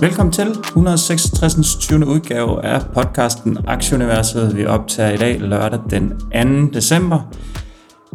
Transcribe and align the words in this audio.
Velkommen 0.00 0.32
til 0.32 0.48
166. 0.48 1.76
20. 1.76 2.06
udgave 2.06 2.64
af 2.64 2.82
podcasten 2.94 3.58
Aktieuniverset. 3.66 4.56
Vi 4.56 4.66
optager 4.66 5.10
i 5.10 5.16
dag 5.16 5.40
lørdag 5.40 5.80
den 5.90 6.12
2. 6.70 6.74
december. 6.74 7.30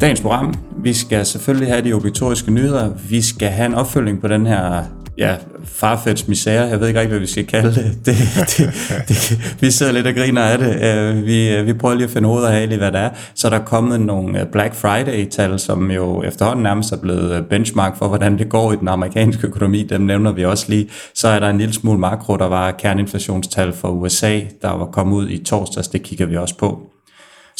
Dagens 0.01 0.21
program, 0.21 0.53
vi 0.77 0.93
skal 0.93 1.25
selvfølgelig 1.25 1.67
have 1.67 1.83
de 1.83 1.93
obligatoriske 1.93 2.51
nyheder. 2.51 2.89
Vi 3.09 3.21
skal 3.21 3.47
have 3.47 3.65
en 3.65 3.73
opfølging 3.73 4.21
på 4.21 4.27
den 4.27 4.45
her 4.45 4.83
ja, 5.17 5.35
farfetch 5.63 6.29
misære, 6.29 6.67
jeg 6.67 6.79
ved 6.79 6.87
ikke 6.87 6.99
rigtig, 6.99 7.09
hvad 7.09 7.19
vi 7.19 7.27
skal 7.27 7.45
kalde 7.45 7.75
det. 7.75 8.05
det, 8.05 8.15
det, 8.57 8.73
det 9.07 9.55
vi 9.61 9.71
sidder 9.71 9.91
lidt 9.91 10.07
og 10.07 10.13
griner 10.13 10.41
af 10.41 10.57
det. 10.57 10.83
Øh, 10.83 11.25
vi, 11.25 11.55
øh, 11.55 11.67
vi 11.67 11.73
prøver 11.73 11.95
lige 11.95 12.05
at 12.05 12.11
finde 12.11 12.29
ud 12.29 12.43
af, 12.43 12.67
hvad 12.67 12.91
det 12.91 12.99
er. 12.99 13.09
Så 13.35 13.49
der 13.49 13.59
er 13.59 13.63
kommet 13.63 14.01
nogle 14.01 14.41
øh, 14.41 14.47
Black 14.51 14.75
Friday-tal, 14.75 15.59
som 15.59 15.91
jo 15.91 16.23
efterhånden 16.23 16.63
nærmest 16.63 16.91
er 16.91 16.97
blevet 16.97 17.45
benchmark 17.49 17.97
for, 17.97 18.07
hvordan 18.07 18.37
det 18.37 18.49
går 18.49 18.73
i 18.73 18.75
den 18.75 18.87
amerikanske 18.87 19.47
økonomi. 19.47 19.83
Dem 19.83 20.01
nævner 20.01 20.31
vi 20.31 20.45
også 20.45 20.65
lige. 20.69 20.89
Så 21.15 21.27
er 21.27 21.39
der 21.39 21.49
en 21.49 21.57
lille 21.57 21.73
smule 21.73 21.99
makro, 21.99 22.37
der 22.37 22.47
var 22.47 22.71
kerneinflationstal 22.71 23.73
for 23.73 23.89
USA, 23.89 24.39
der 24.61 24.71
var 24.71 24.85
kommet 24.85 25.15
ud 25.15 25.29
i 25.29 25.43
torsdags. 25.43 25.87
Det 25.87 26.03
kigger 26.03 26.25
vi 26.25 26.37
også 26.37 26.57
på. 26.57 26.91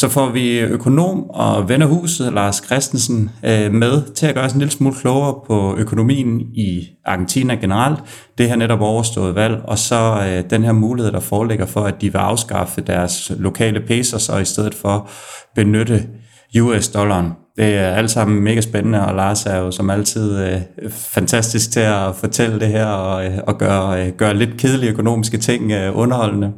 Så 0.02 0.10
får 0.10 0.30
vi 0.30 0.60
økonom 0.60 1.30
og 1.30 1.70
ven 1.70 1.82
af 1.82 1.88
huset, 1.88 2.34
Lars 2.34 2.62
Christensen, 2.66 3.30
øh, 3.46 3.74
med 3.74 4.14
til 4.14 4.26
at 4.26 4.36
gøre 4.36 4.46
os 4.46 4.54
en 4.54 4.60
lille 4.60 4.72
smule 4.72 4.96
klogere 4.96 5.36
på 5.48 5.76
økonomien 5.78 6.42
i 6.42 6.88
Argentina 7.06 7.56
generelt. 7.56 8.00
Det 8.38 8.50
her 8.50 8.56
netop 8.56 8.82
overstået 8.82 9.36
valg, 9.36 9.62
og 9.64 9.78
så 9.78 10.24
øh, 10.28 10.50
den 10.50 10.64
her 10.64 10.72
mulighed, 10.72 11.12
der 11.12 11.20
foreligger 11.20 11.66
for, 11.66 11.82
at 11.82 12.02
de 12.02 12.12
vil 12.12 12.20
afskaffe 12.20 12.82
deres 12.82 13.32
lokale 13.38 13.80
pesos 13.88 14.30
og 14.30 14.42
i 14.42 14.46
stedet 14.46 14.76
for 14.76 15.10
benytte 15.56 16.08
US-dollaren. 16.60 17.32
Det 17.58 17.76
er 17.76 17.88
alt 17.88 18.12
sammen 18.12 18.44
mega 18.44 18.62
spændende, 18.62 19.06
og 19.06 19.16
Lars 19.16 19.46
er 19.46 19.58
jo 19.58 19.72
som 19.72 19.90
altid 19.90 20.46
øh, 20.46 20.62
fantastisk 20.90 21.72
til 21.72 21.80
at 21.80 22.16
fortælle 22.16 22.60
det 22.60 22.68
her 22.68 22.86
og, 22.86 23.26
øh, 23.26 23.38
og 23.48 23.58
gøre, 23.58 24.06
øh, 24.06 24.14
gøre 24.14 24.34
lidt 24.34 24.58
kedelige 24.58 24.92
økonomiske 24.92 25.38
ting 25.38 25.72
øh, 25.72 25.98
underholdende. 25.98 26.52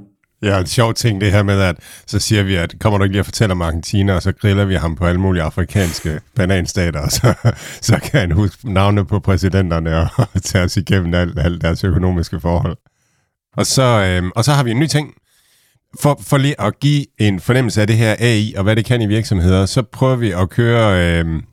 Ja, 0.43 0.59
en 0.59 0.65
sjov 0.65 0.93
ting 0.93 1.21
det 1.21 1.31
her 1.31 1.43
med, 1.43 1.61
at 1.61 1.75
så 2.07 2.19
siger 2.19 2.43
vi, 2.43 2.55
at 2.55 2.75
kommer 2.79 2.97
du 2.97 3.03
ikke 3.03 3.13
lige 3.13 3.21
og 3.21 3.25
fortæller 3.25 3.55
om 3.55 3.61
Argentina, 3.61 4.13
og 4.13 4.21
så 4.21 4.31
griller 4.31 4.65
vi 4.65 4.75
ham 4.75 4.95
på 4.95 5.05
alle 5.05 5.21
mulige 5.21 5.43
afrikanske 5.43 6.19
bananstater, 6.35 6.99
og 6.99 7.11
så, 7.11 7.33
så 7.81 7.99
kan 8.03 8.19
han 8.19 8.31
huske 8.31 8.73
navne 8.73 9.05
på 9.05 9.19
præsidenterne 9.19 9.97
og, 9.97 10.07
og 10.17 10.43
tage 10.43 10.63
os 10.63 10.77
igennem 10.77 11.13
alt, 11.13 11.39
alt 11.39 11.61
deres 11.61 11.83
økonomiske 11.83 12.39
forhold. 12.39 12.77
Og 13.57 13.65
så, 13.65 13.83
øhm, 13.83 14.31
og 14.35 14.45
så 14.45 14.51
har 14.51 14.63
vi 14.63 14.71
en 14.71 14.79
ny 14.79 14.87
ting. 14.87 15.13
For, 16.01 16.19
for 16.21 16.37
lige 16.37 16.61
at 16.61 16.79
give 16.79 17.05
en 17.19 17.39
fornemmelse 17.39 17.81
af 17.81 17.87
det 17.87 17.97
her 17.97 18.15
AI, 18.19 18.53
og 18.57 18.63
hvad 18.63 18.75
det 18.75 18.85
kan 18.85 19.01
i 19.01 19.07
virksomheder, 19.07 19.65
så 19.65 19.81
prøver 19.81 20.15
vi 20.15 20.31
at 20.31 20.49
køre... 20.49 21.17
Øhm, 21.19 21.43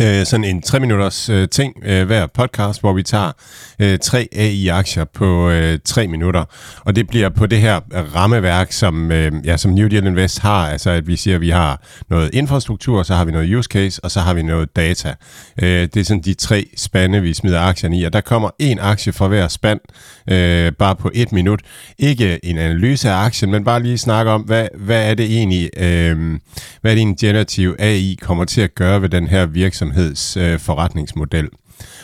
øh, 0.00 0.26
sådan 0.26 0.44
en 0.44 0.62
tre 0.62 0.80
minutters 0.80 1.28
øh, 1.28 1.48
ting 1.48 1.74
øh, 1.84 2.06
hver 2.06 2.26
podcast, 2.26 2.80
hvor 2.80 2.92
vi 2.92 3.02
tager 3.02 3.32
øh, 3.78 3.98
tre 3.98 4.28
AI-aktier 4.32 5.04
på 5.04 5.50
øh, 5.50 5.78
tre 5.84 6.06
minutter. 6.06 6.44
Og 6.80 6.96
det 6.96 7.06
bliver 7.06 7.28
på 7.28 7.46
det 7.46 7.60
her 7.60 7.80
rammeværk, 8.14 8.72
som, 8.72 9.12
øh, 9.12 9.32
ja, 9.44 9.56
som 9.56 9.70
New 9.70 9.88
Deal 9.88 10.06
Invest 10.06 10.38
har. 10.38 10.68
Altså 10.68 10.90
at 10.90 11.06
vi 11.06 11.16
siger, 11.16 11.34
at 11.34 11.40
vi 11.40 11.50
har 11.50 11.82
noget 12.10 12.30
infrastruktur, 12.32 13.02
så 13.02 13.14
har 13.14 13.24
vi 13.24 13.32
noget 13.32 13.54
use 13.54 13.68
case, 13.72 14.04
og 14.04 14.10
så 14.10 14.20
har 14.20 14.34
vi 14.34 14.42
noget 14.42 14.76
data. 14.76 15.14
Øh, 15.62 15.68
det 15.68 15.96
er 15.96 16.04
sådan 16.04 16.22
de 16.22 16.34
tre 16.34 16.66
spande, 16.76 17.22
vi 17.22 17.34
smider 17.34 17.60
aktierne 17.60 17.98
i. 17.98 18.04
Og 18.04 18.12
der 18.12 18.20
kommer 18.20 18.50
en 18.58 18.78
aktie 18.78 19.12
fra 19.12 19.28
hver 19.28 19.48
spand, 19.48 19.80
øh, 20.30 20.72
bare 20.72 20.96
på 20.96 21.10
et 21.14 21.32
minut. 21.32 21.60
Ikke 21.98 22.44
en 22.44 22.58
analyse 22.58 23.10
af 23.10 23.24
aktien, 23.24 23.50
men 23.50 23.64
bare 23.64 23.82
lige 23.82 23.98
snakke 23.98 24.30
om, 24.30 24.42
hvad, 24.42 24.68
hvad 24.74 25.10
er 25.10 25.14
det 25.14 25.26
egentlig, 25.26 25.70
øh, 25.76 26.38
hvad 26.80 26.90
er 26.90 26.94
det 26.94 27.02
en 27.02 27.16
generativ 27.16 27.76
AI 27.78 28.16
kommer 28.20 28.44
til 28.44 28.60
at 28.60 28.74
gøre 28.74 29.02
ved 29.02 29.08
den 29.08 29.26
her 29.26 29.46
virksomhed 29.46 29.83
virksomheds 29.84 30.36
øh, 30.36 30.58
forretningsmodel. 30.58 31.48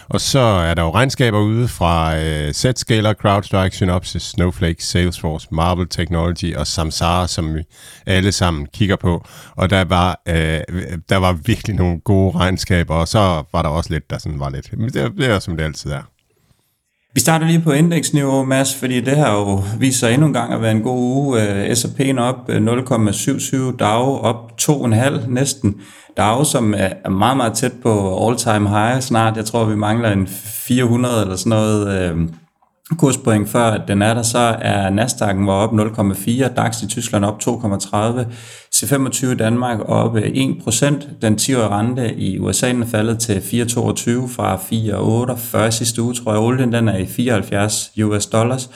Og 0.09 0.21
så 0.21 0.39
er 0.39 0.75
der 0.75 0.83
jo 0.83 0.91
regnskaber 0.91 1.41
ude 1.41 1.69
fra 1.69 2.19
øh, 2.19 2.53
Zscaler, 2.53 3.15
CrowdStrike, 3.15 3.77
Synopsys, 3.77 4.23
Snowflake, 4.23 4.85
Salesforce, 4.85 5.49
Marble 5.53 5.87
Technology 5.87 6.57
og 6.57 6.67
Samsara, 6.67 7.29
som 7.29 7.55
vi 7.55 7.63
alle 8.07 8.33
sammen 8.33 8.67
kigger 8.67 8.97
på. 8.97 9.25
Og 9.57 9.71
der 9.71 9.85
var, 9.85 10.23
øh, 10.29 10.61
der 11.09 11.17
var 11.17 11.33
virkelig 11.33 11.77
nogle 11.77 12.01
gode 12.01 12.39
regnskaber, 12.39 12.95
og 12.95 13.09
så 13.09 13.43
var 13.53 13.63
der 13.63 13.69
også 13.69 13.93
lidt, 13.93 14.11
der 14.11 14.19
sådan 14.19 14.41
var 14.41 14.51
lidt. 14.51 14.79
Men 14.79 14.91
det, 14.91 15.13
det 15.19 15.27
er 15.27 15.39
som 15.39 15.57
det 15.57 15.65
altid 15.65 15.91
er. 15.91 16.03
Vi 17.15 17.21
starter 17.21 17.47
lige 17.47 17.61
på 17.61 17.73
indeksniveau, 17.73 18.45
Mads, 18.45 18.75
fordi 18.75 19.01
det 19.01 19.17
har 19.17 19.33
jo 19.33 19.63
vist 19.79 19.99
sig 19.99 20.13
endnu 20.13 20.27
en 20.27 20.33
gang 20.33 20.53
at 20.53 20.63
være 20.63 20.73
en 20.73 20.83
god 20.83 20.99
uge. 20.99 21.43
Øh, 21.43 21.77
S&P'en 21.77 22.19
op 22.19 22.37
øh, 22.49 22.67
0,77, 22.67 23.77
dag, 23.77 24.21
op 24.23 24.53
2,5 24.63 25.31
næsten. 25.31 25.75
dag, 26.17 26.47
som 26.47 26.75
er 26.77 27.11
meget, 27.11 27.37
meget 27.37 27.53
tæt 27.53 27.73
på 27.83 28.27
all-time 28.27 28.69
high 28.69 29.01
snart. 29.01 29.37
Jeg 29.37 29.45
tror, 29.45 29.65
vi 29.65 29.77
mangler 29.77 30.11
en 30.11 30.27
400 30.27 31.23
eller 31.23 31.37
sådan 31.37 31.51
noget 31.51 32.11
øh, 32.11 32.17
kurspoint 32.99 33.49
før 33.49 33.65
at 33.65 33.83
den 33.89 34.03
er 34.03 34.15
der. 34.15 34.23
Så 34.23 34.39
er 34.39 34.91
Nasdaq'en 34.91 35.47
var 35.47 35.53
op 35.53 35.73
0,4, 35.73 36.55
DAX 36.55 36.83
i 36.83 36.87
Tyskland 36.87 37.25
op 37.25 37.41
2,30, 37.43 37.97
C25 38.75 39.27
i 39.27 39.35
Danmark 39.35 39.79
op 39.89 40.17
1%. 40.17 40.23
Den 41.23 41.35
10-årige 41.35 41.69
rente 41.69 42.15
i 42.15 42.39
USA 42.39 42.71
er 42.71 42.87
faldet 42.91 43.19
til 43.19 43.39
4,22 43.39 43.41
fra 44.37 44.57
4,48 45.67 45.71
sidste 45.71 46.03
uge, 46.03 46.15
tror 46.15 46.33
jeg. 46.33 46.41
Olien 46.41 46.73
den 46.73 46.89
er 46.89 46.97
i 46.97 47.07
74 47.07 47.93
US 48.03 48.27
dollars. 48.27 48.71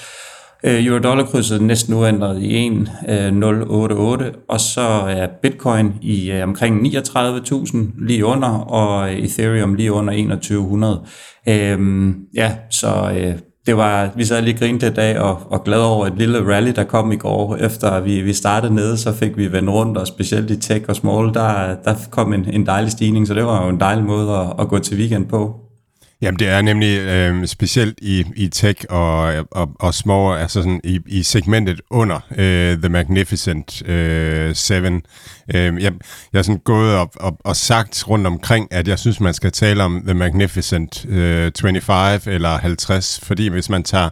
Øh, 0.64 0.86
euro-dollar-krydset 0.86 1.62
næsten 1.62 1.94
uændret 1.94 2.42
i 2.42 2.66
1,088, 2.66 4.26
øh, 4.26 4.32
og 4.48 4.60
så 4.60 4.81
er 5.08 5.26
Bitcoin 5.42 5.92
i 6.02 6.31
øh, 6.31 6.42
omkring 6.42 6.86
39.000 6.86 7.76
lige 8.06 8.25
under, 8.25 8.48
og 8.48 9.14
Ethereum 9.14 9.75
lige 9.75 9.92
under 9.92 10.36
2100. 10.36 11.02
Øhm, 11.48 12.14
ja, 12.34 12.52
så 12.70 13.12
øh, 13.16 13.34
det 13.66 13.76
var, 13.76 14.10
vi 14.16 14.25
sad 14.25 14.42
lige 14.42 14.58
grinte 14.58 14.86
i 14.86 14.91
dag 14.91 15.20
og, 15.20 15.41
og 15.50 15.64
glade 15.64 15.86
over 15.86 16.06
et 16.06 16.16
lille 16.16 16.54
rally, 16.54 16.72
der 16.76 16.84
kom 16.84 17.12
i 17.12 17.16
går, 17.16 17.56
efter 17.56 18.00
vi, 18.00 18.20
vi 18.20 18.32
startede 18.32 18.75
nede, 18.75 18.97
så 18.97 19.12
fik 19.12 19.36
vi 19.36 19.52
vendt 19.52 19.70
rundt, 19.70 19.98
og 19.98 20.06
specielt 20.06 20.50
i 20.50 20.60
tech 20.60 20.84
og 20.88 20.97
small, 20.97 21.34
der, 21.34 21.76
der 21.84 21.94
kom 22.10 22.32
en, 22.32 22.48
en 22.52 22.66
dejlig 22.66 22.92
stigning, 22.92 23.26
så 23.26 23.34
det 23.34 23.47
var 23.47 23.64
jo 23.64 23.69
en 23.69 23.80
dejlig 23.80 24.04
måde 24.04 24.38
at, 24.38 24.47
at 24.58 24.69
gå 24.69 24.78
til 24.78 24.98
weekend 24.98 25.26
på. 25.26 25.63
Jamen 26.22 26.38
det 26.38 26.48
er 26.48 26.62
nemlig 26.62 26.98
øh, 26.98 27.47
specielt 27.47 27.98
i, 28.02 28.25
i 28.36 28.48
tech 28.48 28.84
og, 28.88 29.34
og, 29.50 29.70
og 29.80 29.94
små, 29.94 30.34
altså 30.34 30.62
sådan 30.62 30.80
i, 30.84 31.00
i 31.06 31.22
segmentet 31.22 31.80
under 31.91 32.20
øh, 32.36 32.78
The 32.78 32.88
Magnificent 32.88 33.88
øh, 33.88 34.54
Seven. 34.54 35.02
Øh, 35.54 35.64
jeg, 35.64 35.82
jeg 35.82 36.38
har 36.38 36.42
sådan 36.42 36.60
gået 36.64 36.94
op 36.94 37.16
og, 37.16 37.38
og 37.44 37.56
sagt 37.56 38.08
rundt 38.08 38.26
omkring, 38.26 38.72
at 38.72 38.88
jeg 38.88 38.98
synes, 38.98 39.20
man 39.20 39.34
skal 39.34 39.52
tale 39.52 39.82
om 39.82 40.02
The 40.04 40.14
Magnificent 40.14 41.06
øh, 41.08 41.52
25 41.60 42.20
eller 42.34 42.58
50, 42.58 43.20
fordi 43.22 43.48
hvis 43.48 43.70
man 43.70 43.82
tager 43.82 44.10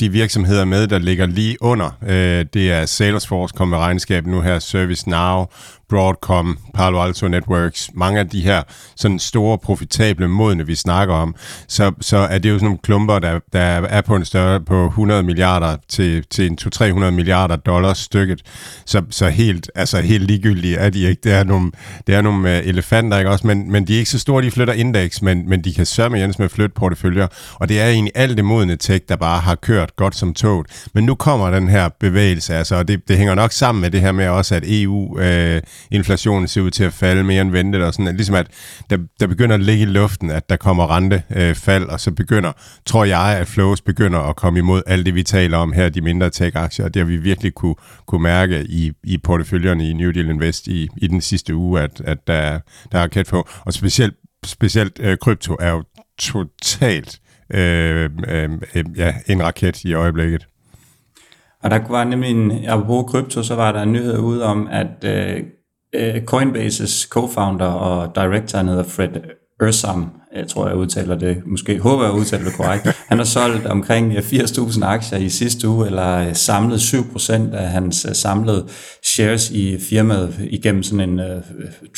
de 0.00 0.08
virksomheder 0.08 0.64
med, 0.64 0.86
der 0.86 0.98
ligger 0.98 1.26
lige 1.26 1.56
under, 1.60 1.90
øh, 2.02 2.46
det 2.54 2.72
er 2.72 2.86
Salesforce, 2.86 3.54
kommer 3.56 3.76
med 3.76 3.84
regnskab 3.84 4.26
nu 4.26 4.40
her, 4.40 4.58
ServiceNow, 4.58 5.46
Broadcom, 5.92 6.58
Palo 6.74 7.02
Alto 7.02 7.28
Networks, 7.28 7.90
mange 7.94 8.20
af 8.20 8.28
de 8.28 8.40
her 8.40 8.62
sådan 8.96 9.18
store, 9.18 9.58
profitable 9.58 10.28
modne, 10.28 10.66
vi 10.66 10.74
snakker 10.74 11.14
om, 11.14 11.34
så, 11.68 11.92
så 12.00 12.16
er 12.16 12.38
det 12.38 12.50
jo 12.50 12.54
sådan 12.54 12.64
nogle 12.64 12.78
klumper, 12.82 13.18
der, 13.18 13.38
der 13.52 13.60
er 13.60 14.00
på 14.00 14.16
en 14.16 14.24
større 14.24 14.60
på 14.60 14.86
100 14.86 15.22
milliarder 15.22 15.76
til, 15.88 16.24
til 16.30 16.46
en 16.46 16.58
200-300 16.62 17.10
milliarder 17.10 17.56
dollars 17.56 17.98
stykket. 17.98 18.42
Så, 18.86 19.02
så 19.10 19.28
helt, 19.28 19.70
altså 19.74 20.00
helt 20.00 20.24
ligegyldige 20.24 20.76
er 20.76 20.90
de 20.90 21.08
ikke. 21.08 21.20
Det 21.24 21.32
er 21.32 21.44
nogle, 21.44 21.72
det 22.06 22.14
er 22.14 22.22
nogle 22.22 22.58
øh, 22.58 22.66
elefanter, 22.66 23.18
ikke 23.18 23.30
også? 23.30 23.46
Men, 23.46 23.72
men 23.72 23.86
de 23.86 23.94
er 23.94 23.98
ikke 23.98 24.10
så 24.10 24.18
store, 24.18 24.42
de 24.42 24.50
flytter 24.50 24.74
indeks, 24.74 25.22
men, 25.22 25.48
men 25.48 25.64
de 25.64 25.74
kan 25.74 25.86
sørge 25.86 26.18
Jens 26.18 26.38
med 26.38 26.44
at 26.44 26.50
flytte 26.50 26.74
porteføljer. 26.74 27.26
Og 27.54 27.68
det 27.68 27.80
er 27.80 27.88
egentlig 27.88 28.12
alt 28.14 28.36
det 28.36 28.44
modne 28.44 28.76
tech, 28.76 29.04
der 29.08 29.16
bare 29.16 29.40
har 29.40 29.54
kørt 29.62 29.96
godt 29.96 30.14
som 30.16 30.34
toget. 30.34 30.88
Men 30.94 31.04
nu 31.04 31.14
kommer 31.14 31.50
den 31.50 31.68
her 31.68 31.88
bevægelse, 32.00 32.54
altså, 32.54 32.76
og 32.76 32.88
det, 32.88 33.08
det 33.08 33.16
hænger 33.16 33.34
nok 33.34 33.52
sammen 33.52 33.82
med 33.82 33.90
det 33.90 34.00
her 34.00 34.12
med 34.12 34.28
også, 34.28 34.54
at 34.54 34.62
EU 34.66 35.18
øh, 35.20 35.62
inflationen 35.90 36.48
ser 36.48 36.60
ud 36.60 36.70
til 36.70 36.84
at 36.84 36.92
falde 36.92 37.24
mere 37.24 37.40
end 37.40 37.50
ventet, 37.50 37.82
og 37.82 37.92
sådan, 37.92 38.08
at 38.08 38.14
ligesom 38.14 38.34
at 38.34 38.46
der, 38.90 38.98
der 39.20 39.26
begynder 39.26 39.54
at 39.54 39.62
ligge 39.62 39.82
i 39.82 39.86
luften, 39.86 40.30
at 40.30 40.50
der 40.50 40.56
kommer 40.56 40.96
rentefald, 40.96 41.82
øh, 41.82 41.92
og 41.92 42.00
så 42.00 42.10
begynder, 42.10 42.52
tror 42.86 43.04
jeg, 43.04 43.38
at 43.38 43.48
flows 43.48 43.80
begynder 43.80 44.18
at 44.20 44.36
komme 44.36 44.58
imod 44.58 44.82
alt 44.86 45.06
det, 45.06 45.14
vi 45.14 45.22
taler 45.22 45.58
om 45.58 45.72
her, 45.72 45.88
de 45.88 46.00
mindre 46.00 46.30
tech-aktier, 46.30 46.84
og 46.84 46.94
det 46.94 47.00
har 47.00 47.06
vi 47.06 47.16
virkelig 47.16 47.54
kunne, 47.54 47.74
kunne 48.06 48.22
mærke 48.22 48.64
i, 48.64 48.92
i 49.04 49.18
porteføljerne 49.18 49.88
i 49.88 49.92
New 49.92 50.10
Deal 50.10 50.30
Invest 50.30 50.66
i, 50.66 50.88
i 50.96 51.06
den 51.06 51.20
sidste 51.20 51.54
uge, 51.54 51.80
at, 51.80 52.00
at 52.04 52.18
der, 52.26 52.60
der 52.92 52.98
er 52.98 53.06
kæft 53.06 53.30
på, 53.30 53.48
og 53.64 53.72
specielt, 53.72 54.14
specielt 54.44 55.00
øh, 55.00 55.18
krypto 55.18 55.56
er 55.60 55.70
jo 55.70 55.84
totalt 56.18 57.21
Øh, 57.52 58.10
øh, 58.28 58.50
øh, 58.74 58.84
ja, 58.96 59.14
en 59.26 59.42
raket 59.42 59.84
i 59.84 59.94
øjeblikket. 59.94 60.46
Og 61.62 61.70
der 61.70 61.88
var 61.88 62.04
nemlig 62.04 62.30
en, 62.30 62.68
apropos 62.68 63.10
krypto, 63.12 63.42
så 63.42 63.54
var 63.54 63.72
der 63.72 63.82
en 63.82 63.92
nyhed 63.92 64.18
ud 64.18 64.38
om, 64.38 64.68
at 64.70 65.04
øh, 65.04 65.42
øh 65.94 66.24
Coinbases 66.24 67.08
co-founder 67.16 67.64
og 67.64 68.14
director, 68.14 68.58
han 68.58 68.68
hedder 68.68 68.84
Fred 68.84 69.10
Ersam, 69.60 70.10
jeg 70.36 70.48
tror, 70.48 70.68
jeg 70.68 70.76
udtaler 70.76 71.18
det, 71.18 71.42
måske 71.46 71.78
håber 71.78 72.04
jeg 72.04 72.12
udtaler 72.12 72.44
det 72.44 72.54
korrekt. 72.54 72.88
Han 73.08 73.18
har 73.18 73.24
solgt 73.24 73.66
omkring 73.66 74.12
eh, 74.12 74.18
80.000 74.18 74.84
aktier 74.84 75.18
i 75.18 75.28
sidste 75.28 75.68
uge, 75.68 75.86
eller 75.86 76.18
eh, 76.18 76.34
samlet 76.34 76.78
7% 76.78 77.32
af 77.56 77.68
hans 77.68 78.04
eh, 78.04 78.14
samlede 78.14 78.66
shares 79.04 79.50
i 79.50 79.78
firmaet 79.78 80.34
igennem 80.50 80.82
sådan 80.82 81.10
en 81.10 81.20
uh, 81.20 81.26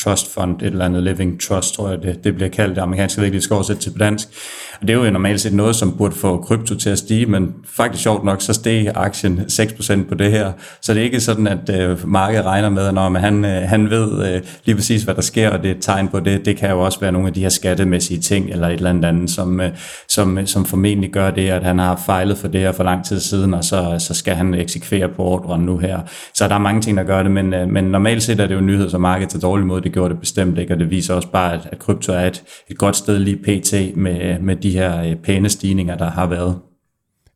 trust 0.03 0.33
fund, 0.33 0.61
et 0.61 0.67
eller 0.67 0.85
andet 0.85 1.03
living 1.03 1.41
trust, 1.41 1.75
tror 1.75 1.89
jeg, 1.89 2.03
det, 2.03 2.23
det 2.23 2.35
bliver 2.35 2.49
kaldt. 2.49 2.75
Det 2.75 2.81
amerikanske 2.81 3.21
virkelig 3.21 3.43
skal 3.43 3.53
oversætte 3.53 3.81
til 3.81 3.99
dansk. 3.99 4.27
Og 4.81 4.87
det 4.87 4.93
er 4.93 5.05
jo 5.05 5.11
normalt 5.11 5.41
set 5.41 5.53
noget, 5.53 5.75
som 5.75 5.97
burde 5.97 6.15
få 6.15 6.37
krypto 6.37 6.75
til 6.75 6.89
at 6.89 6.97
stige, 6.97 7.25
men 7.25 7.53
faktisk 7.65 8.03
sjovt 8.03 8.23
nok, 8.23 8.41
så 8.41 8.53
steg 8.53 8.91
aktien 8.95 9.39
6% 9.39 10.09
på 10.09 10.15
det 10.15 10.31
her. 10.31 10.51
Så 10.81 10.93
det 10.93 10.99
er 10.99 11.03
ikke 11.03 11.19
sådan, 11.19 11.47
at 11.47 11.91
uh, 11.91 12.09
markedet 12.09 12.45
regner 12.45 12.69
med, 12.69 12.87
at 12.87 12.93
når 12.93 13.09
man, 13.09 13.21
han, 13.21 13.45
uh, 13.45 13.69
han 13.69 13.89
ved 13.89 14.35
uh, 14.35 14.47
lige 14.65 14.75
præcis, 14.75 15.03
hvad 15.03 15.15
der 15.15 15.21
sker, 15.21 15.49
og 15.49 15.63
det 15.63 15.71
er 15.71 15.75
et 15.75 15.81
tegn 15.81 16.07
på 16.07 16.19
det. 16.19 16.45
Det 16.45 16.57
kan 16.57 16.69
jo 16.69 16.81
også 16.81 16.99
være 16.99 17.11
nogle 17.11 17.27
af 17.27 17.33
de 17.33 17.41
her 17.41 17.49
skattemæssige 17.49 18.21
ting, 18.25 18.49
eller 18.49 18.67
et 18.67 18.73
eller 18.73 18.89
andet 18.89 19.05
andet, 19.05 19.29
som, 19.29 19.61
øh, 19.61 19.69
som, 20.09 20.37
øh, 20.37 20.47
som 20.47 20.65
formentlig 20.65 21.11
gør 21.11 21.31
det, 21.31 21.49
at 21.49 21.63
han 21.63 21.79
har 21.79 22.01
fejlet 22.05 22.37
for 22.37 22.47
det 22.47 22.61
her 22.61 22.71
for 22.71 22.83
lang 22.83 23.05
tid 23.05 23.19
siden, 23.19 23.53
og 23.53 23.63
så, 23.63 23.95
så 23.99 24.13
skal 24.13 24.35
han 24.35 24.53
eksekvere 24.53 25.09
på 25.09 25.23
ordren 25.23 25.61
nu 25.61 25.77
her. 25.77 25.99
Så 26.33 26.47
der 26.47 26.55
er 26.55 26.59
mange 26.59 26.81
ting, 26.81 26.97
der 26.97 27.03
gør 27.03 27.23
det, 27.23 27.31
men, 27.31 27.53
øh, 27.53 27.69
men 27.69 27.83
normalt 27.83 28.23
set 28.23 28.39
er 28.39 28.47
det 28.47 28.55
jo 28.55 28.61
nyheder, 28.61 28.89
som 28.89 29.01
markedet 29.01 29.35
er 29.35 29.39
dårlig 29.39 29.67
måde. 29.67 29.81
Det 29.81 29.93
gjorde 29.93 30.09
det 30.09 30.19
bestemt 30.19 30.57
ikke, 30.57 30.73
og 30.73 30.79
det 30.79 30.89
viser 30.89 31.13
også 31.13 31.27
bare, 31.27 31.53
at, 31.53 31.67
at 31.71 31.79
krypto 31.79 32.13
er 32.13 32.25
et, 32.25 32.43
et 32.69 32.77
godt 32.77 32.95
sted 32.95 33.19
lige 33.19 33.37
pt. 33.37 33.97
med, 33.97 34.39
med 34.39 34.55
de 34.55 34.71
her 34.71 35.15
pæne 35.23 35.49
stigninger, 35.49 35.97
der 35.97 36.11
har 36.11 36.27
været. 36.27 36.55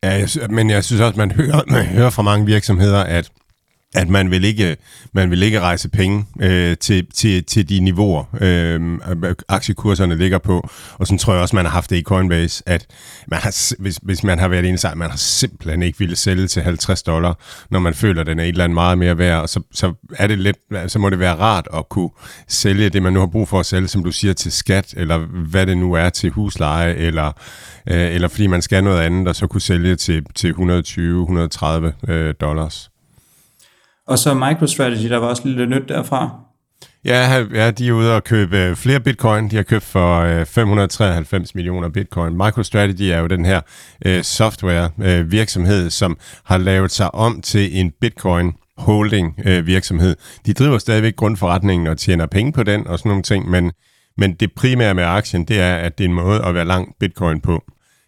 Ja, 0.03 0.09
jeg, 0.09 0.27
men 0.49 0.69
jeg 0.69 0.83
synes 0.83 1.01
også, 1.01 1.17
man 1.17 1.31
hører, 1.31 1.61
man 1.71 1.85
hører 1.85 2.09
fra 2.09 2.21
mange 2.21 2.45
virksomheder, 2.45 3.03
at 3.03 3.31
at 3.95 4.09
man 4.09 4.31
vil 4.31 4.43
ikke, 4.43 4.77
man 5.13 5.31
vil 5.31 5.43
ikke 5.43 5.59
rejse 5.59 5.89
penge 5.89 6.25
øh, 6.41 6.77
til, 6.77 7.07
til, 7.13 7.43
til 7.43 7.69
de 7.69 7.79
niveauer, 7.79 8.23
øh, 8.41 8.99
aktiekurserne 9.47 10.15
ligger 10.15 10.37
på. 10.37 10.69
Og 10.93 11.07
så 11.07 11.17
tror 11.17 11.33
jeg 11.33 11.41
også, 11.41 11.55
man 11.55 11.65
har 11.65 11.71
haft 11.71 11.89
det 11.89 11.95
i 11.95 12.03
Coinbase, 12.03 12.63
at 12.65 12.85
man 13.27 13.39
har, 13.39 13.75
hvis, 13.81 13.99
hvis 14.01 14.23
man 14.23 14.39
har 14.39 14.47
været 14.47 14.65
en 14.65 14.75
i 14.75 14.95
man 14.95 15.09
har 15.09 15.17
simpelthen 15.17 15.83
ikke 15.83 15.99
ville 15.99 16.15
sælge 16.15 16.47
til 16.47 16.61
50 16.61 17.03
dollar, 17.03 17.39
når 17.69 17.79
man 17.79 17.93
føler, 17.93 18.21
at 18.21 18.27
den 18.27 18.39
er 18.39 18.43
et 18.43 18.49
eller 18.49 18.63
andet 18.63 18.73
meget 18.73 18.97
mere 18.97 19.17
værd. 19.17 19.41
Og 19.41 19.49
så, 19.49 19.61
så, 19.71 19.93
er 20.17 20.27
det 20.27 20.39
lidt, 20.39 20.57
så 20.87 20.99
må 20.99 21.09
det 21.09 21.19
være 21.19 21.35
rart 21.35 21.67
at 21.73 21.89
kunne 21.89 22.09
sælge 22.47 22.89
det, 22.89 23.03
man 23.03 23.13
nu 23.13 23.19
har 23.19 23.27
brug 23.27 23.47
for 23.47 23.59
at 23.59 23.65
sælge, 23.65 23.87
som 23.87 24.03
du 24.03 24.11
siger, 24.11 24.33
til 24.33 24.51
skat, 24.51 24.93
eller 24.97 25.17
hvad 25.49 25.65
det 25.65 25.77
nu 25.77 25.93
er 25.93 26.09
til 26.09 26.29
husleje, 26.29 26.93
eller, 26.93 27.31
øh, 27.87 28.13
eller 28.13 28.27
fordi 28.27 28.47
man 28.47 28.61
skal 28.61 28.83
noget 28.83 29.01
andet, 29.01 29.27
og 29.27 29.35
så 29.35 29.47
kunne 29.47 29.61
sælge 29.61 29.95
til, 29.95 30.23
til 30.35 30.51
120-130 30.51 32.11
øh, 32.11 32.33
dollars. 32.41 32.89
Og 34.09 34.19
så 34.19 34.33
MicroStrategy, 34.33 35.09
der 35.09 35.17
var 35.17 35.27
også 35.27 35.41
lidt 35.45 35.69
nyt 35.69 35.89
derfra. 35.89 36.29
Ja, 37.05 37.45
ja, 37.53 37.71
de 37.71 37.87
er 37.87 37.91
ude 37.91 38.15
og 38.15 38.23
købe 38.23 38.57
øh, 38.57 38.75
flere 38.75 38.99
bitcoin. 38.99 39.51
De 39.51 39.55
har 39.55 39.63
købt 39.63 39.83
for 39.83 40.19
øh, 40.19 40.45
593 40.45 41.55
millioner 41.55 41.89
bitcoin. 41.89 42.33
MicroStrategy 42.33 43.01
er 43.01 43.19
jo 43.19 43.27
den 43.27 43.45
her 43.45 43.61
øh, 44.05 44.23
software 44.23 44.89
øh, 45.01 45.31
virksomhed, 45.31 45.89
som 45.89 46.17
har 46.45 46.57
lavet 46.57 46.91
sig 46.91 47.15
om 47.15 47.41
til 47.41 47.79
en 47.79 47.91
bitcoin 48.01 48.53
holding 48.77 49.39
øh, 49.45 49.67
virksomhed. 49.67 50.15
De 50.45 50.53
driver 50.53 50.77
stadigvæk 50.77 51.15
grundforretningen 51.15 51.87
og 51.87 51.97
tjener 51.97 52.25
penge 52.25 52.51
på 52.51 52.63
den 52.63 52.87
og 52.87 52.99
sådan 52.99 53.09
nogle 53.09 53.23
ting, 53.23 53.49
men, 53.49 53.71
men 54.17 54.33
det 54.33 54.51
primære 54.55 54.93
med 54.93 55.03
aktien, 55.03 55.43
det 55.43 55.59
er, 55.59 55.75
at 55.75 55.97
det 55.97 56.03
er 56.03 56.09
en 56.09 56.15
måde 56.15 56.45
at 56.45 56.53
være 56.53 56.65
lang 56.65 56.95
bitcoin 56.99 57.41
på. 57.41 57.63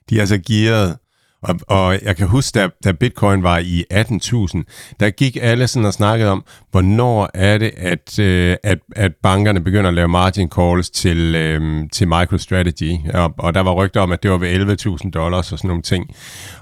De 0.10 0.16
er 0.16 0.20
altså 0.20 0.40
gearet 0.48 0.98
og, 1.44 1.60
og 1.68 2.00
jeg 2.04 2.16
kan 2.16 2.28
huske, 2.28 2.60
da, 2.60 2.70
da 2.84 2.92
bitcoin 2.92 3.44
var 3.44 3.58
i 3.58 3.84
18.000, 3.94 4.96
der 5.00 5.10
gik 5.10 5.38
alle 5.42 5.68
sådan 5.68 5.86
og 5.86 5.94
snakkede 5.94 6.30
om, 6.30 6.44
hvornår 6.72 7.30
er 7.34 7.58
det, 7.58 7.72
at, 7.78 8.20
øh, 8.20 8.56
at, 8.64 8.78
at 8.96 9.12
bankerne 9.24 9.64
begynder 9.64 9.88
at 9.88 9.94
lave 9.94 10.08
margin 10.08 10.50
calls 10.50 10.90
til, 10.90 11.36
øh, 11.36 11.90
til 11.94 12.08
MicroStrategy. 12.08 13.12
Og, 13.14 13.34
og 13.38 13.54
der 13.54 13.62
var 13.62 13.74
rygter 13.74 14.02
om, 14.02 14.12
at 14.12 14.24
det 14.24 14.32
var 14.32 14.38
ved 14.38 14.80
11.000 15.04 15.10
dollars 15.10 15.52
og 15.52 15.58
sådan 15.58 15.68
nogle 15.68 15.82
ting. 15.82 16.16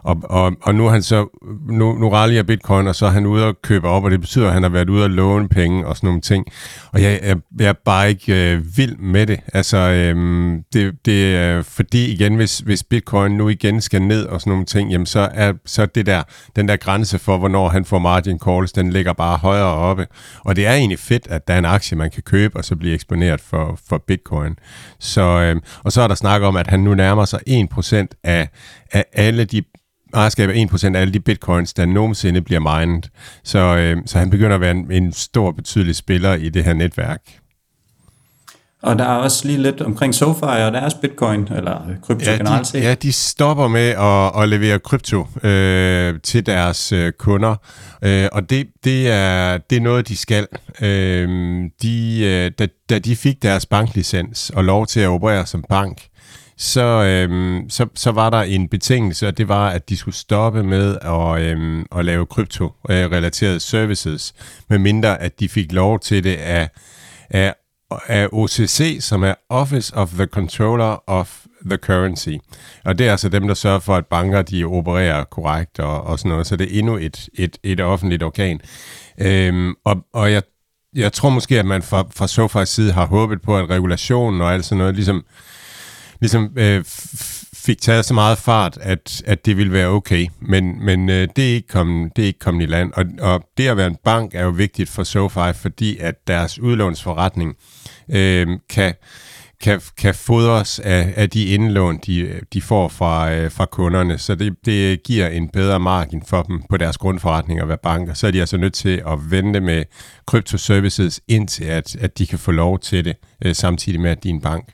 Og, 0.04 0.18
og, 0.24 0.54
og 0.62 0.76
nu 0.76 0.88
han 0.88 1.04
så, 1.04 1.28
nu, 1.70 1.94
nu 1.94 2.10
rallier 2.10 2.44
bitcoin, 2.44 2.88
og 2.88 2.96
så 2.96 3.06
er 3.06 3.10
han 3.10 3.26
ude 3.26 3.46
og 3.46 3.62
købe 3.62 3.88
op, 3.88 4.04
og 4.04 4.12
det 4.12 4.22
betyder, 4.22 4.48
at 4.48 4.54
han 4.54 4.64
har 4.64 4.70
været 4.70 4.90
ude 4.90 5.04
og 5.04 5.10
låne 5.10 5.50
penge 5.50 5.88
og 5.88 5.96
sådan 5.96 6.08
nogle 6.08 6.22
ting. 6.22 6.46
Og 6.92 7.02
jeg, 7.02 7.20
jeg, 7.24 7.38
jeg 7.60 7.70
er 7.70 7.74
bare 7.86 8.10
ikke 8.10 8.54
øh, 8.54 8.78
vild 8.78 8.98
med 8.98 9.28
det. 9.28 9.40
Altså, 9.54 9.78
øh, 9.78 10.16
det, 10.74 10.94
det 11.06 11.36
er 11.36 11.62
fordi 11.62 12.12
igen, 12.12 12.36
hvis, 12.36 12.60
hvis 12.60 12.84
bitcoin 12.84 13.32
nu 13.32 13.50
igen 13.50 13.82
skal 13.82 14.02
ned 14.02 14.26
og 14.26 14.42
sådan 14.42 14.52
nogle 14.52 14.66
ting, 14.70 14.92
jamen 14.92 15.06
så 15.06 15.30
er 15.34 15.54
så 15.66 15.86
det 15.86 16.06
der, 16.06 16.24
den 16.56 16.68
der 16.68 16.76
grænse 16.76 17.20
for, 17.20 17.38
hvornår 17.38 17.70
han 17.70 17.86
får 17.86 18.00
margin 18.00 18.40
calls, 18.40 18.72
den 18.72 18.90
ligger 18.90 19.14
bare 19.14 19.38
højere 19.38 19.74
oppe. 19.74 20.08
Og 20.40 20.56
det 20.56 20.68
er 20.68 20.74
egentlig 20.74 21.00
fedt, 21.00 21.28
at 21.28 21.48
der 21.48 21.54
er 21.54 21.58
en 21.60 21.66
aktie, 21.66 21.98
man 21.98 22.12
kan 22.12 22.24
købe, 22.24 22.58
og 22.58 22.66
så 22.66 22.76
blive 22.76 22.94
eksponeret 22.94 23.42
for, 23.42 23.80
for 23.90 24.04
bitcoin. 24.08 24.56
Så, 25.00 25.22
øh, 25.22 25.56
og 25.84 25.92
så 25.92 26.02
er 26.02 26.08
der 26.08 26.16
snak 26.16 26.42
om, 26.42 26.56
at 26.56 26.68
han 26.68 26.80
nu 26.80 26.96
nærmer 26.96 27.26
sig 27.26 27.40
1% 27.48 28.08
af, 28.24 28.50
af 28.92 29.06
alle 29.14 29.46
de 29.46 29.64
ejerskab 30.14 30.50
af 30.50 30.66
1% 30.74 30.96
af 30.96 31.02
alle 31.02 31.14
de 31.14 31.20
bitcoins, 31.20 31.74
der 31.74 31.86
nogensinde 31.86 32.42
bliver 32.42 32.60
mined. 32.60 33.02
Så, 33.44 33.60
øh, 33.60 33.98
så 34.06 34.20
han 34.20 34.30
begynder 34.30 34.56
at 34.56 34.62
være 34.62 34.72
en, 34.72 34.92
en 34.92 35.14
stor, 35.14 35.52
betydelig 35.52 35.96
spiller 35.96 36.34
i 36.34 36.50
det 36.50 36.64
her 36.64 36.74
netværk. 36.74 37.22
Og 38.82 39.00
der 39.00 39.06
er 39.06 39.16
også 39.16 39.48
lige 39.48 39.62
lidt 39.62 39.82
omkring 39.82 40.16
SoFi 40.16 40.46
og 40.46 40.72
deres 40.72 40.94
bitcoin, 40.94 41.48
eller 41.56 41.82
krypto 42.02 42.32
ja, 42.32 42.38
generelt 42.38 42.68
set. 42.68 42.84
Ja, 42.84 42.94
de 42.94 43.12
stopper 43.12 43.68
med 43.68 43.90
at, 43.90 44.44
at 44.44 44.50
levere 44.50 44.80
krypto 44.80 45.28
øh, 45.44 46.20
til 46.24 46.46
deres 46.46 46.92
øh, 46.92 47.12
kunder, 47.12 47.56
øh, 48.02 48.28
og 48.32 48.50
det, 48.50 48.68
det, 48.84 49.12
er, 49.12 49.58
det 49.58 49.76
er 49.76 49.82
noget, 49.82 50.08
de 50.08 50.18
skal. 50.18 50.48
Øh, 50.82 51.30
de, 51.82 52.22
øh, 52.24 52.52
da, 52.60 52.68
da 52.90 53.00
de 53.00 53.16
fik 53.16 53.44
deres 53.44 53.66
banklicens 53.66 54.50
og 54.50 54.64
lov 54.64 54.88
til 54.88 55.00
at 55.00 55.08
operere 55.08 55.46
som 55.46 55.66
bank, 55.70 56.08
så, 56.58 57.04
øh, 57.04 57.62
så, 57.70 57.86
så 57.96 58.12
var 58.12 58.30
der 58.30 58.42
en 58.42 58.68
betingelse, 58.68 59.28
og 59.28 59.38
det 59.38 59.48
var, 59.48 59.70
at 59.70 59.90
de 59.90 59.98
skulle 59.98 60.16
stoppe 60.16 60.64
med 60.64 60.98
at, 61.02 61.42
øh, 61.42 61.86
at 61.98 62.06
lave 62.06 62.26
krypto-relaterede 62.26 63.60
services, 63.60 64.34
medmindre 64.70 65.22
at 65.22 65.40
de 65.40 65.50
fik 65.50 65.72
lov 65.72 66.00
til 66.00 66.24
det 66.24 66.36
af, 66.36 66.70
af 67.30 67.54
af 68.08 68.28
OCC, 68.32 68.98
som 69.00 69.24
er 69.24 69.34
Office 69.50 69.96
of 69.96 70.10
the 70.10 70.26
Controller 70.26 71.04
of 71.08 71.46
the 71.66 71.78
Currency. 71.78 72.36
Og 72.86 73.00
det 73.00 73.08
er 73.08 73.12
altså 73.12 73.30
dem, 73.30 73.48
der 73.48 73.54
sørger 73.54 73.80
for, 73.80 73.96
at 73.96 74.06
banker 74.06 74.42
de 74.42 74.64
opererer 74.64 75.24
korrekt 75.24 75.80
og, 75.80 76.04
og 76.04 76.20
sådan 76.20 76.30
noget. 76.30 76.48
Så 76.48 76.56
det 76.56 76.76
er 76.76 76.80
endnu 76.80 76.98
et, 76.98 77.30
et, 77.34 77.58
et 77.64 77.80
offentligt 77.80 78.24
organ. 78.24 78.62
Øhm, 79.18 79.74
og, 79.86 79.98
og 80.14 80.32
jeg, 80.32 80.44
jeg 80.96 81.14
tror 81.14 81.30
måske, 81.30 81.60
at 81.60 81.66
man 81.66 81.82
fra, 81.82 82.04
fra 82.16 82.26
SoFi's 82.62 82.66
side 82.66 82.92
har 82.92 83.06
håbet 83.06 83.42
på, 83.42 83.58
at 83.58 83.70
regulationen 83.70 84.42
og 84.42 84.54
alt 84.54 84.66
sådan 84.66 84.78
noget 84.78 84.96
ligesom, 84.96 85.26
ligesom 86.20 86.54
øh, 86.56 86.84
fik 87.54 87.82
taget 87.82 88.06
så 88.06 88.14
meget 88.14 88.38
fart, 88.38 88.78
at, 88.82 89.24
at 89.26 89.46
det 89.46 89.58
ville 89.58 89.74
være 89.74 89.88
okay. 89.88 90.28
Men, 90.40 90.86
men 90.86 91.10
øh, 91.10 91.28
det, 91.36 91.50
er 91.50 91.54
ikke 91.54 91.68
kommet, 91.68 92.16
det 92.16 92.22
er 92.22 92.28
ikke 92.28 92.40
kommet 92.40 92.64
i 92.64 92.66
land. 92.66 92.94
Og, 92.94 93.06
og 93.20 93.44
det 93.58 93.68
at 93.68 93.78
være 93.78 93.88
en 93.88 93.98
bank 94.04 94.36
er 94.36 94.44
jo 94.44 94.50
vigtigt 94.50 94.90
for 94.90 95.04
SoFi, 95.04 95.54
fordi 95.56 95.98
at 95.98 96.28
deres 96.28 96.60
udlånsforretning 96.60 97.50
øh, 97.50 97.79
Øhm, 98.14 98.58
kan, 98.70 98.94
kan, 99.62 99.82
kan 99.98 100.16
fodres 100.16 100.80
af, 100.80 101.14
af 101.16 101.30
de 101.30 101.46
indlån, 101.46 102.00
de, 102.06 102.42
de 102.54 102.62
får 102.62 102.88
fra, 102.88 103.34
øh, 103.34 103.52
fra 103.52 103.66
kunderne. 103.66 104.18
Så 104.18 104.36
det, 104.36 104.56
det 104.66 105.04
giver 105.04 105.28
en 105.28 105.50
bedre 105.50 105.80
margin 105.80 106.24
for 106.28 106.42
dem 106.42 106.62
på 106.70 106.78
deres 106.78 106.98
grundforretning 106.98 107.60
at 107.60 107.68
være 107.68 107.78
banker. 107.84 108.14
Så 108.14 108.28
er 108.28 108.32
de 108.32 108.40
altså 108.40 108.58
nødt 108.58 108.74
til 108.74 109.02
at 109.08 109.32
vente 109.32 109.60
med 109.60 109.84
kryptoservices 110.28 111.22
indtil, 111.28 111.66
at, 111.66 111.96
at 111.96 112.18
de 112.18 112.28
kan 112.28 112.40
få 112.40 112.52
lov 112.52 112.80
til 112.80 113.06
det, 113.06 113.16
øh, 113.46 113.56
samtidig 113.56 114.02
med, 114.02 114.12
at 114.12 114.24
din 114.24 114.42
bank. 114.42 114.74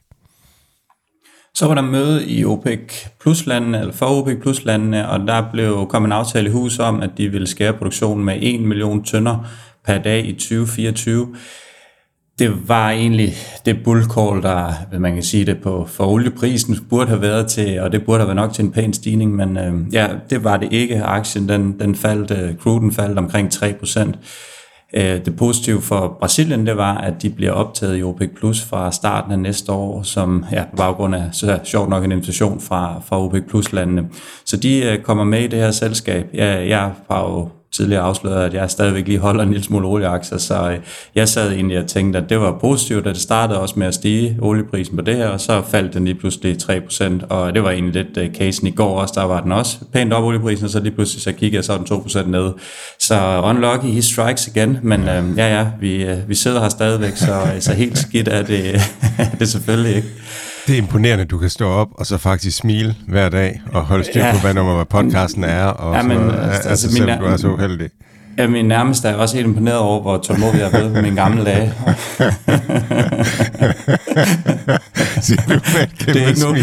Så 1.54 1.68
var 1.68 1.76
der 1.76 1.82
møde 1.82 2.28
i 2.28 2.46
OPEC 2.46 3.06
plus 3.22 3.46
landene, 3.46 3.80
eller 3.80 3.94
for 3.94 4.06
OPEC 4.06 4.42
plus 4.42 4.66
landene, 4.66 5.10
og 5.10 5.20
der 5.20 5.52
blev 5.52 5.88
kom 5.90 6.06
en 6.06 6.12
aftale 6.12 6.50
i 6.50 6.52
hus 6.52 6.80
om, 6.80 7.02
at 7.02 7.10
de 7.18 7.30
ville 7.30 7.48
skære 7.48 7.74
produktionen 7.74 8.26
med 8.26 8.40
1 8.42 8.62
million 8.62 9.04
tønder 9.04 9.48
per 9.86 9.98
dag 9.98 10.26
i 10.26 10.34
2024 10.34 11.36
det 12.40 12.70
var 12.70 12.90
egentlig 12.90 13.34
det 13.66 13.84
bullcall, 13.84 14.42
der, 14.42 14.74
man 15.00 15.14
kan 15.14 15.24
sige 15.24 15.46
det 15.46 15.58
på, 15.64 15.86
for 15.86 16.06
olieprisen 16.06 16.78
burde 16.90 17.08
have 17.08 17.22
været 17.22 17.48
til, 17.48 17.80
og 17.80 17.92
det 17.92 18.06
burde 18.06 18.20
have 18.20 18.28
været 18.28 18.36
nok 18.36 18.54
til 18.54 18.66
en 18.66 18.72
pæn 18.72 18.94
stigning, 18.94 19.36
men 19.36 19.58
øh, 19.58 19.94
ja, 19.94 20.08
det 20.30 20.44
var 20.44 20.58
det 20.58 20.74
ikke. 20.74 21.04
Aktien, 21.04 21.50
den, 21.50 21.80
den 21.80 21.96
faldt, 21.96 22.32
øh, 22.32 22.56
cruden 22.56 22.92
faldt 22.92 23.20
omkring 23.20 23.54
3%. 23.54 24.12
Øh, 24.94 25.26
det 25.26 25.36
positive 25.36 25.82
for 25.82 26.18
Brasilien, 26.20 26.68
det 26.68 26.78
var, 26.78 26.98
at 26.98 27.22
de 27.22 27.30
bliver 27.30 27.52
optaget 27.52 28.00
i 28.00 28.04
OPEC 28.04 28.30
Plus 28.36 28.62
fra 28.62 28.92
starten 28.92 29.32
af 29.32 29.40
næste 29.40 29.72
år, 29.72 30.04
som 30.04 30.46
ja, 30.52 30.64
på 30.64 30.76
baggrund 30.76 31.16
af, 31.16 31.30
så 31.32 31.60
sjovt 31.64 31.90
nok 31.90 32.04
en 32.04 32.12
invitation 32.12 32.62
fra, 32.62 33.02
fra 33.06 33.24
OPEC 33.24 33.44
Plus 33.50 33.74
landene. 33.74 34.08
Så 34.46 34.58
de 34.58 34.84
øh, 34.84 35.04
kommer 35.04 35.24
med 35.24 35.44
i 35.44 35.48
det 35.48 35.60
her 35.60 35.72
selskab. 35.72 36.26
Jeg, 36.34 36.70
jeg 36.70 36.92
har 37.12 37.22
jo 37.22 37.50
tidligere 37.78 38.02
afsløret, 38.02 38.46
at 38.46 38.54
jeg 38.54 38.72
stadigvæk 38.72 39.08
lige 39.08 39.20
holder 39.20 39.44
en 39.44 39.50
lille 39.50 39.64
smule 39.64 39.88
olieaktier, 39.88 40.38
så 40.38 40.72
øh, 40.72 40.78
jeg 41.16 41.30
sad 41.30 41.52
egentlig 41.52 41.80
og 41.80 41.88
tænkte, 41.88 42.20
at 42.20 42.30
det 42.30 42.40
var 42.40 42.58
positivt, 42.62 43.08
at 43.08 43.16
det 43.16 43.22
startede 43.22 43.60
også 43.60 43.80
med 43.80 43.88
at 43.88 43.94
stige 43.94 44.38
olieprisen 44.42 44.96
på 44.96 45.02
det 45.02 45.16
her, 45.16 45.28
og 45.28 45.42
så 45.42 45.62
faldt 45.62 45.94
den 45.94 46.06
lige 46.06 46.16
pludselig 46.16 46.58
3%, 46.64 47.26
og 47.30 47.54
det 47.54 47.64
var 47.64 47.72
egentlig 47.72 48.04
lidt 48.04 48.18
uh, 48.18 48.36
casen 48.36 48.68
i 48.68 48.72
går 48.72 49.02
også, 49.02 49.14
der 49.18 49.24
var 49.24 49.42
den 49.42 49.52
også 49.52 49.78
pænt 49.94 50.14
op 50.14 50.24
olieprisen, 50.24 50.66
og 50.66 50.70
så 50.72 50.80
lige 50.80 50.96
pludselig 50.96 51.24
så 51.24 51.32
kiggede 51.32 51.56
jeg, 51.56 51.64
så 51.64 51.78
den 51.78 52.26
2% 52.26 52.30
ned. 52.30 52.52
Så 53.00 53.42
unlucky, 53.44 53.86
he 53.86 54.02
strikes 54.02 54.48
igen, 54.48 54.80
men 54.84 55.02
uh, 55.02 55.38
ja 55.38 55.58
ja, 55.58 55.68
vi, 55.80 56.04
øh, 56.04 56.30
vi 56.30 56.36
sidder 56.36 56.62
her 56.62 56.70
stadigvæk, 56.70 57.16
så, 57.16 57.42
så 57.60 57.74
helt 57.74 57.98
skidt 57.98 58.28
er 58.28 58.44
det, 58.44 58.80
det 59.40 59.50
selvfølgelig 59.50 59.96
ikke. 59.96 60.08
Det 60.68 60.74
er 60.74 60.78
imponerende, 60.78 61.22
at 61.22 61.30
du 61.30 61.38
kan 61.38 61.50
stå 61.50 61.68
op 61.68 61.88
og 61.92 62.06
så 62.06 62.18
faktisk 62.18 62.58
smile 62.58 62.96
hver 63.08 63.30
dag 63.30 63.62
og 63.74 63.82
holde 63.82 64.04
styr 64.04 64.22
på, 64.22 64.26
ja. 64.26 64.42
hvad 64.42 64.54
nummer 64.54 64.84
podcasten 64.84 65.44
er, 65.44 65.66
og 65.66 65.96
ja, 65.96 66.02
men, 66.02 66.18
så, 66.18 66.36
altså, 66.36 66.70
altså, 66.70 66.88
min, 66.88 66.98
selvom 66.98 67.20
du 67.20 67.26
er 67.26 67.38
så 67.38 67.48
uheldig. 67.48 67.90
Ja, 68.38 68.48
min 68.48 68.66
nærmeste 68.66 69.08
er 69.08 69.16
også 69.16 69.36
helt 69.36 69.48
imponeret 69.48 69.78
over, 69.78 70.02
hvor 70.02 70.18
tålmodig 70.18 70.60
jeg 70.60 70.66
er 70.66 70.70
blevet 70.70 70.94
på 70.94 71.02
mine 71.02 71.16
gamle 71.16 71.46
dage. 71.46 71.74
Det, 76.06 76.24
er 76.24 76.28
ikke 76.28 76.42
nu, 76.42 76.56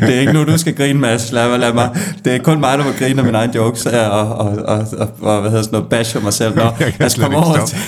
det 0.00 0.16
er 0.16 0.20
ikke 0.20 0.32
nu, 0.32 0.44
du 0.44 0.58
skal 0.58 0.74
grine, 0.74 1.00
Mads. 1.00 1.32
Lad, 1.32 1.58
lad 1.58 1.72
mig. 1.72 1.90
Det 2.24 2.34
er 2.34 2.38
kun 2.38 2.60
mig, 2.60 2.78
der 2.78 2.84
må 2.84 2.90
grine 2.98 3.18
af 3.18 3.24
mine 3.24 3.38
egne 3.38 3.54
jokes 3.54 3.86
og, 3.86 4.10
og, 4.10 4.48
og, 4.48 4.86
og, 4.98 5.08
og 5.20 5.40
hvad 5.40 5.50
hedder 5.50 5.64
sådan 5.64 5.76
noget, 5.76 5.90
bash 5.90 6.22
mig 6.22 6.32
selv. 6.32 6.56
Nå, 6.56 6.62
lad 7.00 7.06
os 7.06 7.14
komme 7.14 7.36
over 7.36 7.66
til, 7.66 7.78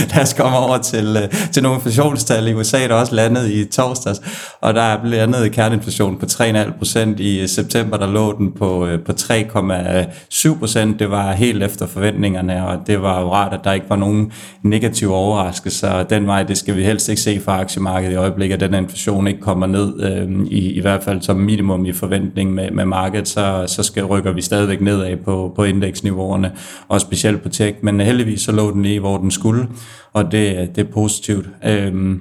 lad 0.14 0.22
os 0.22 0.32
komme 0.32 0.58
over 0.58 0.78
til, 0.78 1.18
øh, 1.22 1.50
til 1.52 1.62
nogle 1.62 1.76
inflationstal 1.76 2.48
i 2.48 2.54
USA, 2.54 2.88
der 2.88 2.94
også 2.94 3.14
landede 3.14 3.52
i 3.52 3.64
torsdags, 3.64 4.20
og 4.60 4.74
der 4.74 4.82
er 4.82 5.04
landet 5.04 5.52
kerneinflation 5.52 6.18
på 6.18 6.26
3,5 6.26 6.78
procent 6.78 7.20
i 7.20 7.46
september, 7.46 7.96
der 7.96 8.06
lå 8.06 8.38
den 8.38 8.52
på, 8.52 8.86
øh, 8.86 9.04
på 9.04 9.12
3,7 9.12 10.58
procent. 10.58 10.98
Det 10.98 11.10
var 11.10 11.32
helt 11.32 11.62
efter 11.62 11.75
efter 11.76 11.86
forventningerne, 11.86 12.66
og 12.66 12.86
det 12.86 13.02
var 13.02 13.20
jo 13.20 13.32
rart, 13.32 13.52
at 13.52 13.60
der 13.64 13.72
ikke 13.72 13.90
var 13.90 13.96
nogen 13.96 14.32
negative 14.62 15.14
overraskelser. 15.14 16.02
Den 16.02 16.26
vej, 16.26 16.42
det 16.42 16.58
skal 16.58 16.76
vi 16.76 16.84
helst 16.84 17.08
ikke 17.08 17.20
se 17.20 17.40
fra 17.40 17.60
aktiemarkedet 17.60 18.12
i 18.12 18.16
øjeblikket, 18.16 18.62
at 18.62 18.72
den 18.72 18.84
inflation 18.84 19.26
ikke 19.26 19.40
kommer 19.40 19.66
ned, 19.66 20.02
øh, 20.02 20.46
i, 20.46 20.72
i 20.72 20.80
hvert 20.80 21.02
fald 21.02 21.22
som 21.22 21.36
minimum 21.36 21.86
i 21.86 21.92
forventning 21.92 22.54
med, 22.54 22.70
med 22.70 22.84
markedet, 22.84 23.28
så, 23.28 23.64
så 23.66 23.82
skal 23.82 24.04
rykker 24.04 24.32
vi 24.32 24.42
stadigvæk 24.42 24.80
nedad 24.80 25.16
på, 25.16 25.52
på 25.56 25.64
indeksniveauerne, 25.64 26.52
og 26.88 27.00
specielt 27.00 27.42
på 27.42 27.48
tech, 27.48 27.78
men 27.82 28.00
heldigvis 28.00 28.40
så 28.40 28.52
lå 28.52 28.72
den 28.72 28.82
lige, 28.82 29.00
hvor 29.00 29.18
den 29.18 29.30
skulle, 29.30 29.68
og 30.12 30.32
det, 30.32 30.76
det 30.76 30.86
er 30.88 30.92
positivt. 30.92 31.48
Øh, 31.64 32.16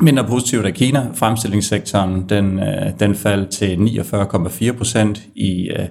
Mindre 0.00 0.24
positivt 0.24 0.66
er 0.66 0.70
Kina. 0.70 1.06
Fremstillingssektoren 1.14 2.28
den, 2.28 2.58
øh, 2.58 3.00
den 3.00 3.14
faldt 3.14 3.50
til 3.50 3.76
49,4 3.76 4.76
procent 4.76 5.22
i 5.34 5.70
øh, 5.70 5.86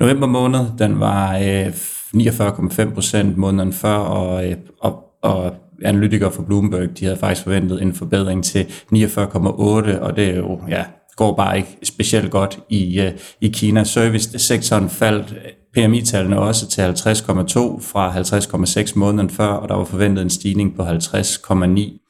november 0.00 0.26
måned. 0.26 0.60
Den 0.78 1.00
var 1.00 1.38
øh, 1.38 1.72
49,5 2.14 2.94
procent 2.94 3.36
måneden 3.36 3.72
før, 3.72 3.96
og, 3.96 4.50
øh, 4.50 4.56
og, 4.80 5.04
og 5.22 5.54
analytikere 5.82 6.32
fra 6.32 6.42
Bloomberg, 6.42 6.98
de 6.98 7.04
havde 7.04 7.18
faktisk 7.18 7.42
forventet 7.42 7.82
en 7.82 7.94
forbedring 7.94 8.44
til 8.44 8.62
49,8, 8.62 9.98
og 10.00 10.16
det 10.16 10.30
er 10.30 10.36
jo, 10.36 10.60
ja, 10.68 10.84
går 11.16 11.36
bare 11.36 11.56
ikke 11.56 11.78
specielt 11.82 12.30
godt 12.30 12.58
i, 12.68 13.00
øh, 13.00 13.12
i 13.40 13.48
Kina. 13.48 13.84
Service-sektoren 13.84 14.88
faldt 14.88 15.34
PMI-tallene 15.74 16.38
også 16.38 16.68
til 16.68 16.82
50,2 16.82 17.80
fra 17.80 18.12
50,6 18.12 18.92
måneden 18.98 19.30
før, 19.30 19.46
og 19.46 19.68
der 19.68 19.74
var 19.74 19.84
forventet 19.84 20.22
en 20.22 20.30
stigning 20.30 20.76
på 20.76 20.82
50,9 20.82 22.03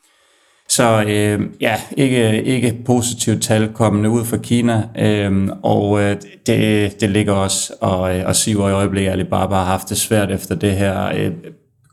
så 0.76 1.04
øh, 1.08 1.40
ja, 1.60 1.76
ikke, 1.96 2.42
ikke 2.42 2.76
positivt 2.86 3.42
tal 3.42 3.72
kommende 3.72 4.10
ud 4.10 4.24
fra 4.24 4.36
Kina, 4.36 4.82
øh, 4.98 5.48
og 5.62 6.02
øh, 6.02 6.16
det, 6.46 7.00
det 7.00 7.10
ligger 7.10 7.32
også 7.32 7.72
og, 7.80 8.16
øh, 8.16 8.26
og 8.26 8.36
siver 8.36 8.68
i 8.68 8.72
øjeblikket. 8.72 9.10
Alibaba 9.10 9.54
har 9.54 9.64
haft 9.64 9.88
det 9.88 9.96
svært 9.96 10.30
efter 10.30 10.54
det 10.54 10.72
her 10.72 11.06
øh, 11.16 11.32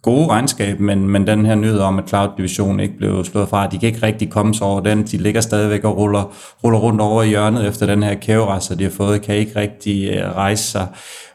gode 0.01 0.27
regnskab, 0.27 0.79
men, 0.79 1.07
men 1.07 1.27
den 1.27 1.45
her 1.45 1.55
nyhed 1.55 1.79
om, 1.79 1.99
at 1.99 2.09
cloud 2.09 2.29
division 2.37 2.79
ikke 2.79 2.97
blev 2.97 3.25
slået 3.25 3.49
fra, 3.49 3.67
de 3.67 3.79
kan 3.79 3.87
ikke 3.87 4.05
rigtig 4.05 4.29
komme 4.29 4.53
sig 4.53 4.67
over 4.67 4.81
den. 4.81 5.03
De 5.03 5.17
ligger 5.17 5.41
stadigvæk 5.41 5.83
og 5.83 5.97
ruller, 5.97 6.33
ruller 6.63 6.79
rundt 6.79 7.01
over 7.01 7.23
i 7.23 7.27
hjørnet 7.27 7.67
efter 7.67 7.85
den 7.85 8.03
her 8.03 8.15
kæverasser, 8.15 8.75
de 8.75 8.83
har 8.83 8.91
fået, 8.91 9.21
kan 9.21 9.35
ikke 9.35 9.55
rigtig 9.55 10.09
øh, 10.09 10.35
rejse 10.35 10.63
sig. 10.63 10.87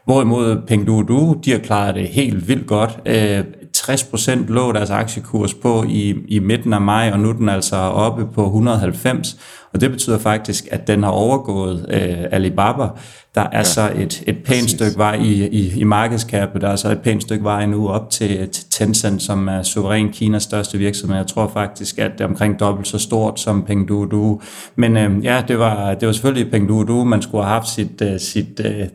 Hvorimod 0.05 0.61
Pengduoduo, 0.67 1.33
de 1.33 1.51
har 1.51 1.59
klaret 1.59 1.95
det 1.95 2.07
helt 2.07 2.47
vildt 2.47 2.67
godt. 2.67 2.99
Øh, 3.05 3.43
60% 3.77 4.31
lå 4.47 4.71
deres 4.71 4.89
aktiekurs 4.89 5.53
på 5.53 5.85
i, 5.87 6.15
i 6.27 6.39
midten 6.39 6.73
af 6.73 6.81
maj, 6.81 7.09
og 7.13 7.19
nu 7.19 7.29
er 7.29 7.33
den 7.33 7.49
altså 7.49 7.75
oppe 7.75 8.25
på 8.25 8.45
190. 8.45 9.37
Og 9.73 9.81
det 9.81 9.91
betyder 9.91 10.17
faktisk, 10.17 10.67
at 10.71 10.87
den 10.87 11.03
har 11.03 11.09
overgået 11.09 11.85
øh, 11.89 12.25
Alibaba. 12.31 12.87
Der 13.35 13.41
er 13.41 13.57
ja, 13.57 13.63
så 13.63 13.91
et, 13.95 14.23
et 14.27 14.35
pænt 14.35 14.45
præcis. 14.45 14.71
stykke 14.71 14.97
vej 14.97 15.15
i, 15.15 15.47
i, 15.47 15.79
i 15.79 15.83
markedskabet. 15.83 16.61
Der 16.61 16.69
er 16.69 16.75
så 16.75 16.91
et 16.91 17.01
pænt 17.01 17.21
stykke 17.21 17.43
vej 17.43 17.65
nu 17.65 17.89
op 17.89 18.09
til, 18.09 18.49
til 18.49 18.65
Tencent, 18.71 19.21
som 19.21 19.47
er 19.47 19.63
suveræn 19.63 20.09
Kinas 20.11 20.43
største 20.43 20.77
virksomhed. 20.77 21.17
Jeg 21.17 21.27
tror 21.27 21.47
faktisk, 21.53 21.99
at 21.99 22.11
det 22.11 22.21
er 22.21 22.27
omkring 22.27 22.59
dobbelt 22.59 22.87
så 22.87 22.99
stort 22.99 23.39
som 23.39 23.63
Pengduoduo. 23.63 24.41
Men 24.75 24.97
øh, 24.97 25.23
ja, 25.23 25.43
det 25.47 25.59
var, 25.59 25.93
det 25.93 26.05
var 26.05 26.11
selvfølgelig 26.13 26.51
Pengduoduo, 26.51 27.03
man 27.03 27.21
skulle 27.21 27.43
have 27.43 27.53
haft 27.53 27.67
sit, 27.67 28.01
øh, 28.01 28.19
sit 28.19 28.61
øh, 28.65 28.87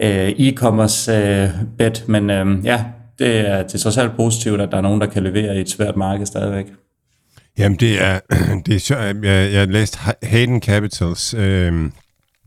øh 0.00 0.28
e-commerce 0.28 1.12
øh, 1.12 1.48
bet, 1.78 2.04
men 2.06 2.30
øh, 2.30 2.64
ja, 2.64 2.84
det 3.20 3.48
er, 3.48 3.62
det 3.62 3.80
trods 3.80 3.98
alt 3.98 4.16
positivt, 4.16 4.60
at 4.60 4.68
der 4.70 4.76
er 4.76 4.80
nogen, 4.80 5.00
der 5.00 5.06
kan 5.06 5.22
levere 5.22 5.56
i 5.56 5.60
et 5.60 5.70
svært 5.70 5.96
marked 5.96 6.26
stadigvæk. 6.26 6.66
Jamen, 7.58 7.78
det 7.78 8.02
er, 8.02 8.20
det 8.66 8.74
er 8.74 8.78
sjovt. 8.78 9.00
Jeg, 9.00 9.52
jeg 9.52 9.60
har 9.60 9.66
læst 9.66 9.98
Hayden 10.22 10.62
Capitals 10.62 11.34
øh, 11.34 11.90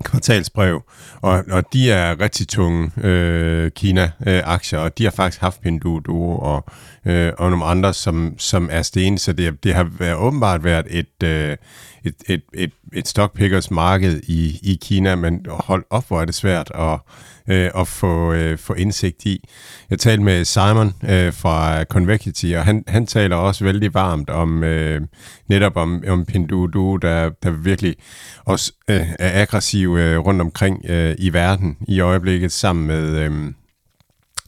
kvartalsbrev, 0.03 0.81
og, 1.21 1.43
og 1.51 1.63
de 1.73 1.91
er 1.91 2.19
rigtig 2.19 2.47
tunge 2.47 2.91
øh, 2.97 3.71
Kina-aktier, 3.71 4.79
og 4.79 4.97
de 4.97 5.03
har 5.03 5.11
faktisk 5.11 5.41
haft 5.41 5.61
Pinduoduo 5.61 6.37
og, 6.37 6.65
øh, 7.05 7.31
og 7.37 7.49
nogle 7.49 7.65
andre, 7.65 7.93
som, 7.93 8.35
som 8.37 8.69
er 8.71 8.81
sten, 8.81 9.17
så 9.17 9.33
det, 9.33 9.63
det 9.63 9.73
har 9.73 9.89
været, 9.99 10.15
åbenbart 10.15 10.63
været 10.63 10.85
et, 10.89 11.23
øh, 11.23 11.57
et, 12.03 12.15
et, 12.29 12.41
et, 12.53 12.71
et 12.93 13.07
stockpickers 13.07 13.71
marked 13.71 14.21
i, 14.23 14.59
i 14.63 14.79
Kina, 14.81 15.15
men 15.15 15.45
hold 15.49 15.83
op, 15.89 16.07
hvor 16.07 16.21
er 16.21 16.25
det 16.25 16.35
svært 16.35 16.71
at 16.75 16.99
øh, 17.47 17.69
at 17.75 17.87
få, 17.87 18.33
øh, 18.33 18.57
få 18.57 18.73
indsigt 18.73 19.25
i. 19.25 19.49
Jeg 19.89 19.99
talte 19.99 20.23
med 20.23 20.45
Simon 20.45 20.93
øh, 21.03 21.33
fra 21.33 21.83
Convexity, 21.83 22.45
og 22.45 22.65
han, 22.65 22.83
han 22.87 23.05
taler 23.05 23.35
også 23.35 23.63
vældig 23.63 23.93
varmt 23.93 24.29
om 24.29 24.63
øh, 24.63 25.01
netop 25.47 25.77
om, 25.77 26.03
om 26.07 26.25
Pinduoduo, 26.25 26.97
der, 26.97 27.29
der 27.43 27.51
virkelig 27.51 27.95
også 28.45 28.71
øh, 28.89 29.07
er 29.19 29.41
aggressiv 29.41 29.97
øh, 29.97 30.19
rundt 30.19 30.41
omkring 30.41 30.85
øh, 30.89 31.15
i 31.19 31.33
verden 31.33 31.77
i 31.87 31.99
øjeblikket 31.99 32.51
sammen 32.51 32.87
med... 32.87 33.17
Øh, 33.17 33.53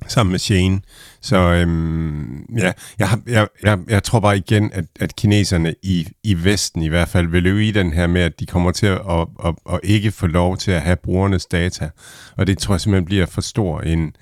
sammen 0.07 0.31
med 0.31 0.39
Shane. 0.39 0.81
Så 1.21 1.37
øhm, 1.37 2.45
ja, 2.57 2.71
jeg, 2.99 3.09
jeg, 3.27 3.47
jeg, 3.63 3.79
jeg 3.89 4.03
tror 4.03 4.19
bare 4.19 4.37
igen, 4.37 4.71
at, 4.73 4.85
at 4.99 5.15
kineserne 5.15 5.75
i, 5.83 6.07
i 6.23 6.43
Vesten 6.43 6.81
i 6.81 6.87
hvert 6.87 7.07
fald 7.07 7.27
vil 7.27 7.43
løbe 7.43 7.67
i 7.67 7.71
den 7.71 7.93
her 7.93 8.07
med, 8.07 8.21
at 8.21 8.39
de 8.39 8.45
kommer 8.45 8.71
til 8.71 8.85
at, 8.85 9.01
at, 9.09 9.27
at, 9.45 9.55
at 9.73 9.79
ikke 9.83 10.11
få 10.11 10.27
lov 10.27 10.57
til 10.57 10.71
at 10.71 10.81
have 10.81 10.95
brugernes 10.95 11.45
data. 11.45 11.89
Og 12.37 12.47
det 12.47 12.57
tror 12.57 12.73
jeg 12.73 12.81
simpelthen 12.81 13.05
bliver 13.05 13.25
for 13.25 13.41
stor 13.41 13.81
en, 13.81 14.15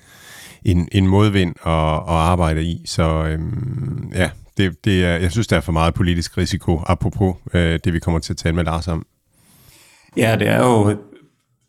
en, 0.64 0.88
en 0.92 1.06
modvind 1.06 1.54
at, 1.66 1.72
at 1.72 2.20
arbejde 2.20 2.62
i. 2.62 2.82
Så 2.86 3.24
øhm, 3.24 4.12
ja, 4.14 4.30
det, 4.56 4.84
det 4.84 5.04
er, 5.04 5.16
jeg 5.16 5.30
synes, 5.30 5.46
der 5.46 5.56
er 5.56 5.60
for 5.60 5.72
meget 5.72 5.94
politisk 5.94 6.38
risiko, 6.38 6.80
apropos 6.86 7.36
øh, 7.54 7.78
det, 7.84 7.92
vi 7.92 7.98
kommer 7.98 8.20
til 8.20 8.32
at 8.32 8.36
tale 8.36 8.54
med 8.54 8.64
Lars 8.64 8.88
om. 8.88 9.06
Ja, 10.16 10.36
det 10.38 10.48
er 10.48 10.58
jo 10.58 10.96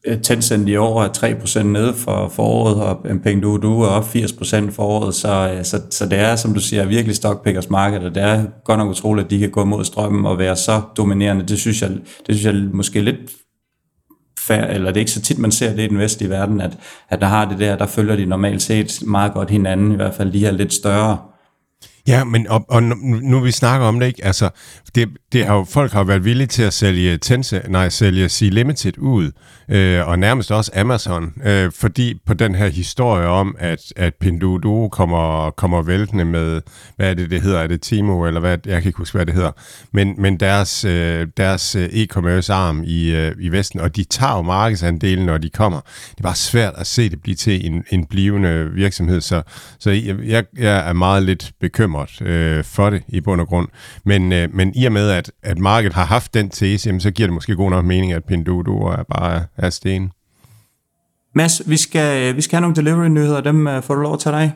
Øh, 0.08 0.22
Tencent 0.22 0.70
i 0.70 0.76
år 0.76 1.04
er 1.04 1.10
3% 1.60 1.64
nede 1.64 1.94
for 1.94 2.30
foråret, 2.30 2.84
og 2.84 3.62
du 3.62 3.82
er 3.82 3.88
op 3.88 4.16
80% 4.16 4.72
for 4.72 4.84
året, 4.84 5.16
så, 5.16 5.54
øh, 5.58 5.64
så, 5.64 5.82
så 5.90 6.06
det 6.06 6.20
er, 6.20 6.36
som 6.36 6.54
du 6.54 6.60
siger, 6.60 6.86
virkelig 6.86 7.16
stockpickers 7.16 7.70
marked, 7.70 8.00
og 8.00 8.16
det 8.16 8.24
er 8.24 8.44
godt 8.66 8.80
nok 8.80 8.90
utroligt, 8.90 9.26
at 9.26 9.32
de 9.32 9.40
kan 9.40 9.50
gå 9.50 9.64
mod 9.64 9.86
strømmen 9.86 10.26
og 10.26 10.38
være 10.40 10.56
så 10.56 10.82
dominerende. 10.98 11.46
Det 11.46 11.60
synes 11.60 11.82
jeg, 11.82 11.90
det 12.28 12.36
synes 12.36 12.46
jeg 12.46 12.54
måske 12.74 13.02
lidt 13.02 13.32
fair, 14.40 14.64
eller 14.64 14.88
det 14.88 14.98
er 14.98 15.02
ikke 15.02 15.12
så 15.12 15.22
tit, 15.22 15.40
man 15.40 15.52
ser 15.52 15.76
det 15.76 15.84
i 15.84 15.88
den 15.88 15.98
vestlige 15.98 16.30
verden, 16.30 16.62
at, 16.62 16.78
at 17.10 17.22
der 17.22 17.28
har 17.28 17.50
det 17.50 17.60
der, 17.60 17.78
der 17.78 17.86
følger 17.86 18.16
de 18.16 18.26
normalt 18.26 18.62
set 18.62 19.00
meget 19.08 19.34
godt 19.34 19.50
hinanden, 19.50 19.92
i 19.92 19.96
hvert 19.96 20.14
fald 20.14 20.32
de 20.32 20.40
her 20.40 20.52
lidt 20.52 20.74
større 20.74 21.18
Ja, 22.08 22.24
men 22.24 22.48
og, 22.48 22.66
og 22.70 22.84
nu 22.84 23.40
vi 23.40 23.52
snakker 23.52 23.88
om 23.88 24.00
det, 24.00 24.08
ikke? 24.08 24.26
Altså, 24.26 24.50
det, 24.96 25.10
det 25.32 25.46
har 25.46 25.56
jo, 25.56 25.64
folk 25.64 25.92
har 25.92 26.04
været 26.04 26.26
villige 26.26 26.48
til 26.48 26.64
at 26.64 26.74
sælge 26.74 27.18
Tense, 27.18 27.62
nej, 27.68 27.90
sælge 27.90 28.30
C-Limited 28.30 28.98
ud, 28.98 29.32
øh, 29.70 30.08
og 30.08 30.20
nærmest 30.20 30.52
også 30.52 30.72
Amazon, 30.76 31.34
øh, 31.46 31.72
fordi 31.72 32.22
på 32.26 32.34
den 32.34 32.56
her 32.56 32.68
historie 32.68 33.28
om, 33.28 33.56
at, 33.60 33.80
at 33.96 34.14
Pinduoduo 34.16 34.90
kommer, 34.90 35.52
kommer 35.52 35.82
væltende 35.82 36.26
med, 36.26 36.62
hvad 36.96 37.10
er 37.10 37.14
det, 37.14 37.32
det 37.32 37.42
hedder, 37.42 37.60
er 37.60 37.68
det 37.68 37.82
Timo, 37.82 38.26
eller 38.26 38.40
hvad, 38.40 38.58
jeg 38.66 38.82
kan 38.82 38.90
ikke 38.90 38.98
huske, 38.98 39.18
hvad 39.18 39.26
det 39.26 39.34
hedder, 39.34 39.52
men, 39.94 40.16
men 40.18 40.40
deres, 40.40 40.86
øh, 40.86 41.28
deres 41.38 41.76
øh, 41.76 41.90
e-commerce 41.90 42.54
arm 42.54 42.84
i, 42.86 43.12
øh, 43.12 43.36
i 43.40 43.50
Vesten, 43.50 43.80
og 43.80 43.96
de 43.96 44.04
tager 44.04 44.36
jo 44.36 44.42
markedsandelen, 44.42 45.26
når 45.26 45.38
de 45.38 45.50
kommer. 45.50 45.80
Det 46.10 46.18
er 46.18 46.24
bare 46.24 46.36
svært 46.36 46.74
at 46.78 46.88
se 46.88 47.10
det 47.10 47.22
blive 47.22 47.36
til 47.36 47.66
en, 47.66 47.84
en 47.90 48.06
blivende 48.06 48.72
virksomhed, 48.74 49.22
så, 49.22 49.42
så 49.80 49.90
jeg, 50.26 50.46
jeg 50.58 50.90
er 50.90 50.94
meget 50.94 51.24
lidt 51.24 51.52
bekymret 51.62 51.95
øh, 52.22 52.64
for 52.64 52.90
det 52.90 53.04
i 53.08 53.22
bund 53.22 53.42
og 53.42 53.48
grund, 53.48 53.68
men, 54.06 54.32
øh, 54.32 54.54
men 54.54 54.72
i 54.76 54.86
og 54.86 54.92
med, 54.92 55.10
at, 55.10 55.32
at 55.44 55.60
markedet 55.60 55.94
har 55.94 56.06
haft 56.06 56.34
den 56.34 56.50
tese, 56.50 56.90
jamen, 56.90 57.02
så 57.02 57.12
giver 57.12 57.28
det 57.28 57.34
måske 57.34 57.56
god 57.56 57.70
nok 57.70 57.86
mening, 57.86 58.14
at 58.14 58.24
Pinduoduo 58.26 58.86
er 58.88 59.04
bare 59.04 59.44
er 59.58 59.70
sten. 59.70 60.12
Mads, 61.36 61.62
vi 61.66 61.78
skal, 61.78 62.36
vi 62.36 62.42
skal 62.42 62.58
have 62.58 62.62
nogle 62.62 62.76
delivery-nyheder, 62.76 63.42
dem 63.42 63.68
uh, 63.68 63.84
får 63.84 63.96
du 63.96 64.02
lov 64.02 64.14
at 64.14 64.20
tage 64.20 64.36
dig 64.36 64.54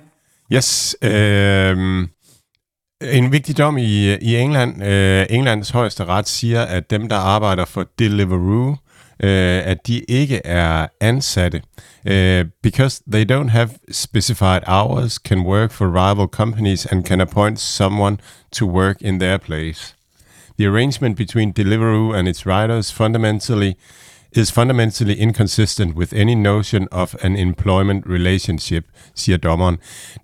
Yes. 0.54 0.96
Øh, 1.02 2.08
en 3.02 3.32
vigtig 3.32 3.58
dom 3.58 3.78
i, 3.78 4.16
i 4.16 4.36
England. 4.36 4.84
Øh, 4.84 5.26
Englands 5.30 5.70
højeste 5.70 6.06
ret 6.06 6.28
siger, 6.28 6.62
at 6.62 6.90
dem, 6.90 7.10
der 7.10 7.16
arbejder 7.16 7.66
for 7.66 7.86
Deliveroo, 8.00 8.76
øh, 9.24 9.62
at 9.66 9.88
de 9.88 10.00
ikke 10.00 10.42
er 10.46 10.88
ansatte. 11.02 11.62
Uh, 12.06 12.46
because 12.64 13.02
they 13.12 13.26
don't 13.32 13.50
have 13.50 13.70
specified 13.92 14.62
hours, 14.68 15.14
can 15.14 15.40
work 15.40 15.72
for 15.72 15.88
rival 15.88 16.28
companies 16.28 16.86
and 16.86 17.06
can 17.06 17.22
appoint 17.22 17.60
someone 17.60 18.18
to 18.52 18.66
work 18.66 19.02
in 19.02 19.20
their 19.20 19.38
place. 19.38 19.96
The 20.58 20.68
arrangement 20.68 21.18
between 21.18 21.54
Deliveroo 21.54 22.14
and 22.14 22.28
its 22.28 22.46
riders 22.46 22.92
fundamentally 22.92 23.76
is 24.32 24.52
fundamentally 24.52 25.16
inconsistent 25.16 25.96
with 25.96 26.14
any 26.14 26.36
notion 26.36 26.88
of 26.92 27.16
an 27.22 27.36
employment 27.36 28.06
relationship, 28.06 28.86
siger 29.16 29.38
dommeren. 29.38 29.78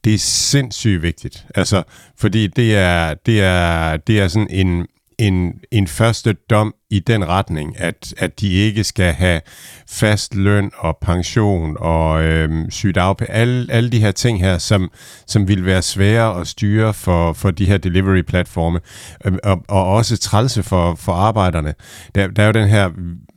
Det 0.04 0.14
er 0.14 0.20
sindssygt 0.20 1.02
vigtigt, 1.02 1.46
altså, 1.56 1.84
fordi 2.18 2.48
det 2.48 2.75
er, 2.75 3.14
det 3.14 3.42
er, 3.42 3.98
det 3.98 4.20
er 4.20 4.28
sådan 4.28 4.50
en, 4.50 4.88
en, 5.20 5.54
en 5.72 5.88
første 5.88 6.34
dom 6.50 6.76
i 6.90 7.00
den 7.00 7.28
retning, 7.28 7.80
at, 7.80 8.14
at 8.18 8.40
de 8.40 8.54
ikke 8.54 8.84
skal 8.84 9.14
have 9.14 9.42
fast 9.90 10.36
løn 10.36 10.72
og 10.78 10.98
pension 11.02 11.78
og 11.80 12.24
øhm, 12.24 12.72
sygdagpenge, 12.72 13.34
alle, 13.34 13.72
alle 13.72 13.90
de 13.90 14.00
her 14.00 14.12
ting 14.12 14.40
her, 14.40 14.58
som, 14.58 14.92
som 15.28 15.48
vil 15.48 15.66
være 15.66 15.82
svære 15.82 16.40
at 16.42 16.48
styre 16.48 16.94
for, 16.94 17.34
for 17.34 17.52
de 17.52 17.66
her 17.66 17.78
delivery-platforme, 17.78 18.80
øhm, 19.26 19.40
og, 19.44 19.64
og 19.68 19.86
også 19.86 20.18
trælse 20.18 20.64
for, 20.64 20.96
for 20.96 21.12
arbejderne. 21.12 21.74
Der, 22.16 22.28
der 22.28 22.44
er 22.44 22.48
jo 22.48 22.54
den 22.54 22.70
her 22.70 22.90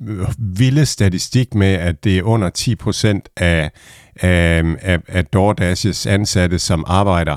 øh, 0.08 0.28
vilde 0.38 0.86
statistik 0.86 1.54
med, 1.54 1.72
at 1.72 2.04
det 2.04 2.18
er 2.18 2.22
under 2.22 2.50
10% 2.58 3.32
af, 3.36 3.70
af, 4.20 4.62
af, 4.80 4.98
af 5.08 5.24
DoorDash's 5.36 6.08
ansatte, 6.08 6.58
som 6.58 6.84
arbejder 6.86 7.36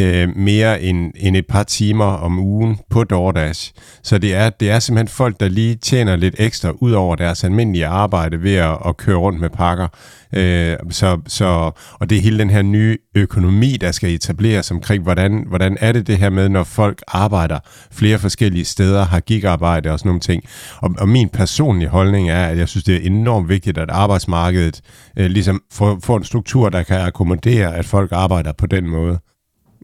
øh, 0.00 0.36
mere 0.36 0.82
end, 0.82 1.12
end 1.16 1.36
et 1.36 1.46
par 1.46 1.62
timer 1.62 2.04
om 2.04 2.38
ugen 2.38 2.78
på 2.90 3.04
DoorDash. 3.04 3.72
Så 4.02 4.18
det 4.18 4.34
er, 4.34 4.50
det 4.50 4.70
er 4.70 4.78
simpelthen 4.78 5.08
folk, 5.08 5.40
der 5.40 5.48
lige 5.48 5.74
tjener 5.74 6.16
lidt 6.16 6.34
ekstra 6.38 6.72
ud 6.80 6.92
over 6.92 7.16
deres 7.16 7.44
almindelige 7.44 7.86
arbejde 7.86 8.42
ved 8.42 8.54
at, 8.54 8.78
at 8.86 8.96
køre 8.96 9.16
rundt 9.16 9.40
med 9.40 9.50
pakker. 9.50 9.88
Øh, 10.32 10.76
så, 10.90 11.20
så, 11.26 11.70
og 12.00 12.10
det 12.10 12.18
er 12.18 12.22
hele 12.22 12.38
den 12.38 12.50
her 12.50 12.62
nye 12.62 12.98
økonomi, 13.14 13.76
der 13.80 13.92
skal 13.92 14.14
etableres 14.14 14.70
omkring, 14.70 15.02
hvordan, 15.02 15.44
hvordan 15.48 15.76
er 15.80 15.92
det 15.92 16.06
det 16.06 16.16
her 16.16 16.30
med, 16.30 16.48
når 16.48 16.64
folk 16.64 17.02
arbejder 17.08 17.58
flere 17.92 18.18
forskellige 18.18 18.64
steder, 18.64 19.04
har 19.04 19.20
gigarbejde 19.20 19.90
og 19.90 19.98
sådan 19.98 20.08
nogle 20.08 20.20
ting. 20.20 20.42
Og, 20.76 20.94
og 20.98 21.08
min 21.08 21.28
personlige 21.28 21.88
holdning 21.88 22.30
er, 22.30 22.46
at 22.46 22.58
jeg 22.58 22.68
synes, 22.68 22.84
det 22.84 22.96
er 22.96 23.06
enormt 23.06 23.48
vigtigt, 23.48 23.78
at 23.78 23.90
arbejdsmarkedet 23.90 24.80
øh, 25.18 25.26
ligesom 25.26 25.62
får, 25.72 25.98
får 26.02 26.16
en 26.16 26.24
struktur, 26.24 26.68
der 26.68 26.82
kan 26.82 27.00
akkommodere, 27.00 27.76
at 27.76 27.84
folk 27.84 28.12
arbejder 28.12 28.52
på 28.52 28.66
den 28.66 28.88
måde. 28.88 29.18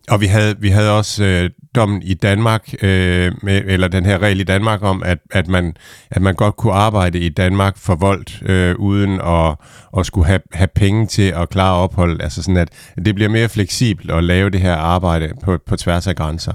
Og 0.09 0.21
vi 0.21 0.27
havde, 0.27 0.61
vi 0.61 0.69
havde 0.69 0.91
også 0.99 1.25
øh, 1.25 1.51
dommen 1.75 2.03
i 2.03 2.15
Danmark, 2.15 2.75
øh, 2.83 3.33
med, 3.43 3.63
eller 3.67 3.89
den 3.89 4.07
her 4.07 4.19
regel 4.19 4.41
i 4.41 4.45
Danmark 4.45 4.83
om, 4.83 5.03
at, 5.03 5.19
at, 5.31 5.49
man, 5.49 5.77
at 6.11 6.23
man 6.23 6.35
godt 6.35 6.57
kunne 6.57 6.73
arbejde 6.73 7.19
i 7.19 7.29
Danmark 7.29 7.79
for 7.79 7.95
voldt, 7.95 8.43
øh, 8.43 8.77
uden 8.77 9.21
at, 9.21 9.57
at 9.99 10.07
skulle 10.07 10.27
have, 10.27 10.41
have 10.53 10.69
penge 10.75 11.07
til 11.07 11.33
at 11.37 11.49
klare 11.49 11.75
ophold. 11.75 12.21
Altså 12.21 12.43
sådan, 12.43 12.57
at 12.57 12.69
det 13.05 13.15
bliver 13.15 13.31
mere 13.31 13.49
fleksibelt 13.49 14.11
at 14.11 14.25
lave 14.25 14.51
det 14.51 14.61
her 14.61 14.77
arbejde 14.77 15.33
på, 15.45 15.59
på 15.67 15.77
tværs 15.77 16.07
af 16.07 16.17
grænser. 16.17 16.53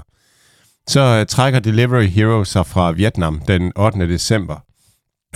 Så 0.88 1.00
øh, 1.00 1.26
trækker 1.26 1.60
Delivery 1.60 2.06
Hero 2.06 2.44
sig 2.44 2.66
fra 2.66 2.90
Vietnam 2.90 3.40
den 3.48 3.72
8. 3.76 4.08
december. 4.08 4.56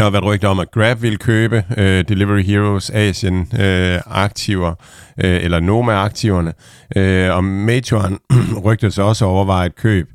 Der 0.00 0.04
har 0.04 0.10
været 0.10 0.24
rygter 0.24 0.48
om, 0.48 0.58
at 0.58 0.70
Grab 0.70 1.02
vil 1.02 1.18
købe 1.18 1.64
øh, 1.76 2.04
Delivery 2.08 2.42
Heroes 2.42 2.90
Asien-aktiver, 2.90 4.74
øh, 5.24 5.34
øh, 5.34 5.44
eller 5.44 5.60
Noma-aktiverne, 5.60 6.52
øh, 6.96 7.36
og 7.36 7.44
Majoren 7.44 8.18
rygtes 8.64 8.98
også 8.98 9.24
overveje 9.24 9.66
et 9.66 9.76
køb. 9.76 10.08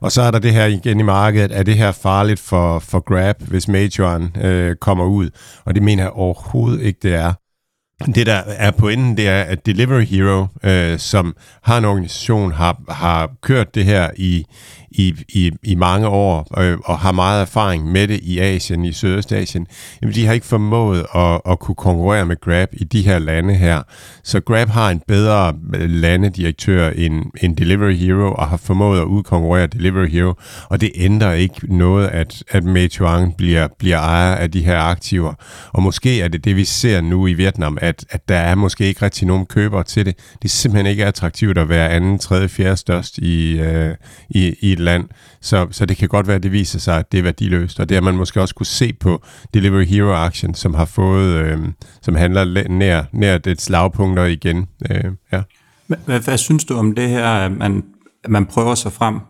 Og 0.00 0.12
så 0.12 0.22
er 0.22 0.30
der 0.30 0.38
det 0.38 0.52
her 0.52 0.66
igen 0.66 1.00
i 1.00 1.02
markedet, 1.02 1.58
er 1.58 1.62
det 1.62 1.74
her 1.74 1.92
farligt 1.92 2.40
for, 2.40 2.78
for 2.78 3.00
Grab, 3.00 3.36
hvis 3.42 3.68
Majoren 3.68 4.36
øh, 4.40 4.76
kommer 4.76 5.04
ud? 5.04 5.30
Og 5.64 5.74
det 5.74 5.82
mener 5.82 6.02
jeg 6.02 6.12
overhovedet 6.12 6.80
ikke, 6.80 6.98
det 7.02 7.14
er. 7.14 7.32
Det, 8.14 8.26
der 8.26 8.42
er 8.46 8.70
pointen, 8.70 9.16
det 9.16 9.28
er, 9.28 9.42
at 9.42 9.66
Delivery 9.66 10.04
Hero, 10.04 10.46
øh, 10.64 10.98
som 10.98 11.36
har 11.62 11.78
en 11.78 11.84
organisation, 11.84 12.52
har, 12.52 12.82
har 12.88 13.30
kørt 13.42 13.74
det 13.74 13.84
her 13.84 14.10
i, 14.16 14.44
i, 14.96 15.14
i, 15.28 15.52
i 15.62 15.74
mange 15.74 16.08
år 16.08 16.60
øh, 16.60 16.78
og 16.84 16.98
har 16.98 17.12
meget 17.12 17.42
erfaring 17.42 17.92
med 17.92 18.08
det 18.08 18.20
i 18.22 18.38
Asien, 18.38 18.84
i 18.84 18.92
Sydøstasien, 18.92 19.66
jamen 20.02 20.14
de 20.14 20.26
har 20.26 20.32
ikke 20.32 20.46
formået 20.46 21.06
at, 21.14 21.40
at 21.50 21.58
kunne 21.58 21.74
konkurrere 21.74 22.26
med 22.26 22.40
Grab 22.40 22.68
i 22.72 22.84
de 22.84 23.02
her 23.02 23.18
lande 23.18 23.54
her. 23.54 23.82
Så 24.24 24.40
Grab 24.40 24.68
har 24.68 24.90
en 24.90 25.02
bedre 25.08 25.54
øh, 25.74 25.90
landedirektør 25.90 26.90
end, 26.90 27.24
end 27.42 27.56
Delivery 27.56 27.94
Hero 27.94 28.32
og 28.32 28.48
har 28.48 28.56
formået 28.56 29.00
at 29.00 29.04
udkonkurrere 29.04 29.66
Delivery 29.66 30.08
Hero, 30.08 30.34
og 30.68 30.80
det 30.80 30.90
ændrer 30.94 31.32
ikke 31.32 31.76
noget, 31.76 32.08
at, 32.08 32.42
at 32.50 32.64
Meituan 32.64 33.32
bliver, 33.32 33.68
bliver 33.78 33.98
ejer 33.98 34.34
af 34.34 34.50
de 34.50 34.64
her 34.64 34.78
aktiver. 34.78 35.34
Og 35.72 35.82
måske 35.82 36.20
er 36.20 36.28
det 36.28 36.44
det, 36.44 36.56
vi 36.56 36.64
ser 36.64 37.00
nu 37.00 37.26
i 37.26 37.32
Vietnam, 37.32 37.78
at, 37.80 38.04
at 38.10 38.28
der 38.28 38.36
er 38.36 38.54
måske 38.54 38.84
ikke 38.84 39.04
rigtig 39.04 39.26
nogen 39.26 39.46
købere 39.46 39.84
til 39.84 40.06
det. 40.06 40.16
Det 40.42 40.44
er 40.44 40.48
simpelthen 40.48 40.86
ikke 40.86 41.06
attraktivt 41.06 41.58
at 41.58 41.68
være 41.68 41.88
anden, 41.88 42.18
tredje, 42.18 42.48
fjerde 42.48 42.76
størst 42.76 43.18
i, 43.18 43.60
øh, 43.60 43.94
i, 44.30 44.54
i 44.60 44.72
et 44.72 44.80
land. 44.86 45.08
Så, 45.40 45.66
så 45.70 45.86
det 45.86 45.96
kan 45.96 46.08
godt 46.08 46.26
være, 46.26 46.36
at 46.36 46.42
det 46.42 46.52
viser 46.52 46.78
sig, 46.78 46.98
at 46.98 47.12
det 47.12 47.18
er 47.18 47.22
værdiløst. 47.22 47.80
Og 47.80 47.88
det 47.88 47.94
har 47.94 48.02
man 48.02 48.14
måske 48.14 48.40
også 48.40 48.54
kunne 48.54 48.66
se 48.66 48.92
på 48.92 49.22
Delivery 49.54 49.84
Hero 49.84 50.12
Action, 50.12 50.54
som 50.54 50.74
har 50.74 50.84
fået, 50.84 51.34
øh, 51.34 51.58
som 52.02 52.14
handler 52.14 52.68
nær, 52.68 53.04
nær 53.12 53.38
det 53.38 53.60
slagpunkter 53.60 54.24
igen. 54.24 54.66
Øh, 54.90 55.04
ja. 55.32 55.42
Hvad, 55.86 56.20
hvad 56.20 56.38
synes 56.38 56.64
du 56.64 56.74
om 56.74 56.94
det 56.94 57.08
her, 57.08 57.26
at 57.28 57.52
man, 57.52 57.84
at 58.24 58.30
man 58.30 58.46
prøver 58.46 58.74
sig 58.74 58.92
frem 58.92 59.20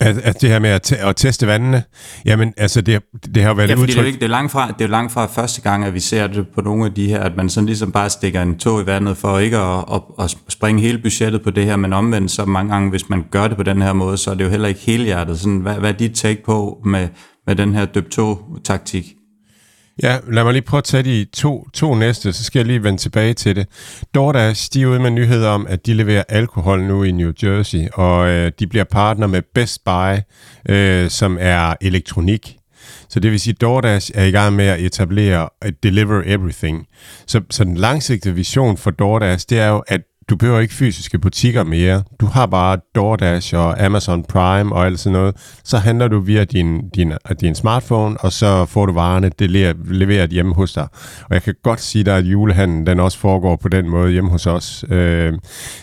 at, 0.00 0.18
at 0.18 0.40
det 0.40 0.50
her 0.50 0.58
med 0.58 0.70
at, 0.70 0.92
at 0.92 1.16
teste 1.16 1.46
vandene, 1.46 1.82
jamen 2.24 2.54
altså 2.56 2.80
det, 2.80 3.02
det 3.34 3.42
har 3.42 3.54
været 3.54 3.68
ja, 3.68 3.74
udtryk... 3.74 3.88
Det 3.88 3.98
er, 3.98 4.06
ikke, 4.06 4.18
det, 4.18 4.24
er 4.24 4.28
langt 4.28 4.52
fra, 4.52 4.74
det 4.78 4.84
er 4.84 4.88
langt 4.88 5.12
fra 5.12 5.26
første 5.26 5.60
gang, 5.60 5.84
at 5.84 5.94
vi 5.94 6.00
ser 6.00 6.26
det 6.26 6.46
på 6.54 6.60
nogle 6.60 6.84
af 6.84 6.94
de 6.94 7.08
her, 7.08 7.20
at 7.20 7.36
man 7.36 7.48
sådan 7.48 7.66
ligesom 7.66 7.92
bare 7.92 8.10
stikker 8.10 8.42
en 8.42 8.58
tog 8.58 8.82
i 8.82 8.86
vandet 8.86 9.16
for 9.16 9.38
ikke 9.38 9.58
at, 9.58 9.84
at, 9.92 10.02
at 10.18 10.36
springe 10.48 10.82
hele 10.82 10.98
budgettet 10.98 11.42
på 11.42 11.50
det 11.50 11.64
her, 11.64 11.76
men 11.76 11.92
omvendt 11.92 12.30
så 12.30 12.44
mange 12.44 12.72
gange, 12.72 12.90
hvis 12.90 13.08
man 13.08 13.24
gør 13.30 13.48
det 13.48 13.56
på 13.56 13.62
den 13.62 13.82
her 13.82 13.92
måde, 13.92 14.16
så 14.16 14.30
er 14.30 14.34
det 14.34 14.44
jo 14.44 14.50
heller 14.50 14.68
ikke 14.68 14.80
hele 14.80 15.04
hjertet. 15.04 15.40
Sådan, 15.40 15.58
hvad, 15.58 15.74
hvad 15.74 15.92
er 15.92 15.96
dit 15.96 16.14
take 16.14 16.42
på 16.44 16.80
med, 16.84 17.08
med 17.46 17.56
den 17.56 17.74
her 17.74 17.84
døb 17.84 18.10
taktik 18.64 19.14
Ja, 20.02 20.18
lad 20.28 20.44
mig 20.44 20.52
lige 20.52 20.62
prøve 20.62 20.78
at 20.78 20.84
tage 20.84 21.02
de 21.02 21.26
to, 21.32 21.68
to 21.74 21.94
næste, 21.94 22.32
så 22.32 22.44
skal 22.44 22.58
jeg 22.58 22.66
lige 22.66 22.82
vende 22.82 22.98
tilbage 22.98 23.34
til 23.34 23.56
det. 23.56 23.66
DoorDash, 24.14 24.70
de 24.72 24.82
er 24.82 24.86
ude 24.86 25.00
med 25.00 25.10
nyheder 25.10 25.48
om, 25.48 25.66
at 25.68 25.86
de 25.86 25.94
leverer 25.94 26.24
alkohol 26.28 26.82
nu 26.82 27.02
i 27.02 27.10
New 27.10 27.32
Jersey, 27.42 27.88
og 27.92 28.28
øh, 28.28 28.52
de 28.58 28.66
bliver 28.66 28.84
partner 28.84 29.26
med 29.26 29.42
Best 29.54 29.84
Buy, 29.84 30.16
øh, 30.68 31.10
som 31.10 31.38
er 31.40 31.74
elektronik. 31.80 32.56
Så 33.08 33.20
det 33.20 33.30
vil 33.30 33.40
sige, 33.40 33.54
at 33.54 33.60
DoorDash 33.60 34.10
er 34.14 34.24
i 34.24 34.30
gang 34.30 34.56
med 34.56 34.66
at 34.66 34.80
etablere 34.80 35.48
at 35.62 35.82
deliver 35.82 36.22
everything. 36.26 36.86
Så, 37.26 37.40
så 37.50 37.64
den 37.64 37.76
langsigtede 37.76 38.34
vision 38.34 38.76
for 38.76 38.90
DoorDash, 38.90 39.46
det 39.50 39.58
er 39.58 39.68
jo, 39.68 39.82
at 39.86 40.00
du 40.30 40.36
behøver 40.36 40.60
ikke 40.60 40.74
fysiske 40.74 41.18
butikker 41.18 41.64
mere. 41.64 42.02
Du 42.20 42.26
har 42.26 42.46
bare 42.46 42.78
DoorDash 42.94 43.54
og 43.54 43.84
Amazon 43.84 44.24
Prime 44.24 44.74
og 44.74 44.86
alt 44.86 45.00
sådan 45.00 45.12
noget. 45.12 45.36
Så 45.64 45.78
handler 45.78 46.08
du 46.08 46.20
via 46.20 46.44
din, 46.44 46.88
din, 46.88 47.12
din 47.40 47.54
smartphone, 47.54 48.16
og 48.20 48.32
så 48.32 48.64
får 48.64 48.86
du 48.86 48.92
varerne 48.92 49.30
leveret 49.84 50.30
hjemme 50.30 50.54
hos 50.54 50.72
dig. 50.72 50.88
Og 51.22 51.34
jeg 51.34 51.42
kan 51.42 51.54
godt 51.62 51.80
sige 51.80 52.04
dig, 52.04 52.16
at 52.16 52.24
julehandlen 52.24 52.86
den 52.86 53.00
også 53.00 53.18
foregår 53.18 53.56
på 53.56 53.68
den 53.68 53.88
måde 53.88 54.12
hjemme 54.12 54.30
hos 54.30 54.46
os. 54.46 54.84
Øh, 54.90 55.32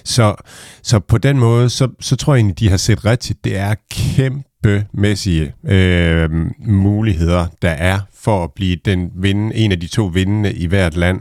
så, 0.03 0.35
så 0.83 0.99
på 0.99 1.17
den 1.17 1.39
måde, 1.39 1.69
så, 1.69 1.87
så 1.99 2.15
tror 2.15 2.33
jeg 2.33 2.39
egentlig, 2.39 2.59
de 2.59 2.69
har 2.69 2.77
set 2.77 3.05
rigtigt. 3.05 3.43
Det 3.43 3.57
er 3.57 3.75
kæmpe 3.91 4.43
kæmpemæssige 4.63 5.53
øh, 5.67 6.29
muligheder, 6.59 7.45
der 7.61 7.69
er 7.69 7.99
for 8.27 8.43
at 8.43 8.51
blive 8.55 8.77
den 8.85 9.11
vinde, 9.15 9.55
en 9.55 9.71
af 9.71 9.79
de 9.79 9.87
to 9.87 10.05
vindende 10.05 10.53
i 10.53 10.65
hvert 10.65 10.95
land. 10.95 11.19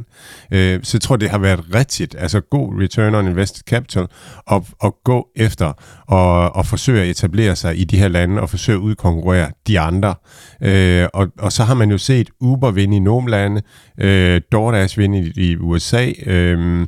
Øh, 0.51 0.81
så 0.83 0.97
jeg 0.97 1.01
tror, 1.01 1.17
det 1.17 1.31
har 1.31 1.39
været 1.39 1.75
rigtigt, 1.75 2.17
altså 2.19 2.41
god 2.41 2.83
return 2.83 3.15
on 3.15 3.27
invested 3.27 3.63
capital, 3.63 4.07
at, 4.51 4.63
at 4.85 4.93
gå 5.05 5.29
efter 5.37 5.73
og, 6.07 6.57
og 6.57 6.67
forsøge 6.67 7.03
at 7.03 7.09
etablere 7.09 7.57
sig 7.57 7.79
i 7.79 7.85
de 7.85 7.99
her 7.99 8.09
lande 8.09 8.43
og 8.43 8.51
forsøge 8.51 8.79
at 8.79 8.83
udkonkurrere 8.83 9.51
de 9.67 9.81
andre. 9.81 10.15
Øh, 10.63 11.09
og, 11.15 11.29
og 11.39 11.53
så 11.53 11.65
har 11.65 11.75
man 11.75 11.91
jo 11.91 11.99
set 11.99 12.31
Uber 12.41 12.71
vinde 12.71 12.97
i 12.97 13.01
nogle 13.01 13.31
lande, 13.31 13.63
øh, 14.01 14.41
DoorDash 14.53 14.99
vinde 14.99 15.19
i, 15.19 15.51
i 15.51 15.57
USA, 15.57 16.13
øh, 16.27 16.87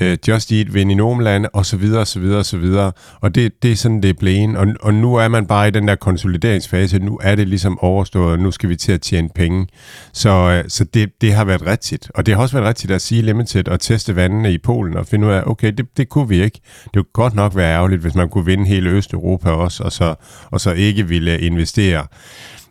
øh, 0.00 0.18
Just 0.28 0.52
Eat, 0.52 0.74
vinde 0.74 0.92
i 0.92 0.94
nogle 0.94 1.24
lande, 1.24 1.48
og 1.48 1.66
så 1.66 1.76
videre, 1.76 2.00
og 2.00 2.06
så 2.06 2.20
videre, 2.20 2.38
og 2.38 2.46
så 2.46 2.58
videre. 2.58 2.92
Og 3.20 3.34
det, 3.34 3.62
det 3.62 3.72
er 3.72 3.76
sådan, 3.76 4.02
det 4.02 4.10
er 4.10 4.14
blevet. 4.14 4.56
Og, 4.56 4.66
og 4.80 4.94
nu 4.94 5.14
er 5.14 5.28
man 5.28 5.46
bare 5.46 5.68
i 5.68 5.70
den 5.70 5.88
der 5.88 5.94
konsolideringsfase. 5.94 6.98
Nu 6.98 7.18
er 7.22 7.34
det 7.34 7.48
ligesom 7.48 7.78
overstået, 7.78 8.32
og 8.32 8.38
nu 8.38 8.50
skal 8.50 8.68
vi 8.68 8.76
til 8.76 8.92
at 8.92 9.00
tjene 9.00 9.28
penge. 9.34 9.66
Så, 10.12 10.30
øh, 10.30 10.64
så 10.68 10.84
det, 10.84 11.10
det 11.20 11.32
har 11.32 11.44
været 11.44 11.66
rigtigt. 11.66 12.10
Og 12.14 12.26
det 12.26 12.34
har 12.34 12.42
også 12.42 12.56
været 12.56 12.68
rigtigt 12.68 12.92
at 12.92 13.00
sige 13.00 13.22
limited 13.22 13.68
og 13.68 13.80
teste 13.80 14.16
vandene 14.16 14.52
i 14.52 14.58
Polen 14.58 14.96
og 14.96 15.06
finde 15.06 15.26
ud 15.26 15.32
af, 15.32 15.42
okay, 15.46 15.72
det, 15.72 15.86
det 15.96 16.08
kunne 16.08 16.28
vi 16.28 16.42
ikke. 16.42 16.60
Det 16.84 16.92
kunne 16.94 17.04
godt 17.12 17.34
nok 17.34 17.56
være 17.56 17.74
ærgerligt, 17.74 18.02
hvis 18.02 18.14
man 18.14 18.28
kunne 18.28 18.44
vinde 18.44 18.64
hele 18.64 18.90
Østeuropa 18.90 19.50
også, 19.50 19.82
og 19.82 19.92
så, 19.92 20.14
og 20.50 20.60
så 20.60 20.72
ikke 20.72 21.08
ville 21.08 21.40
investere 21.40 22.06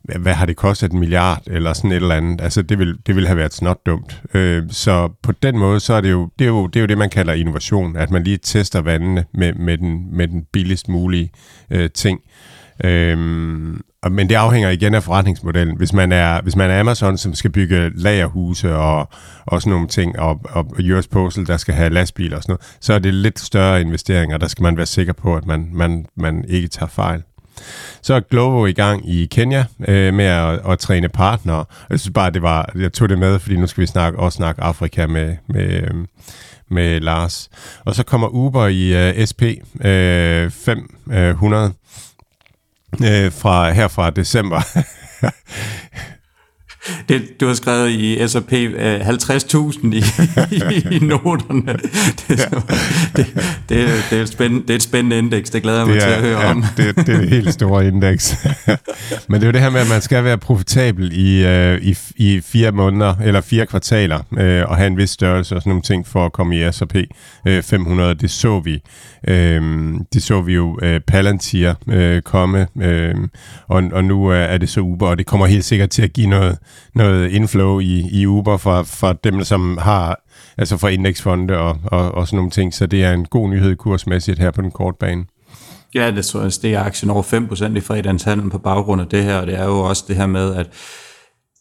hvad 0.04 0.34
har 0.34 0.46
det 0.46 0.56
kostet 0.56 0.92
en 0.92 1.00
milliard, 1.00 1.42
eller 1.48 1.74
sådan 1.74 1.92
et 1.92 1.96
eller 1.96 2.16
andet. 2.16 2.42
Altså, 2.42 2.62
det 2.62 2.80
vil, 2.80 2.98
det 3.08 3.16
vil 3.16 3.28
have 3.28 3.38
været 3.38 3.54
snot 3.54 3.86
dumt. 3.86 4.22
Øh, 4.34 4.64
så 4.70 5.10
på 5.24 5.32
den 5.32 5.58
måde, 5.58 5.80
så 5.80 5.94
er 5.94 6.02
det 6.02 6.12
jo 6.12 6.30
det, 6.40 6.46
er 6.46 6.50
jo, 6.50 6.68
det, 6.68 6.76
er 6.76 6.82
jo 6.82 6.88
det 6.88 6.98
man 6.98 7.10
kalder 7.10 7.34
innovation, 7.34 7.96
at 7.96 8.12
man 8.12 8.24
lige 8.24 8.38
tester 8.38 8.82
vandene 8.82 9.26
med, 9.34 9.54
med, 9.54 9.78
den, 9.78 10.18
med 10.18 10.28
den 10.28 10.46
billigst 10.54 10.90
mulige 10.90 11.32
øh, 11.72 11.90
ting. 11.90 12.20
Øhm, 12.84 13.82
men 14.12 14.30
det 14.30 14.36
afhænger 14.36 14.70
igen 14.70 14.94
af 14.94 15.04
forretningsmodellen. 15.04 15.78
Hvis 15.78 15.94
man 15.94 16.12
er, 16.12 16.42
hvis 16.42 16.56
man 16.56 16.70
er 16.72 16.80
Amazon, 16.80 17.18
som 17.18 17.34
skal 17.34 17.52
bygge 17.52 17.92
lagerhuse 17.96 18.76
og, 18.76 19.10
og 19.46 19.62
sådan 19.62 19.72
nogle 19.72 19.88
ting, 19.88 20.20
og, 20.20 20.42
og 20.50 20.66
US 20.94 21.08
Postal, 21.08 21.48
der 21.48 21.58
skal 21.58 21.74
have 21.74 21.90
lastbiler 21.90 22.38
og 22.38 22.44
sådan 22.44 22.52
noget, 22.52 22.78
så 22.82 22.94
er 22.94 23.00
det 23.00 23.14
lidt 23.14 23.40
større 23.40 23.82
investeringer. 23.82 24.38
Der 24.38 24.48
skal 24.48 24.64
man 24.64 24.78
være 24.78 24.86
sikker 24.86 25.14
på, 25.14 25.36
at 25.36 25.46
man, 25.46 25.70
man, 25.74 26.06
man 26.18 26.46
ikke 26.48 26.68
tager 26.68 26.90
fejl. 26.90 27.24
Så 28.02 28.14
er 28.14 28.20
Glovo 28.20 28.66
i 28.66 28.74
gang 28.74 29.10
i 29.10 29.26
Kenya 29.26 29.66
øh, 29.88 30.14
med 30.14 30.26
at, 30.26 30.60
at 30.72 30.80
træne 30.80 31.10
partnere. 31.10 31.66
Jeg 31.90 32.00
synes 32.00 32.14
bare, 32.14 32.30
det 32.32 32.42
var, 32.42 32.70
jeg 32.76 32.94
tog 32.94 33.10
det 33.10 33.20
med, 33.20 33.40
fordi 33.40 33.56
nu 33.58 33.68
skal 33.68 33.82
vi 33.82 33.88
snakke, 33.88 34.20
også 34.20 34.36
snakke 34.36 34.62
Afrika 34.62 35.08
med, 35.08 35.36
med, 35.48 35.70
øh, 35.70 35.94
med 36.70 37.00
Lars. 37.00 37.50
Og 37.86 37.96
så 37.96 38.04
kommer 38.04 38.28
Uber 38.28 38.68
i 38.68 39.10
øh, 39.10 39.28
SP 39.30 39.42
øh, 39.86 40.52
500 40.52 41.74
øh, 43.02 43.26
øh, 43.26 43.32
fra, 43.32 43.72
her 43.72 43.88
fra 43.88 44.10
december. 44.10 44.62
det, 47.10 47.40
du 47.40 47.48
har 47.48 47.54
skrevet 47.54 47.90
i 47.90 48.28
SAP 48.28 48.52
uh, 48.52 48.58
50.000 48.58 49.96
i, 49.96 50.04
i, 50.52 50.96
i 50.96 51.00
noterne. 51.00 51.74
Det, 52.28 52.40
er, 52.40 52.60
det, 53.16 53.26
det, 53.70 53.88
det, 54.10 54.18
er 54.18 54.22
et 54.22 54.30
spændende, 54.30 54.62
det 54.62 54.70
er 54.70 54.76
et 54.76 54.84
spændende 54.84 55.18
indeks, 55.18 55.50
det 55.50 55.62
glæder 55.62 55.78
jeg 55.78 55.88
mig 55.88 55.96
det 55.96 56.04
er, 56.04 56.08
til 56.08 56.16
at 56.16 56.22
høre 56.22 56.42
ja, 56.42 56.52
om. 56.52 56.64
det, 56.78 56.96
det 56.96 57.10
er 57.10 57.20
et 57.20 57.30
helt 57.30 57.54
store 57.54 57.88
indeks. 57.88 58.36
Men 59.30 59.42
det 59.42 59.44
er 59.44 59.48
jo 59.48 59.52
det 59.52 59.62
her 59.62 59.70
med, 59.70 59.80
at 59.80 59.90
man 59.90 60.02
skal 60.02 60.24
være 60.24 60.38
profitabel 60.38 61.12
i, 61.14 61.46
uh, 61.46 61.82
i, 61.82 61.98
i 62.16 62.42
fire 62.42 62.72
måneder, 62.72 63.16
eller 63.24 63.42
fire 63.42 63.66
kvartaler, 63.66 64.20
uh, 64.32 64.72
og 64.72 64.78
have 64.78 64.88
en 64.88 64.98
vis 64.98 65.10
størrelse 65.10 65.56
og 65.56 65.62
sådan 65.62 65.70
nogle 65.70 65.84
ting 65.84 66.08
for 66.08 66.26
at 66.26 66.34
komme 66.34 66.68
i 66.68 66.72
S&P 66.72 66.96
uh, 67.50 67.62
500. 67.62 68.16
Det 68.16 68.32
så 68.32 68.60
vi. 68.60 68.82
Uh, 69.28 69.34
det 70.14 70.24
så 70.24 70.42
vi 70.42 70.54
jo 70.54 70.80
Palantir 71.08 71.74
komme, 72.26 72.68
og, 73.68 73.84
og 73.92 74.04
nu 74.04 74.28
er 74.28 74.58
det 74.58 74.70
så 74.70 74.80
Uber, 74.80 75.08
og 75.08 75.18
det 75.18 75.26
kommer 75.26 75.46
helt 75.46 75.66
sikkert 75.66 75.90
til 75.90 76.02
at 76.02 76.14
give 76.14 76.28
noget 76.28 76.58
noget 76.96 77.30
inflow 77.30 77.80
i, 77.80 78.10
i 78.12 78.28
Uber 78.28 78.58
fra, 78.58 78.82
fra 78.82 79.14
dem, 79.24 79.44
som 79.44 79.78
har, 79.82 80.24
altså 80.58 80.78
fra 80.78 80.88
indeksfonde 80.88 81.58
og, 81.58 81.80
og, 81.86 82.12
og 82.12 82.28
sådan 82.28 82.38
nogle 82.38 82.52
ting. 82.52 82.74
Så 82.74 82.86
det 82.86 83.04
er 83.04 83.14
en 83.14 83.26
god 83.26 83.50
nyhed 83.50 83.76
kursmæssigt 83.76 84.40
her 84.40 84.52
på 84.52 84.62
den 84.62 84.72
korte 84.72 84.98
bane. 85.00 85.26
Ja, 85.96 86.12
det 86.12 86.26
tror 86.26 86.42
jeg, 86.42 86.52
det 86.62 86.74
er 86.74 86.84
aktien 86.84 87.10
over 87.10 87.24
5% 87.24 87.78
i 87.78 87.80
fredagens 87.80 88.24
handel 88.24 88.50
på 88.50 88.58
baggrund 88.58 89.02
af 89.02 89.08
det 89.08 89.24
her, 89.24 89.38
og 89.38 89.48
det 89.48 89.60
er 89.60 89.66
jo 89.66 89.80
også 89.80 90.06
det 90.08 90.16
her 90.16 90.28
med, 90.28 90.56
at 90.56 90.70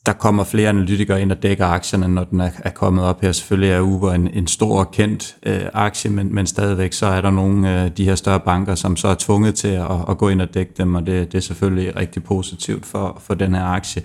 der 0.07 0.13
kommer 0.13 0.45
flere 0.45 0.69
analytikere 0.69 1.23
ind 1.23 1.33
og 1.33 1.43
dækker 1.43 1.67
aktierne, 1.67 2.09
når 2.09 2.25
den 2.25 2.41
er, 2.41 2.51
er 2.59 2.71
kommet 2.71 3.05
op 3.05 3.21
her. 3.21 3.33
Selvfølgelig 3.33 3.71
er 3.71 3.81
Uber 3.81 4.13
en, 4.13 4.29
en 4.29 4.47
stor 4.47 4.79
og 4.79 4.91
kendt 4.91 5.37
øh, 5.47 5.61
aktie, 5.73 6.11
men, 6.11 6.35
men 6.35 6.47
stadigvæk 6.47 6.93
så 6.93 7.07
er 7.07 7.21
der 7.21 7.31
nogle 7.31 7.69
af 7.69 7.85
øh, 7.85 7.91
de 7.97 8.05
her 8.05 8.15
større 8.15 8.41
banker, 8.41 8.75
som 8.75 8.97
så 8.97 9.09
er 9.09 9.15
tvunget 9.19 9.55
til 9.55 9.69
at, 9.69 9.91
at 10.09 10.19
gå 10.19 10.29
ind 10.29 10.43
og 10.43 10.55
dække 10.55 10.73
dem, 10.77 10.95
og 10.95 11.07
det, 11.07 11.33
det 11.33 11.39
er 11.39 11.43
selvfølgelig 11.43 11.97
rigtig 11.97 12.25
positivt 12.25 12.87
for, 12.87 13.23
for 13.27 13.35
den 13.35 13.55
her 13.55 13.65
aktie 13.65 14.03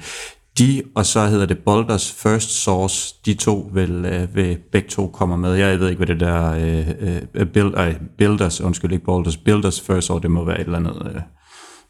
de, 0.57 0.83
og 0.95 1.05
så 1.05 1.27
hedder 1.27 1.45
det 1.45 1.57
Boulders 1.65 2.11
First 2.11 2.49
Source, 2.49 3.15
de 3.25 3.33
to 3.33 3.71
vil, 3.73 4.05
øh, 4.05 4.35
vil 4.35 4.57
begge 4.71 4.89
to 4.89 5.07
komme 5.07 5.37
med. 5.37 5.53
Jeg 5.53 5.79
ved 5.79 5.89
ikke, 5.89 5.97
hvad 5.97 6.07
det 6.07 6.19
der 6.19 6.51
øh, 6.51 7.21
øh, 7.35 7.47
build, 7.47 7.77
øh, 7.77 7.95
Builders, 8.17 8.61
undskyld 8.61 8.91
ikke 8.91 9.05
Boulders, 9.05 9.37
Builders 9.37 9.81
First 9.81 10.07
Source, 10.07 10.23
det 10.23 10.31
må 10.31 10.45
være 10.45 10.61
et 10.61 10.65
eller 10.65 10.77
andet, 10.77 11.11
øh, 11.15 11.21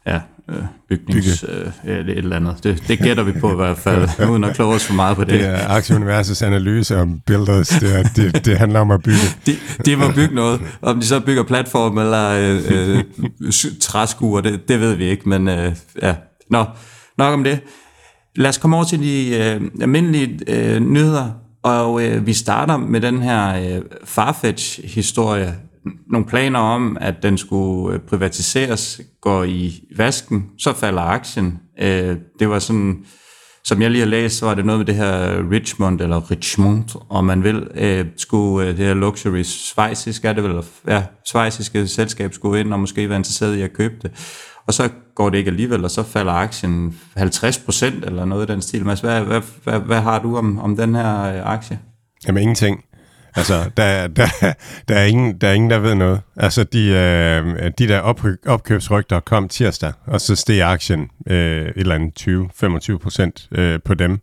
ja, 0.06 0.20
øh, 0.50 0.64
bygnings, 0.88 1.44
øh, 1.48 1.98
et 1.98 2.18
eller 2.18 2.36
andet. 2.36 2.64
Det, 2.64 2.84
det 2.88 2.98
gætter 2.98 3.22
vi 3.22 3.32
på 3.32 3.52
i 3.52 3.56
hvert 3.56 3.78
fald, 3.78 4.08
uden 4.30 4.44
at 4.44 4.54
kloge 4.54 4.74
os 4.74 4.86
for 4.86 4.94
meget 4.94 5.16
på 5.16 5.24
det. 5.24 5.32
Det 5.32 5.44
er 5.46 5.68
Aktieuniversets 5.68 6.42
analyse 6.42 6.96
om 6.96 7.20
Builders, 7.26 7.68
det, 7.68 7.98
er, 7.98 8.02
det, 8.16 8.44
det 8.44 8.58
handler 8.58 8.80
om 8.80 8.90
at 8.90 9.02
bygge. 9.02 9.18
De, 9.46 9.56
de 9.84 9.96
må 9.96 10.04
bygge 10.14 10.34
noget. 10.34 10.60
Om 10.82 11.00
de 11.00 11.06
så 11.06 11.20
bygger 11.20 11.42
platform 11.42 11.98
eller 11.98 12.28
øh, 12.28 13.04
øh, 13.40 13.52
træskuer, 13.80 14.40
det, 14.40 14.68
det 14.68 14.80
ved 14.80 14.94
vi 14.94 15.04
ikke, 15.04 15.28
men 15.28 15.48
øh, 15.48 15.72
ja, 16.02 16.14
nå, 16.50 16.64
nok 17.18 17.34
om 17.34 17.44
det. 17.44 17.60
Lad 18.38 18.48
os 18.48 18.58
komme 18.58 18.76
over 18.76 18.84
til 18.84 19.00
de 19.00 19.36
øh, 19.36 19.70
almindelige 19.80 20.38
øh, 20.48 20.80
nyheder, 20.80 21.30
og 21.62 22.06
øh, 22.06 22.26
vi 22.26 22.32
starter 22.32 22.76
med 22.76 23.00
den 23.00 23.22
her 23.22 23.76
øh, 23.76 23.82
Farfetch-historie. 24.04 25.54
Nogle 26.10 26.26
planer 26.26 26.58
om, 26.58 26.96
at 27.00 27.22
den 27.22 27.38
skulle 27.38 27.94
øh, 27.94 28.00
privatiseres, 28.00 29.00
går 29.20 29.44
i 29.44 29.80
vasken, 29.96 30.46
så 30.58 30.72
falder 30.72 31.02
aktien. 31.02 31.58
Øh, 31.80 32.16
det 32.38 32.48
var 32.48 32.58
sådan, 32.58 33.04
som 33.64 33.82
jeg 33.82 33.90
lige 33.90 34.02
har 34.02 34.08
læst, 34.08 34.38
så 34.38 34.46
var 34.46 34.54
det 34.54 34.66
noget 34.66 34.78
med 34.78 34.86
det 34.86 34.94
her 34.94 35.50
Richmond, 35.50 36.00
eller 36.00 36.30
Richmond, 36.30 36.84
om 37.10 37.24
man 37.24 37.44
vil, 37.44 37.68
øh, 37.74 38.06
skulle 38.16 38.68
øh, 38.68 38.76
det 38.76 38.86
her 38.86 38.94
luxury 38.94 39.42
svejsiske, 39.42 40.28
er 40.28 40.32
det 40.32 40.44
vel, 40.44 40.62
ja, 40.86 41.02
svejsiske 41.26 41.86
selskab 41.86 42.34
skulle 42.34 42.60
ind 42.60 42.72
og 42.72 42.80
måske 42.80 43.08
være 43.08 43.18
interesseret 43.18 43.56
i 43.56 43.62
at 43.62 43.72
købe 43.72 43.94
det 44.02 44.10
og 44.68 44.74
så 44.74 44.88
går 45.14 45.30
det 45.30 45.38
ikke 45.38 45.50
alligevel, 45.50 45.84
og 45.84 45.90
så 45.90 46.02
falder 46.02 46.32
aktien 46.32 46.98
50% 47.18 47.84
eller 47.84 48.24
noget 48.24 48.50
i 48.50 48.52
den 48.52 48.62
stil. 48.62 48.84
Mads, 48.84 49.00
hvad, 49.00 49.20
hvad, 49.20 49.40
hvad, 49.64 49.80
hvad 49.80 50.00
har 50.00 50.18
du 50.22 50.36
om, 50.36 50.58
om 50.58 50.76
den 50.76 50.94
her 50.94 51.22
øh, 51.22 51.52
aktie? 51.52 51.78
Jamen 52.26 52.42
ingenting. 52.42 52.84
Altså, 53.34 53.70
der, 53.76 54.06
der, 54.06 54.26
der, 54.88 54.94
er 54.94 55.04
ingen, 55.04 55.38
der 55.38 55.48
er 55.48 55.52
ingen, 55.52 55.70
der 55.70 55.78
ved 55.78 55.94
noget. 55.94 56.20
Altså, 56.36 56.64
de, 56.64 56.88
øh, 56.88 57.70
de 57.78 57.88
der 57.88 58.00
op, 58.00 58.20
opkøbsrygter 58.46 59.20
kom 59.20 59.48
tirsdag, 59.48 59.92
og 60.06 60.20
så 60.20 60.36
steg 60.36 60.62
aktien 60.62 61.10
øh, 61.26 61.62
et 61.62 61.72
eller 61.76 61.94
andet 61.94 62.92
20-25 62.94 62.98
procent 62.98 63.48
øh, 63.52 63.80
på 63.84 63.94
dem. 63.94 64.20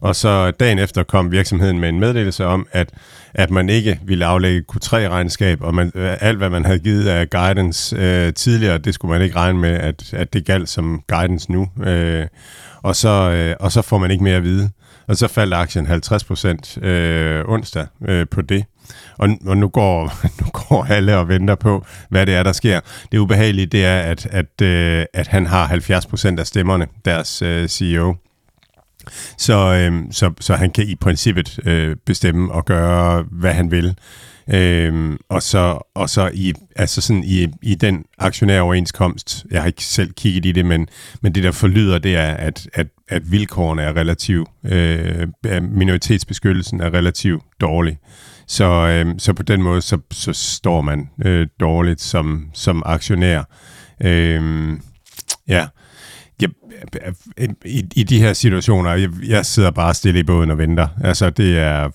Og 0.00 0.16
så 0.16 0.50
dagen 0.50 0.78
efter 0.78 1.02
kom 1.02 1.32
virksomheden 1.32 1.80
med 1.80 1.88
en 1.88 2.00
meddelelse 2.00 2.46
om, 2.46 2.66
at, 2.72 2.90
at 3.34 3.50
man 3.50 3.68
ikke 3.68 4.00
ville 4.04 4.24
aflægge 4.24 4.64
Q3-regnskab, 4.72 5.62
og 5.62 5.74
man, 5.74 5.92
alt, 5.94 6.38
hvad 6.38 6.50
man 6.50 6.64
havde 6.64 6.78
givet 6.78 7.08
af 7.08 7.30
guidance 7.30 7.96
øh, 7.96 8.34
tidligere, 8.34 8.78
det 8.78 8.94
skulle 8.94 9.12
man 9.12 9.22
ikke 9.22 9.36
regne 9.36 9.58
med, 9.58 9.70
at, 9.70 10.14
at 10.14 10.32
det 10.32 10.44
galt 10.44 10.68
som 10.68 11.02
guidance 11.08 11.52
nu. 11.52 11.68
Øh, 11.84 12.26
og, 12.82 12.96
så, 12.96 13.30
øh, 13.30 13.56
og 13.60 13.72
så 13.72 13.82
får 13.82 13.98
man 13.98 14.10
ikke 14.10 14.24
mere 14.24 14.36
at 14.36 14.42
vide. 14.42 14.70
Og 15.08 15.16
så 15.16 15.28
faldt 15.28 15.54
aktien 15.54 15.86
50 15.86 16.24
procent 16.24 16.78
øh, 16.82 17.44
onsdag 17.48 17.86
øh, 18.08 18.26
på 18.30 18.42
det. 18.42 18.64
Og, 19.18 19.28
og 19.46 19.56
nu, 19.56 19.68
går, 19.68 20.12
nu 20.40 20.46
går 20.52 20.84
alle 20.84 21.16
og 21.16 21.28
venter 21.28 21.54
på, 21.54 21.86
hvad 22.08 22.26
det 22.26 22.34
er, 22.34 22.42
der 22.42 22.52
sker. 22.52 22.80
Det 23.12 23.18
ubehagelige, 23.18 23.66
det 23.66 23.84
er, 23.84 24.00
at, 24.00 24.26
at, 24.26 24.62
øh, 24.62 25.04
at 25.14 25.26
han 25.26 25.46
har 25.46 25.66
70 25.66 26.06
procent 26.06 26.40
af 26.40 26.46
stemmerne, 26.46 26.86
deres 27.04 27.42
øh, 27.42 27.68
CEO. 27.68 28.14
Så, 29.38 29.74
øh, 29.74 30.02
så, 30.10 30.32
så 30.40 30.54
han 30.54 30.70
kan 30.70 30.88
i 30.88 30.94
princippet 30.94 31.58
øh, 31.66 31.96
bestemme 32.06 32.52
og 32.52 32.64
gøre, 32.64 33.24
hvad 33.30 33.52
han 33.52 33.70
vil. 33.70 33.94
Øh, 34.50 35.18
og 35.28 35.42
så, 35.42 35.78
og 35.94 36.10
så 36.10 36.30
i, 36.34 36.52
altså 36.76 37.00
sådan 37.00 37.24
i, 37.24 37.46
i 37.62 37.74
den 37.74 38.04
aktionæroverenskomst, 38.18 39.46
jeg 39.50 39.60
har 39.60 39.66
ikke 39.66 39.84
selv 39.84 40.12
kigget 40.12 40.46
i 40.46 40.52
det, 40.52 40.66
men, 40.66 40.88
men 41.22 41.34
det 41.34 41.42
der 41.44 41.52
forlyder, 41.52 41.98
det 41.98 42.16
er, 42.16 42.34
at, 42.34 42.68
at, 42.72 42.86
at 43.08 43.32
vilkårene 43.32 43.82
er 43.82 43.96
relativt, 43.96 44.48
øh, 44.64 45.28
minoritetsbeskyttelsen 45.62 46.80
er 46.80 46.94
relativt 46.94 47.42
dårlig. 47.60 47.98
Så, 48.46 48.64
øh, 48.64 49.14
så 49.18 49.32
på 49.32 49.42
den 49.42 49.62
måde, 49.62 49.82
så, 49.82 49.98
så 50.10 50.32
står 50.32 50.80
man 50.80 51.10
øh, 51.24 51.46
dårligt 51.60 52.00
som, 52.00 52.50
som 52.54 52.82
aktionær. 52.86 53.42
Øh, 54.00 54.72
ja, 55.48 55.66
i, 57.64 57.84
i 57.96 58.02
de 58.02 58.20
her 58.20 58.32
situationer, 58.32 58.90
jeg, 58.94 59.10
jeg 59.26 59.46
sidder 59.46 59.70
bare 59.70 59.94
stille 59.94 60.20
i 60.20 60.22
båden 60.22 60.50
og 60.50 60.58
venter. 60.58 60.88
Altså, 61.04 61.30
det 61.30 61.58
er, 61.58 61.90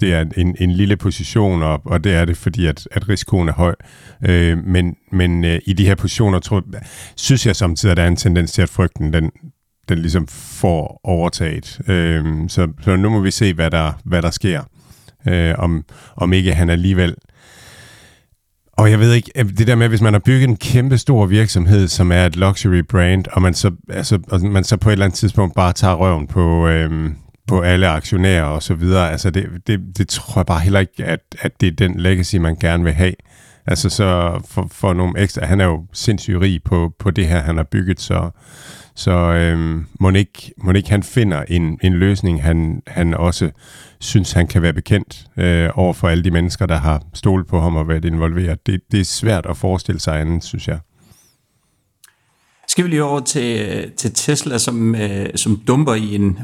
det 0.00 0.14
er 0.14 0.24
en, 0.36 0.56
en 0.60 0.72
lille 0.72 0.96
position, 0.96 1.62
og, 1.62 1.82
og 1.84 2.04
det 2.04 2.14
er 2.14 2.24
det, 2.24 2.36
fordi 2.36 2.66
at, 2.66 2.88
at 2.92 3.08
risikoen 3.08 3.48
er 3.48 3.52
høj. 3.52 3.74
Øh, 4.26 4.58
men 4.64 4.96
men 5.12 5.44
øh, 5.44 5.60
i 5.66 5.72
de 5.72 5.86
her 5.86 5.94
positioner, 5.94 6.38
tror, 6.38 6.62
synes 7.16 7.46
jeg 7.46 7.56
samtidig, 7.56 7.90
at 7.90 7.96
der 7.96 8.02
er 8.02 8.08
en 8.08 8.16
tendens 8.16 8.52
til, 8.52 8.62
at 8.62 8.68
frygten, 8.68 9.12
den, 9.12 9.30
den 9.88 9.98
ligesom 9.98 10.26
får 10.26 11.00
overtaget. 11.04 11.80
Øh, 11.88 12.24
så, 12.48 12.68
så 12.80 12.96
nu 12.96 13.10
må 13.10 13.20
vi 13.20 13.30
se, 13.30 13.54
hvad 13.54 13.70
der, 13.70 13.92
hvad 14.04 14.22
der 14.22 14.30
sker. 14.30 14.62
Øh, 15.28 15.54
om, 15.58 15.84
om 16.16 16.32
ikke 16.32 16.54
han 16.54 16.70
alligevel 16.70 17.14
og 18.78 18.90
jeg 18.90 19.00
ved 19.00 19.12
ikke, 19.12 19.30
øh, 19.36 19.44
det 19.44 19.66
der 19.66 19.74
med, 19.74 19.88
hvis 19.88 20.00
man 20.00 20.12
har 20.12 20.20
bygget 20.20 20.48
en 20.48 20.56
kæmpe 20.56 20.98
stor 20.98 21.26
virksomhed, 21.26 21.88
som 21.88 22.12
er 22.12 22.26
et 22.26 22.36
luxury 22.36 22.78
brand, 22.88 23.24
og 23.32 23.42
man 23.42 23.54
så, 23.54 23.70
altså, 23.88 24.18
og 24.28 24.40
man 24.40 24.64
så 24.64 24.76
på 24.76 24.88
et 24.88 24.92
eller 24.92 25.04
andet 25.04 25.18
tidspunkt 25.18 25.54
bare 25.54 25.72
tager 25.72 25.94
røven 25.94 26.26
på, 26.26 26.68
øhm, 26.68 27.14
på 27.46 27.60
alle 27.60 27.88
aktionærer 27.88 28.44
og 28.44 28.62
så 28.62 28.74
videre, 28.74 29.10
altså 29.10 29.30
det, 29.30 29.46
det, 29.66 29.80
det 29.98 30.08
tror 30.08 30.40
jeg 30.40 30.46
bare 30.46 30.60
heller 30.60 30.80
ikke, 30.80 31.04
at, 31.04 31.20
at 31.40 31.60
det 31.60 31.66
er 31.66 31.72
den 31.72 32.00
legacy, 32.00 32.36
man 32.36 32.56
gerne 32.56 32.84
vil 32.84 32.92
have. 32.92 33.14
Altså 33.66 33.88
så 33.88 34.40
for, 34.48 34.68
for 34.72 34.92
nogle 34.94 35.20
ekstra, 35.20 35.46
han 35.46 35.60
er 35.60 35.64
jo 35.64 35.84
sindssygt 35.92 36.40
rig 36.40 36.62
på, 36.62 36.92
på 36.98 37.10
det 37.10 37.26
her, 37.26 37.40
han 37.40 37.56
har 37.56 37.64
bygget, 37.64 38.00
så, 38.00 38.30
så 38.94 39.10
øhm, 39.10 39.86
må, 40.00 40.10
ikke, 40.10 40.52
må 40.58 40.72
ikke 40.72 40.90
han 40.90 41.02
finder 41.02 41.42
en, 41.48 41.78
en 41.82 41.92
løsning, 41.92 42.42
han, 42.42 42.82
han 42.86 43.14
også 43.14 43.50
synes, 44.00 44.32
han 44.32 44.46
kan 44.46 44.62
være 44.62 44.72
bekendt 44.72 45.26
øh, 45.36 45.70
over 45.74 45.92
for 45.92 46.08
alle 46.08 46.24
de 46.24 46.30
mennesker, 46.30 46.66
der 46.66 46.76
har 46.76 47.02
stolet 47.14 47.46
på 47.46 47.60
ham 47.60 47.76
og 47.76 47.88
været 47.88 48.04
involveret. 48.04 48.66
Det, 48.66 48.80
det 48.92 49.00
er 49.00 49.04
svært 49.04 49.46
at 49.46 49.56
forestille 49.56 50.00
sig 50.00 50.20
andet, 50.20 50.44
synes 50.44 50.68
jeg. 50.68 50.78
skal 52.68 52.84
vi 52.84 52.90
lige 52.90 53.04
over 53.04 53.20
til, 53.20 53.90
til 53.96 54.14
Tesla, 54.14 54.58
som, 54.58 54.94
øh, 54.94 55.26
som 55.34 55.62
dumper 55.66 55.94
i 55.94 56.14
en 56.14 56.38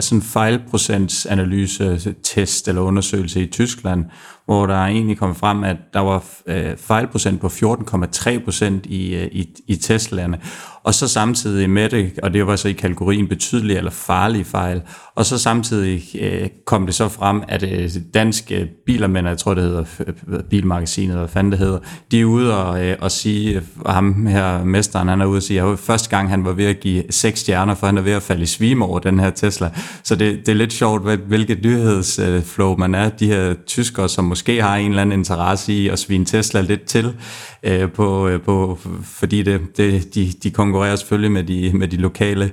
sådan 0.00 0.22
fejlprocentsanalyse, 0.22 2.14
test 2.22 2.68
eller 2.68 2.80
undersøgelse 2.80 3.42
i 3.42 3.46
Tyskland, 3.46 4.04
hvor 4.46 4.66
der 4.66 4.78
egentlig 4.78 5.18
kom 5.18 5.34
frem, 5.34 5.64
at 5.64 5.76
der 5.92 6.00
var 6.00 6.24
øh, 6.46 6.76
fejlprocent 6.76 7.40
på 7.40 7.46
14,3 7.46 8.44
procent 8.44 8.86
i, 8.86 9.14
øh, 9.14 9.28
i, 9.32 9.48
i 9.66 9.76
Teslaerne. 9.76 10.38
Og 10.84 10.94
så 10.94 11.08
samtidig 11.08 11.70
med 11.70 11.88
det, 11.88 12.18
og 12.22 12.34
det 12.34 12.46
var 12.46 12.56
så 12.56 12.68
i 12.68 12.72
kategorien 12.72 13.28
betydelige 13.28 13.78
eller 13.78 13.90
farlige 13.90 14.44
fejl, 14.44 14.82
og 15.14 15.26
så 15.26 15.38
samtidig 15.38 16.02
øh, 16.20 16.48
kom 16.66 16.86
det 16.86 16.94
så 16.94 17.08
frem, 17.08 17.42
at 17.48 17.62
øh, 17.62 17.90
danske 18.14 18.60
øh, 18.60 18.66
bilermænd, 18.86 19.28
jeg 19.28 19.38
tror 19.38 19.54
det 19.54 19.64
hedder 19.64 19.84
øh, 20.28 20.42
Bilmagasinet, 20.50 21.16
hvad 21.16 21.28
fanden 21.28 21.52
det 21.52 21.58
hedder, 21.58 21.78
de 22.10 22.20
er 22.20 22.24
ude 22.24 22.64
og, 22.64 22.84
øh, 22.84 22.96
og 23.00 23.10
sige, 23.10 23.62
og 23.80 23.94
ham 23.94 24.26
her 24.26 24.64
mesteren, 24.64 25.08
han 25.08 25.20
er 25.20 25.26
ude 25.26 25.36
og 25.36 25.42
sige, 25.42 25.62
at 25.62 25.78
første 25.78 26.10
gang 26.10 26.30
han 26.30 26.44
var 26.44 26.52
ved 26.52 26.64
at 26.64 26.80
give 26.80 27.04
seks 27.10 27.40
stjerner, 27.40 27.74
for 27.74 27.86
han 27.86 27.98
er 27.98 28.02
ved 28.02 28.12
at 28.12 28.22
falde 28.22 28.42
i 28.42 28.46
svime 28.46 28.84
over 28.84 28.98
den 28.98 29.20
her 29.20 29.30
Tesla. 29.30 29.70
Så 30.02 30.14
det, 30.14 30.46
det 30.46 30.48
er 30.48 30.56
lidt 30.56 30.72
sjovt, 30.72 31.02
hvilket 31.02 31.62
nyhedsflow 31.62 32.72
øh, 32.72 32.78
man 32.78 32.94
er. 32.94 33.08
De 33.08 33.26
her 33.26 33.54
tyskere, 33.66 34.08
som 34.08 34.31
måske 34.32 34.62
har 34.62 34.76
en 34.76 34.90
eller 34.90 35.02
anden 35.02 35.18
interesse 35.18 35.72
i 35.72 35.88
at 35.88 35.98
svine 35.98 36.24
Tesla 36.24 36.60
lidt 36.60 36.84
til, 36.84 37.14
øh, 37.62 37.90
på, 37.90 38.28
øh, 38.28 38.40
på, 38.40 38.78
fordi 39.04 39.42
det, 39.42 39.60
det, 39.76 40.14
de, 40.14 40.32
de 40.42 40.50
konkurrerer 40.50 40.96
selvfølgelig 40.96 41.32
med 41.32 41.44
de, 41.44 41.70
med 41.74 41.88
de 41.88 41.96
lokale 41.96 42.50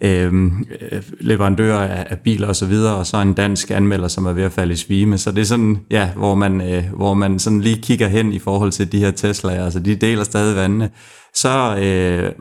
øh, 0.00 0.32
leverandører 1.20 1.88
af, 1.88 2.06
af 2.10 2.18
biler 2.18 2.48
og 2.48 2.56
så 2.56 2.66
videre, 2.66 2.96
og 2.96 3.06
så 3.06 3.16
en 3.16 3.32
dansk 3.32 3.70
anmelder, 3.70 4.08
som 4.08 4.26
er 4.26 4.32
ved 4.32 4.42
at 4.42 4.52
falde 4.52 4.72
i 4.72 4.76
svime. 4.76 5.18
Så 5.18 5.30
det 5.30 5.40
er 5.40 5.44
sådan, 5.44 5.78
ja, 5.90 6.10
hvor 6.16 6.34
man, 6.34 6.60
øh, 6.60 6.84
hvor 6.96 7.14
man 7.14 7.38
sådan 7.38 7.60
lige 7.60 7.82
kigger 7.82 8.08
hen 8.08 8.32
i 8.32 8.38
forhold 8.38 8.72
til 8.72 8.92
de 8.92 8.98
her 8.98 9.12
Tesla'er, 9.12 9.64
altså 9.64 9.80
de 9.80 9.94
deler 9.94 10.24
stadig 10.24 10.56
vandene. 10.56 10.90
Så 11.34 11.76
øh, 11.76 12.32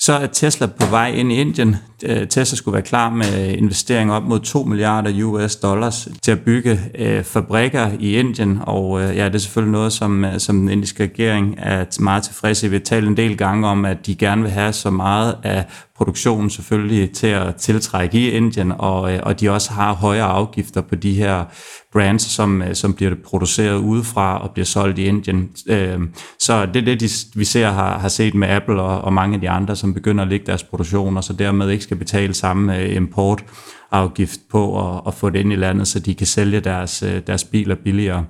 så 0.00 0.12
er 0.12 0.26
Tesla 0.26 0.66
på 0.66 0.86
vej 0.86 1.10
ind 1.10 1.32
i 1.32 1.34
Indien. 1.34 1.76
Øh, 2.04 2.28
Tesla 2.28 2.56
skulle 2.56 2.72
være 2.72 2.82
klar 2.82 3.10
med 3.10 3.48
investeringer 3.48 4.14
op 4.14 4.22
mod 4.22 4.40
2 4.40 4.62
milliarder 4.62 5.24
US 5.24 5.56
dollars 5.56 6.08
til 6.22 6.32
at 6.32 6.40
bygge 6.40 6.80
øh, 6.98 7.24
fabrikker 7.24 7.90
i 7.98 8.16
Indien, 8.16 8.58
og 8.62 9.02
øh, 9.02 9.16
ja, 9.16 9.24
det 9.24 9.34
er 9.34 9.38
selvfølgelig 9.38 9.72
noget, 9.72 9.92
som, 9.92 10.24
øh, 10.24 10.38
som 10.38 10.58
den 10.58 10.68
indiske 10.68 11.02
regering 11.02 11.54
er 11.58 11.84
meget 12.00 12.22
tilfreds 12.22 12.62
i. 12.62 12.68
Vi 12.68 12.76
har 12.76 12.80
talt 12.84 13.08
en 13.08 13.16
del 13.16 13.36
gange 13.36 13.68
om, 13.68 13.84
at 13.84 14.06
de 14.06 14.14
gerne 14.14 14.42
vil 14.42 14.50
have 14.50 14.72
så 14.72 14.90
meget 14.90 15.36
af 15.42 15.64
produktionen 16.00 16.50
selvfølgelig 16.50 17.10
til 17.10 17.26
at 17.26 17.56
tiltrække 17.56 18.18
i 18.18 18.30
Indien, 18.30 18.72
og, 18.78 19.12
øh, 19.12 19.20
og 19.22 19.40
de 19.40 19.50
også 19.50 19.72
har 19.72 19.94
højere 19.94 20.26
afgifter 20.26 20.80
på 20.80 20.94
de 20.94 21.14
her 21.14 21.44
brands, 21.92 22.22
som, 22.22 22.62
øh, 22.62 22.74
som 22.74 22.94
bliver 22.94 23.14
produceret 23.24 23.76
udefra 23.76 24.42
og 24.42 24.50
bliver 24.50 24.66
solgt 24.66 24.98
i 24.98 25.04
Indien. 25.04 25.50
Øhm, 25.68 26.10
så 26.38 26.66
det 26.66 26.88
er 26.88 26.96
det, 26.96 27.26
vi 27.34 27.44
ser 27.44 27.70
har, 27.70 27.98
har 27.98 28.08
set 28.08 28.34
med 28.34 28.48
Apple 28.48 28.82
og, 28.82 29.00
og 29.00 29.12
mange 29.12 29.34
af 29.34 29.40
de 29.40 29.50
andre, 29.50 29.76
som 29.76 29.94
begynder 29.94 30.22
at 30.24 30.30
lægge 30.30 30.46
deres 30.46 30.62
produktion, 30.62 31.16
og 31.16 31.24
så 31.24 31.32
dermed 31.32 31.70
ikke 31.70 31.84
skal 31.84 31.96
betale 31.96 32.34
samme 32.34 32.78
øh, 32.78 32.96
importafgift 32.96 34.40
på 34.50 34.90
at, 34.90 35.02
at 35.06 35.14
få 35.14 35.30
det 35.30 35.38
ind 35.38 35.52
i 35.52 35.56
landet, 35.56 35.88
så 35.88 35.98
de 35.98 36.14
kan 36.14 36.26
sælge 36.26 36.60
deres, 36.60 37.04
deres 37.26 37.44
biler 37.44 37.74
billigere. 37.74 38.24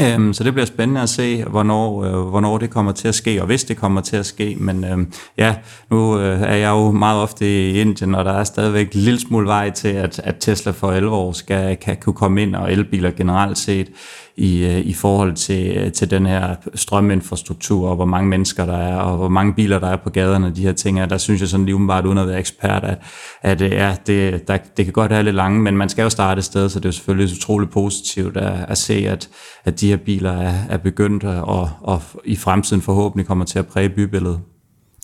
Øhm, 0.00 0.32
så 0.32 0.44
det 0.44 0.52
bliver 0.52 0.66
spændende 0.66 1.00
at 1.00 1.08
se, 1.08 1.44
hvornår, 1.44 2.04
øh, 2.04 2.28
hvornår 2.28 2.58
det 2.58 2.70
kommer 2.70 2.92
til 2.92 3.08
at 3.08 3.14
ske, 3.14 3.40
og 3.40 3.46
hvis 3.46 3.64
det 3.64 3.76
kommer 3.76 4.00
til 4.00 4.16
at 4.16 4.26
ske. 4.26 4.56
Men 4.58 4.84
øh, 4.84 4.98
ja, 5.38 5.54
nu 5.90 6.18
øh, 6.18 6.40
er 6.40 6.54
jeg 6.54 6.70
jo 6.70 6.90
meget 6.90 7.22
ofte 7.22 7.70
i 7.70 7.80
Indien, 7.80 8.14
og 8.14 8.24
der 8.24 8.32
er 8.32 8.44
stadigvæk 8.44 8.92
en 8.92 9.00
lille 9.00 9.20
smule 9.20 9.46
vej 9.46 9.70
til, 9.70 9.88
at, 9.88 10.18
at 10.24 10.36
Tesla 10.40 10.72
for 10.72 10.92
11 10.92 11.10
år 11.10 11.32
skal 11.32 11.76
kan 11.76 11.96
kunne 11.96 12.14
komme 12.14 12.42
ind, 12.42 12.56
og 12.56 12.72
elbiler 12.72 13.10
generelt 13.10 13.58
set 13.58 13.90
i, 14.36 14.64
øh, 14.64 14.78
i 14.78 14.92
forhold 14.92 15.34
til, 15.34 15.76
øh, 15.76 15.92
til 15.92 16.10
den 16.10 16.26
her 16.26 16.54
strøminfrastruktur, 16.74 17.88
og 17.88 17.96
hvor 17.96 18.04
mange 18.04 18.28
mennesker 18.28 18.66
der 18.66 18.76
er, 18.76 18.96
og 18.96 19.16
hvor 19.16 19.28
mange 19.28 19.54
biler 19.54 19.78
der 19.78 19.88
er 19.88 19.96
på 19.96 20.10
gaderne, 20.10 20.52
de 20.56 20.62
her 20.62 20.72
ting 20.72 21.00
er, 21.00 21.06
der 21.06 21.18
synes 21.18 21.40
jeg 21.40 21.48
sådan 21.48 21.66
lige 21.66 21.74
umiddelbart, 21.74 22.06
uden 22.06 22.18
at 22.18 22.28
være 22.28 22.38
ekspert, 22.38 22.84
at, 22.84 22.98
at 23.42 23.60
øh, 23.60 23.70
ja, 23.70 23.96
det, 24.06 24.48
der, 24.48 24.56
det 24.76 24.84
kan 24.84 24.92
godt 24.92 25.10
være 25.10 25.22
lidt 25.22 25.36
lange, 25.36 25.60
men 25.60 25.76
man 25.76 25.88
skal 25.88 26.02
jo 26.02 26.10
starte 26.10 26.38
et 26.38 26.44
sted, 26.44 26.68
så 26.68 26.78
det 26.78 26.84
er 26.84 26.88
jo 26.88 26.92
selvfølgelig 26.92 27.36
utroligt 27.36 27.70
positivt 27.70 28.36
at, 28.36 28.64
at 28.68 28.78
se, 28.78 28.94
at, 28.94 29.28
at 29.64 29.80
de 29.80 29.83
her 29.86 29.96
biler 29.96 30.32
er, 30.32 30.54
er 30.68 30.76
begyndt, 30.76 31.24
og, 31.24 31.70
og 31.80 32.02
i 32.24 32.36
fremtiden 32.36 32.82
forhåbentlig 32.82 33.26
kommer 33.26 33.44
til 33.44 33.58
at 33.58 33.66
præge 33.66 33.88
bybilledet. 33.88 34.40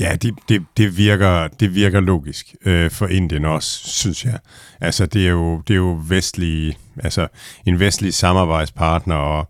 Ja, 0.01 0.17
det, 0.23 0.35
det, 0.49 0.63
det, 0.77 0.97
virker, 0.97 1.49
det 1.49 1.75
virker 1.75 2.01
logisk 2.01 2.55
øh, 2.65 2.91
for 2.91 3.07
Indien 3.07 3.45
også, 3.45 3.89
synes 3.89 4.25
jeg. 4.25 4.39
Altså, 4.81 5.07
det 5.07 5.27
er 5.27 5.31
jo, 5.31 5.63
det 5.69 5.75
er 5.75 5.79
jo 5.79 6.01
vestlige, 6.09 6.77
altså 6.97 7.29
en 7.67 7.81
vestlig 7.81 8.15
samarbejdspartner 8.15 9.15
og, 9.15 9.49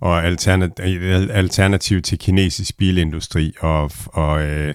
og 0.00 0.24
alternativ, 0.24 1.00
alternativ 1.30 2.02
til 2.02 2.18
kinesisk 2.18 2.76
bilindustri. 2.76 3.52
Og, 3.60 3.90
og 4.06 4.42
øh, 4.42 4.74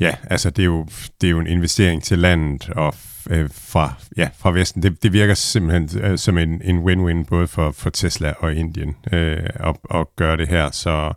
ja, 0.00 0.14
altså, 0.30 0.50
det 0.50 0.62
er, 0.62 0.66
jo, 0.66 0.86
det 1.20 1.26
er 1.26 1.30
jo 1.30 1.40
en 1.40 1.46
investering 1.46 2.02
til 2.02 2.18
landet 2.18 2.70
og 2.76 2.94
øh, 3.28 3.50
fra, 3.52 3.92
ja, 4.16 4.28
fra 4.38 4.50
Vesten. 4.50 4.82
Det, 4.82 5.02
det 5.02 5.12
virker 5.12 5.34
simpelthen 5.34 6.02
øh, 6.02 6.18
som 6.18 6.38
en, 6.38 6.62
en 6.64 6.78
win-win 6.78 7.24
både 7.24 7.46
for, 7.46 7.70
for 7.70 7.90
Tesla 7.90 8.32
og 8.38 8.54
Indien 8.54 8.96
øh, 9.12 9.42
at, 9.54 9.76
at 9.94 10.06
gøre 10.16 10.36
det 10.36 10.48
her. 10.48 10.70
Så, 10.70 11.12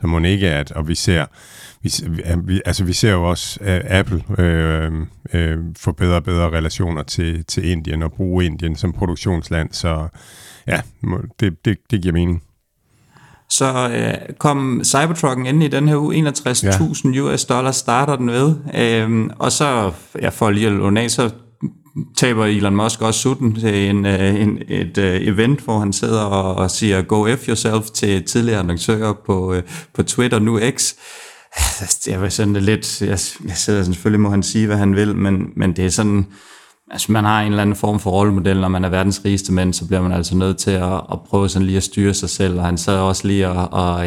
så 0.00 0.06
må 0.06 0.18
ikke, 0.18 0.50
at, 0.50 0.72
og 0.72 0.88
vi 0.88 0.94
ser 0.94 1.26
vi, 1.82 1.90
vi, 2.44 2.62
altså 2.66 2.84
vi 2.84 2.92
ser 2.92 3.12
jo 3.12 3.30
også 3.30 3.60
uh, 3.60 3.98
Apple 3.98 4.22
øh, 4.38 4.92
øh, 5.32 5.58
få 5.76 5.92
bedre 5.92 6.16
og 6.16 6.24
bedre 6.24 6.50
relationer 6.50 7.02
til, 7.02 7.44
til 7.44 7.70
Indien 7.70 8.02
og 8.02 8.12
bruge 8.12 8.44
Indien 8.44 8.76
som 8.76 8.92
produktionsland, 8.92 9.68
så 9.72 10.08
ja, 10.66 10.80
det, 11.40 11.64
det, 11.64 11.78
det 11.90 12.02
giver 12.02 12.12
mening. 12.12 12.42
Så 13.48 13.90
øh, 13.94 14.34
kom 14.38 14.80
Cybertrucken 14.84 15.46
ind 15.46 15.62
i 15.62 15.68
den 15.68 15.88
her 15.88 15.96
uge, 15.96 16.28
61.000 16.28 17.14
ja. 17.14 17.22
US 17.22 17.44
dollars 17.44 17.76
starter 17.76 18.16
den 18.16 18.30
ved, 18.30 18.54
øh, 18.74 19.30
og 19.38 19.52
så, 19.52 19.92
ja, 20.22 20.28
for 20.28 20.50
lige 20.50 20.66
at 20.66 20.72
låne 20.72 21.00
af, 21.00 21.10
så 21.10 21.30
taber 22.16 22.44
Elon 22.44 22.76
Musk 22.76 23.02
også 23.02 23.20
sutten 23.20 23.54
til 23.54 23.90
en, 23.90 24.06
øh, 24.06 24.40
en, 24.40 24.58
et 24.68 24.98
øh, 24.98 25.20
event, 25.20 25.60
hvor 25.60 25.78
han 25.78 25.92
sidder 25.92 26.20
og, 26.20 26.54
og 26.54 26.70
siger 26.70 27.02
go 27.02 27.36
F 27.36 27.48
yourself 27.48 27.90
til 27.90 28.24
tidligere 28.24 28.58
annoncører 28.58 29.12
på, 29.26 29.54
øh, 29.54 29.62
på 29.94 30.02
Twitter, 30.02 30.38
nu 30.38 30.60
X. 30.76 30.94
Altså, 31.80 32.10
jeg 32.10 32.22
var 32.22 32.28
sådan 32.28 32.56
lidt, 32.56 33.02
jeg, 33.02 33.18
jeg 33.48 33.56
sidder 33.56 33.84
selvfølgelig, 33.84 34.20
må 34.20 34.30
han 34.30 34.42
sige, 34.42 34.66
hvad 34.66 34.76
han 34.76 34.96
vil, 34.96 35.16
men, 35.16 35.46
men 35.56 35.76
det 35.76 35.84
er 35.84 35.90
sådan, 35.90 36.26
altså 36.90 37.12
man 37.12 37.24
har 37.24 37.40
en 37.40 37.48
eller 37.48 37.62
anden 37.62 37.76
form 37.76 38.00
for 38.00 38.10
rollemodel, 38.10 38.60
når 38.60 38.68
man 38.68 38.84
er 38.84 38.88
verdens 38.88 39.22
rigeste 39.24 39.52
mænd, 39.52 39.72
så 39.72 39.86
bliver 39.86 40.02
man 40.02 40.12
altså 40.12 40.36
nødt 40.36 40.58
til 40.58 40.70
at, 40.70 40.94
at 41.12 41.18
prøve 41.28 41.48
sådan 41.48 41.66
lige 41.66 41.76
at 41.76 41.82
styre 41.82 42.14
sig 42.14 42.30
selv, 42.30 42.58
og 42.58 42.64
han 42.64 42.78
sad 42.78 42.98
også 42.98 43.26
lige 43.26 43.48
og, 43.48 43.72
og, 43.72 44.06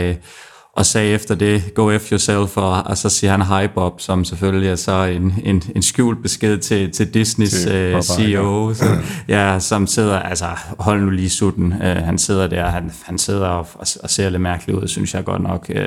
og 0.80 0.86
sagde 0.86 1.12
efter 1.12 1.36
det, 1.36 1.74
go 1.74 1.98
F 1.98 2.12
yourself, 2.12 2.58
og, 2.58 2.84
og 2.84 2.98
så 2.98 3.10
siger 3.10 3.32
han 3.32 3.42
hype 3.42 3.78
op, 3.78 4.02
som 4.02 4.26
selvfølgelig 4.26 4.70
er 4.70 4.76
så 4.76 5.04
en, 5.04 5.34
en, 5.44 5.63
en 5.76 5.82
skjult 5.82 6.22
besked 6.22 6.58
til, 6.58 6.92
til 6.92 7.13
Disneys 7.13 7.52
til 7.52 7.96
uh, 7.96 8.02
CEO, 8.02 8.74
så, 8.74 8.86
ja, 9.28 9.60
som 9.60 9.88
sidder, 9.88 10.20
altså 10.20 10.46
hold 10.80 11.02
nu 11.02 11.10
lige 11.10 11.30
sutten, 11.30 11.65
uh, 11.65 11.82
han 11.82 12.18
sidder 12.18 12.48
der, 12.48 12.68
han, 12.68 12.92
han 13.04 13.18
sidder 13.18 13.48
og, 13.48 13.68
og 14.04 14.10
ser 14.10 14.30
lidt 14.30 14.42
mærkeligt 14.42 14.80
ud, 14.80 14.88
synes 14.88 15.13
jeg 15.13 15.26
godt 15.26 15.42
nok. 15.42 15.65
Uh, 15.70 15.82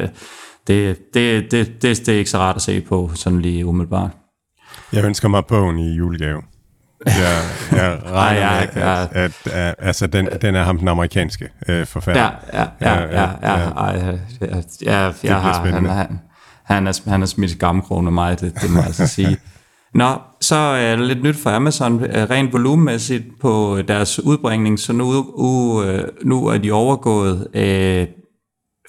det, 0.67 1.15
det, 1.15 1.51
det, 1.51 1.83
det, 1.83 2.07
det 2.07 2.09
er 2.09 2.19
ikke 2.19 2.31
så 2.31 2.39
rart 2.39 2.57
at 2.57 2.63
se 2.63 2.81
på, 2.81 3.11
sådan 3.15 3.41
lige 3.41 3.67
umiddelbart. 3.67 4.11
Jeg 4.93 5.05
ønsker 5.05 5.29
mig 5.29 5.47
bogen 5.47 5.79
i 5.79 5.95
julegave. 5.95 6.43
Jeg, 7.07 7.43
jeg 7.73 7.99
regner 8.05 8.47
Ej, 8.47 8.59
ja, 8.59 8.67
med, 8.75 8.83
at, 8.83 9.09
at, 9.13 9.33
at, 9.47 9.53
at 9.53 9.75
altså, 9.79 10.07
den, 10.07 10.29
den 10.43 10.55
er 10.55 10.65
ham 10.65 10.79
den 10.79 10.89
amerikanske 10.89 11.49
øh, 11.69 11.87
forfatter. 11.87 12.23
Ja, 12.23 12.61
ja, 12.61 12.67
ja, 12.81 13.03
ja, 13.03 13.31
ja, 13.43 13.61
ja, 13.61 13.71
Ej, 13.71 14.19
ja, 14.41 14.47
ja, 14.85 15.13
jeg 15.25 15.41
har, 15.41 15.67
han, 15.67 15.87
han, 15.87 16.21
han, 16.65 16.87
er, 16.87 17.11
han 17.11 17.23
er 17.23 17.27
smidt 17.27 17.59
gammelkrone 17.59 18.09
af 18.09 18.13
mig, 18.13 18.41
det, 18.41 18.55
det 18.63 18.71
må 18.71 18.79
jeg 18.79 18.87
altså 18.87 19.07
sige. 19.17 19.37
Nå, 19.95 20.15
så 20.41 20.57
er 20.57 20.97
der 20.97 21.05
lidt 21.05 21.23
nyt 21.23 21.37
for 21.37 21.51
Amazon, 21.51 22.05
øh, 22.05 22.31
rent 22.31 22.53
volumenmæssigt 22.53 23.25
på 23.41 23.79
deres 23.89 24.21
udbringning, 24.21 24.79
så 24.79 24.93
nu, 24.93 25.25
u, 25.35 25.83
øh, 25.83 26.09
nu 26.25 26.47
er 26.47 26.59
de 26.59 26.73
overgået 26.73 27.49
øh, 27.55 28.07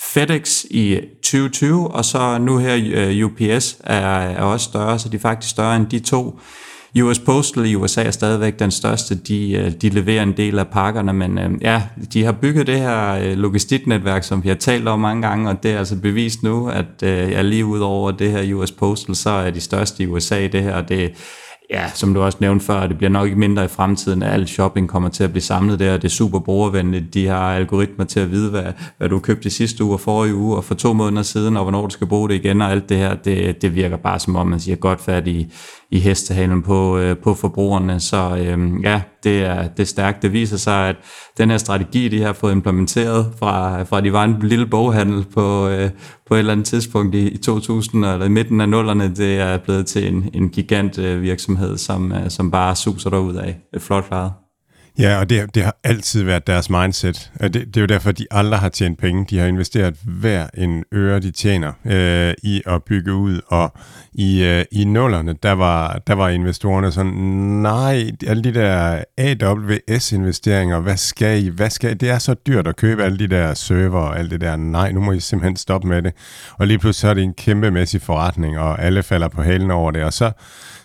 FedEx 0.02 0.64
i 0.64 1.00
2020, 1.24 1.92
og 1.92 2.06
så 2.06 2.38
nu 2.38 2.58
her 2.58 3.24
uh, 3.24 3.32
UPS 3.32 3.78
er, 3.84 4.06
er 4.20 4.42
også 4.42 4.64
større, 4.64 5.00
så 5.00 5.10
de 5.10 5.16
er 5.16 5.22
faktisk 5.22 5.52
større 5.52 5.76
end 5.76 5.88
de 5.88 6.00
to. 6.00 6.40
US 7.02 7.20
Postal 7.20 7.66
i 7.66 7.76
USA 7.76 8.04
er 8.04 8.12
stadigvæk 8.12 8.60
den 8.60 8.72
største. 8.72 9.16
De, 9.16 9.52
øh, 9.52 9.72
de 9.72 9.90
leverer 9.90 10.24
en 10.24 10.38
del 10.38 10.60
af 10.60 10.68
pakkerne, 10.68 11.14
men 11.14 11.40
øh, 11.40 11.52
ja, 11.62 11.82
de 12.14 12.24
har 12.24 12.32
bygget 12.32 12.68
det 12.68 12.80
her 12.80 13.14
øh, 13.14 13.38
logistiknetværk, 13.38 14.24
som 14.24 14.44
vi 14.44 14.50
har 14.50 14.56
talt 14.56 14.88
om 14.88 15.00
mange 15.00 15.28
gange, 15.28 15.50
og 15.50 15.64
det 15.64 15.72
er 15.72 15.78
altså 15.78 15.96
bevist 15.96 16.44
nu, 16.44 16.70
at 16.70 16.86
ja, 17.02 17.42
lige 17.42 17.66
ud 17.66 17.80
over 17.80 18.12
det 18.12 18.32
her 18.32 18.54
US 18.56 18.72
Postal, 18.72 19.16
så 19.16 19.30
er 19.30 19.52
de 19.52 19.62
største 19.62 20.04
i 20.04 20.08
USA 20.08 20.48
det 20.48 20.64
her, 20.64 20.82
det 20.82 21.14
ja, 21.70 21.90
som 21.94 22.14
du 22.14 22.22
også 22.22 22.38
nævnte 22.42 22.66
før, 22.66 22.88
det 22.88 22.98
bliver 22.98 23.10
nok 23.10 23.26
ikke 23.26 23.40
mindre 23.40 23.66
i 23.66 23.68
fremtiden, 23.68 24.24
at 24.24 24.34
alt 24.34 24.50
shopping 24.50 24.90
kommer 24.90 25.10
til 25.10 25.24
at 25.24 25.32
blive 25.32 25.42
samlet 25.42 25.80
der, 25.80 25.98
det 25.98 26.04
er 26.04 26.10
super 26.10 26.40
brugervenligt, 26.40 27.14
de 27.14 27.28
har 27.28 27.56
algoritmer 27.56 28.06
til 28.06 28.20
at 28.20 28.32
vide, 28.32 28.50
hvad, 28.50 28.74
hvad 28.98 29.10
du 29.10 29.20
købte 29.20 29.50
sidste 29.50 29.84
uge 29.84 29.94
og 29.94 30.00
forrige 30.00 30.36
uge, 30.36 30.58
og 30.58 30.64
for 30.64 30.76
to 30.76 30.94
måneder 30.94 31.24
siden, 31.24 31.58
og 31.58 31.64
hvornår 31.64 31.88
du 31.88 31.90
skal 31.90 32.08
bruge 32.08 32.30
det 32.30 32.36
igen, 32.36 32.62
og 32.62 32.72
alt 32.72 32.90
det 32.90 32.98
her, 32.98 33.16
det, 33.16 33.62
det 33.62 33.76
virker 33.76 33.98
bare 33.98 34.20
som 34.20 34.36
om, 34.36 34.48
man 34.48 34.60
siger 34.60 34.76
godt 34.76 35.02
fat 35.02 35.28
i, 35.28 35.52
i 35.92 36.00
hestehalen 36.00 36.62
på, 36.62 36.98
øh, 36.98 37.18
på 37.18 37.34
forbrugerne, 37.34 38.00
så 38.00 38.38
øh, 38.38 38.84
ja, 38.84 39.02
det 39.24 39.42
er, 39.42 39.68
det 39.68 39.80
er 39.80 39.88
stærkt. 39.88 40.22
Det 40.22 40.34
viser 40.34 40.58
sig, 40.58 40.90
at 40.90 40.96
den 41.38 41.50
her 41.50 41.58
strategi, 41.58 42.08
de 42.08 42.22
har 42.22 42.34
fået 42.34 42.52
implementeret 42.52 43.34
fra, 43.40 43.84
fra 43.84 44.02
de 44.02 44.14
var 44.14 44.24
en 44.24 44.36
lille 44.42 44.66
boghandel 44.66 45.26
på, 45.34 45.68
øh, 45.68 45.90
på 46.28 46.36
et 46.36 46.40
eller 46.40 46.52
andet 46.52 46.66
tidspunkt 46.66 47.16
i, 47.16 47.30
i 47.30 47.38
2000 47.38 48.06
eller 48.06 48.26
i 48.26 48.30
midten 48.30 48.62
af 48.62 48.70
nullerne, 48.70 49.16
det 49.16 49.40
er 49.40 49.58
blevet 49.58 49.86
til 49.86 50.08
en, 50.08 50.30
en 50.34 50.50
gigant 50.50 50.98
øh, 51.00 51.22
virksomhed, 51.22 51.78
som, 51.78 52.12
øh, 52.12 52.30
som 52.30 52.52
bare 52.52 52.76
suser 52.76 53.10
derud 53.10 53.36
af. 53.36 53.60
Flot 53.80 54.08
klaret. 54.08 54.43
Ja, 55.00 55.20
og 55.20 55.30
det, 55.30 55.56
det 55.56 55.64
har 55.64 55.76
altid 55.84 56.24
været 56.24 56.48
deres 56.48 56.70
mindset. 56.70 57.32
Og 57.40 57.54
det, 57.54 57.68
det 57.68 57.78
er 57.78 57.82
jo 57.82 57.88
derfor, 57.88 58.12
de 58.12 58.28
aldrig 58.32 58.60
har 58.60 58.70
tjent 58.70 59.00
penge. 59.00 59.26
De 59.30 59.38
har 59.38 59.48
investeret 59.48 59.96
hver 60.04 60.48
en 60.54 60.84
øre, 60.94 61.20
de 61.20 61.32
tjener 61.32 61.74
øh, 61.86 62.34
i 62.44 62.62
at 62.66 62.84
bygge 62.84 63.14
ud. 63.14 63.42
Og 63.48 63.74
i, 64.14 64.44
øh, 64.44 64.66
i 64.72 64.86
nullerne, 64.86 65.36
der 65.44 65.52
var, 65.52 66.02
der 66.08 66.14
var 66.14 66.30
investorerne 66.30 66.92
sådan, 66.92 67.12
nej, 67.62 68.12
alle 68.28 68.44
de 68.44 68.54
der 68.54 69.04
AWS-investeringer, 69.18 70.80
hvad 70.80 70.98
skal 70.98 71.44
I? 71.44 71.50
Hvad 71.50 71.70
skal 71.70 71.92
I? 71.92 71.94
Det 71.94 72.10
er 72.10 72.20
så 72.20 72.34
dyrt 72.34 72.68
at 72.68 72.76
købe 72.76 73.04
alle 73.04 73.20
de 73.20 73.28
der 73.28 73.54
server 73.54 74.00
og 74.00 74.20
alt 74.20 74.32
det 74.32 74.42
der. 74.42 74.56
Nej, 74.56 74.92
nu 74.92 75.02
må 75.02 75.12
I 75.12 75.20
simpelthen 75.20 75.56
stoppe 75.56 75.88
med 75.88 76.02
det. 76.02 76.14
Og 76.58 76.68
lige 76.68 76.80
pludselig 76.80 77.02
så 77.02 77.08
er 77.08 77.14
det 77.14 77.24
en 77.24 77.34
kæmpemæssig 77.34 78.02
forretning, 78.02 78.60
og 78.60 78.82
alle 78.82 79.04
falder 79.04 79.28
på 79.28 79.42
halen 79.42 79.72
over 79.72 79.92
det. 79.92 80.04
Og 80.04 80.14
så 80.14 80.32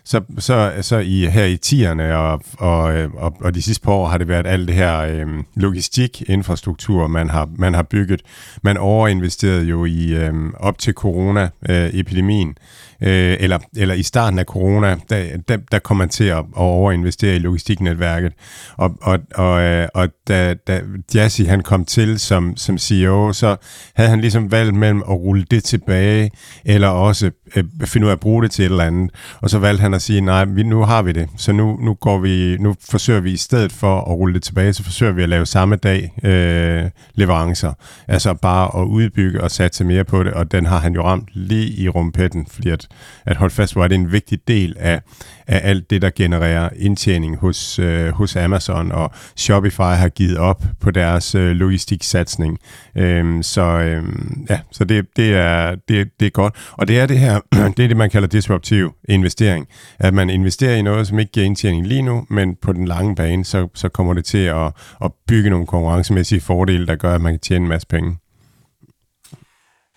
så, 0.08 0.20
så, 0.38 0.72
så 0.80 0.98
i, 0.98 1.26
her 1.26 1.44
i 1.44 1.56
tierne 1.56 2.16
og, 2.16 2.42
og, 2.58 2.96
øh, 2.96 3.14
og, 3.14 3.36
og 3.40 3.54
de 3.54 3.62
sidste 3.62 3.82
par 3.82 3.92
år 3.92 4.08
har 4.08 4.18
det 4.18 4.28
været 4.28 4.46
alt 4.46 4.68
det 4.68 4.76
her 4.76 4.98
øh, 4.98 5.26
logistik-infrastruktur, 5.56 7.06
man 7.06 7.30
har, 7.30 7.48
man 7.58 7.74
har 7.74 7.82
bygget. 7.82 8.22
Man 8.62 8.76
overinvesterede 8.76 9.64
jo 9.64 9.84
i 9.84 10.14
øh, 10.14 10.34
op 10.54 10.78
til 10.78 10.94
corona-epidemien. 10.94 12.48
Øh, 12.48 12.54
øh, 13.02 13.36
eller, 13.40 13.58
eller 13.76 13.94
i 13.94 14.02
starten 14.02 14.38
af 14.38 14.44
corona, 14.44 14.96
der, 15.10 15.24
der, 15.48 15.56
der 15.72 15.78
kom 15.78 15.96
man 15.96 16.08
til 16.08 16.24
at, 16.24 16.38
at 16.38 16.44
overinvestere 16.54 17.36
i 17.36 17.38
logistiknetværket. 17.38 18.32
Og, 18.76 18.96
og, 19.02 19.18
og, 19.34 19.60
øh, 19.62 19.88
og 19.94 20.08
da, 20.28 20.54
da 20.54 20.80
Jassy 21.14 21.42
han 21.42 21.60
kom 21.60 21.84
til 21.84 22.20
som, 22.20 22.56
som 22.56 22.78
CEO, 22.78 23.32
så 23.32 23.56
havde 23.94 24.10
han 24.10 24.20
ligesom 24.20 24.50
valgt 24.50 24.74
mellem 24.74 25.02
at 25.02 25.14
rulle 25.14 25.44
det 25.50 25.64
tilbage, 25.64 26.30
eller 26.64 26.88
også 26.88 27.30
øh, 27.56 27.64
finde 27.84 28.04
ud 28.04 28.10
af 28.10 28.14
at 28.14 28.20
bruge 28.20 28.42
det 28.42 28.50
til 28.50 28.64
et 28.64 28.70
eller 28.70 28.84
andet. 28.84 29.10
Og 29.40 29.50
så 29.50 29.58
valgte 29.58 29.80
han 29.80 29.94
at 29.94 30.02
sige, 30.02 30.20
nej, 30.20 30.44
vi, 30.44 30.62
nu 30.62 30.84
har 30.84 31.02
vi 31.02 31.12
det, 31.12 31.28
så 31.36 31.52
nu, 31.52 31.78
nu, 31.82 31.94
går 31.94 32.18
vi, 32.18 32.56
nu 32.60 32.74
forsøger 32.90 33.20
vi 33.20 33.32
i 33.32 33.36
stedet 33.36 33.72
for 33.72 34.00
at 34.00 34.08
rulle 34.08 34.34
det 34.34 34.42
tilbage, 34.42 34.72
så 34.72 34.84
forsøger 34.84 35.12
vi 35.12 35.22
at 35.22 35.28
lave 35.28 35.46
samme 35.46 35.76
dag 35.76 36.12
øh, 36.24 36.90
leverancer. 37.14 37.72
Altså 38.08 38.34
bare 38.34 38.80
at 38.82 38.84
udbygge 38.86 39.40
og 39.40 39.50
satse 39.50 39.84
mere 39.84 40.04
på 40.04 40.22
det, 40.22 40.32
og 40.32 40.52
den 40.52 40.66
har 40.66 40.78
han 40.78 40.94
jo 40.94 41.02
ramt 41.02 41.28
lige 41.32 41.82
i 41.82 41.88
rumpetten, 41.88 42.46
fordi 42.50 42.68
at 42.70 42.87
at 43.26 43.36
holde 43.36 43.54
fast 43.54 43.74
på, 43.74 43.82
at 43.82 43.90
det 43.90 43.96
er 43.96 44.00
en 44.00 44.12
vigtig 44.12 44.38
del 44.48 44.76
af, 44.78 45.00
af 45.46 45.60
alt 45.64 45.90
det, 45.90 46.02
der 46.02 46.10
genererer 46.16 46.68
indtjening 46.76 47.36
hos, 47.36 47.78
øh, 47.78 48.08
hos 48.08 48.36
Amazon, 48.36 48.92
og 48.92 49.10
Shopify 49.36 49.80
har 49.80 50.08
givet 50.08 50.38
op 50.38 50.64
på 50.80 50.90
deres 50.90 51.34
øh, 51.34 51.50
logistiksatsning. 51.50 52.58
Øhm, 52.96 53.42
så 53.42 53.62
øh, 53.62 54.02
ja, 54.50 54.60
så 54.72 54.84
det, 54.84 55.06
det, 55.16 55.34
er, 55.34 55.74
det, 55.88 56.08
det 56.20 56.26
er 56.26 56.30
godt. 56.30 56.54
Og 56.72 56.88
det 56.88 56.98
er 56.98 57.06
det 57.06 57.18
her, 57.18 57.40
det 57.76 57.84
er 57.84 57.88
det, 57.88 57.96
man 57.96 58.10
kalder 58.10 58.28
disruptiv 58.28 58.94
investering. 59.08 59.66
At 59.98 60.14
man 60.14 60.30
investerer 60.30 60.76
i 60.76 60.82
noget, 60.82 61.06
som 61.06 61.18
ikke 61.18 61.32
giver 61.32 61.46
indtjening 61.46 61.86
lige 61.86 62.02
nu, 62.02 62.26
men 62.30 62.56
på 62.62 62.72
den 62.72 62.84
lange 62.84 63.14
bane, 63.14 63.44
så, 63.44 63.68
så 63.74 63.88
kommer 63.88 64.14
det 64.14 64.24
til 64.24 64.38
at, 64.38 64.72
at 65.04 65.10
bygge 65.28 65.50
nogle 65.50 65.66
konkurrencemæssige 65.66 66.40
fordele, 66.40 66.86
der 66.86 66.96
gør, 66.96 67.14
at 67.14 67.20
man 67.20 67.32
kan 67.32 67.40
tjene 67.40 67.62
en 67.62 67.68
masse 67.68 67.86
penge. 67.86 68.16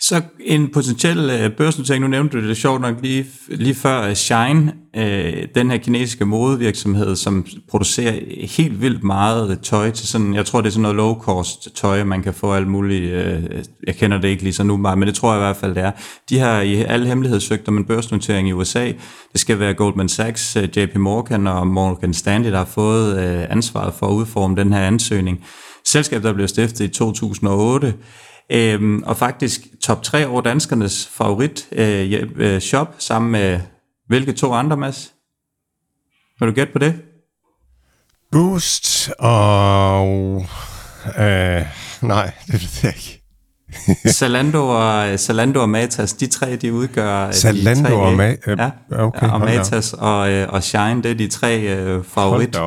Så 0.01 0.21
en 0.39 0.69
potentiel 0.73 1.29
øh, 1.29 1.51
børsnotering, 1.51 2.01
nu 2.01 2.07
nævnte 2.07 2.37
du 2.37 2.47
det 2.47 2.57
sjovt 2.57 2.81
nok 2.81 2.95
lige, 3.01 3.25
lige 3.47 3.75
før, 3.75 4.13
Shine, 4.13 4.73
øh, 4.95 5.47
den 5.55 5.71
her 5.71 5.77
kinesiske 5.77 6.25
modevirksomhed, 6.25 7.15
som 7.15 7.45
producerer 7.69 8.19
helt 8.57 8.81
vildt 8.81 9.03
meget 9.03 9.59
tøj 9.63 9.91
til 9.91 10.07
sådan, 10.07 10.33
jeg 10.33 10.45
tror 10.45 10.61
det 10.61 10.67
er 10.67 10.71
sådan 10.71 10.81
noget 10.81 10.95
low 10.95 11.19
cost 11.19 11.75
tøj, 11.75 12.03
man 12.03 12.23
kan 12.23 12.33
få 12.33 12.53
alt 12.53 12.67
muligt, 12.67 13.11
øh, 13.11 13.43
jeg 13.87 13.95
kender 13.95 14.21
det 14.21 14.27
ikke 14.27 14.43
lige 14.43 14.53
så 14.53 14.63
nu 14.63 14.77
meget, 14.77 14.97
men 14.97 15.07
det 15.07 15.15
tror 15.15 15.31
jeg 15.33 15.39
i 15.39 15.45
hvert 15.45 15.57
fald 15.57 15.75
det 15.75 15.83
er. 15.83 15.91
De 16.29 16.39
har 16.39 16.61
i 16.61 16.75
alle 16.75 17.07
hemmelighed 17.07 17.39
søgt 17.39 17.67
om 17.67 17.77
en 17.77 17.85
børsnotering 17.85 18.49
i 18.49 18.53
USA. 18.53 18.91
Det 19.31 19.41
skal 19.41 19.59
være 19.59 19.73
Goldman 19.73 20.09
Sachs, 20.09 20.55
øh, 20.55 20.77
JP 20.77 20.95
Morgan 20.95 21.47
og 21.47 21.67
Morgan 21.67 22.13
Stanley, 22.13 22.51
der 22.51 22.57
har 22.57 22.65
fået 22.65 23.17
øh, 23.17 23.45
ansvaret 23.49 23.93
for 23.93 24.07
at 24.07 24.13
udforme 24.13 24.55
den 24.55 24.73
her 24.73 24.81
ansøgning. 24.81 25.45
Selskabet, 25.85 26.23
der 26.23 26.33
blev 26.33 26.47
stiftet 26.47 26.85
i 26.85 26.87
2008, 26.87 27.93
Øhm, 28.51 29.03
og 29.03 29.17
faktisk 29.17 29.61
top 29.81 30.03
3 30.03 30.27
over 30.27 30.41
danskernes 30.41 31.09
favorit 31.13 31.67
øh, 31.71 32.27
øh, 32.35 32.61
shop, 32.61 32.95
sammen 32.99 33.31
med 33.31 33.59
hvilke 34.07 34.33
to 34.33 34.53
andre, 34.53 34.77
Mads? 34.77 35.13
Vil 36.39 36.49
du 36.49 36.53
gætte 36.53 36.73
på 36.73 36.79
det? 36.79 37.01
Boost 38.31 39.11
og... 39.19 40.45
Øh, 41.19 41.61
nej, 42.01 42.31
det 42.47 42.53
ved 42.53 42.69
jeg 42.83 42.93
ikke. 42.95 43.17
Zalando 44.07 44.67
og, 44.67 45.19
Zalando 45.19 45.61
og 45.61 45.69
Matas, 45.69 46.13
de 46.13 46.27
tre, 46.27 46.55
de 46.55 46.73
udgør... 46.73 47.31
Zalando 47.31 47.83
de 47.83 47.87
tre, 47.87 47.95
og, 47.95 48.13
Ma- 48.13 48.49
øh, 48.51 48.57
ja, 48.59 48.71
okay, 49.05 49.29
og 49.29 49.39
Matas 49.39 49.93
og, 49.93 50.17
og 50.49 50.63
Shine, 50.63 51.03
det 51.03 51.11
er 51.11 51.15
de 51.15 51.27
tre 51.27 51.61
øh, 51.61 52.03
favorit 52.03 52.57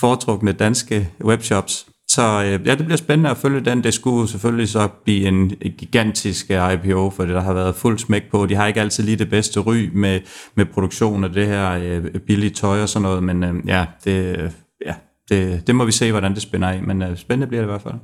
foretrukne 0.00 0.52
danske 0.52 1.10
webshops. 1.24 1.86
Så 2.14 2.42
øh, 2.44 2.66
ja, 2.66 2.74
det 2.74 2.84
bliver 2.84 2.96
spændende 2.96 3.30
at 3.30 3.36
følge 3.36 3.60
den. 3.60 3.84
Det 3.84 3.94
skulle 3.94 4.28
selvfølgelig 4.28 4.68
så 4.68 4.88
blive 5.04 5.28
en 5.28 5.48
gigantisk 5.78 6.50
øh, 6.50 6.72
IPO, 6.72 7.10
for 7.10 7.24
det 7.24 7.34
der 7.34 7.40
har 7.40 7.52
været 7.52 7.74
fuld 7.74 7.98
smæk 7.98 8.22
på. 8.30 8.46
De 8.46 8.54
har 8.54 8.66
ikke 8.66 8.80
altid 8.80 9.04
lige 9.04 9.16
det 9.16 9.30
bedste 9.30 9.60
ry 9.60 9.90
med, 9.94 10.20
med 10.54 10.66
produktion 10.66 11.24
af 11.24 11.30
det 11.30 11.46
her 11.46 11.70
øh, 11.82 12.04
billige 12.26 12.50
tøj 12.50 12.82
og 12.82 12.88
sådan 12.88 13.02
noget, 13.02 13.22
men 13.22 13.44
øh, 13.44 13.54
ja, 13.66 13.84
det, 14.04 14.38
øh, 14.38 14.50
ja 14.86 14.94
det, 15.28 15.66
det 15.66 15.74
må 15.74 15.84
vi 15.84 15.92
se, 15.92 16.10
hvordan 16.10 16.34
det 16.34 16.42
spænder 16.42 16.68
af, 16.68 16.82
men 16.82 17.02
øh, 17.02 17.16
spændende 17.16 17.46
bliver 17.46 17.60
det 17.60 17.68
i 17.68 17.70
hvert 17.70 17.82
fald. 17.82 17.94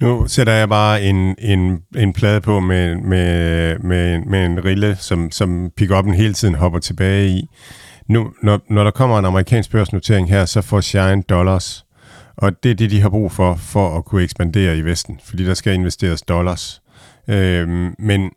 Nu 0.00 0.24
sætter 0.26 0.52
jeg 0.52 0.68
bare 0.68 1.02
en, 1.02 1.36
en, 1.38 1.78
en 1.96 2.12
plade 2.12 2.40
på 2.40 2.60
med, 2.60 2.96
med, 2.96 3.78
med, 3.78 4.18
med 4.18 4.46
en 4.46 4.64
rille, 4.64 4.96
som, 4.96 5.30
som 5.30 5.70
pick-up'en 5.80 6.12
hele 6.12 6.34
tiden 6.34 6.54
hopper 6.54 6.78
tilbage 6.78 7.28
i. 7.28 7.46
Nu, 8.08 8.30
når, 8.42 8.60
når 8.70 8.84
der 8.84 8.90
kommer 8.90 9.18
en 9.18 9.24
amerikansk 9.24 9.70
børsnotering 9.70 10.28
her, 10.28 10.44
så 10.44 10.62
får 10.62 10.80
Shine 10.80 11.22
dollars. 11.22 11.84
Og 12.38 12.62
det 12.62 12.70
er 12.70 12.74
det, 12.74 12.90
de 12.90 13.00
har 13.00 13.08
brug 13.08 13.32
for, 13.32 13.54
for 13.54 13.98
at 13.98 14.04
kunne 14.04 14.22
ekspandere 14.22 14.78
i 14.78 14.82
Vesten, 14.82 15.20
fordi 15.24 15.44
der 15.44 15.54
skal 15.54 15.74
investeres 15.74 16.22
dollars. 16.22 16.82
Øhm, 17.28 17.94
men 17.98 18.30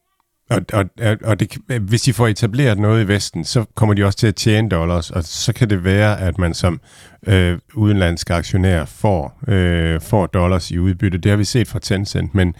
og, 0.50 0.62
og, 0.74 0.86
og 1.24 1.40
det, 1.40 1.58
hvis 1.82 2.02
de 2.02 2.14
får 2.14 2.28
etableret 2.28 2.80
noget 2.80 3.04
i 3.04 3.08
Vesten, 3.08 3.46
så 3.46 3.66
kommer 3.76 3.96
de 3.96 4.04
også 4.04 4.18
til 4.18 4.28
at 4.28 4.36
tjene 4.36 4.70
dollars, 4.70 5.12
og 5.12 5.24
så 5.24 5.54
kan 5.54 5.70
det 5.70 5.84
være, 5.84 6.20
at 6.20 6.38
man 6.38 6.54
som 6.54 6.82
øh, 7.28 7.60
udenlandsk 7.74 8.30
aktionær 8.30 8.86
får, 8.86 9.40
øh, 9.48 10.02
får 10.02 10.26
dollars 10.26 10.72
i 10.72 10.80
udbytte. 10.80 11.18
Det 11.18 11.30
har 11.30 11.38
vi 11.38 11.44
set 11.44 11.68
fra 11.68 11.80
Tencent, 11.80 12.36
men, 12.36 12.56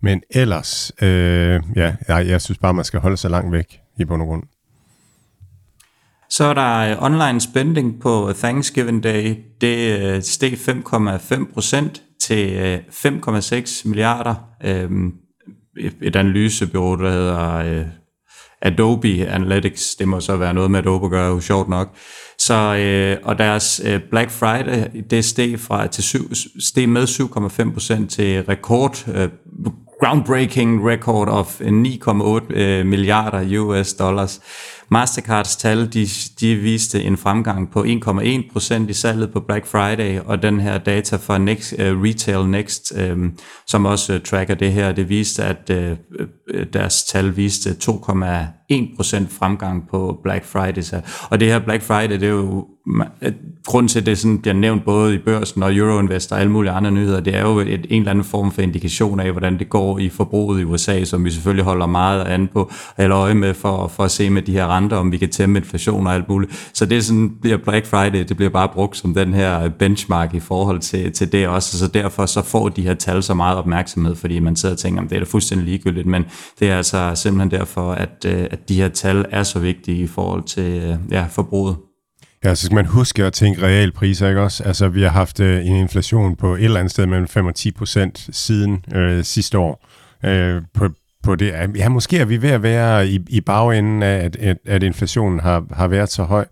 men 0.00 0.22
ellers, 0.30 0.92
øh, 1.02 1.60
ja, 1.76 1.94
jeg, 2.08 2.26
jeg 2.28 2.40
synes 2.40 2.58
bare, 2.58 2.74
man 2.74 2.84
skal 2.84 3.00
holde 3.00 3.16
sig 3.16 3.30
langt 3.30 3.52
væk 3.52 3.80
i 3.98 4.04
bund 4.04 4.22
og 4.22 4.28
grund. 4.28 4.42
Så 6.30 6.44
er 6.44 6.54
der 6.54 6.78
øh, 6.78 7.02
online 7.02 7.40
spending 7.40 8.00
på 8.00 8.32
Thanksgiving 8.36 9.02
Day. 9.02 9.36
Det 9.60 10.00
øh, 10.00 10.22
steg 10.22 10.52
5,5 10.52 11.52
procent 11.52 12.02
til 12.20 12.52
øh, 12.52 12.78
5,6 12.78 13.88
milliarder. 13.88 14.34
Et 16.02 16.16
analysebyrå, 16.16 16.96
der 16.96 17.10
hedder 17.10 17.84
Adobe 18.62 19.26
Analytics, 19.28 19.94
det 19.94 20.08
må 20.08 20.20
så 20.20 20.36
være 20.36 20.54
noget 20.54 20.70
med 20.70 20.78
Adobe 20.78 21.04
at 21.06 21.10
gøre, 21.10 21.28
jo 21.28 21.40
sjovt 21.40 21.68
nok. 21.68 21.88
Så, 22.38 22.54
og 23.22 23.38
deres 23.38 23.82
Black 24.10 24.30
Friday, 24.30 25.02
det 25.10 25.24
steg, 25.24 25.60
fra, 25.60 25.86
til 25.86 26.04
syv, 26.04 26.30
steg 26.60 26.88
med 26.88 27.02
7,5 27.02 27.72
procent 27.72 28.10
til 28.10 28.42
rekord, 28.42 29.04
groundbreaking 30.00 30.88
record 30.88 31.28
of 31.28 31.60
9,8 31.60 32.54
milliarder 32.84 33.60
US 33.60 33.94
dollars. 33.94 34.40
Mastercards 34.88 35.56
tal, 35.56 35.92
de, 35.92 36.06
de 36.40 36.54
viste 36.54 37.02
en 37.02 37.16
fremgang 37.16 37.70
på 37.70 37.82
1,1% 37.82 38.88
i 38.88 38.92
salget 38.92 39.32
på 39.32 39.40
Black 39.40 39.66
Friday, 39.66 40.20
og 40.20 40.42
den 40.42 40.60
her 40.60 40.78
data 40.78 41.16
fra 41.16 41.38
Next, 41.38 41.72
uh, 41.72 42.02
Retail 42.02 42.48
Next, 42.48 42.92
um, 43.12 43.32
som 43.66 43.86
også 43.86 44.14
uh, 44.14 44.20
tracker 44.20 44.54
det 44.54 44.72
her, 44.72 44.92
det 44.92 45.08
viste, 45.08 45.44
at 45.44 45.70
uh, 45.70 46.22
deres 46.72 47.04
tal 47.04 47.36
viste 47.36 47.70
2,1% 47.70 47.96
fremgang 49.38 49.88
på 49.88 50.20
Black 50.22 50.44
Friday. 50.44 50.82
Så, 50.82 51.00
og 51.30 51.40
det 51.40 51.48
her 51.48 51.58
Black 51.58 51.82
Friday, 51.82 52.20
det 52.20 52.22
er 52.22 52.28
jo 52.28 52.66
grund 53.66 53.88
til, 53.88 54.00
at 54.00 54.06
det 54.06 54.18
sådan 54.18 54.38
bliver 54.38 54.54
nævnt 54.54 54.84
både 54.84 55.14
i 55.14 55.18
børsen 55.18 55.62
og 55.62 55.74
Euroinvest 55.74 56.32
og 56.32 56.40
alle 56.40 56.52
mulige 56.52 56.72
andre 56.72 56.90
nyheder, 56.90 57.20
det 57.20 57.34
er 57.34 57.40
jo 57.40 57.58
et, 57.58 57.86
en 57.88 58.02
eller 58.02 58.10
anden 58.10 58.24
form 58.24 58.52
for 58.52 58.62
indikation 58.62 59.20
af, 59.20 59.32
hvordan 59.32 59.58
det 59.58 59.68
går 59.68 59.98
i 59.98 60.08
forbruget 60.08 60.60
i 60.60 60.64
USA, 60.64 61.04
som 61.04 61.24
vi 61.24 61.30
selvfølgelig 61.30 61.64
holder 61.64 61.86
meget 61.86 62.24
an 62.24 62.48
på, 62.52 62.72
eller 62.98 63.16
øje 63.16 63.34
med 63.34 63.54
for, 63.54 63.88
for 63.88 64.04
at 64.04 64.10
se 64.10 64.30
med 64.30 64.42
de 64.42 64.52
her 64.52 64.64
renter, 64.76 64.96
om 64.96 65.12
vi 65.12 65.16
kan 65.16 65.28
tæmme 65.30 65.58
inflation 65.58 66.06
og 66.06 66.14
alt 66.14 66.28
muligt. 66.28 66.70
Så 66.74 66.86
det 66.86 67.04
sådan, 67.04 67.30
bliver 67.40 67.56
Black 67.56 67.86
Friday, 67.86 68.24
det 68.28 68.36
bliver 68.36 68.50
bare 68.50 68.68
brugt 68.68 68.96
som 68.96 69.14
den 69.14 69.34
her 69.34 69.68
benchmark 69.68 70.34
i 70.34 70.40
forhold 70.40 70.80
til, 70.80 71.12
til 71.12 71.32
det 71.32 71.48
også, 71.48 71.78
så 71.78 71.86
derfor 71.86 72.26
så 72.26 72.42
får 72.42 72.68
de 72.68 72.82
her 72.82 72.94
tal 72.94 73.22
så 73.22 73.34
meget 73.34 73.58
opmærksomhed, 73.58 74.14
fordi 74.14 74.38
man 74.38 74.56
sidder 74.56 74.74
og 74.74 74.78
tænker, 74.78 75.00
om 75.00 75.08
det 75.08 75.16
er 75.16 75.20
da 75.20 75.26
fuldstændig 75.26 75.66
ligegyldigt, 75.66 76.06
men 76.06 76.24
det 76.60 76.70
er 76.70 76.76
altså 76.76 77.12
simpelthen 77.14 77.60
derfor, 77.60 77.92
at, 77.92 78.24
øh, 78.26 78.46
at 78.50 78.68
de 78.68 78.74
her 78.74 78.88
tal 78.88 79.24
er 79.30 79.42
så 79.42 79.58
vigtige 79.58 80.02
i 80.02 80.06
forhold 80.06 80.42
til 80.42 80.82
øh, 80.82 80.96
ja, 81.10 81.26
forbruget. 81.30 81.76
Ja, 82.44 82.54
så 82.54 82.66
skal 82.66 82.74
man 82.74 82.86
huske 82.86 83.24
at 83.24 83.32
tænke 83.32 83.62
realpriser, 83.62 84.28
ikke 84.28 84.40
også? 84.40 84.64
Altså, 84.64 84.88
vi 84.88 85.02
har 85.02 85.08
haft 85.08 85.40
øh, 85.40 85.66
en 85.66 85.76
inflation 85.76 86.36
på 86.36 86.54
et 86.54 86.64
eller 86.64 86.80
andet 86.80 86.90
sted 86.90 87.06
mellem 87.06 87.28
5 87.28 87.46
og 87.46 87.54
10 87.54 87.70
procent 87.70 88.28
siden 88.32 88.84
øh, 88.94 89.24
sidste 89.24 89.58
år. 89.58 89.86
Øh, 90.24 90.62
på, 90.74 90.88
på 91.26 91.34
det. 91.34 91.52
Ja, 91.76 91.88
måske 91.88 92.18
er 92.18 92.24
vi 92.24 92.42
ved 92.42 92.50
at 92.50 92.62
være 92.62 93.08
i, 93.08 93.20
i 93.28 93.40
bagenden 93.40 94.02
af, 94.02 94.24
at, 94.24 94.36
at, 94.36 94.56
at 94.66 94.82
inflationen 94.82 95.40
har, 95.40 95.64
har 95.72 95.88
været 95.88 96.08
så 96.08 96.22
høj. 96.22 96.46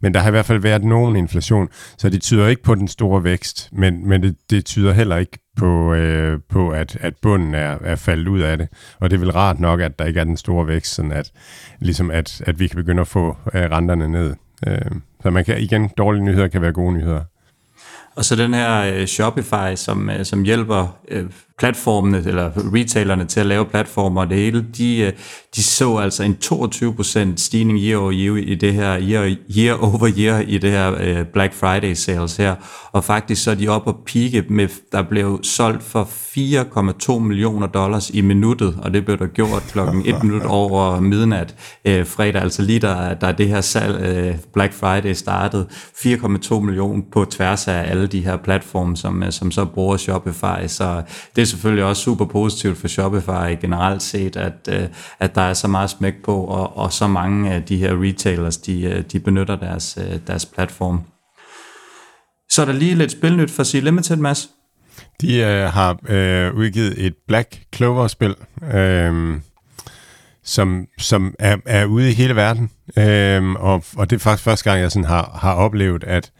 Men 0.00 0.14
der 0.14 0.20
har 0.20 0.28
i 0.28 0.30
hvert 0.30 0.44
fald 0.46 0.60
været 0.60 0.84
nogen 0.84 1.16
inflation, 1.16 1.68
så 1.98 2.08
det 2.08 2.22
tyder 2.22 2.48
ikke 2.48 2.62
på 2.62 2.74
den 2.74 2.88
store 2.88 3.24
vækst, 3.24 3.68
men, 3.72 4.08
men 4.08 4.22
det, 4.22 4.36
det 4.50 4.64
tyder 4.64 4.92
heller 4.92 5.16
ikke 5.16 5.38
på, 5.56 5.94
øh, 5.94 6.40
på 6.48 6.70
at, 6.70 6.96
at 7.00 7.14
bunden 7.22 7.54
er, 7.54 7.78
er 7.84 7.96
faldet 7.96 8.28
ud 8.28 8.40
af 8.40 8.58
det. 8.58 8.68
Og 9.00 9.10
det 9.10 9.16
er 9.16 9.20
vel 9.20 9.32
rart 9.32 9.60
nok, 9.60 9.80
at 9.80 9.98
der 9.98 10.04
ikke 10.04 10.20
er 10.20 10.24
den 10.24 10.36
store 10.36 10.66
vækst, 10.66 10.94
sådan 10.94 11.12
at, 11.12 11.32
ligesom 11.80 12.10
at, 12.10 12.42
at 12.46 12.60
vi 12.60 12.66
kan 12.66 12.76
begynde 12.76 13.00
at 13.00 13.08
få 13.08 13.36
øh, 13.54 13.62
renterne 13.62 14.08
ned. 14.08 14.34
Øh, 14.66 14.90
så 15.22 15.30
man 15.30 15.44
kan 15.44 15.58
igen, 15.58 15.90
dårlige 15.98 16.24
nyheder 16.24 16.48
kan 16.48 16.62
være 16.62 16.72
gode 16.72 16.92
nyheder. 16.92 17.24
Og 18.16 18.24
så 18.24 18.36
den 18.36 18.54
her 18.54 18.94
øh, 18.94 19.06
Shopify, 19.06 19.74
som, 19.76 20.10
øh, 20.10 20.24
som 20.24 20.42
hjælper 20.42 20.98
øh, 21.08 21.24
platformene, 21.58 22.22
eller 22.26 22.50
retailerne 22.74 23.24
til 23.24 23.40
at 23.40 23.46
lave 23.46 23.64
platformer 23.64 24.20
og 24.20 24.30
det 24.30 24.36
hele, 24.36 24.66
de, 24.76 24.98
øh, 24.98 25.12
de 25.56 25.62
så 25.62 25.96
altså 25.96 26.22
en 26.22 26.36
22% 26.44 27.36
stigning 27.36 27.78
year 27.78 27.98
over 27.98 28.12
year 28.14 28.36
i 28.36 28.54
det 28.54 28.74
her, 28.74 28.98
year, 29.02 29.36
year 29.56 29.74
over 29.74 30.08
year 30.18 30.40
i 30.40 30.58
det 30.58 30.70
her 30.70 30.94
øh, 31.00 31.26
Black 31.26 31.54
Friday 31.54 31.94
sales 31.94 32.36
her. 32.36 32.54
Og 32.92 33.04
faktisk 33.04 33.44
så 33.44 33.50
er 33.50 33.54
de 33.54 33.68
oppe 33.68 33.90
og 33.90 33.96
pike 34.06 34.44
med, 34.48 34.68
der 34.92 35.02
blev 35.02 35.40
solgt 35.42 35.82
for 35.82 36.08
4,2 36.38 37.18
millioner 37.18 37.66
dollars 37.66 38.10
i 38.10 38.20
minuttet, 38.20 38.78
og 38.82 38.94
det 38.94 39.04
blev 39.04 39.18
der 39.18 39.26
gjort 39.26 39.62
klokken 39.72 40.02
1 40.06 40.22
minut 40.22 40.42
over 40.44 41.00
midnat 41.00 41.54
øh, 41.84 42.06
fredag, 42.06 42.42
altså 42.42 42.62
lige 42.62 42.78
der, 42.78 43.14
der 43.14 43.32
det 43.32 43.48
her 43.48 43.60
salg, 43.60 44.00
øh, 44.00 44.34
Black 44.52 44.72
Friday 44.74 45.12
startede, 45.12 45.66
4,2 45.70 46.60
millioner 46.60 47.02
på 47.12 47.24
tværs 47.24 47.68
af 47.68 47.90
alle 47.90 48.06
de 48.06 48.20
her 48.20 48.36
platforme, 48.36 48.96
som, 48.96 49.22
øh, 49.22 49.32
som 49.32 49.50
så 49.50 49.64
bruger 49.64 49.96
Shopify, 49.96 50.66
så 50.66 51.02
det 51.36 51.47
selvfølgelig 51.48 51.84
også 51.84 52.02
super 52.02 52.24
positivt 52.24 52.78
for 52.78 52.88
Shopify 52.88 53.60
generelt 53.60 54.02
set, 54.02 54.36
at, 54.36 54.68
øh, 54.68 54.88
at 55.20 55.34
der 55.34 55.42
er 55.42 55.54
så 55.54 55.68
meget 55.68 55.90
smæk 55.90 56.14
på, 56.24 56.44
og, 56.44 56.76
og 56.76 56.92
så 56.92 57.06
mange 57.06 57.52
af 57.52 57.62
de 57.62 57.76
her 57.76 58.02
retailers, 58.02 58.56
de, 58.56 58.82
øh, 58.82 59.04
de 59.12 59.20
benytter 59.20 59.56
deres, 59.56 59.98
øh, 60.00 60.18
deres 60.26 60.46
platform. 60.46 61.00
Så 62.50 62.62
er 62.62 62.66
der 62.66 62.72
lige 62.72 62.94
lidt 62.94 63.12
spilnyt 63.12 63.50
for 63.50 63.62
Sea 63.62 63.80
Limited, 63.80 64.16
Mads. 64.16 64.48
De 65.20 65.36
øh, 65.36 65.64
har 65.72 65.98
øh, 66.08 66.54
udgivet 66.54 67.06
et 67.06 67.14
Black 67.28 67.62
Clover-spil, 67.74 68.34
øh, 68.74 69.40
som, 70.44 70.86
som 70.98 71.34
er, 71.38 71.56
er 71.66 71.84
ude 71.84 72.10
i 72.10 72.14
hele 72.14 72.36
verden. 72.36 72.70
Øh, 72.96 73.50
og, 73.50 73.84
og 73.96 74.10
det 74.10 74.16
er 74.16 74.20
faktisk 74.20 74.44
første 74.44 74.70
gang, 74.70 74.80
jeg 74.82 74.92
sådan 74.92 75.04
har, 75.04 75.38
har 75.42 75.54
oplevet, 75.54 76.04
at 76.04 76.32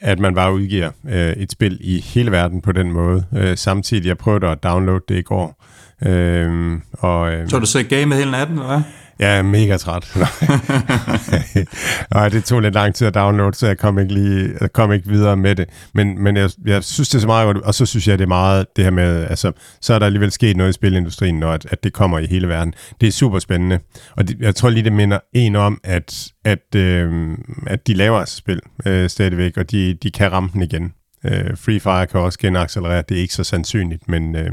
at 0.00 0.18
man 0.18 0.34
bare 0.34 0.54
udgiver 0.54 0.90
øh, 1.08 1.32
et 1.32 1.52
spil 1.52 1.78
i 1.80 2.00
hele 2.00 2.30
verden 2.30 2.60
på 2.60 2.72
den 2.72 2.92
måde. 2.92 3.24
Øh, 3.36 3.56
samtidig, 3.56 4.06
jeg 4.06 4.18
prøvede 4.18 4.46
at 4.46 4.62
downloade 4.62 5.04
det 5.08 5.18
i 5.18 5.22
går. 5.22 5.64
Øh, 6.06 6.78
og, 6.92 7.32
øh, 7.32 7.48
så 7.48 7.58
du 7.58 7.66
så 7.66 7.82
gamet 7.82 8.18
hele 8.18 8.30
natten, 8.30 8.56
eller 8.56 8.66
hvad? 8.66 8.82
Jeg 9.18 9.38
er 9.38 9.42
mega 9.42 9.76
træt. 9.76 10.16
Nej, 12.14 12.28
det 12.28 12.44
tog 12.44 12.60
lidt 12.60 12.74
lang 12.74 12.94
tid 12.94 13.06
at 13.06 13.14
downloade, 13.14 13.56
så 13.56 13.66
jeg 13.66 13.78
kom 13.78 13.98
ikke, 13.98 14.14
lige, 14.14 14.50
jeg 14.60 14.72
kom 14.72 14.92
ikke 14.92 15.08
videre 15.08 15.36
med 15.36 15.54
det. 15.54 15.68
Men, 15.94 16.22
men 16.22 16.36
jeg, 16.36 16.50
jeg 16.66 16.84
synes, 16.84 17.08
det 17.08 17.14
er 17.14 17.20
så 17.20 17.26
meget 17.26 17.46
godt, 17.46 17.56
og 17.64 17.74
så 17.74 17.86
synes 17.86 18.08
jeg, 18.08 18.18
det 18.18 18.24
er 18.24 18.28
meget 18.28 18.66
det 18.76 18.84
her 18.84 18.90
med, 18.90 19.26
altså, 19.30 19.52
så 19.80 19.94
er 19.94 19.98
der 19.98 20.06
alligevel 20.06 20.32
sket 20.32 20.56
noget 20.56 20.70
i 20.70 20.72
spilindustrien, 20.72 21.34
når 21.34 21.52
at, 21.52 21.66
at 21.70 21.84
det 21.84 21.92
kommer 21.92 22.18
i 22.18 22.26
hele 22.26 22.48
verden. 22.48 22.74
Det 23.00 23.06
er 23.06 23.12
super 23.12 23.38
spændende, 23.38 23.78
og 24.16 24.28
det, 24.28 24.36
jeg 24.40 24.54
tror 24.54 24.70
lige, 24.70 24.84
det 24.84 24.92
minder 24.92 25.18
en 25.32 25.56
om, 25.56 25.80
at, 25.84 26.28
at, 26.44 26.74
øh, 26.76 27.38
at 27.66 27.86
de 27.86 27.94
laver 27.94 28.18
altså 28.18 28.36
spil 28.36 28.60
øh, 28.86 29.10
stadigvæk, 29.10 29.56
og 29.56 29.70
de, 29.70 29.94
de 29.94 30.10
kan 30.10 30.32
ramme 30.32 30.50
den 30.52 30.62
igen. 30.62 30.92
Øh, 31.24 31.56
Free 31.56 31.80
Fire 31.80 32.06
kan 32.06 32.20
også 32.20 32.38
genaccelerere, 32.38 33.02
det 33.08 33.16
er 33.16 33.20
ikke 33.20 33.34
så 33.34 33.44
sandsynligt, 33.44 34.08
men, 34.08 34.36
øh, 34.36 34.52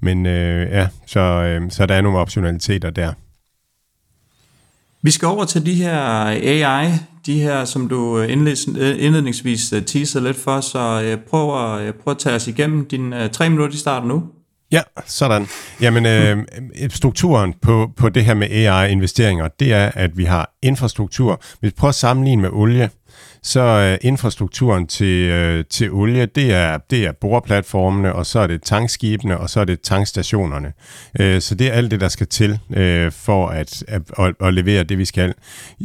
men 0.00 0.26
øh, 0.26 0.70
ja, 0.70 0.88
så, 1.06 1.20
øh, 1.20 1.70
så 1.70 1.86
der 1.86 1.94
er 1.94 2.00
nogle 2.00 2.18
optionaliteter 2.18 2.90
der. 2.90 3.12
Vi 5.06 5.10
skal 5.10 5.28
over 5.28 5.44
til 5.44 5.66
de 5.66 5.74
her 5.74 6.00
AI, 6.26 6.90
de 7.26 7.40
her, 7.40 7.64
som 7.64 7.88
du 7.88 8.18
øh, 8.18 8.30
øh, 8.30 8.96
indledningsvis 8.98 9.72
øh, 9.72 9.82
teaser 9.82 10.20
lidt 10.20 10.36
for, 10.36 10.60
så 10.60 11.18
prøv 11.30 11.64
at, 11.64 11.94
prøv 11.94 12.10
at 12.10 12.18
tage 12.18 12.36
os 12.36 12.48
igennem. 12.48 12.86
Dine 12.86 13.28
tre 13.28 13.50
minutter, 13.50 13.72
de 13.72 13.78
starter 13.78 14.06
nu. 14.06 14.22
Ja, 14.72 14.80
sådan. 15.06 15.46
Jamen, 15.80 16.06
øh, 16.06 16.38
strukturen 16.90 17.54
på, 17.62 17.90
på 17.96 18.08
det 18.08 18.24
her 18.24 18.34
med 18.34 18.50
AI-investeringer, 18.50 19.48
det 19.48 19.72
er, 19.72 19.90
at 19.94 20.10
vi 20.16 20.24
har 20.24 20.56
infrastruktur. 20.62 21.42
Hvis 21.60 21.68
vi 21.68 21.74
prøver 21.78 21.88
at 21.88 21.94
sammenligne 21.94 22.42
med 22.42 22.50
olie, 22.52 22.90
så 23.42 23.60
øh, 23.60 23.98
infrastrukturen 24.02 24.86
til, 24.86 25.30
øh, 25.30 25.64
til 25.70 25.92
olie, 25.92 26.26
det 26.26 26.54
er, 26.54 26.78
det 26.90 27.06
er 27.06 27.12
boreplatformene, 27.12 28.12
og 28.12 28.26
så 28.26 28.38
er 28.38 28.46
det 28.46 28.62
tankskibene, 28.62 29.38
og 29.38 29.50
så 29.50 29.60
er 29.60 29.64
det 29.64 29.80
tankstationerne. 29.80 30.72
Øh, 31.20 31.40
så 31.40 31.54
det 31.54 31.66
er 31.66 31.72
alt 31.72 31.90
det, 31.90 32.00
der 32.00 32.08
skal 32.08 32.26
til 32.26 32.58
øh, 32.76 33.12
for 33.12 33.48
at, 33.48 33.84
at, 33.88 34.02
at, 34.18 34.34
at 34.40 34.54
levere 34.54 34.82
det, 34.82 34.98
vi 34.98 35.04
skal. 35.04 35.34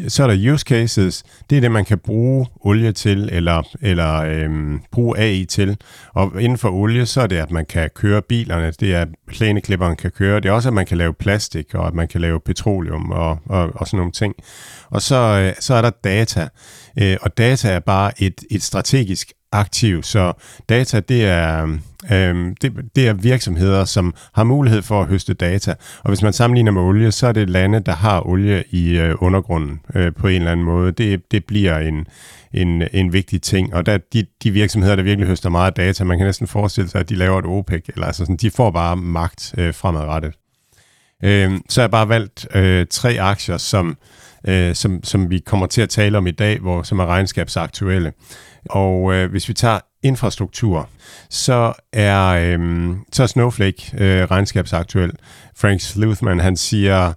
Så 0.07 0.23
er 0.23 0.27
der 0.27 0.53
use 0.53 0.63
cases, 0.63 1.23
det 1.49 1.57
er 1.57 1.61
det, 1.61 1.71
man 1.71 1.85
kan 1.85 1.97
bruge 1.97 2.45
olie 2.61 2.91
til, 2.91 3.29
eller, 3.31 3.63
eller 3.81 4.15
øh, 4.15 4.79
bruge 4.91 5.17
AI 5.17 5.45
til. 5.45 5.77
Og 6.13 6.41
inden 6.41 6.57
for 6.57 6.69
olie, 6.69 7.05
så 7.05 7.21
er 7.21 7.27
det, 7.27 7.37
at 7.37 7.51
man 7.51 7.65
kan 7.65 7.89
køre 7.95 8.21
bilerne, 8.21 8.71
det 8.79 8.93
er, 8.93 9.01
at 9.01 9.07
plæneklipperen 9.27 9.95
kan 9.95 10.11
køre, 10.11 10.39
det 10.39 10.49
er 10.49 10.53
også, 10.53 10.69
at 10.69 10.73
man 10.73 10.85
kan 10.85 10.97
lave 10.97 11.13
plastik, 11.13 11.75
og 11.75 11.87
at 11.87 11.93
man 11.93 12.07
kan 12.07 12.21
lave 12.21 12.39
petroleum, 12.39 13.11
og, 13.11 13.39
og, 13.45 13.69
og 13.75 13.87
sådan 13.87 13.97
nogle 13.97 14.11
ting. 14.11 14.35
Og 14.89 15.01
så, 15.01 15.15
øh, 15.15 15.53
så 15.59 15.73
er 15.73 15.81
der 15.81 15.89
data. 16.03 16.47
Øh, 17.01 17.17
og 17.21 17.37
data 17.37 17.69
er 17.69 17.79
bare 17.79 18.21
et, 18.21 18.43
et 18.51 18.63
strategisk 18.63 19.33
aktiv, 19.51 20.03
så 20.03 20.33
data 20.69 20.99
det 20.99 21.25
er, 21.25 21.77
øh, 22.11 22.55
det, 22.61 22.73
det 22.95 23.07
er 23.07 23.13
virksomheder, 23.13 23.85
som 23.85 24.13
har 24.33 24.43
mulighed 24.43 24.81
for 24.81 25.01
at 25.01 25.07
høste 25.07 25.33
data. 25.33 25.75
Og 26.03 26.09
hvis 26.09 26.21
man 26.21 26.33
sammenligner 26.33 26.71
med 26.71 26.81
olie, 26.81 27.11
så 27.11 27.27
er 27.27 27.31
det 27.31 27.49
lande, 27.49 27.79
der 27.79 27.91
har 27.91 28.27
olie 28.27 28.63
i 28.69 28.97
øh, 28.97 29.15
undergrunden 29.19 29.79
øh, 29.95 30.13
på 30.13 30.27
en 30.27 30.35
eller 30.35 30.51
anden 30.51 30.65
måde. 30.65 30.91
Det, 30.91 31.31
det 31.31 31.45
bliver 31.45 31.77
en, 31.77 32.07
en, 32.53 32.83
en 32.93 33.13
vigtig 33.13 33.41
ting. 33.41 33.73
Og 33.75 33.85
der, 33.85 33.97
de, 34.13 34.25
de 34.43 34.51
virksomheder, 34.51 34.95
der 34.95 35.03
virkelig 35.03 35.27
høster 35.27 35.49
meget 35.49 35.77
data, 35.77 36.03
man 36.03 36.17
kan 36.17 36.27
næsten 36.27 36.47
forestille 36.47 36.89
sig, 36.89 36.99
at 36.99 37.09
de 37.09 37.15
laver 37.15 37.39
et 37.39 37.45
OPEC, 37.45 37.85
eller 37.87 38.05
altså 38.05 38.23
sådan, 38.23 38.37
de 38.37 38.51
får 38.51 38.71
bare 38.71 38.95
magt 38.95 39.53
øh, 39.57 39.73
fremadrettet. 39.73 40.33
Øh, 41.23 41.51
så 41.69 41.81
har 41.81 41.83
jeg 41.83 41.91
bare 41.91 42.09
valgt 42.09 42.47
øh, 42.55 42.85
tre 42.89 43.17
aktier, 43.19 43.57
som 43.57 43.97
øh, 44.47 44.75
som, 44.75 45.03
som 45.03 45.29
vi 45.29 45.39
kommer 45.39 45.67
til 45.67 45.81
at 45.81 45.89
tale 45.89 46.17
om 46.17 46.27
i 46.27 46.31
dag, 46.31 46.59
hvor, 46.59 46.83
som 46.83 46.99
er 46.99 47.05
regnskabsaktuelle. 47.05 48.13
Og 48.69 49.13
øh, 49.13 49.31
hvis 49.31 49.49
vi 49.49 49.53
tager 49.53 49.79
infrastruktur, 50.03 50.89
så 51.29 51.73
er, 51.93 52.27
øh, 52.27 52.89
så 53.11 53.23
er 53.23 53.27
Snowflake 53.27 53.91
øh, 53.97 54.23
regnskabsaktuel. 54.23 55.11
Frank 55.57 55.81
Sluthman, 55.81 56.39
han 56.39 56.57
siger, 56.57 57.13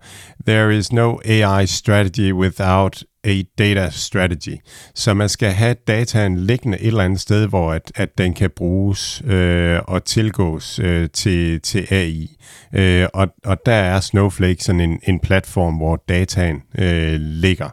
There 0.46 0.76
is 0.76 0.92
no 0.92 1.18
AI 1.24 1.66
strategy 1.66 2.32
without 2.32 3.02
a 3.24 3.42
data 3.58 3.90
strategy. 3.90 4.56
Så 4.94 5.14
man 5.14 5.28
skal 5.28 5.50
have 5.50 5.76
dataen 5.86 6.38
liggende 6.38 6.80
et 6.80 6.86
eller 6.86 7.04
andet 7.04 7.20
sted, 7.20 7.46
hvor 7.46 7.72
at, 7.72 7.92
at 7.94 8.18
den 8.18 8.34
kan 8.34 8.50
bruges 8.56 9.22
øh, 9.26 9.80
og 9.88 10.04
tilgås 10.04 10.78
øh, 10.78 11.08
til, 11.10 11.60
til 11.60 11.86
AI. 11.90 12.36
Øh, 12.74 13.06
og, 13.14 13.28
og 13.44 13.58
der 13.66 13.74
er 13.74 14.00
Snowflake 14.00 14.64
sådan 14.64 14.80
en, 14.80 15.00
en 15.02 15.20
platform, 15.20 15.74
hvor 15.74 16.04
dataen 16.08 16.62
øh, 16.78 17.20
ligger. 17.20 17.68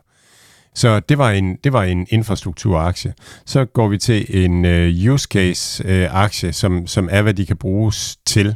Så 0.75 0.99
det 0.99 1.17
var 1.17 1.31
en, 1.31 1.57
det 1.63 1.73
var 1.73 1.83
en 1.83 2.07
infrastrukturaktie. 2.09 3.13
Så 3.45 3.65
går 3.65 3.87
vi 3.87 3.97
til 3.97 4.45
en 4.45 4.65
øh, 4.65 5.11
use 5.13 5.27
case 5.31 5.83
øh, 5.87 6.15
aktie, 6.23 6.53
som, 6.53 6.87
som 6.87 7.09
er, 7.11 7.21
hvad 7.21 7.33
de 7.33 7.45
kan 7.45 7.57
bruges 7.57 8.17
til. 8.25 8.55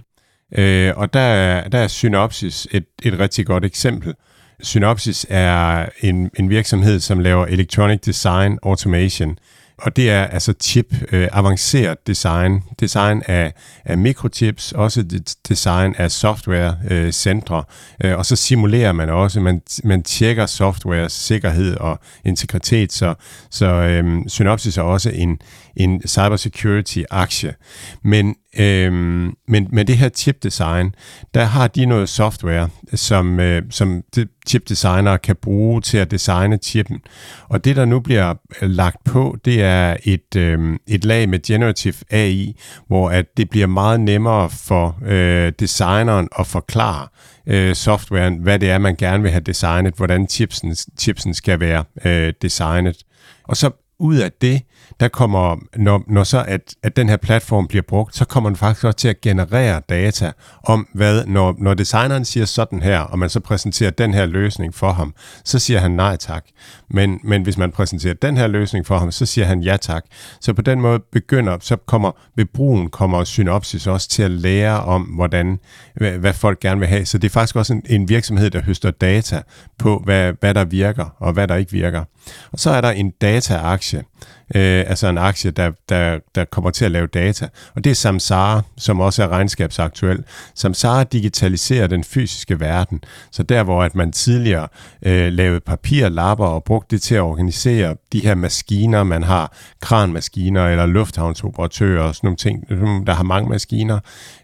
Øh, 0.58 0.94
og 0.96 1.14
der 1.14 1.20
er, 1.20 1.70
der 1.70 1.80
er 1.80 1.88
Synopsis 1.88 2.68
et, 2.72 2.86
et 3.04 3.20
rigtig 3.20 3.46
godt 3.46 3.66
eksempel. 3.66 4.14
Synopsys 4.62 5.26
er 5.30 5.86
en, 6.02 6.32
en 6.40 6.50
virksomhed, 6.50 7.00
som 7.00 7.20
laver 7.20 7.46
electronic 7.46 8.00
design 8.00 8.60
automation. 8.64 9.38
Og 9.78 9.96
det 9.96 10.10
er 10.10 10.24
altså 10.24 10.54
chip, 10.62 10.86
øh, 11.12 11.28
avanceret 11.32 12.08
design, 12.08 12.64
design 12.80 13.22
af, 13.28 13.54
af 13.86 13.98
mikrochips, 13.98 14.72
også 14.72 15.04
design 15.50 15.96
af 15.98 16.12
software-centre, 16.12 17.64
øh, 18.04 18.12
øh, 18.12 18.18
og 18.18 18.26
så 18.26 18.36
simulerer 18.36 18.92
man 18.92 19.10
også, 19.10 19.40
man, 19.40 19.62
man 19.84 20.04
tjekker 20.04 20.46
software 20.46 21.10
sikkerhed 21.10 21.78
og 21.78 22.00
integritet, 22.26 22.94
så, 22.94 23.14
så 23.50 23.66
øh, 23.66 24.22
Synopsys 24.28 24.78
er 24.78 24.82
også 24.82 25.10
en, 25.10 25.40
en 25.76 26.02
cybersecurity-aktie. 26.08 27.54
Men, 28.04 28.36
øhm, 28.60 29.34
men 29.48 29.68
med 29.72 29.86
det 29.86 29.98
her 29.98 30.10
chip-design, 30.10 30.96
der 31.34 31.44
har 31.44 31.68
de 31.68 31.86
noget 31.86 32.10
software, 32.10 32.70
som, 32.94 33.40
øh, 33.40 33.62
som 33.70 34.04
chip-designere 34.48 35.18
kan 35.18 35.36
bruge 35.36 35.82
til 35.82 35.98
at 35.98 36.12
designe 36.12 36.58
chippen. 36.58 37.00
Og 37.50 37.66
det, 37.66 37.76
der 37.76 37.86
nu 37.86 38.00
bliver 38.00 38.34
øh, 38.62 38.70
lagt 38.70 39.04
på, 39.04 39.38
det 39.46 39.62
er 39.62 39.98
et, 40.04 40.36
øh, 40.38 40.78
et 40.88 41.06
lag 41.06 41.30
med 41.30 41.40
generative 41.48 41.96
AI, 42.10 42.56
hvor 42.88 43.10
at 43.10 43.26
det 43.38 43.50
bliver 43.50 43.68
meget 43.68 44.00
nemmere 44.00 44.50
for 44.50 44.98
øh, 45.06 45.54
designeren 45.60 46.28
at 46.40 46.48
forklare 46.48 47.08
øh, 47.48 47.76
softwaren, 47.76 48.36
hvad 48.36 48.60
det 48.60 48.70
er, 48.70 48.78
man 48.78 48.96
gerne 48.96 49.24
vil 49.24 49.32
have 49.32 49.44
designet, 49.44 49.94
hvordan 49.94 50.28
chipsen, 50.28 50.76
chipsen 50.76 51.34
skal 51.34 51.60
være 51.60 51.84
øh, 52.06 52.34
designet. 52.42 52.98
Og 53.44 53.58
så 53.58 53.72
ud 54.00 54.16
af 54.16 54.32
det, 54.32 54.62
der 55.00 55.08
kommer, 55.08 55.56
når, 55.76 56.04
når 56.08 56.24
så 56.24 56.44
at, 56.48 56.76
at 56.84 56.96
den 56.96 57.10
her 57.10 57.18
platform 57.18 57.68
bliver 57.68 57.82
brugt, 57.82 58.16
så 58.16 58.26
kommer 58.26 58.50
den 58.50 58.58
faktisk 58.58 58.86
også 58.86 58.98
til 58.98 59.08
at 59.08 59.22
generere 59.22 59.82
data 59.90 60.32
om, 60.64 60.88
hvad, 60.94 61.26
når, 61.26 61.56
når 61.58 61.74
designeren 61.74 62.26
siger 62.26 62.46
sådan 62.46 62.82
her, 62.82 63.00
og 63.00 63.20
man 63.20 63.30
så 63.30 63.40
præsenterer 63.40 63.92
den 63.92 64.14
her 64.14 64.26
løsning 64.26 64.76
for 64.76 64.92
ham, 64.92 65.14
så 65.44 65.60
siger 65.60 65.80
han 65.80 65.92
nej 65.92 66.16
tak. 66.16 66.46
Men, 66.90 67.20
men 67.24 67.44
hvis 67.44 67.58
man 67.58 67.72
præsenterer 67.72 68.14
den 68.14 68.38
her 68.38 68.48
løsning 68.48 68.86
for 68.86 68.98
ham, 68.98 69.12
så 69.12 69.26
siger 69.26 69.46
han 69.46 69.62
ja 69.62 69.78
tak. 69.78 70.06
Så 70.42 70.54
på 70.54 70.62
den 70.62 70.82
måde 70.82 71.00
begynder, 71.12 71.58
så 71.62 71.76
kommer 71.76 72.12
ved 72.36 72.46
brugen 72.46 72.90
kommer 72.90 73.24
Synopsis 73.24 73.88
også 73.88 74.10
til 74.10 74.24
at 74.24 74.32
lære 74.32 74.80
om, 74.80 75.02
hvordan, 75.02 75.60
hvad, 75.96 76.12
hvad 76.12 76.34
folk 76.34 76.60
gerne 76.60 76.80
vil 76.80 76.90
have. 76.90 77.06
Så 77.06 77.18
det 77.18 77.28
er 77.28 77.34
faktisk 77.34 77.56
også 77.56 77.74
en, 77.74 77.84
en 77.90 78.10
virksomhed, 78.10 78.50
der 78.50 78.62
høster 78.62 78.92
data 78.92 79.42
på, 79.78 80.02
hvad, 80.06 80.34
hvad 80.40 80.54
der 80.54 80.66
virker 80.66 81.16
og 81.20 81.34
hvad 81.34 81.48
der 81.48 81.56
ikke 81.56 81.72
virker. 81.72 82.04
Og 82.52 82.60
så 82.60 82.70
er 82.70 82.82
der 82.82 82.92
en 82.92 83.10
dataaktie, 83.22 84.04
øh, 84.56 84.84
altså 84.88 85.08
en 85.08 85.18
aktie, 85.18 85.52
der, 85.52 85.72
der, 85.90 86.20
der 86.36 86.46
kommer 86.46 86.70
til 86.72 86.86
at 86.86 86.92
lave 86.92 87.08
data. 87.08 87.48
Og 87.76 87.84
det 87.84 87.90
er 87.90 87.96
Samsara, 87.96 88.62
som 88.78 89.00
også 89.00 89.24
er 89.24 89.28
regnskabsaktuel. 89.28 90.24
Samsara 90.56 91.04
digitaliserer 91.04 91.88
den 91.88 92.04
fysiske 92.04 92.60
verden, 92.60 93.04
så 93.32 93.44
der 93.44 93.64
hvor 93.64 93.84
at 93.84 93.96
man 93.96 94.12
tidligere 94.12 94.68
øh, 95.06 95.34
lavede 95.34 95.60
papirlapper 95.60 96.46
og 96.46 96.64
brugte 96.64 96.96
det 96.96 97.02
til 97.02 97.16
at 97.16 97.22
organisere 97.22 97.96
de 98.14 98.20
her 98.20 98.36
maskiner, 98.36 99.04
man 99.04 99.24
har, 99.24 99.54
kranmaskiner 99.82 100.68
eller 100.68 100.86
lufthavnsoperatører 100.86 102.04
og 102.04 102.16
sådan 102.16 102.28
nogle 102.28 102.38
ting, 102.38 102.70
der 103.08 103.14
har 103.14 103.24
mange 103.24 103.50
maskiner, 103.50 104.00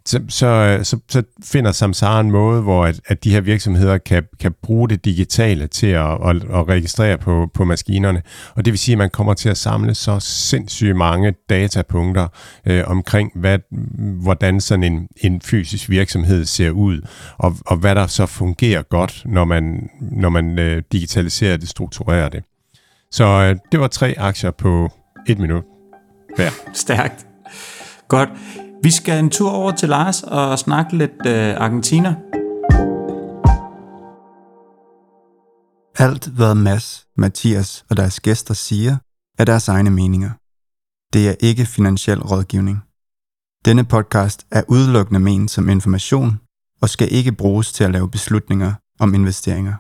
så, 0.06 0.22
så, 0.30 0.48
øh, 0.48 0.86
så, 0.86 0.98
så 1.10 1.24
finder 1.44 1.72
Samsara 1.72 2.20
en 2.20 2.32
måde, 2.32 2.62
hvor 2.62 2.86
at, 2.86 3.02
at 3.08 3.24
de 3.24 3.32
her 3.32 3.42
virksomheder 3.42 3.98
kan, 3.98 4.24
kan 4.40 4.54
bruge 4.64 4.90
det 4.90 5.06
digitale 5.06 5.68
til 5.68 5.88
at, 5.88 6.12
at, 6.12 6.36
at 6.36 6.68
registrere 6.68 7.18
på, 7.18 7.50
på 7.54 7.66
maskinerne. 7.72 8.22
Og 8.56 8.66
det 8.66 8.72
vil 8.72 8.80
sige, 8.80 8.94
at 8.94 8.98
man 8.98 9.10
kommer 9.10 9.34
til 9.34 9.50
at 9.50 9.58
samle 9.58 9.96
så 9.96 10.20
sindssygt 10.20 10.96
mange 10.96 11.34
datapunkter 11.50 12.28
øh, 12.66 12.84
omkring, 12.88 13.32
hvad, 13.36 13.60
hvordan 14.22 14.62
sådan 14.62 14.84
en, 14.84 15.08
en 15.18 15.42
fysisk 15.42 15.90
virksomhed 15.90 16.46
ser 16.46 16.70
ud, 16.70 17.02
og, 17.38 17.56
og 17.66 17.78
hvad 17.78 17.96
der 17.96 18.08
så 18.08 18.26
fungerer 18.26 18.82
godt, 18.82 19.22
når 19.26 19.46
man, 19.46 19.90
når 20.02 20.30
man 20.30 20.60
øh, 20.60 20.84
digitaliserer 20.92 21.58
det, 21.58 21.70
strukturerer 21.70 22.30
det. 22.30 22.44
Så 23.12 23.26
øh, 23.26 23.56
det 23.72 23.80
var 23.80 23.88
tre 23.88 24.16
aktier 24.18 24.52
på 24.52 24.90
et 25.28 25.40
minut 25.40 25.64
hver. 26.36 26.50
Stærkt. 26.74 27.26
Godt. 28.08 28.30
Vi 28.84 28.92
skal 28.92 29.20
en 29.20 29.30
tur 29.30 29.50
over 29.50 29.72
til 29.72 29.90
Lars 29.90 30.24
og 30.24 30.60
snakke 30.60 30.98
lidt 30.98 31.26
øh, 31.28 31.56
Argentina. 31.58 32.16
Alt, 36.02 36.28
hvad 36.28 36.56
Mads, 36.56 37.08
Mathias 37.18 37.86
og 37.90 37.98
deres 37.98 38.20
gæster 38.20 38.54
siger, 38.54 38.98
er 39.38 39.46
deres 39.46 39.68
egne 39.68 39.90
meninger. 39.90 40.32
Det 41.14 41.30
er 41.30 41.36
ikke 41.40 41.66
finansiel 41.66 42.22
rådgivning. 42.22 42.80
Denne 43.66 43.84
podcast 43.84 44.48
er 44.52 44.64
udelukkende 44.68 45.20
ment 45.20 45.52
som 45.52 45.70
information 45.70 46.40
og 46.82 46.90
skal 46.90 47.08
ikke 47.12 47.32
bruges 47.32 47.74
til 47.74 47.84
at 47.84 47.92
lave 47.92 48.12
beslutninger 48.12 48.74
om 49.00 49.14
investeringer. 49.14 49.76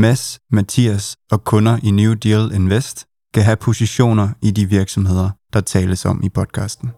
Mads, 0.00 0.40
Mathias 0.50 1.16
og 1.30 1.44
kunder 1.44 1.78
i 1.82 1.90
New 1.90 2.12
Deal 2.12 2.52
Invest 2.54 3.06
kan 3.34 3.42
have 3.42 3.56
positioner 3.56 4.28
i 4.42 4.50
de 4.50 4.66
virksomheder, 4.68 5.30
der 5.52 5.60
tales 5.60 6.04
om 6.04 6.22
i 6.22 6.28
podcasten. 6.28 6.90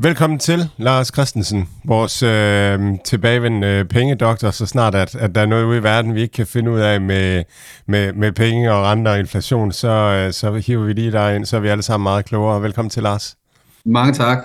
Velkommen 0.00 0.38
til, 0.38 0.70
Lars 0.76 1.08
Christensen, 1.08 1.68
vores 1.84 2.22
øh, 2.22 2.98
tilbagevendende 3.04 3.84
pengedoktor, 3.84 4.50
så 4.50 4.66
snart 4.66 4.94
at, 4.94 5.14
at 5.14 5.34
der 5.34 5.40
er 5.40 5.46
noget 5.46 5.64
ude 5.64 5.78
i 5.78 5.82
verden, 5.82 6.14
vi 6.14 6.20
ikke 6.20 6.32
kan 6.32 6.46
finde 6.46 6.70
ud 6.70 6.80
af 6.80 7.00
med, 7.00 7.44
med, 7.86 8.12
med 8.12 8.32
penge 8.32 8.72
og 8.72 8.84
renter 8.84 9.12
og 9.12 9.18
inflation, 9.18 9.72
så, 9.72 9.88
øh, 9.88 10.32
så 10.32 10.54
hiver 10.54 10.84
vi 10.84 10.92
lige 10.92 11.12
dig 11.12 11.36
ind, 11.36 11.46
så 11.46 11.56
er 11.56 11.60
vi 11.60 11.68
alle 11.68 11.82
sammen 11.82 12.02
meget 12.04 12.24
klogere. 12.24 12.62
Velkommen 12.62 12.90
til, 12.90 13.02
Lars. 13.02 13.36
Mange 13.84 14.12
tak. 14.12 14.38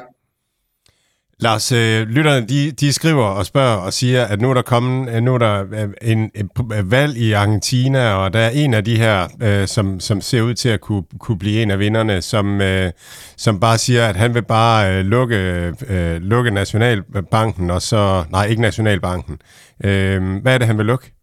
Lars, 1.39 1.71
øh, 1.71 2.07
lytterne 2.07 2.47
de, 2.47 2.71
de 2.71 2.93
skriver 2.93 3.23
og 3.23 3.45
spørger 3.45 3.75
og 3.77 3.93
siger, 3.93 4.25
at 4.25 4.41
nu 4.41 4.49
er 4.49 4.53
der 4.53 4.61
kommet 4.61 5.15
øh, 5.15 5.21
nu 5.23 5.33
er 5.33 5.37
der 5.37 5.63
øh, 5.73 5.89
en, 6.01 6.31
en, 6.35 6.49
en 6.59 6.91
valg 6.91 7.17
i 7.17 7.31
Argentina, 7.31 8.13
og 8.13 8.33
der 8.33 8.39
er 8.39 8.49
en 8.49 8.73
af 8.73 8.83
de 8.83 8.97
her, 8.97 9.27
øh, 9.41 9.67
som, 9.67 9.99
som 9.99 10.21
ser 10.21 10.41
ud 10.41 10.53
til 10.53 10.69
at 10.69 10.81
kunne, 10.81 11.03
kunne 11.19 11.39
blive 11.39 11.61
en 11.61 11.71
af 11.71 11.79
vinderne, 11.79 12.21
som, 12.21 12.61
øh, 12.61 12.91
som 13.37 13.59
bare 13.59 13.77
siger, 13.77 14.07
at 14.07 14.15
han 14.15 14.33
vil 14.33 14.43
bare 14.43 14.93
øh, 14.93 15.05
lukke, 15.05 15.73
øh, 15.89 16.21
lukke 16.21 16.51
Nationalbanken, 16.51 17.71
og 17.71 17.81
så, 17.81 18.23
nej, 18.31 18.45
ikke 18.45 18.61
Nationalbanken. 18.61 19.37
Øh, 19.83 20.41
hvad 20.41 20.53
er 20.53 20.57
det, 20.57 20.67
han 20.67 20.77
vil 20.77 20.85
lukke? 20.85 21.13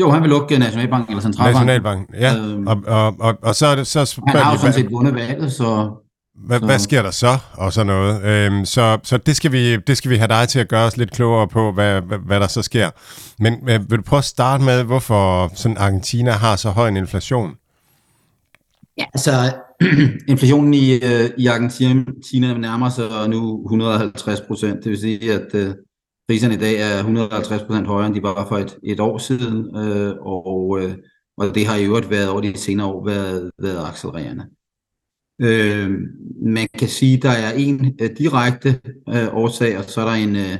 Jo, 0.00 0.10
han 0.10 0.22
vil 0.22 0.30
lukke 0.30 0.58
Nationalbanken 0.58 1.10
eller 1.10 1.22
Centralbanken. 1.22 1.66
Nationalbanken, 1.66 2.14
ja. 2.14 2.36
Øh, 2.36 2.66
og, 2.66 2.82
og, 2.86 3.16
og, 3.20 3.38
og 3.42 3.54
så 3.54 3.66
er 3.66 3.74
det 3.74 3.86
så... 3.86 4.20
Han 4.26 4.42
har 4.42 4.52
jo 4.52 4.58
sådan 4.58 4.72
set 4.72 4.90
vundet 4.90 5.14
valget, 5.14 5.52
så 5.52 5.90
hvad, 6.46 6.60
hvad 6.60 6.78
sker 6.78 7.02
der 7.02 7.10
så, 7.10 7.38
og 7.52 7.72
sådan 7.72 7.86
noget? 7.86 8.22
Øhm, 8.24 8.64
så 8.64 8.98
så 9.02 9.16
det, 9.16 9.36
skal 9.36 9.52
vi, 9.52 9.76
det 9.76 9.96
skal 9.96 10.10
vi 10.10 10.16
have 10.16 10.28
dig 10.28 10.48
til 10.48 10.58
at 10.58 10.68
gøre 10.68 10.84
os 10.86 10.96
lidt 10.96 11.10
klogere 11.10 11.48
på, 11.48 11.72
hvad, 11.72 12.00
hvad, 12.00 12.18
hvad 12.18 12.40
der 12.40 12.46
så 12.46 12.62
sker. 12.62 12.90
Men 13.38 13.68
øh, 13.68 13.90
vil 13.90 13.98
du 13.98 14.02
prøve 14.02 14.18
at 14.18 14.24
starte 14.24 14.64
med, 14.64 14.84
hvorfor 14.84 15.50
sådan 15.54 15.76
Argentina 15.76 16.30
har 16.30 16.56
så 16.56 16.70
høj 16.70 16.88
en 16.88 16.96
inflation? 16.96 17.50
Ja, 18.98 19.04
altså 19.14 19.30
inflationen 20.28 20.74
i, 20.74 20.92
øh, 20.92 21.30
i 21.38 21.46
Argentina 21.46 22.54
nærmer 22.58 22.88
sig 22.88 23.28
nu 23.28 23.62
150 23.64 24.40
procent. 24.40 24.84
Det 24.84 24.90
vil 24.90 24.98
sige, 24.98 25.32
at 25.32 25.54
øh, 25.54 25.74
priserne 26.28 26.54
i 26.54 26.58
dag 26.58 26.80
er 26.80 26.96
150 26.96 27.62
procent 27.62 27.86
højere, 27.86 28.06
end 28.06 28.14
de 28.14 28.22
var 28.22 28.46
for 28.48 28.58
et, 28.58 28.76
et 28.84 29.00
år 29.00 29.18
siden. 29.18 29.76
Øh, 29.76 30.14
og, 30.20 30.78
øh, 30.80 30.94
og 31.38 31.54
det 31.54 31.66
har 31.66 31.76
i 31.76 31.84
øvrigt 31.84 32.10
været 32.10 32.28
over 32.28 32.40
de 32.40 32.58
senere 32.58 32.86
år 32.86 33.06
været, 33.06 33.50
været 33.62 33.86
accelererende. 33.88 34.44
Øh, 35.40 35.90
man 36.42 36.68
kan 36.78 36.88
sige, 36.88 37.16
at 37.16 37.22
der 37.22 37.30
er 37.30 37.52
en 37.52 37.96
øh, 38.00 38.10
direkte 38.18 38.80
øh, 39.08 39.34
årsag, 39.34 39.78
og 39.78 39.84
så 39.84 40.00
er 40.00 40.04
der 40.04 40.12
en, 40.12 40.36
øh, 40.36 40.58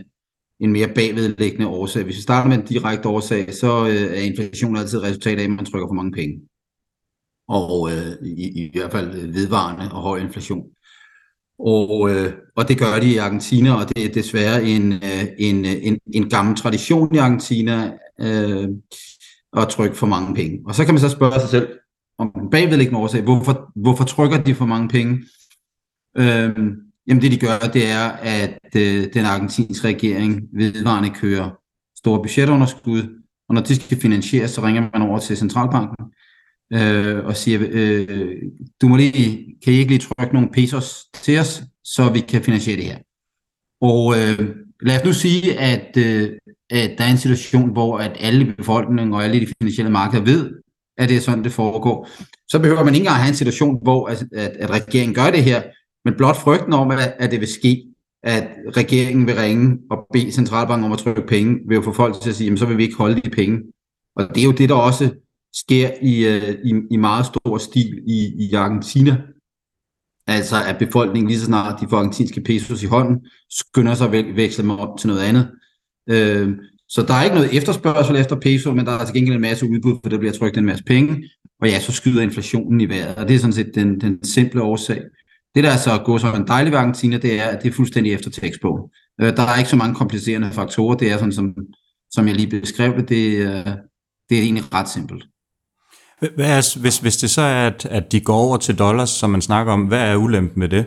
en 0.60 0.72
mere 0.72 0.88
bagvedliggende 0.88 1.66
årsag. 1.66 2.04
Hvis 2.04 2.16
vi 2.16 2.22
starter 2.22 2.48
med 2.48 2.58
en 2.58 2.64
direkte 2.64 3.08
årsag, 3.08 3.54
så 3.54 3.86
øh, 3.86 4.18
er 4.18 4.20
inflation 4.20 4.76
altid 4.76 4.98
et 4.98 5.04
resultat 5.04 5.38
af, 5.38 5.44
at 5.44 5.50
man 5.50 5.64
trykker 5.64 5.88
for 5.88 5.94
mange 5.94 6.12
penge. 6.12 6.40
Og 7.48 7.90
øh, 7.90 8.26
i, 8.26 8.64
i 8.64 8.70
hvert 8.74 8.92
fald 8.92 9.32
vedvarende 9.32 9.92
og 9.92 10.02
høj 10.02 10.18
inflation. 10.18 10.64
Og, 11.58 12.10
øh, 12.10 12.32
og 12.56 12.68
det 12.68 12.78
gør 12.78 13.00
de 13.00 13.12
i 13.12 13.16
Argentina, 13.16 13.74
og 13.74 13.88
det 13.88 14.04
er 14.04 14.12
desværre 14.12 14.64
en, 14.64 14.92
øh, 14.92 15.24
en, 15.38 15.64
øh, 15.64 15.76
en, 15.82 15.98
en 16.14 16.30
gammel 16.30 16.56
tradition 16.56 17.14
i 17.14 17.18
Argentina 17.18 17.92
øh, 18.20 18.68
at 19.56 19.68
trykke 19.68 19.96
for 19.96 20.06
mange 20.06 20.34
penge. 20.34 20.60
Og 20.66 20.74
så 20.74 20.84
kan 20.84 20.94
man 20.94 21.00
så 21.00 21.08
spørge 21.08 21.40
sig 21.40 21.48
selv, 21.48 21.68
om 22.22 22.32
den 22.40 22.50
bagvedliggende 22.50 23.00
årsag. 23.00 23.22
Hvorfor, 23.22 23.72
hvorfor 23.76 24.04
trykker 24.04 24.42
de 24.42 24.54
for 24.54 24.66
mange 24.66 24.88
penge? 24.88 25.12
Øhm, 26.18 26.70
jamen 27.06 27.22
det 27.22 27.32
de 27.32 27.38
gør, 27.38 27.58
det 27.58 27.90
er, 27.90 28.08
at 28.08 28.58
øh, 28.76 29.14
den 29.14 29.24
argentinske 29.24 29.88
regering 29.88 30.42
vedvarende 30.52 31.10
kører 31.10 31.50
store 31.98 32.22
budgetunderskud, 32.22 33.02
og 33.48 33.54
når 33.54 33.62
de 33.62 33.74
skal 33.74 34.00
finansieres, 34.00 34.50
så 34.50 34.60
ringer 34.62 34.90
man 34.92 35.08
over 35.08 35.18
til 35.18 35.36
centralbanken 35.36 36.04
øh, 36.72 37.24
og 37.24 37.36
siger, 37.36 37.60
øh, 37.70 38.36
du 38.80 38.88
må 38.88 38.96
lige, 38.96 39.56
kan 39.64 39.72
I 39.72 39.76
ikke 39.76 39.90
lige 39.90 40.06
trykke 40.08 40.34
nogle 40.34 40.48
pesos 40.52 41.04
til 41.14 41.38
os, 41.38 41.62
så 41.84 42.12
vi 42.12 42.20
kan 42.20 42.42
finansiere 42.42 42.76
det 42.76 42.84
her. 42.84 42.98
Og 43.80 44.14
øh, 44.18 44.56
lad 44.82 45.00
os 45.00 45.04
nu 45.04 45.12
sige, 45.12 45.60
at, 45.60 45.96
øh, 45.96 46.30
at 46.70 46.90
der 46.98 47.04
er 47.04 47.10
en 47.10 47.18
situation, 47.18 47.72
hvor 47.72 47.98
at 47.98 48.16
alle 48.20 48.40
i 48.44 48.52
befolkningen 48.52 49.14
og 49.14 49.24
alle 49.24 49.36
i 49.36 49.40
de 49.40 49.52
finansielle 49.60 49.92
markeder 49.92 50.24
ved, 50.24 50.61
at 50.98 51.08
det 51.08 51.16
er 51.16 51.20
sådan, 51.20 51.44
det 51.44 51.52
foregår. 51.52 52.08
Så 52.48 52.58
behøver 52.58 52.84
man 52.84 52.94
ikke 52.94 53.04
engang 53.04 53.22
have 53.22 53.28
en 53.28 53.34
situation, 53.34 53.78
hvor 53.82 54.06
at, 54.06 54.24
at, 54.32 54.50
at 54.50 54.70
regeringen 54.70 55.14
gør 55.14 55.30
det 55.30 55.44
her, 55.44 55.62
men 56.04 56.14
blot 56.16 56.36
frygten 56.36 56.72
om, 56.72 56.90
at, 56.90 57.14
at 57.18 57.30
det 57.30 57.40
vil 57.40 57.48
ske, 57.48 57.84
at 58.22 58.48
regeringen 58.76 59.26
vil 59.26 59.34
ringe 59.34 59.78
og 59.90 60.06
bede 60.12 60.32
centralbanken 60.32 60.84
om 60.84 60.92
at 60.92 60.98
trykke 60.98 61.22
penge, 61.22 61.58
vil 61.68 61.74
jo 61.74 61.82
få 61.82 61.92
folk 61.92 62.20
til 62.20 62.30
at 62.30 62.36
sige, 62.36 62.44
jamen 62.44 62.58
så 62.58 62.66
vil 62.66 62.78
vi 62.78 62.82
ikke 62.82 62.96
holde 62.96 63.20
de 63.20 63.30
penge. 63.30 63.62
Og 64.16 64.28
det 64.28 64.40
er 64.40 64.44
jo 64.44 64.52
det, 64.52 64.68
der 64.68 64.74
også 64.74 65.10
sker 65.54 65.90
i, 66.02 66.26
øh, 66.26 66.58
i, 66.64 66.74
i 66.90 66.96
meget 66.96 67.26
stor 67.26 67.58
stil 67.58 68.02
i, 68.06 68.48
i 68.48 68.54
Argentina. 68.54 69.22
Altså 70.26 70.56
at 70.68 70.78
befolkningen 70.78 71.28
lige 71.28 71.40
så 71.40 71.46
snart 71.46 71.80
de 71.80 71.86
får 71.88 71.96
argentinske 71.96 72.40
pesos 72.40 72.82
i 72.82 72.86
hånden, 72.86 73.26
skynder 73.50 73.94
sig 73.94 74.14
at 74.14 74.36
veksle 74.36 74.62
dem 74.62 74.70
op 74.70 74.98
til 74.98 75.08
noget 75.08 75.22
andet. 75.22 75.50
Øh, 76.08 76.56
så 76.94 77.02
der 77.02 77.14
er 77.14 77.24
ikke 77.24 77.36
noget 77.36 77.56
efterspørgsel 77.56 78.16
efter 78.16 78.36
peso, 78.36 78.74
men 78.74 78.86
der 78.86 78.92
er 78.92 79.04
til 79.04 79.14
gengæld 79.14 79.34
en 79.34 79.40
masse 79.40 79.66
udbud, 79.66 79.98
for 80.02 80.10
der 80.10 80.18
bliver 80.18 80.32
trykt 80.32 80.58
en 80.58 80.64
masse 80.64 80.84
penge, 80.84 81.30
og 81.60 81.68
ja, 81.68 81.80
så 81.80 81.92
skyder 81.92 82.22
inflationen 82.22 82.80
i 82.80 82.88
vejret, 82.88 83.14
og 83.14 83.28
det 83.28 83.34
er 83.34 83.38
sådan 83.38 83.52
set 83.52 83.70
den, 83.74 84.00
den 84.00 84.24
simple 84.24 84.62
årsag. 84.62 85.02
Det, 85.54 85.64
der 85.64 85.70
er 85.70 85.76
så 85.76 86.02
går 86.04 86.18
så 86.18 86.32
en 86.32 86.46
dejlig 86.46 86.72
ved 86.72 86.78
Argentina, 86.78 87.18
det 87.18 87.40
er, 87.40 87.44
at 87.44 87.62
det 87.62 87.68
er 87.68 87.72
fuldstændig 87.72 88.12
efter 88.12 88.30
tekstbogen. 88.30 88.90
Øh, 89.20 89.36
der 89.36 89.42
er 89.42 89.58
ikke 89.58 89.70
så 89.70 89.76
mange 89.76 89.94
komplicerende 89.94 90.50
faktorer, 90.50 90.96
det 90.96 91.12
er 91.12 91.16
sådan, 91.16 91.32
som, 91.32 91.54
som 92.10 92.28
jeg 92.28 92.36
lige 92.36 92.60
beskrev 92.60 92.96
det, 92.96 93.08
det, 93.08 93.38
det 94.28 94.38
er 94.38 94.42
egentlig 94.42 94.74
ret 94.74 94.88
simpelt. 94.88 95.24
Hvad 96.34 96.58
er, 96.58 96.80
hvis, 96.80 96.98
hvis 96.98 97.16
det 97.16 97.30
så 97.30 97.42
er, 97.42 97.66
at, 97.66 97.86
at 97.86 98.12
de 98.12 98.20
går 98.20 98.36
over 98.36 98.56
til 98.56 98.78
dollars, 98.78 99.10
som 99.10 99.30
man 99.30 99.42
snakker 99.42 99.72
om, 99.72 99.86
hvad 99.86 100.00
er 100.00 100.16
ulempen 100.16 100.60
med 100.60 100.68
det? 100.68 100.86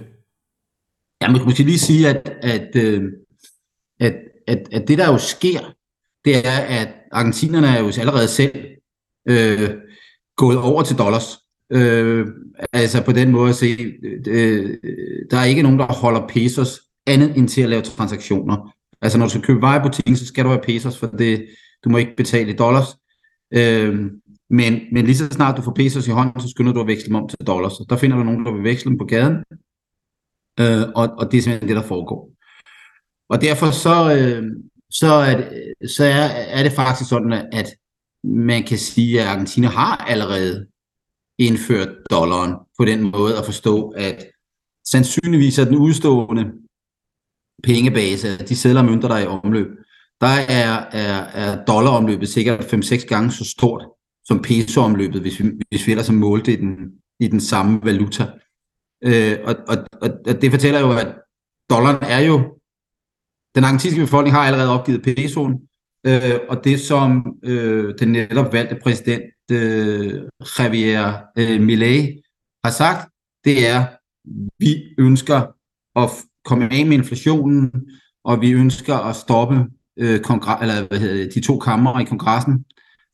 Ja, 1.21 1.31
man 1.31 1.55
kan 1.55 1.65
lige 1.65 1.79
sige, 1.79 2.09
at, 2.09 2.29
at, 2.41 2.75
øh, 2.75 3.03
at, 3.99 4.15
at, 4.47 4.67
at 4.71 4.87
det 4.87 4.97
der 4.97 5.11
jo 5.11 5.17
sker, 5.17 5.74
det 6.25 6.47
er, 6.47 6.59
at 6.59 6.87
argentinerne 7.11 7.67
er 7.67 7.79
jo 7.79 7.91
allerede 7.99 8.27
selv 8.27 8.51
øh, 9.29 9.69
gået 10.37 10.57
over 10.57 10.83
til 10.83 10.97
dollars. 10.97 11.37
Øh, 11.71 12.27
altså 12.73 13.03
på 13.03 13.11
den 13.11 13.31
måde 13.31 13.49
at 13.49 13.55
se, 13.55 13.93
øh, 14.27 14.77
der 15.31 15.37
er 15.37 15.45
ikke 15.45 15.63
nogen, 15.63 15.79
der 15.79 15.85
holder 15.85 16.27
pesos 16.27 16.81
andet 17.07 17.37
end 17.37 17.47
til 17.47 17.61
at 17.61 17.69
lave 17.69 17.81
transaktioner. 17.81 18.75
Altså 19.01 19.17
når 19.17 19.25
du 19.25 19.29
skal 19.29 19.41
købe 19.41 19.61
varer 19.61 19.79
i 19.79 19.83
butikken, 19.83 20.15
så 20.15 20.25
skal 20.25 20.43
du 20.43 20.49
have 20.49 20.61
pesos, 20.61 20.99
for 20.99 21.07
det, 21.07 21.47
du 21.83 21.89
må 21.89 21.97
ikke 21.97 22.15
betale 22.15 22.51
i 22.51 22.55
dollars. 22.55 22.87
Øh, 23.53 24.11
men, 24.49 24.79
men 24.91 25.05
lige 25.05 25.17
så 25.17 25.27
snart 25.31 25.57
du 25.57 25.61
får 25.61 25.73
pesos 25.73 26.07
i 26.07 26.11
hånden, 26.11 26.41
så 26.41 26.49
skynder 26.49 26.73
du 26.73 26.81
at 26.81 26.87
veksle 26.87 27.07
dem 27.07 27.15
om 27.15 27.29
til 27.29 27.39
dollars. 27.47 27.73
Der 27.89 27.97
finder 27.97 28.17
du 28.17 28.23
nogen, 28.23 28.45
der 28.45 28.51
vil 28.51 28.63
veksle 28.63 28.89
dem 28.89 28.97
på 28.97 29.05
gaden, 29.05 29.35
øh, 30.59 30.87
og, 30.95 31.09
og 31.17 31.31
det 31.31 31.37
er 31.37 31.41
simpelthen 31.41 31.69
det, 31.69 31.75
der 31.75 31.87
foregår. 31.87 32.29
Og 33.29 33.41
derfor 33.41 33.71
så, 33.71 34.15
øh, 34.17 34.43
så, 34.91 35.07
er, 35.07 35.37
det, 35.37 35.91
så 35.91 36.03
er, 36.03 36.27
er 36.57 36.63
det 36.63 36.71
faktisk 36.71 37.09
sådan, 37.09 37.31
at 37.51 37.75
man 38.23 38.63
kan 38.63 38.77
sige, 38.77 39.21
at 39.21 39.27
Argentina 39.27 39.67
har 39.67 39.95
allerede 39.95 40.67
indført 41.39 41.89
dollaren 42.11 42.55
på 42.77 42.85
den 42.85 43.11
måde 43.11 43.37
at 43.37 43.45
forstå, 43.45 43.89
at 43.89 44.27
sandsynligvis 44.85 45.59
er 45.59 45.65
den 45.65 45.75
udstående 45.75 46.51
pengebase, 47.63 48.37
de 48.37 48.55
sædler 48.55 48.81
og 48.81 48.85
mønter, 48.85 49.07
der 49.07 49.15
er 49.15 49.23
i 49.23 49.27
omløb, 49.27 49.67
der 50.21 50.27
er, 50.27 50.85
er, 50.91 51.23
er 51.23 51.65
dollaromløbet 51.65 52.29
sikkert 52.29 52.59
5-6 52.59 53.07
gange 53.07 53.31
så 53.31 53.45
stort 53.45 53.87
som 54.25 54.41
pesoomløbet, 54.41 55.21
hvis 55.21 55.39
vi, 55.39 55.51
hvis 55.69 55.87
vi 55.87 55.91
ellers 55.91 56.07
har 56.07 56.13
målt 56.13 56.47
i 56.47 56.55
den, 56.55 56.91
i 57.19 57.27
den 57.27 57.41
samme 57.41 57.79
valuta. 57.83 58.23
Øh, 59.03 59.37
og, 59.43 59.55
og, 59.67 59.77
og, 60.01 60.09
og 60.27 60.41
det 60.41 60.51
fortæller 60.51 60.79
jo, 60.79 60.91
at 60.91 61.15
dollaren 61.69 61.97
er 62.01 62.19
jo, 62.19 62.54
den 63.55 63.63
argentinske 63.63 64.01
befolkning 64.01 64.35
har 64.35 64.43
allerede 64.43 64.79
opgivet 64.79 65.01
pesoen, 65.03 65.53
øh, 66.07 66.39
og 66.49 66.63
det 66.63 66.79
som 66.79 67.35
øh, 67.43 67.93
den 67.99 68.11
netop 68.11 68.53
valgte 68.53 68.79
præsident 68.83 69.23
øh, 69.51 70.21
Javier 70.59 71.13
øh, 71.37 71.61
Milei 71.61 72.21
har 72.63 72.71
sagt, 72.71 73.09
det 73.45 73.67
er, 73.67 73.85
vi 74.59 74.83
ønsker 74.97 75.41
at 75.95 76.09
komme 76.45 76.73
af 76.73 76.85
med 76.85 76.97
inflationen, 76.97 77.71
og 78.23 78.41
vi 78.41 78.51
ønsker 78.51 78.95
at 78.95 79.15
stoppe 79.15 79.65
øh, 79.99 80.19
kongre- 80.19 80.61
eller, 80.61 80.87
hvad 80.87 80.99
hedder 80.99 81.15
det, 81.15 81.35
de 81.35 81.41
to 81.41 81.59
kammer 81.59 81.99
i 81.99 82.03
kongressen 82.03 82.65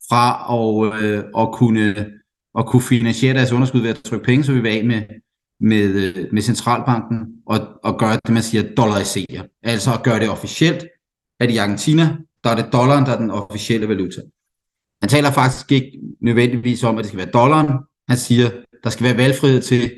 fra 0.08 0.24
at, 0.58 1.02
øh, 1.02 1.24
at, 1.38 1.48
kunne, 1.52 2.10
at 2.58 2.66
kunne 2.66 2.82
finansiere 2.82 3.34
deres 3.34 3.52
underskud 3.52 3.80
ved 3.80 3.90
at 3.90 3.96
trykke 3.96 4.24
penge, 4.24 4.44
så 4.44 4.52
vi 4.52 4.60
vil 4.60 4.68
af 4.68 4.84
med, 4.84 5.02
med, 5.62 6.14
øh, 6.16 6.26
med 6.32 6.42
centralbanken 6.42 7.18
og, 7.46 7.58
og 7.84 7.98
gøre 7.98 8.18
det, 8.26 8.34
man 8.34 8.42
siger, 8.42 8.74
dollarisere. 8.76 9.46
Altså 9.62 9.94
at 9.94 10.02
gøre 10.02 10.20
det 10.20 10.30
officielt, 10.30 10.86
at 11.40 11.50
i 11.50 11.56
Argentina, 11.56 12.16
der 12.44 12.50
er 12.50 12.54
det 12.54 12.72
dollaren, 12.72 13.04
der 13.04 13.12
er 13.12 13.18
den 13.18 13.30
officielle 13.30 13.88
valuta. 13.88 14.20
Han 15.02 15.08
taler 15.08 15.30
faktisk 15.30 15.72
ikke 15.72 16.00
nødvendigvis 16.20 16.84
om, 16.84 16.98
at 16.98 17.02
det 17.02 17.06
skal 17.06 17.18
være 17.18 17.30
dollaren. 17.30 17.78
Han 18.08 18.18
siger, 18.18 18.50
der 18.84 18.90
skal 18.90 19.04
være 19.04 19.16
valgfrihed 19.16 19.62
til 19.62 19.90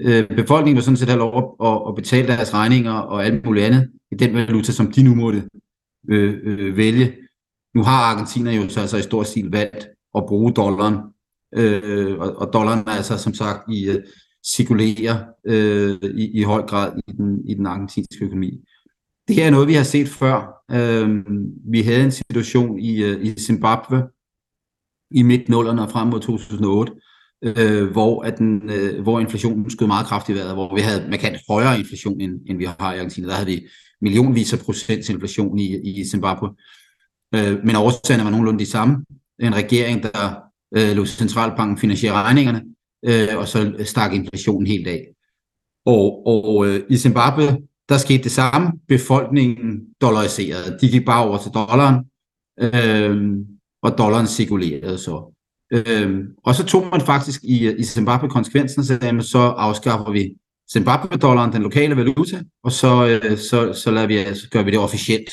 øh, 0.00 0.28
befolkningen, 0.28 0.76
der 0.76 0.82
sådan 0.82 0.96
set 0.96 1.08
har 1.08 1.16
lov 1.16 1.56
at, 1.64 1.88
at 1.88 1.94
betale 1.94 2.28
deres 2.28 2.54
regninger 2.54 2.92
og 2.92 3.24
alt 3.24 3.44
muligt 3.44 3.66
andet 3.66 3.90
i 4.12 4.14
den 4.14 4.34
valuta, 4.34 4.72
som 4.72 4.92
de 4.92 5.02
nu 5.02 5.14
måtte 5.14 5.48
øh, 6.10 6.34
øh, 6.42 6.76
vælge. 6.76 7.16
Nu 7.74 7.82
har 7.82 8.12
Argentina 8.12 8.52
jo 8.52 8.68
så 8.68 8.80
altså 8.80 8.96
i 8.96 9.02
stor 9.02 9.22
stil 9.22 9.50
valgt 9.52 9.88
at 10.14 10.24
bruge 10.28 10.52
dollaren, 10.52 10.96
øh, 11.54 11.80
øh 11.84 12.18
og, 12.18 12.36
og 12.36 12.52
dollaren 12.52 12.84
er 12.86 12.92
altså 12.92 13.18
som 13.18 13.34
sagt 13.34 13.72
i 13.72 13.90
øh, 13.90 14.02
cirkulerer 14.46 15.24
øh, 15.46 15.98
i, 16.02 16.40
i 16.40 16.42
høj 16.42 16.62
grad 16.62 16.92
i 17.08 17.12
den, 17.12 17.48
i 17.48 17.54
den 17.54 17.66
argentinske 17.66 18.24
økonomi. 18.24 18.60
Det 19.28 19.36
her 19.36 19.46
er 19.46 19.50
noget, 19.50 19.68
vi 19.68 19.74
har 19.74 19.82
set 19.82 20.08
før. 20.08 20.64
Øh, 20.70 21.24
vi 21.70 21.82
havde 21.82 22.04
en 22.04 22.12
situation 22.12 22.78
i, 22.78 23.02
øh, 23.02 23.24
i 23.24 23.34
Zimbabwe 23.40 24.02
i 25.10 25.22
midt-nullerne 25.22 25.82
og 25.82 25.90
frem 25.90 26.08
mod 26.08 26.20
2008, 26.20 26.92
øh, 27.42 27.90
hvor, 27.90 28.22
at 28.22 28.38
den, 28.38 28.70
øh, 28.70 29.02
hvor 29.02 29.20
inflationen 29.20 29.70
skød 29.70 29.86
meget 29.86 30.06
kraftigt 30.06 30.36
i 30.36 30.40
vejret, 30.40 30.54
hvor 30.54 30.74
vi 30.74 30.80
havde 30.80 31.10
markant 31.10 31.36
højere 31.48 31.78
inflation, 31.78 32.20
end, 32.20 32.32
end 32.46 32.58
vi 32.58 32.64
har 32.64 32.94
i 32.94 32.98
Argentina. 32.98 33.28
Der 33.28 33.34
havde 33.34 33.46
vi 33.46 33.66
millionvis 34.00 34.52
af 34.52 34.58
procents 34.58 35.08
inflation 35.08 35.58
i, 35.58 36.00
i 36.00 36.04
Zimbabwe. 36.04 36.48
Øh, 37.34 37.64
men 37.64 37.76
årsagerne 37.76 38.24
var 38.24 38.30
nogenlunde 38.30 38.58
de 38.58 38.70
samme. 38.70 39.04
En 39.40 39.54
regering, 39.54 40.02
der 40.02 40.36
øh, 40.76 40.96
lå 40.96 41.04
centralbanken 41.04 41.78
finansiere 41.78 42.12
regningerne, 42.12 42.62
øh, 43.04 43.38
og 43.38 43.48
så 43.48 43.74
øh, 43.78 43.86
stak 43.86 44.14
inflationen 44.14 44.66
helt 44.66 44.88
af. 44.88 45.06
Og, 45.86 46.26
og 46.26 46.66
øh, 46.66 46.80
i 46.90 46.96
Zimbabwe, 46.96 47.56
der 47.88 47.98
skete 47.98 48.22
det 48.22 48.32
samme. 48.32 48.72
Befolkningen 48.88 49.80
dollariserede. 50.00 50.78
De 50.80 50.88
gik 50.88 51.06
bare 51.06 51.24
over 51.28 51.38
til 51.38 51.50
dollaren, 51.50 52.04
øh, 52.60 53.36
og 53.82 53.98
dollaren 53.98 54.26
cirkulerede 54.26 54.98
så. 54.98 55.34
Øh, 55.72 56.24
og 56.44 56.54
så 56.54 56.64
tog 56.64 56.86
man 56.92 57.00
faktisk 57.00 57.44
i, 57.44 57.66
øh, 57.66 57.78
i 57.78 57.84
Zimbabwe 57.84 58.28
konsekvensen, 58.28 58.84
så, 58.84 58.98
sagde, 59.00 59.22
så 59.22 59.38
afskaffer 59.38 60.12
vi 60.12 60.34
Zimbabwe-dollaren, 60.72 61.52
den 61.52 61.62
lokale 61.62 61.96
valuta, 61.96 62.42
og 62.64 62.72
så, 62.72 63.20
øh, 63.24 63.38
så, 63.38 63.72
så 63.72 63.90
lader 63.90 64.06
vi, 64.06 64.16
altså, 64.16 64.48
gør 64.50 64.62
vi 64.62 64.70
det 64.70 64.78
officielt. 64.78 65.30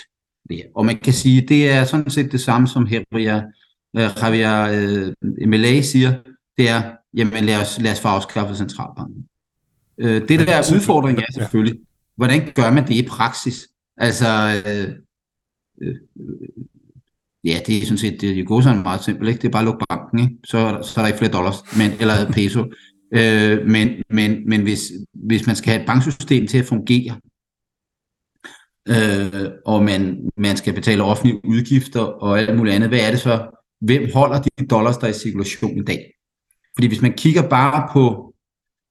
Og 0.76 0.86
man 0.86 0.98
kan 0.98 1.14
sige, 1.14 1.42
det 1.42 1.70
er 1.70 1.84
sådan 1.84 2.10
set 2.10 2.32
det 2.32 2.42
samme, 2.42 2.68
som 2.68 2.88
Javier, 2.88 3.42
øh, 3.98 4.10
Javier 4.22 4.68
øh, 4.72 5.48
Milei 5.48 5.82
siger, 5.82 6.14
det 6.58 6.70
er, 6.70 6.92
jamen 7.14 7.44
lad 7.44 7.62
os, 7.62 7.80
lad 7.82 7.92
os 7.92 8.00
få 8.00 8.08
afskaffet 8.08 8.58
centralbanken. 8.58 9.28
Øh, 9.98 10.28
det 10.28 10.40
der 10.48 10.56
er 10.56 10.74
udfordring 10.76 11.20
er 11.20 11.32
selvfølgelig, 11.34 11.80
hvordan 12.16 12.52
gør 12.56 12.72
man 12.72 12.88
det 12.88 12.96
i 12.96 13.08
praksis? 13.08 13.68
Altså, 13.98 14.28
øh, 14.68 14.96
øh, 15.82 15.96
ja, 17.44 17.60
det 17.68 17.78
er 17.78 17.82
sådan 17.82 17.98
set, 17.98 18.22
det 18.22 18.48
går 18.48 18.62
sådan 18.62 18.82
meget 18.84 19.04
simpelt, 19.04 19.30
ikke? 19.30 19.42
Det 19.42 19.48
er 19.48 19.52
bare 19.52 19.62
at 19.62 19.66
lukke 19.66 19.86
banken, 19.90 20.20
ikke? 20.20 20.36
Så, 20.44 20.80
så 20.84 21.00
er 21.00 21.04
der 21.04 21.08
ikke 21.08 21.18
flere 21.18 21.32
dollars, 21.32 21.78
men, 21.78 21.92
eller 22.00 22.32
peso. 22.32 22.66
Øh, 23.12 23.68
men 23.68 24.04
men, 24.10 24.50
men 24.50 24.62
hvis, 24.62 24.92
hvis 25.14 25.48
man 25.48 25.56
skal 25.56 25.72
have 25.72 25.82
et 25.82 25.88
banksystem 25.88 26.48
til 26.48 26.58
at 26.58 26.66
fungere, 26.66 27.20
øh, 28.88 29.52
og 29.66 29.84
man, 29.84 30.30
man 30.38 30.58
skal 30.58 30.74
betale 30.74 31.04
offentlige 31.04 31.46
udgifter 31.46 32.02
og 32.02 32.40
alt 32.40 32.58
muligt 32.58 32.76
andet, 32.76 32.90
hvad 32.90 33.00
er 33.00 33.12
det 33.12 33.20
så? 33.20 33.48
Hvem 33.82 34.10
holder 34.14 34.42
de 34.42 34.68
dollars, 34.68 34.98
der 34.98 35.08
er 35.08 35.12
i 35.12 35.14
cirkulation 35.14 35.78
i 35.78 35.84
dag? 35.84 36.15
Fordi 36.76 36.88
hvis 36.88 37.02
man 37.02 37.14
kigger 37.14 37.50
bare 37.50 37.90
på, 37.94 38.34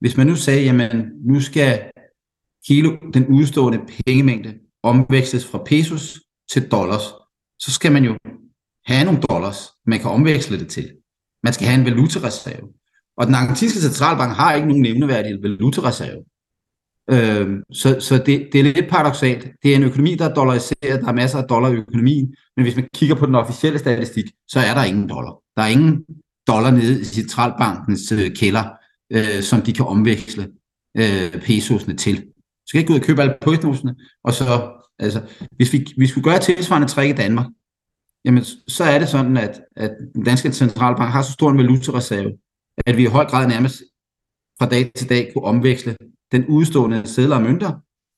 hvis 0.00 0.16
man 0.16 0.26
nu 0.26 0.36
sagde, 0.36 0.64
jamen 0.64 1.10
nu 1.24 1.40
skal 1.40 1.90
hele 2.68 2.98
den 3.14 3.26
udstående 3.26 3.80
pengemængde 3.86 4.54
omveksles 4.82 5.46
fra 5.46 5.62
pesos 5.66 6.20
til 6.50 6.70
dollars, 6.70 7.02
så 7.58 7.70
skal 7.70 7.92
man 7.92 8.04
jo 8.04 8.16
have 8.86 9.04
nogle 9.04 9.20
dollars, 9.20 9.58
man 9.86 10.00
kan 10.00 10.10
omveksle 10.10 10.58
det 10.58 10.68
til. 10.68 10.90
Man 11.42 11.52
skal 11.52 11.66
have 11.66 11.80
en 11.80 11.86
valutareserve. 11.86 12.68
Og 13.16 13.26
den 13.26 13.34
argentinske 13.34 13.80
centralbank 13.80 14.36
har 14.36 14.54
ikke 14.54 14.68
nogen 14.68 14.82
nævneværdig 14.82 15.42
valutareserve. 15.42 16.24
Øh, 17.10 17.62
så 17.72 18.00
så 18.00 18.14
det, 18.26 18.48
det 18.52 18.60
er 18.60 18.64
lidt 18.64 18.90
paradoxalt. 18.90 19.48
Det 19.62 19.72
er 19.72 19.76
en 19.76 19.82
økonomi, 19.82 20.14
der 20.14 20.30
er 20.30 20.34
dollariseret, 20.34 21.00
der 21.00 21.08
er 21.08 21.12
masser 21.12 21.38
af 21.38 21.48
dollar 21.48 21.70
i 21.70 21.74
økonomien, 21.74 22.34
men 22.56 22.64
hvis 22.64 22.76
man 22.76 22.88
kigger 22.94 23.16
på 23.16 23.26
den 23.26 23.34
officielle 23.34 23.78
statistik, 23.78 24.24
så 24.48 24.60
er 24.60 24.74
der 24.74 24.84
ingen 24.84 25.08
dollar. 25.08 25.34
Der 25.56 25.62
er 25.62 25.66
ingen 25.66 26.04
dollar 26.48 26.70
nede 26.70 27.00
i 27.00 27.04
centralbankens 27.04 28.12
øh, 28.12 28.36
kælder, 28.36 28.64
øh, 29.12 29.42
som 29.42 29.62
de 29.62 29.72
kan 29.72 29.86
omveksle 29.86 30.50
øh, 30.96 31.42
pesosene 31.42 31.96
til. 31.96 32.16
Så 32.16 32.68
skal 32.68 32.78
ikke 32.78 32.88
gå 32.88 32.94
ud 32.94 33.00
og 33.00 33.06
købe 33.06 33.22
alle 33.22 33.36
pesosene, 33.40 33.94
og 34.24 34.32
så, 34.32 34.72
altså, 34.98 35.22
hvis 35.56 35.72
vi, 35.72 35.86
hvis 35.96 36.16
vi 36.16 36.20
gøre 36.20 36.38
tilsvarende 36.38 36.88
træk 36.88 37.10
i 37.10 37.16
Danmark, 37.16 37.46
jamen, 38.24 38.44
så 38.68 38.84
er 38.84 38.98
det 38.98 39.08
sådan, 39.08 39.36
at, 39.36 39.60
at 39.76 39.90
den 40.14 40.24
danske 40.24 40.52
centralbank 40.52 41.10
har 41.10 41.22
så 41.22 41.32
stor 41.32 41.50
en 41.50 41.58
valutareserve, 41.58 42.32
at 42.86 42.96
vi 42.96 43.02
i 43.02 43.14
høj 43.16 43.24
grad 43.24 43.48
nærmest 43.48 43.82
fra 44.58 44.68
dag 44.68 44.92
til 44.96 45.08
dag 45.08 45.30
kunne 45.32 45.44
omveksle 45.44 45.96
den 46.32 46.46
udstående 46.46 47.06
sædler 47.06 47.36
og 47.36 47.42
mønter, 47.42 47.72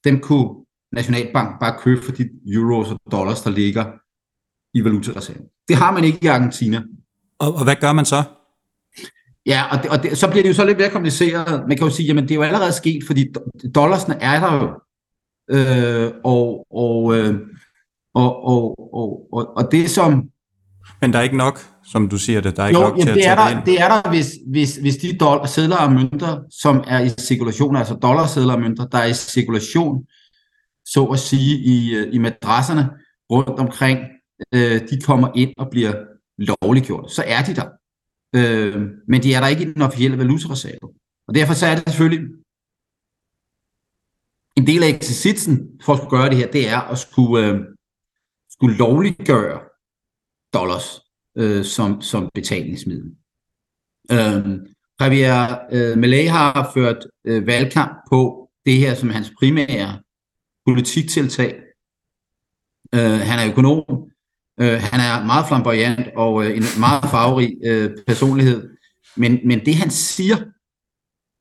dem 0.04 0.20
kunne 0.20 0.66
Nationalbank 0.92 1.60
bare 1.60 1.78
købe 1.78 2.02
for 2.02 2.12
de 2.12 2.30
euros 2.46 2.90
og 2.90 3.00
dollars, 3.12 3.42
der 3.42 3.50
ligger 3.50 3.84
i 4.78 4.84
valutareserven. 4.84 5.46
Det 5.68 5.76
har 5.76 5.92
man 5.92 6.04
ikke 6.04 6.18
i 6.22 6.26
Argentina. 6.26 6.82
Og, 7.38 7.54
og 7.54 7.64
hvad 7.64 7.76
gør 7.80 7.92
man 7.92 8.04
så? 8.04 8.22
Ja, 9.46 9.64
og, 9.72 9.82
det, 9.82 9.90
og 9.90 10.02
det, 10.02 10.18
så 10.18 10.30
bliver 10.30 10.42
det 10.42 10.48
jo 10.48 10.54
så 10.54 10.64
lidt 10.64 10.78
mere 10.78 10.90
kompliceret. 10.90 11.64
Man 11.68 11.76
kan 11.76 11.86
jo 11.86 11.94
sige, 11.94 12.06
jamen 12.06 12.24
det 12.24 12.30
er 12.30 12.34
jo 12.34 12.42
allerede 12.42 12.72
sket, 12.72 13.02
fordi 13.06 13.26
dollarsne 13.74 14.22
er 14.22 14.40
der 14.40 14.54
jo. 14.54 14.70
Øh, 15.50 16.12
og, 16.24 16.66
og, 16.70 17.16
øh, 17.16 17.34
og, 18.14 18.44
og, 18.44 18.94
og, 18.94 19.28
og, 19.32 19.56
og 19.56 19.72
det 19.72 19.90
som... 19.90 20.28
Men 21.00 21.12
der 21.12 21.18
er 21.18 21.22
ikke 21.22 21.36
nok 21.36 21.60
som 21.86 22.08
du 22.08 22.18
siger 22.18 22.40
det. 22.40 22.56
Der 22.56 22.62
er 22.62 22.68
ikke 22.68 22.80
jo, 22.80 22.86
nok 22.86 22.98
til 22.98 23.06
det 23.06 23.20
at 23.20 23.30
er 23.30 23.36
tage 23.36 23.54
der, 23.54 23.64
det 23.64 23.80
er 23.80 23.88
der, 23.88 24.10
hvis, 24.10 24.32
hvis, 24.50 24.76
hvis 24.76 24.96
de 24.96 25.18
dollar, 25.18 25.46
sædler 25.46 25.76
og 25.76 25.92
mønter, 25.92 26.40
som 26.50 26.84
er 26.86 27.00
i 27.00 27.08
cirkulation, 27.08 27.76
altså 27.76 27.94
dollarsedler 27.94 28.54
og 28.54 28.60
mønter, 28.60 28.86
der 28.86 28.98
er 28.98 29.06
i 29.06 29.14
cirkulation, 29.14 30.04
så 30.84 31.04
at 31.04 31.18
sige, 31.18 31.56
i, 31.56 31.94
øh, 31.94 32.14
i 32.14 32.18
madrasserne 32.18 32.88
rundt 33.30 33.60
omkring, 33.60 33.98
øh, 34.54 34.80
de 34.90 35.00
kommer 35.00 35.28
ind 35.34 35.52
og 35.58 35.68
bliver 35.70 35.92
lovliggjort. 36.38 37.12
Så 37.12 37.24
er 37.26 37.42
de 37.42 37.54
der. 37.54 37.68
Øh, 38.34 38.82
men 39.08 39.22
de 39.22 39.34
er 39.34 39.40
der 39.40 39.48
ikke 39.48 39.62
i 39.62 39.72
den 39.72 39.82
officielle 39.82 40.18
valutareserve. 40.18 40.94
Og 41.28 41.34
derfor 41.34 41.54
så 41.54 41.66
er 41.66 41.74
det 41.74 41.84
selvfølgelig 41.88 42.28
en 44.56 44.66
del 44.66 44.82
af 44.82 44.88
eksercitsen 44.88 45.80
for 45.84 45.92
at 45.92 45.98
skulle 45.98 46.10
gøre 46.10 46.28
det 46.30 46.36
her, 46.36 46.50
det 46.50 46.68
er 46.68 46.80
at 46.80 46.98
skulle, 46.98 47.46
øh, 47.46 47.60
skulle 48.50 48.76
lovliggøre 48.76 49.60
dollars 50.54 51.00
øh, 51.36 51.64
som, 51.64 52.00
som 52.00 52.30
betalingsmiddel. 52.34 53.16
Øh, 54.12 54.58
Javier 55.00 55.58
øh, 55.72 55.98
Malay 55.98 56.28
har 56.28 56.70
ført 56.74 57.06
øh, 57.24 57.46
valgkamp 57.46 57.98
på 58.10 58.50
det 58.66 58.76
her 58.78 58.94
som 58.94 59.10
hans 59.10 59.32
primære 59.38 60.02
politiktiltag. 60.66 61.62
Øh, 62.94 63.00
han 63.00 63.38
er 63.38 63.50
økonom, 63.52 64.05
øh, 64.60 64.78
han 64.90 65.00
er 65.00 65.26
meget 65.26 65.48
flamboyant 65.48 66.08
og 66.16 66.44
øh, 66.44 66.56
en 66.56 66.64
meget 66.78 67.04
farverig 67.10 67.56
øh, 67.64 67.90
personlighed. 68.06 68.70
Men, 69.16 69.38
men 69.44 69.66
det 69.66 69.74
han 69.74 69.90
siger, 69.90 70.36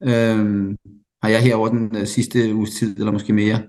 øh, 0.04 0.76
har 1.24 1.30
jeg 1.30 1.42
her 1.42 1.56
over 1.56 1.68
den 1.68 1.96
øh, 1.98 2.08
sidste 2.08 2.56
uges 2.56 2.72
tid, 2.72 2.98
eller 2.98 3.12
måske 3.12 3.34
mere, 3.34 3.64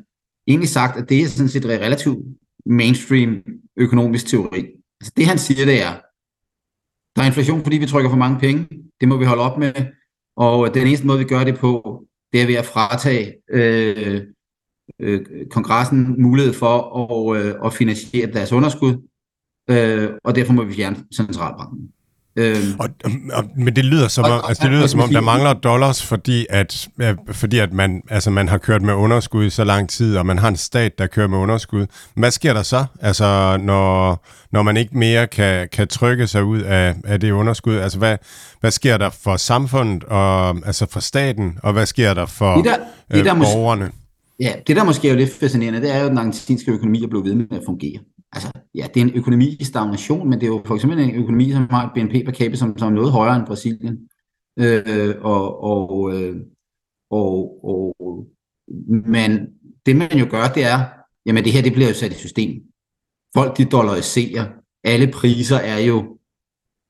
egentlig 0.46 0.68
sagt, 0.68 0.96
at 0.96 1.08
det 1.08 1.20
er 1.20 1.26
sådan 1.26 1.48
set 1.48 1.64
relativt 1.64 2.18
mainstream 2.66 3.42
økonomisk 3.76 4.26
teori. 4.26 4.60
Altså 5.00 5.12
det 5.16 5.26
han 5.26 5.38
siger, 5.38 5.64
det 5.64 5.82
er, 5.82 5.92
der 7.16 7.22
er 7.22 7.26
inflation, 7.26 7.62
fordi 7.62 7.78
vi 7.78 7.86
trykker 7.86 8.10
for 8.10 8.16
mange 8.16 8.38
penge. 8.38 8.68
Det 9.00 9.08
må 9.08 9.16
vi 9.16 9.24
holde 9.24 9.42
op 9.42 9.58
med. 9.58 9.72
Og 10.36 10.66
øh, 10.66 10.74
den 10.74 10.86
eneste 10.86 11.06
måde, 11.06 11.18
vi 11.18 11.24
gør 11.24 11.44
det 11.44 11.58
på, 11.58 12.04
det 12.32 12.42
er 12.42 12.46
ved 12.46 12.54
at 12.54 12.66
fratage 12.66 13.34
øh, 13.50 14.22
øh, 15.00 15.26
kongressen 15.50 16.22
mulighed 16.22 16.52
for 16.52 16.76
at, 17.00 17.44
øh, 17.44 17.54
at 17.64 17.72
finansiere 17.72 18.32
deres 18.32 18.52
underskud. 18.52 19.08
Øh, 19.70 20.10
og 20.24 20.34
derfor 20.34 20.52
må 20.52 20.64
vi 20.64 20.74
fjerne 20.74 20.96
centralbanken. 21.16 21.88
Øhm, 22.38 22.56
og, 22.78 22.88
og, 23.32 23.44
men 23.56 23.76
det 23.76 23.84
lyder 23.84 24.08
som 24.08 24.24
om, 24.24 24.40
altså 24.48 24.62
det 24.62 24.72
lyder 24.72 24.86
som 24.86 25.00
om 25.00 25.10
der 25.10 25.20
mangler 25.20 25.52
dollars, 25.52 26.02
fordi 26.02 26.46
at, 26.50 26.88
fordi 27.32 27.58
at 27.58 27.72
man, 27.72 28.02
altså 28.10 28.30
man 28.30 28.48
har 28.48 28.58
kørt 28.58 28.82
med 28.82 28.94
underskud 28.94 29.44
i 29.44 29.50
så 29.50 29.64
lang 29.64 29.88
tid, 29.88 30.16
og 30.16 30.26
man 30.26 30.38
har 30.38 30.48
en 30.48 30.56
stat, 30.56 30.98
der 30.98 31.06
kører 31.06 31.28
med 31.28 31.38
underskud. 31.38 31.86
Hvad 32.16 32.30
sker 32.30 32.52
der 32.52 32.62
så, 32.62 32.84
altså 33.00 33.58
når, 33.62 34.24
når 34.52 34.62
man 34.62 34.76
ikke 34.76 34.98
mere 34.98 35.26
kan, 35.26 35.68
kan 35.72 35.88
trykke 35.88 36.26
sig 36.26 36.44
ud 36.44 36.60
af, 36.60 36.94
af 37.04 37.20
det 37.20 37.30
underskud? 37.30 37.76
Altså 37.76 37.98
hvad, 37.98 38.16
hvad 38.60 38.70
sker 38.70 38.96
der 38.96 39.10
for 39.10 39.36
samfundet, 39.36 40.04
og, 40.04 40.48
altså 40.48 40.86
for 40.90 41.00
staten, 41.00 41.58
og 41.62 41.72
hvad 41.72 41.86
sker 41.86 42.14
der 42.14 42.26
for 42.26 42.56
det 42.56 42.64
der, 42.64 42.76
det 43.16 43.24
der 43.24 43.34
øh, 43.34 43.40
borgerne? 43.40 43.84
Måske, 43.84 43.96
ja, 44.40 44.52
det 44.66 44.76
der 44.76 44.84
måske 44.84 45.08
er 45.08 45.12
jo 45.12 45.18
lidt 45.18 45.32
fascinerende, 45.40 45.80
det 45.80 45.94
er 45.94 45.98
jo, 45.98 46.04
at 46.04 46.10
den 46.10 46.18
argentinske 46.18 46.72
økonomi 46.72 47.04
er 47.04 47.08
blevet 47.08 47.26
ved 47.26 47.34
med 47.34 47.46
at 47.50 47.62
fungere 47.66 47.98
altså, 48.32 48.52
ja, 48.74 48.86
det 48.94 49.00
er 49.00 49.04
en 49.04 49.14
økonomi 49.14 49.56
i 49.60 49.64
stagnation, 49.64 50.28
men 50.30 50.40
det 50.40 50.46
er 50.46 50.50
jo 50.50 50.62
for 50.66 50.74
eksempel 50.74 50.98
en 50.98 51.14
økonomi, 51.14 51.50
som 51.52 51.66
har 51.70 51.86
et 51.86 51.92
BNP 51.94 52.24
per 52.24 52.32
capita, 52.32 52.56
som, 52.56 52.78
som 52.78 52.88
er 52.88 52.94
noget 52.94 53.12
højere 53.12 53.36
end 53.36 53.46
Brasilien. 53.46 54.08
Øh, 54.58 55.14
og, 55.20 55.62
og, 55.62 56.14
øh, 56.14 56.36
og, 57.10 57.64
og, 57.64 57.94
men 59.06 59.46
det 59.86 59.96
man 59.96 60.18
jo 60.18 60.26
gør, 60.30 60.48
det 60.48 60.64
er, 60.64 60.84
jamen 61.26 61.44
det 61.44 61.52
her, 61.52 61.62
det 61.62 61.72
bliver 61.72 61.88
jo 61.88 61.94
sat 61.94 62.12
i 62.12 62.14
system. 62.14 62.62
Folk, 63.36 63.56
de 63.56 63.64
dollariserer. 63.64 64.46
Alle 64.84 65.12
priser 65.12 65.56
er 65.56 65.78
jo, 65.78 66.18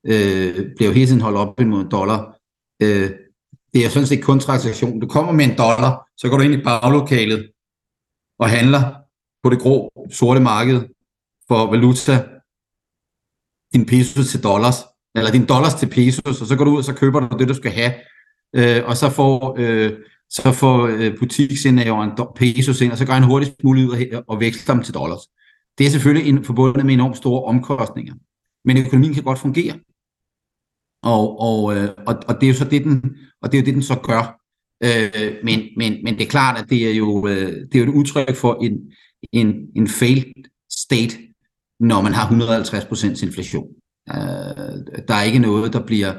øh, 0.07 0.55
bliver 0.77 0.89
jo 0.91 0.93
hele 0.93 1.07
tiden 1.07 1.21
holdt 1.21 1.39
op 1.39 1.61
imod 1.61 1.81
en 1.81 1.91
dollar. 1.91 2.39
Øh, 2.83 3.11
det 3.75 3.85
er 3.85 3.89
sådan 3.89 4.07
set 4.07 4.25
kun 4.25 4.41
transaktion. 4.41 5.01
Du 5.01 5.07
kommer 5.07 5.33
med 5.33 5.45
en 5.45 5.59
dollar, 5.59 6.09
så 6.17 6.29
går 6.29 6.37
du 6.37 6.43
ind 6.43 6.55
i 6.55 6.65
baglokalet 6.65 7.51
og 8.39 8.49
handler 8.49 8.83
på 9.43 9.51
det 9.51 9.61
grå, 9.61 9.91
sorte 10.11 10.41
marked, 10.41 10.81
for 11.49 11.71
valuta, 11.71 12.25
din 13.73 13.87
pesos 13.87 14.31
til 14.31 14.43
dollars, 14.43 14.77
eller 15.15 15.31
din 15.31 15.47
dollars 15.47 15.75
til 15.75 15.89
pesos, 15.89 16.41
og 16.41 16.47
så 16.47 16.57
går 16.57 16.65
du 16.65 16.71
ud, 16.71 16.79
og 16.79 16.85
så 16.85 16.95
køber 16.95 17.21
du 17.21 17.39
det, 17.39 17.49
du 17.49 17.55
skal 17.55 17.71
have, 17.71 17.93
øh, 18.57 18.89
og 18.89 18.97
så 18.97 19.11
får, 19.11 19.57
øh, 19.59 19.93
så 20.31 20.53
får 20.53 20.87
øh, 20.87 21.19
butiksindehaveren 21.19 22.11
pesos 22.37 22.81
ind, 22.81 22.93
og 22.93 22.99
så 22.99 23.07
går 23.07 23.13
han 23.13 23.23
hurtigst 23.23 23.65
muligt 23.65 23.87
ud 23.87 24.13
og, 24.13 24.25
og 24.29 24.41
veksler 24.41 24.75
dem 24.75 24.85
til 24.85 24.95
dollars. 24.95 25.21
Det 25.79 25.87
er 25.87 25.91
selvfølgelig 25.91 26.47
forbundet 26.47 26.87
med 26.87 26.95
enormt 26.95 27.17
store 27.17 27.45
omkostninger, 27.45 28.15
men 28.65 28.79
økonomien 28.79 29.15
kan 29.15 29.23
godt 29.23 29.39
fungere. 29.39 29.79
Og, 31.03 31.41
og, 31.41 31.77
øh, 31.77 31.89
og, 32.07 32.15
og 32.29 32.35
det 32.35 32.43
er 32.43 32.49
jo 32.49 32.55
så 32.55 32.65
det, 32.65 32.85
den, 32.85 33.17
og 33.43 33.53
det 33.53 33.59
er 33.59 33.63
jo 33.63 33.67
det, 33.67 33.75
den 33.75 33.83
så 33.83 33.99
gør. 34.03 34.41
Øh, 34.85 35.35
men, 35.45 35.61
men, 35.77 36.05
men 36.05 36.15
det 36.15 36.23
er 36.23 36.31
klart, 36.31 36.63
at 36.63 36.71
det 36.71 36.91
er 36.91 36.95
jo, 36.95 37.29
øh, 37.29 37.53
det 37.53 37.75
er 37.75 37.79
jo 37.79 37.91
et 37.91 37.95
udtryk 37.95 38.37
for 38.37 38.55
en, 38.63 38.93
en, 39.33 39.67
en 39.77 39.89
failed 39.89 40.45
state, 40.71 41.19
når 41.81 42.03
man 42.03 42.13
har 42.13 42.29
150% 42.29 43.27
inflation. 43.27 43.69
Øh, 44.09 45.05
der 45.09 45.15
er 45.15 45.23
ikke 45.23 45.39
noget, 45.39 45.73
der 45.73 45.87
bliver... 45.87 46.15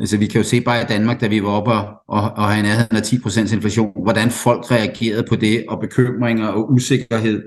Altså 0.00 0.16
vi 0.16 0.26
kan 0.26 0.40
jo 0.40 0.48
se 0.48 0.60
bare 0.60 0.82
i 0.82 0.86
Danmark, 0.88 1.20
da 1.20 1.26
vi 1.26 1.42
var 1.42 1.48
oppe 1.48 1.72
og, 1.72 2.02
og, 2.08 2.32
og 2.36 2.48
havde 2.48 2.62
nærheden 2.62 2.96
af 2.96 3.00
10% 3.00 3.54
inflation, 3.54 4.02
hvordan 4.02 4.30
folk 4.30 4.70
reagerede 4.70 5.24
på 5.28 5.36
det, 5.36 5.64
og 5.68 5.80
bekymringer 5.80 6.48
og 6.48 6.72
usikkerhed. 6.72 7.42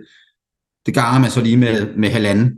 Det 0.86 0.94
ganger 0.94 1.20
man 1.20 1.32
så 1.32 1.42
lige 1.42 1.58
med, 1.58 1.96
med 1.96 2.10
halvanden, 2.10 2.56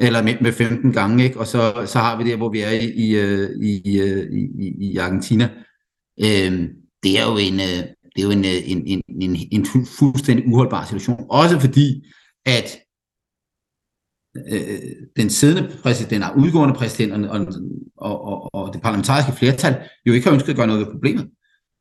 eller 0.00 0.22
med, 0.22 0.34
med 0.40 0.52
15 0.52 0.92
gange, 0.92 1.24
ikke? 1.24 1.40
og 1.40 1.46
så, 1.46 1.84
så 1.86 1.98
har 1.98 2.18
vi 2.18 2.30
det, 2.30 2.36
hvor 2.36 2.50
vi 2.50 2.60
er 2.60 2.70
i, 2.70 2.90
i, 2.90 3.16
øh, 3.16 3.40
øh, 3.40 4.32
i, 4.32 4.48
i, 4.58 4.92
i 4.92 4.96
Argentina. 4.96 5.50
Øh, 6.20 6.68
det 7.02 7.18
er 7.18 7.24
jo 7.30 7.36
en, 7.36 7.54
øh, 7.54 7.86
det 8.16 8.22
er 8.22 8.22
jo 8.22 8.30
en, 8.30 8.44
en, 8.44 8.82
en, 8.86 9.02
en, 9.22 9.36
en 9.52 9.66
fuldstændig 9.98 10.46
uholdbar 10.46 10.84
situation. 10.84 11.26
Også 11.30 11.60
fordi, 11.60 12.04
at 12.46 12.78
øh, 14.52 14.78
den 15.16 15.30
siddende 15.30 15.70
præsident, 15.82 16.24
og 16.24 16.38
udgående 16.38 16.74
præsident 16.74 17.26
og, 17.26 17.46
og, 17.96 18.26
og, 18.26 18.54
og 18.54 18.72
det 18.72 18.82
parlamentariske 18.82 19.32
flertal 19.32 19.76
jo 20.06 20.12
ikke 20.12 20.26
har 20.26 20.34
ønsket 20.34 20.50
at 20.50 20.56
gøre 20.56 20.66
noget 20.66 20.80
ved 20.80 20.92
problemet. 20.92 21.26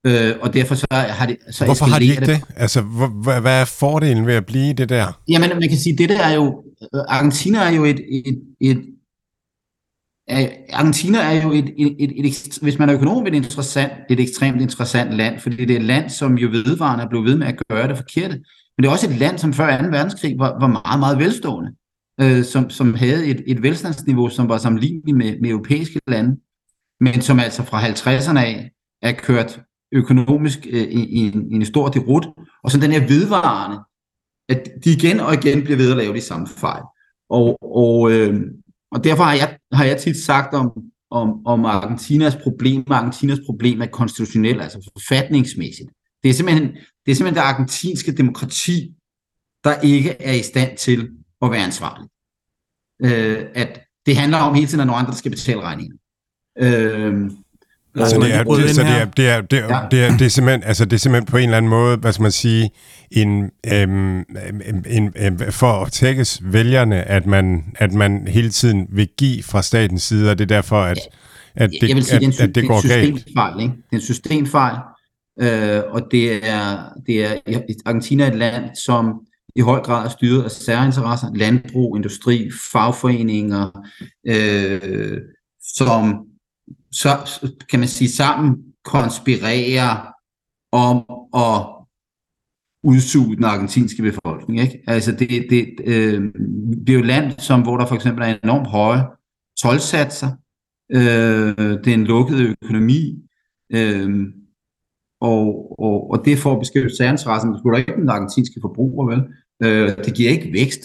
Øh, 0.08 0.36
og 0.42 0.54
derfor 0.54 0.76
så 0.76 0.88
har 0.92 1.26
det... 1.26 1.38
Så 1.52 1.66
Hvorfor 1.66 1.86
har 1.86 2.00
de 2.00 2.06
ikke 2.06 2.20
det? 2.20 2.28
det? 2.28 2.42
Altså, 2.56 2.82
hvad, 3.24 3.42
hvad 3.42 3.62
er 3.62 3.66
fordelen 3.66 4.28
ved 4.28 4.34
at 4.34 4.46
blive 4.46 4.74
det 4.74 4.90
der? 4.90 5.22
Jamen, 5.30 5.50
man 5.50 5.70
kan 5.70 5.78
sige, 5.78 5.98
det 5.98 6.10
der 6.10 6.20
er 6.20 6.34
jo... 6.34 6.64
Argentina 7.08 7.60
er 7.60 7.70
jo 7.70 7.84
et... 7.84 8.00
et, 8.28 8.42
et 8.62 8.86
Argentina 10.74 11.18
er 11.18 11.44
jo 11.44 11.52
et, 11.52 11.74
et, 11.78 11.96
et, 12.00 12.12
et, 12.20 12.26
et, 12.26 12.60
hvis 12.62 12.80
man 12.80 12.90
er 12.90 12.96
økonom, 12.96 13.28
et, 13.28 13.34
interessant, 13.34 13.92
et 14.10 14.20
ekstremt 14.20 14.62
interessant 14.62 15.14
land, 15.14 15.40
fordi 15.40 15.66
det 15.66 15.72
er 15.72 15.80
et 15.80 15.86
land, 15.86 16.10
som 16.10 16.38
jo 16.38 16.48
vedvarende 16.48 17.04
er 17.04 17.10
blevet 17.10 17.26
ved 17.26 17.38
med 17.38 17.48
at 17.48 17.56
gøre 17.70 17.88
det 17.88 17.98
forkerte. 17.98 18.34
Men 18.78 18.84
det 18.84 18.86
er 18.86 18.92
også 18.92 19.10
et 19.10 19.18
land, 19.18 19.38
som 19.38 19.54
før 19.54 19.82
2. 19.82 19.88
verdenskrig 19.88 20.36
var, 20.40 20.60
var 20.60 20.68
meget, 20.68 21.00
meget 21.00 21.20
velstående 21.20 21.72
øh, 22.22 22.44
som, 22.44 22.70
som 22.70 22.94
havde 22.94 23.26
et, 23.26 23.44
et 23.48 23.64
velstandsniveau, 23.64 24.30
som 24.30 24.50
var 24.50 24.58
sammenligneligt 24.58 25.18
med, 25.18 25.40
med 25.42 25.50
europæiske 25.50 26.00
lande, 26.08 26.38
men 27.00 27.22
som 27.22 27.40
altså 27.40 27.64
fra 27.64 27.82
50'erne 27.82 28.40
af 28.40 28.72
er 29.02 29.12
kørt 29.12 29.62
økonomisk 29.92 30.68
øh, 30.70 30.84
i, 30.84 31.06
i, 31.06 31.20
en, 31.20 31.52
i 31.52 31.56
en 31.56 31.66
stor 31.66 31.90
derut, 31.90 32.28
og 32.64 32.72
så 32.72 32.80
den 32.80 32.92
her 32.92 33.08
vedvarende, 33.08 33.80
at 34.50 34.70
de 34.84 34.92
igen 34.92 35.20
og 35.20 35.34
igen 35.34 35.64
bliver 35.64 35.78
ved 35.78 35.92
at 35.92 35.98
lave 35.98 36.14
de 36.14 36.22
samme 36.22 36.48
fejl. 36.48 36.84
Og, 37.30 37.58
og, 37.62 38.12
øh, 38.12 38.42
og 38.92 39.04
derfor 39.04 39.24
har 39.24 39.34
jeg, 39.34 39.58
har 39.72 39.86
jeg 39.86 39.98
tit 39.98 40.18
sagt 40.18 40.54
om, 40.54 40.72
om, 41.12 41.46
om 41.46 41.66
Argentinas 41.66 42.36
problem, 42.36 42.84
Argentinas 42.90 43.40
problem 43.46 43.82
er 43.82 43.86
konstitutionelt, 43.86 44.62
altså 44.62 44.92
forfatningsmæssigt. 44.94 45.90
Det 46.24 46.30
er 46.30 46.34
simpelthen 46.34 46.68
det, 47.06 47.12
er 47.12 47.16
simpelthen 47.16 47.36
det 47.36 47.50
argentinske 47.50 48.12
demokrati, 48.12 48.94
der 49.64 49.80
ikke 49.80 50.22
er 50.22 50.34
i 50.34 50.42
stand 50.42 50.78
til 50.78 51.10
at 51.46 51.52
være 51.52 51.64
ansvarlig. 51.64 52.08
Øh, 53.04 53.46
at 53.56 53.82
det 54.06 54.18
handler 54.18 54.38
om 54.38 54.56
hele 54.56 54.68
tiden, 54.68 54.80
at 54.80 54.88
nogle 54.88 55.00
andre 55.00 55.14
skal 55.14 55.32
betale 55.32 55.62
regningen. 55.62 56.00
Øh, 56.60 57.32
Altså, 57.98 58.20
det 58.20 58.34
er, 58.34 58.44
det, 58.44 58.76
så 58.76 58.82
det 58.82 58.90
er, 58.90 59.06
det 59.06 59.30
er, 59.30 59.42
det 59.42 59.60
er, 59.60 59.90
det 59.90 60.04
er, 60.04 60.18
det 60.18 60.26
er 60.26 60.30
simpelthen, 60.30 60.64
altså 60.64 60.86
det 60.86 60.94
er 60.94 60.98
simpelthen 60.98 61.26
på 61.26 61.38
en 61.38 61.44
eller 61.44 61.58
anden 61.58 61.70
måde, 61.70 61.98
hvad 61.98 62.14
skal 62.14 62.22
man 62.22 62.32
sige, 62.32 62.72
en, 63.12 63.52
øhm, 63.74 64.18
en, 64.18 64.86
en, 64.86 65.14
en, 65.16 65.40
for 65.52 65.86
at 65.86 65.92
tækkes 65.92 66.42
vælgerne, 66.44 67.04
at 67.04 67.26
man, 67.26 67.64
at 67.76 67.94
man 67.94 68.28
hele 68.28 68.50
tiden 68.50 68.88
vil 68.90 69.08
give 69.18 69.44
fra 69.44 69.62
statens 69.62 70.04
side, 70.04 70.32
og 70.32 70.38
det 70.38 70.52
er 70.52 70.56
derfor, 70.56 70.82
at, 70.82 70.98
at 71.56 71.70
det, 71.82 71.90
Jeg 71.90 71.96
vil 71.96 72.04
sige, 72.04 72.16
at, 72.16 72.22
det 72.22 72.40
er 72.40 72.44
en, 72.44 72.50
at 72.50 72.56
det 72.56 72.68
går 72.68 72.88
galt. 72.88 73.02
Det 73.02 73.10
er 73.10 73.12
en 73.12 73.18
systemfejl, 73.18 73.62
ikke? 73.62 73.74
Det 73.74 73.92
er 73.92 73.96
en 73.96 74.02
systemfejl, 74.02 74.78
øh, 75.42 75.84
og 75.90 76.02
det 76.12 76.50
er, 76.50 76.90
det 77.08 77.26
er, 77.26 77.62
Argentina 77.86 78.24
er 78.24 78.28
et 78.28 78.36
land, 78.36 78.76
som 78.76 79.22
i 79.56 79.62
høj 79.62 79.80
grad 79.80 80.06
er 80.06 80.10
styret 80.10 80.44
af 80.44 80.52
særinteresser, 80.52 81.34
landbrug, 81.34 81.98
industri, 81.98 82.52
fagforeninger, 82.72 83.90
øh, 84.28 85.22
som 85.62 86.26
så 86.92 87.18
kan 87.70 87.80
man 87.80 87.88
sige 87.88 88.10
sammen 88.10 88.58
konspirerer 88.84 90.12
om 90.72 90.98
at 91.36 91.76
udsuge 92.84 93.36
den 93.36 93.44
argentinske 93.44 94.02
befolkning. 94.02 94.60
Ikke? 94.60 94.84
Altså 94.88 95.12
det, 95.12 95.30
det, 95.50 95.76
øh, 95.86 96.34
det 96.86 96.90
er 96.90 96.94
jo 96.94 97.00
et 97.00 97.06
land, 97.06 97.40
som, 97.40 97.62
hvor 97.62 97.78
der 97.78 97.86
for 97.86 97.96
eksempel 97.96 98.24
er 98.24 98.38
enormt 98.44 98.68
høje 98.68 99.04
tolvsatser, 99.62 100.32
øh, 100.92 101.78
det 101.84 101.88
er 101.88 101.94
en 101.94 102.06
lukket 102.06 102.56
økonomi, 102.62 103.24
øh, 103.74 104.28
og, 105.22 105.80
og, 105.80 106.12
og 106.12 106.26
det 106.26 106.40
får 106.40 106.60
beskrevet 106.60 106.98
særinteressen, 106.98 107.52
det 107.52 107.60
skulle 107.60 107.80
ikke 107.80 108.02
den 108.02 108.10
argentinske 108.10 108.60
forbruger, 108.62 109.06
vel? 109.10 109.24
Øh, 109.64 109.98
det 110.06 110.14
giver 110.16 110.30
ikke 110.30 110.54
vækst, 110.54 110.82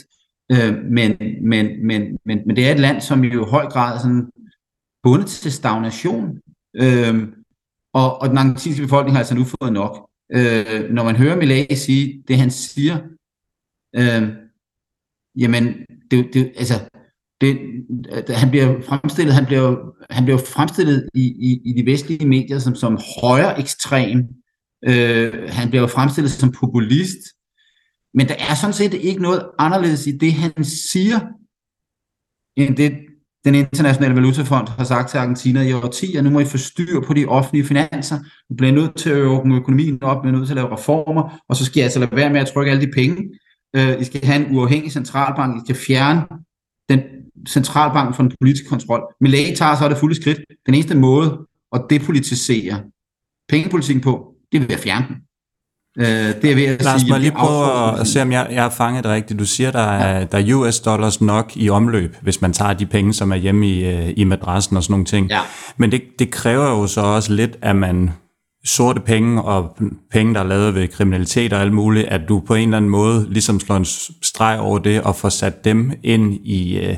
øh, 0.52 0.84
men, 0.84 1.16
men, 1.42 1.86
men, 1.86 2.18
men, 2.24 2.38
men 2.46 2.56
det 2.56 2.68
er 2.68 2.72
et 2.72 2.80
land, 2.80 3.00
som 3.00 3.24
jo 3.24 3.46
i 3.46 3.50
høj 3.50 3.66
grad 3.66 3.94
er 3.94 3.98
sådan 3.98 4.30
bundet 5.02 5.26
til 5.26 5.52
stagnation, 5.52 6.38
øh, 6.74 7.28
og, 7.94 8.20
og 8.20 8.28
den 8.28 8.38
argentinske 8.38 8.82
befolkning 8.82 9.14
har 9.14 9.20
altså 9.20 9.34
nu 9.34 9.44
fået 9.44 9.72
nok. 9.72 10.10
Øh, 10.32 10.90
når 10.90 11.04
man 11.04 11.16
hører 11.16 11.36
Millet 11.36 11.78
sige 11.78 12.24
det, 12.28 12.38
han 12.38 12.50
siger, 12.50 12.98
øh, 13.96 14.28
jamen, 15.36 15.64
det, 16.10 16.30
det, 16.34 16.52
altså, 16.56 16.74
det, 17.40 17.58
øh, 18.12 18.36
han 18.36 18.50
bliver 18.50 18.80
fremstillet, 18.82 19.34
han 19.34 19.46
bliver, 19.46 19.76
han 20.10 20.24
bliver 20.24 20.38
fremstillet 20.38 21.08
i, 21.14 21.24
i, 21.48 21.60
i 21.64 21.82
de 21.82 21.86
vestlige 21.86 22.28
medier 22.28 22.58
som, 22.58 22.74
som 22.74 22.98
højere 23.22 23.58
ekstrem. 23.60 24.28
Øh, 24.84 25.48
han 25.48 25.70
bliver 25.70 25.86
fremstillet 25.86 26.32
som 26.32 26.52
populist. 26.52 27.18
Men 28.14 28.28
der 28.28 28.34
er 28.38 28.54
sådan 28.54 28.74
set 28.74 28.94
ikke 28.94 29.22
noget 29.22 29.46
anderledes 29.58 30.06
i 30.06 30.10
det, 30.10 30.32
han 30.32 30.64
siger, 30.64 31.20
end 32.56 32.76
det, 32.76 32.92
den 33.44 33.54
internationale 33.54 34.14
valutafond 34.14 34.68
har 34.68 34.84
sagt 34.84 35.10
til 35.10 35.18
Argentina 35.18 35.62
i 35.62 35.72
årtier, 35.72 36.22
nu 36.22 36.30
må 36.30 36.40
I 36.40 36.44
få 36.44 36.58
styr 36.58 37.00
på 37.00 37.14
de 37.14 37.26
offentlige 37.26 37.64
finanser, 37.64 38.18
I 38.50 38.54
bliver 38.54 38.72
nødt 38.72 38.96
til 38.96 39.10
at 39.10 39.22
åbne 39.22 39.56
økonomien 39.56 40.02
op, 40.02 40.16
I 40.16 40.20
bliver 40.22 40.36
nødt 40.36 40.46
til 40.46 40.52
at 40.52 40.56
lave 40.56 40.72
reformer, 40.72 41.42
og 41.48 41.56
så 41.56 41.64
skal 41.64 41.80
I 41.80 41.82
altså 41.82 41.98
lade 41.98 42.16
være 42.16 42.30
med 42.30 42.40
at 42.40 42.50
trykke 42.54 42.70
alle 42.70 42.86
de 42.86 42.92
penge. 42.92 43.30
Øh, 43.76 44.00
I 44.00 44.04
skal 44.04 44.24
have 44.24 44.46
en 44.46 44.56
uafhængig 44.56 44.92
centralbank, 44.92 45.56
I 45.56 45.60
skal 45.66 45.76
fjerne 45.86 46.22
den 46.88 47.00
centralbank 47.48 48.14
fra 48.16 48.22
den 48.22 48.32
politiske 48.40 48.68
kontrol. 48.68 49.02
Millet 49.20 49.56
tager 49.56 49.76
så 49.76 49.88
det 49.88 49.96
fulde 49.96 50.14
skridt. 50.14 50.40
Den 50.66 50.74
eneste 50.74 50.96
måde 50.96 51.46
at 51.72 51.82
depolitisere 51.90 52.82
pengepolitikken 53.48 54.02
på, 54.02 54.34
det 54.52 54.60
vil 54.60 54.68
være 54.68 54.78
at 54.78 54.84
fjerne 54.84 55.06
den. 55.08 55.16
Øh, 55.98 56.06
det 56.42 56.44
er 56.44 56.54
ved 56.54 56.64
at 56.64 56.82
Lars, 56.82 57.00
sige, 57.00 57.12
må 57.12 57.18
lige 57.18 57.32
prøve 57.32 58.00
at 58.00 58.06
se, 58.06 58.22
om 58.22 58.32
jeg, 58.32 58.46
jeg 58.50 58.62
har 58.62 58.70
fanget 58.70 59.04
det 59.04 59.12
rigtigt. 59.12 59.40
Du 59.40 59.46
siger, 59.46 59.70
der 59.70 59.80
er, 59.80 60.18
ja. 60.18 60.24
der 60.24 60.38
er 60.38 60.54
US 60.54 60.80
dollars 60.80 61.20
nok 61.20 61.52
i 61.54 61.70
omløb, 61.70 62.16
hvis 62.22 62.40
man 62.40 62.52
tager 62.52 62.72
de 62.72 62.86
penge, 62.86 63.14
som 63.14 63.32
er 63.32 63.36
hjemme 63.36 63.68
i, 63.68 63.84
øh, 63.84 64.12
i 64.16 64.24
madrassen 64.24 64.76
og 64.76 64.82
sådan 64.82 64.92
nogle 64.92 65.04
ting. 65.04 65.30
Ja. 65.30 65.40
Men 65.76 65.92
det, 65.92 66.02
det 66.18 66.30
kræver 66.30 66.70
jo 66.70 66.86
så 66.86 67.00
også 67.00 67.32
lidt, 67.32 67.56
at 67.62 67.76
man 67.76 68.10
sorte 68.64 69.00
penge 69.00 69.42
og 69.42 69.76
penge, 70.12 70.34
der 70.34 70.40
er 70.40 70.44
lavet 70.44 70.74
ved 70.74 70.88
kriminalitet 70.88 71.52
og 71.52 71.60
alt 71.60 71.72
muligt, 71.72 72.06
at 72.06 72.20
du 72.28 72.40
på 72.40 72.54
en 72.54 72.68
eller 72.68 72.76
anden 72.76 72.90
måde 72.90 73.26
ligesom 73.30 73.60
slår 73.60 73.76
en 73.76 73.86
streg 74.22 74.60
over 74.60 74.78
det 74.78 75.02
og 75.02 75.16
får 75.16 75.28
sat 75.28 75.64
dem 75.64 75.92
ind 76.02 76.32
i, 76.44 76.78
øh, 76.78 76.96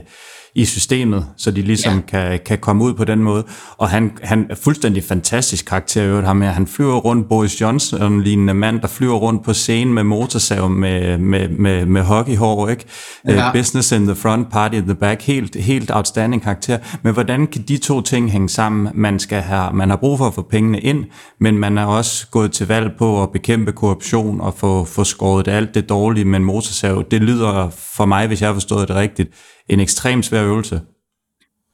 i 0.55 0.65
systemet, 0.65 1.27
så 1.37 1.51
de 1.51 1.63
ligesom 1.63 1.95
ja. 1.95 2.01
kan, 2.01 2.41
kan 2.47 2.59
komme 2.59 2.85
ud 2.85 2.95
på 2.95 3.05
den 3.05 3.19
måde. 3.19 3.45
Og 3.77 3.89
han, 3.89 4.13
han 4.23 4.47
er 4.51 4.55
fuldstændig 4.55 5.05
fantastisk 5.05 5.65
karakter, 5.65 6.05
øvrigt 6.05 6.27
ham 6.27 6.43
her. 6.43 6.51
Han 6.51 6.67
flyver 6.67 6.97
rundt, 6.97 7.29
Boris 7.29 7.61
Johnson, 7.61 8.23
lignende 8.23 8.55
mand, 8.55 8.81
der 8.81 8.89
flyver 8.89 9.17
rundt 9.17 9.45
på 9.45 9.53
scenen 9.53 9.95
med 9.95 10.03
motorsav 10.03 10.71
med, 10.71 11.19
med, 11.19 11.49
med, 11.49 11.87
med 11.87 12.03
hockeyhår, 12.03 12.69
ikke? 12.69 12.85
Ja. 13.29 13.49
Uh, 13.49 13.53
business 13.53 13.93
in 13.93 14.07
the 14.07 14.15
front, 14.15 14.51
party 14.51 14.75
in 14.75 14.83
the 14.83 14.95
back. 14.95 15.23
Helt, 15.23 15.57
helt 15.57 15.91
outstanding 15.95 16.43
karakter. 16.43 16.79
Men 17.03 17.15
hvordan 17.15 17.47
kan 17.47 17.63
de 17.69 17.77
to 17.77 18.01
ting 18.01 18.33
hænge 18.33 18.49
sammen? 18.49 18.89
Man, 18.95 19.19
skal 19.19 19.41
have, 19.41 19.73
man 19.73 19.91
har 19.91 19.97
brug 19.97 20.19
for 20.19 20.27
at 20.27 20.35
få 20.35 20.43
pengene 20.43 20.81
ind, 20.81 21.05
men 21.41 21.59
man 21.59 21.79
er 21.79 21.85
også 21.85 22.27
gået 22.31 22.53
til 22.53 22.69
valg 22.69 22.91
på 22.99 23.23
at 23.23 23.31
bekæmpe 23.33 23.73
korruption 23.73 24.41
og 24.41 24.55
få, 24.57 24.85
få 24.85 25.05
skåret 25.05 25.49
alt 25.49 25.75
det 25.75 25.89
dårlige 25.89 26.25
med 26.25 26.39
en 26.39 26.45
motorsav. 26.45 27.05
Det 27.11 27.23
lyder 27.23 27.71
for 27.77 28.07
mig, 28.07 28.27
hvis 28.27 28.41
jeg 28.41 28.49
har 28.49 28.55
forstået 28.55 28.89
det 28.89 28.97
rigtigt, 28.97 29.31
en 29.69 29.81
ekstremt 29.81 30.25
svær 30.25 30.45
øvelse. 30.45 30.81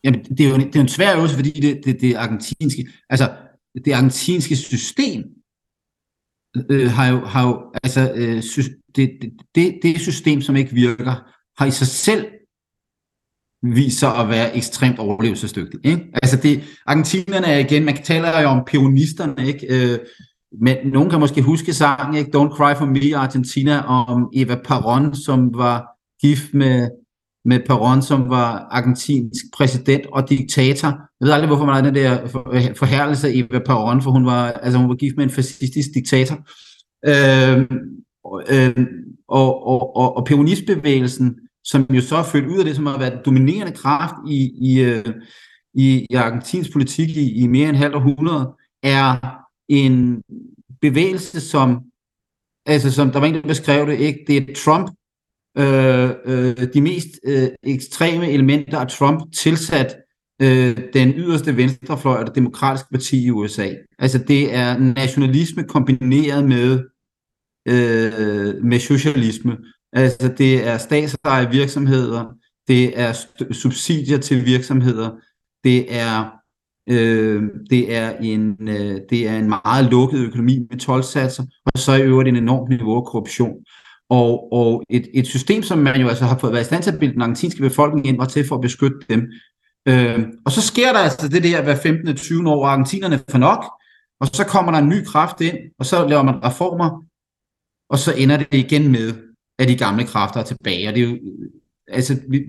Jamen, 0.05 0.24
det 0.24 0.41
er 0.41 0.49
jo 0.49 0.55
en, 0.55 0.66
det 0.66 0.76
er 0.76 0.80
en 0.80 0.89
svær 0.89 1.16
øvelse, 1.16 1.34
fordi 1.34 1.51
det, 1.51 1.80
det, 1.84 2.01
det 2.01 2.14
argentinske, 2.14 2.89
altså, 3.11 3.30
det 3.84 3.93
argentinske 3.93 4.57
system 4.57 5.24
øh, 6.70 6.91
har, 6.91 7.09
jo, 7.09 7.24
har 7.24 7.47
jo, 7.49 7.72
altså, 7.82 8.12
øh, 8.14 8.43
sy, 8.43 8.61
det, 8.97 9.11
det, 9.55 9.78
det 9.82 10.01
system, 10.01 10.41
som 10.41 10.57
ikke 10.57 10.72
virker, 10.72 11.32
har 11.59 11.66
i 11.66 11.70
sig 11.70 11.86
selv 11.86 12.26
vist 13.62 13.99
sig 13.99 14.16
at 14.16 14.28
være 14.28 14.57
ekstremt 14.57 14.99
overlevelsesdygtigt. 14.99 15.86
Ikke? 15.86 16.11
Altså 16.22 16.36
det, 16.36 16.62
argentinerne 16.86 17.47
er 17.47 17.59
igen, 17.59 17.84
man 17.84 18.03
taler 18.03 18.41
jo 18.41 18.49
om 18.49 18.64
pionisterne, 18.66 19.47
ikke? 19.47 19.66
Øh, 19.70 19.99
men 20.61 20.76
nogen 20.84 21.11
kan 21.11 21.20
måske 21.20 21.43
huske 21.43 21.74
sangen, 21.74 22.16
ikke? 22.16 22.39
Don't 22.39 22.57
Cry 22.57 22.78
For 22.78 22.86
Me 22.86 23.16
Argentina, 23.16 23.80
om 23.80 24.30
Eva 24.34 24.55
Perón, 24.55 25.24
som 25.24 25.55
var 25.55 25.86
gift 26.20 26.55
med 26.55 26.89
med 27.45 27.61
Perón, 27.70 28.01
som 28.01 28.30
var 28.30 28.68
argentinsk 28.70 29.45
præsident 29.55 30.07
og 30.07 30.30
diktator. 30.30 30.89
Jeg 30.89 31.26
ved 31.26 31.32
aldrig, 31.32 31.47
hvorfor 31.47 31.64
man 31.64 31.74
har 31.74 31.82
den 31.82 31.95
der 31.95 32.26
forhærligelse 32.76 33.34
i 33.34 33.43
Perón, 33.43 34.01
for 34.01 34.11
hun 34.11 34.26
var, 34.26 34.51
altså 34.51 34.78
hun 34.78 34.89
var 34.89 34.95
gift 34.95 35.16
med 35.16 35.24
en 35.24 35.30
fascistisk 35.30 35.89
diktator. 35.95 36.36
Øh, 37.07 37.66
øh, 38.51 38.86
og, 39.28 39.66
og, 39.66 39.97
og, 39.97 40.16
og 40.16 40.24
peronistbevægelsen, 40.24 41.39
som 41.64 41.86
jo 41.91 42.01
så 42.01 42.16
er 42.16 42.22
født 42.22 42.47
ud 42.47 42.59
af 42.59 42.64
det, 42.64 42.76
som 42.76 42.86
har 42.86 42.99
været 42.99 43.20
dominerende 43.24 43.72
kraft 43.72 44.14
i, 44.28 44.51
i, 44.61 44.80
øh, 44.80 45.05
i, 45.74 46.07
i 46.11 46.14
argentinsk 46.14 46.72
politik 46.72 47.09
i, 47.09 47.43
i 47.43 47.47
mere 47.47 47.68
end 47.68 47.76
halvt 47.76 47.95
århundrede, 47.95 48.53
er 48.82 49.16
en 49.68 50.22
bevægelse, 50.80 51.41
som, 51.41 51.80
altså 52.66 52.93
som 52.93 53.11
der 53.11 53.20
var 53.20 53.26
en, 53.26 53.34
der 53.34 53.43
beskrev 53.43 53.86
det, 53.86 53.99
ikke? 53.99 54.24
det 54.26 54.36
er 54.36 54.55
Trump, 54.64 54.91
øh, 55.59 56.11
øh, 56.24 56.56
de 56.74 56.80
mest 56.80 57.09
øh, 57.24 57.48
ekstreme 57.62 58.30
elementer 58.30 58.78
af 58.78 58.88
Trump 58.88 59.32
tilsat 59.32 59.96
øh, 60.42 60.78
den 60.92 61.12
yderste 61.16 61.56
venstrefløj 61.56 62.16
og 62.16 62.26
det 62.26 62.34
demokratiske 62.34 62.88
parti 62.92 63.24
i 63.26 63.30
USA. 63.30 63.68
Altså 63.98 64.18
det 64.18 64.54
er 64.54 64.78
nationalisme 64.78 65.64
kombineret 65.64 66.44
med, 66.44 66.84
øh, 67.68 68.64
med 68.64 68.78
socialisme. 68.78 69.56
Altså 69.92 70.34
det 70.38 70.66
er 70.66 70.78
statsejede 70.78 71.50
virksomheder, 71.50 72.24
det 72.68 73.00
er 73.00 73.12
subsidier 73.52 74.18
til 74.18 74.46
virksomheder, 74.46 75.11
det 75.64 75.96
er 75.96 76.38
øh, 76.90 77.42
det 77.70 77.94
er 77.96 78.16
en 78.18 78.68
øh, 78.68 79.00
det 79.11 79.28
er 79.28 79.38
en 79.38 79.48
meget 79.48 79.90
lukket 79.90 80.20
økonomi 80.20 80.59
med 80.70 80.78
12 80.78 81.02
satser, 81.02 81.42
og 81.66 81.78
så 81.78 81.94
i 81.94 82.02
øvrigt 82.02 82.28
en 82.28 82.36
enorm 82.36 82.68
niveau 82.68 82.96
af 82.96 83.04
korruption. 83.04 83.64
Og, 84.11 84.52
og 84.52 84.84
et, 84.90 85.09
et 85.14 85.26
system, 85.26 85.62
som 85.62 85.78
man 85.78 86.00
jo 86.00 86.09
altså 86.09 86.24
har 86.24 86.38
fået 86.38 86.52
været 86.52 86.62
i 86.62 86.66
stand 86.66 86.82
til 86.82 86.92
at 86.92 86.98
bilde 86.98 87.14
den 87.14 87.22
argentinske 87.22 87.61
befolkning 87.61 88.06
ind, 88.06 88.16
var 88.16 88.24
til 88.24 88.48
for 88.48 88.54
at 88.54 88.61
beskytte 88.61 88.98
dem. 89.11 89.32
Øh, 89.88 90.26
og 90.44 90.52
så 90.52 90.62
sker 90.62 90.92
der 90.92 90.98
altså 90.98 91.28
det 91.28 91.42
der 91.42 91.62
hver 91.62 91.76
15. 91.76 92.16
20. 92.16 92.50
år, 92.50 92.66
argentinerne 92.66 93.20
for 93.30 93.38
nok, 93.38 93.64
og 94.20 94.26
så 94.26 94.44
kommer 94.44 94.72
der 94.72 94.78
en 94.78 94.88
ny 94.88 95.04
kraft 95.04 95.40
ind, 95.40 95.56
og 95.78 95.86
så 95.86 96.09
laver 96.09 96.22
man 96.22 96.44
reformer, 96.44 97.04
og 97.90 97.98
så 97.98 98.14
ender 98.16 98.36
det 98.36 98.54
igen 98.54 98.92
med, 98.92 99.14
at 99.59 99.68
de 99.68 99.76
gamle 99.76 100.04
kræfter 100.04 100.40
er 100.40 100.44
tilbage. 100.44 100.88
Og 100.88 100.94
det 100.94 101.02
er 101.02 101.09
jo, 101.09 101.14
øh, 101.14 101.50
altså, 101.88 102.20
vi, 102.28 102.44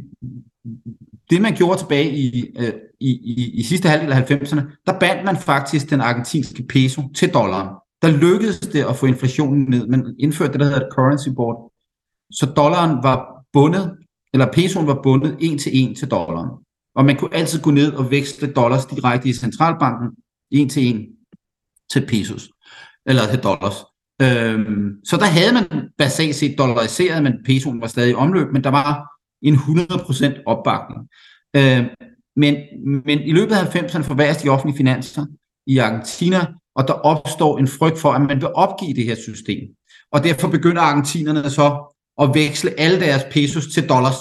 det 1.29 1.41
man 1.41 1.55
gjorde 1.55 1.79
tilbage 1.79 2.11
i, 2.11 2.55
øh, 2.59 2.73
i, 2.99 3.09
i, 3.09 3.51
i 3.59 3.63
sidste 3.63 3.89
halvdel 3.89 4.11
af 4.11 4.31
90'erne, 4.31 4.83
der 4.85 4.99
bandt 4.99 5.25
man 5.25 5.37
faktisk 5.37 5.89
den 5.89 6.01
argentinske 6.01 6.63
peso 6.63 7.01
til 7.15 7.33
dollaren 7.33 7.75
der 8.01 8.17
lykkedes 8.17 8.59
det 8.59 8.85
at 8.85 8.95
få 8.95 9.05
inflationen 9.05 9.69
ned. 9.69 9.87
Man 9.87 10.15
indførte 10.19 10.51
det, 10.51 10.59
der 10.59 10.65
hedder 10.65 10.85
et 10.85 10.93
currency 10.93 11.29
board. 11.35 11.73
Så 12.31 12.45
dollaren 12.45 13.03
var 13.03 13.45
bundet, 13.53 13.97
eller 14.33 14.51
pesoen 14.53 14.87
var 14.87 14.99
bundet 15.03 15.37
en 15.39 15.57
til 15.57 15.71
en 15.75 15.95
til 15.95 16.11
dollaren. 16.11 16.49
Og 16.95 17.05
man 17.05 17.15
kunne 17.15 17.35
altid 17.35 17.61
gå 17.61 17.71
ned 17.71 17.93
og 17.93 18.11
veksle 18.11 18.53
dollars 18.53 18.85
direkte 18.85 19.29
i 19.29 19.33
centralbanken, 19.33 20.09
en 20.51 20.69
til 20.69 20.83
en 20.83 21.05
til 21.91 22.07
pesos, 22.07 22.49
eller 23.05 23.21
til 23.31 23.39
dollars. 23.39 23.75
Øhm, 24.21 25.05
så 25.05 25.17
der 25.17 25.25
havde 25.25 25.53
man 25.53 25.89
basalt 25.97 26.35
set 26.35 26.57
dollariseret, 26.57 27.23
men 27.23 27.33
pesoen 27.45 27.81
var 27.81 27.87
stadig 27.87 28.11
i 28.11 28.13
omløb, 28.13 28.47
men 28.53 28.63
der 28.63 28.69
var 28.69 29.09
en 29.41 29.55
100% 29.55 30.43
opbakning. 30.45 31.09
Øhm, 31.55 31.87
men, 32.35 32.55
men 33.05 33.19
i 33.19 33.31
løbet 33.31 33.55
af 33.55 33.75
90'erne 33.75 34.01
forværres 34.01 34.37
de 34.37 34.49
offentlige 34.49 34.77
finanser 34.77 35.25
i 35.67 35.77
Argentina, 35.77 36.39
og 36.75 36.87
der 36.87 36.93
opstår 36.93 37.57
en 37.57 37.67
frygt 37.67 37.99
for, 37.99 38.11
at 38.11 38.21
man 38.21 38.41
vil 38.41 38.53
opgive 38.53 38.93
det 38.93 39.05
her 39.05 39.15
system. 39.15 39.75
Og 40.11 40.23
derfor 40.23 40.47
begynder 40.49 40.81
argentinerne 40.81 41.49
så 41.49 41.95
at 42.21 42.29
veksle 42.33 42.79
alle 42.79 42.99
deres 42.99 43.23
pesos 43.31 43.67
til 43.67 43.89
dollars. 43.89 44.15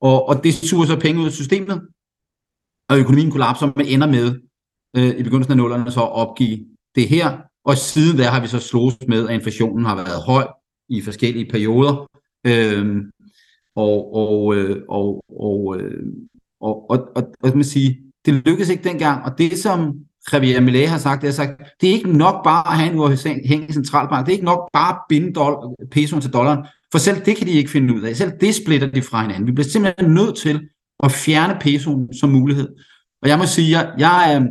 Og, 0.00 0.28
og 0.28 0.44
det 0.44 0.54
suger 0.54 0.86
så 0.86 1.00
penge 1.00 1.20
ud 1.20 1.26
af 1.26 1.32
systemet, 1.32 1.88
og 2.90 2.98
økonomien 2.98 3.30
kollapser, 3.30 3.72
man 3.76 3.86
ender 3.86 4.06
med 4.06 4.40
øh, 4.96 5.18
i 5.18 5.22
begyndelsen 5.22 5.52
af 5.52 5.56
nullerne 5.56 5.90
så 5.90 6.02
at 6.02 6.12
opgive 6.12 6.66
det 6.94 7.08
her. 7.08 7.38
Og 7.64 7.76
siden 7.76 8.18
der 8.18 8.30
har 8.30 8.40
vi 8.40 8.46
så 8.46 8.60
slået 8.60 9.08
med, 9.08 9.28
at 9.28 9.34
inflationen 9.34 9.84
har 9.84 9.96
været 9.96 10.22
høj 10.22 10.46
i 10.88 11.02
forskellige 11.02 11.50
perioder. 11.50 12.10
Øh, 12.46 13.02
og, 13.76 14.14
og, 14.14 14.56
øh, 14.56 14.82
og, 14.88 15.24
og, 15.28 15.80
øh, 15.80 16.06
og, 16.60 16.90
og, 16.90 17.12
og, 17.16 17.34
og, 17.42 17.56
man 17.56 17.64
sige, 17.64 17.98
det 18.26 18.34
lykkedes 18.34 18.68
ikke 18.68 18.84
dengang, 18.84 19.24
og 19.24 19.38
det 19.38 19.58
som 19.58 19.94
Javier 20.32 20.60
Millet 20.60 20.88
har 20.88 20.98
sagt, 20.98 21.22
det, 21.22 21.28
har 21.28 21.34
sagt, 21.34 21.62
det 21.80 21.88
er 21.88 21.92
ikke 21.92 22.12
nok 22.12 22.44
bare 22.44 22.72
at 22.72 22.78
have 22.78 22.92
en 22.92 22.98
uafhængig 22.98 23.74
centralbank, 23.74 24.26
det 24.26 24.32
er 24.32 24.36
ikke 24.36 24.44
nok 24.44 24.68
bare 24.72 24.94
at 24.94 25.00
binde 25.08 25.40
doll- 25.40 25.88
pesoen 25.90 26.22
til 26.22 26.32
dollaren, 26.32 26.66
for 26.92 26.98
selv 26.98 27.24
det 27.24 27.36
kan 27.36 27.46
de 27.46 27.52
ikke 27.52 27.70
finde 27.70 27.94
ud 27.94 28.02
af. 28.02 28.16
Selv 28.16 28.32
det 28.40 28.54
splitter 28.54 28.90
de 28.90 29.02
fra 29.02 29.22
hinanden. 29.22 29.46
Vi 29.46 29.52
bliver 29.52 29.68
simpelthen 29.68 30.14
nødt 30.14 30.36
til 30.36 30.68
at 31.02 31.12
fjerne 31.12 31.56
pesoen 31.60 32.14
som 32.14 32.30
mulighed. 32.30 32.68
Og 33.22 33.28
jeg 33.28 33.38
må 33.38 33.46
sige, 33.46 33.78
jeg, 33.78 33.92
jeg, 33.98 34.34
er, 34.34 34.46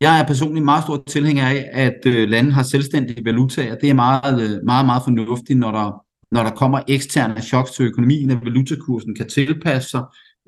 jeg 0.00 0.20
er 0.20 0.26
personligt 0.26 0.64
meget 0.64 0.84
stor 0.84 1.04
tilhænger 1.08 1.46
af, 1.48 1.68
at 1.72 2.00
øh, 2.06 2.28
landet 2.28 2.54
har 2.54 2.62
selvstændige 2.62 3.24
valutaer. 3.24 3.74
Det 3.74 3.90
er 3.90 3.94
meget, 3.94 4.42
øh, 4.42 4.64
meget, 4.64 4.86
meget 4.86 5.02
fornuftigt, 5.04 5.58
når 5.58 5.70
der, 5.70 6.04
når 6.34 6.42
der 6.42 6.50
kommer 6.50 6.80
eksterne 6.88 7.42
choks 7.42 7.70
til 7.70 7.84
økonomien, 7.84 8.30
at 8.30 8.44
valutakursen 8.44 9.14
kan 9.14 9.28
tilpasse 9.28 9.90
sig, 9.90 10.02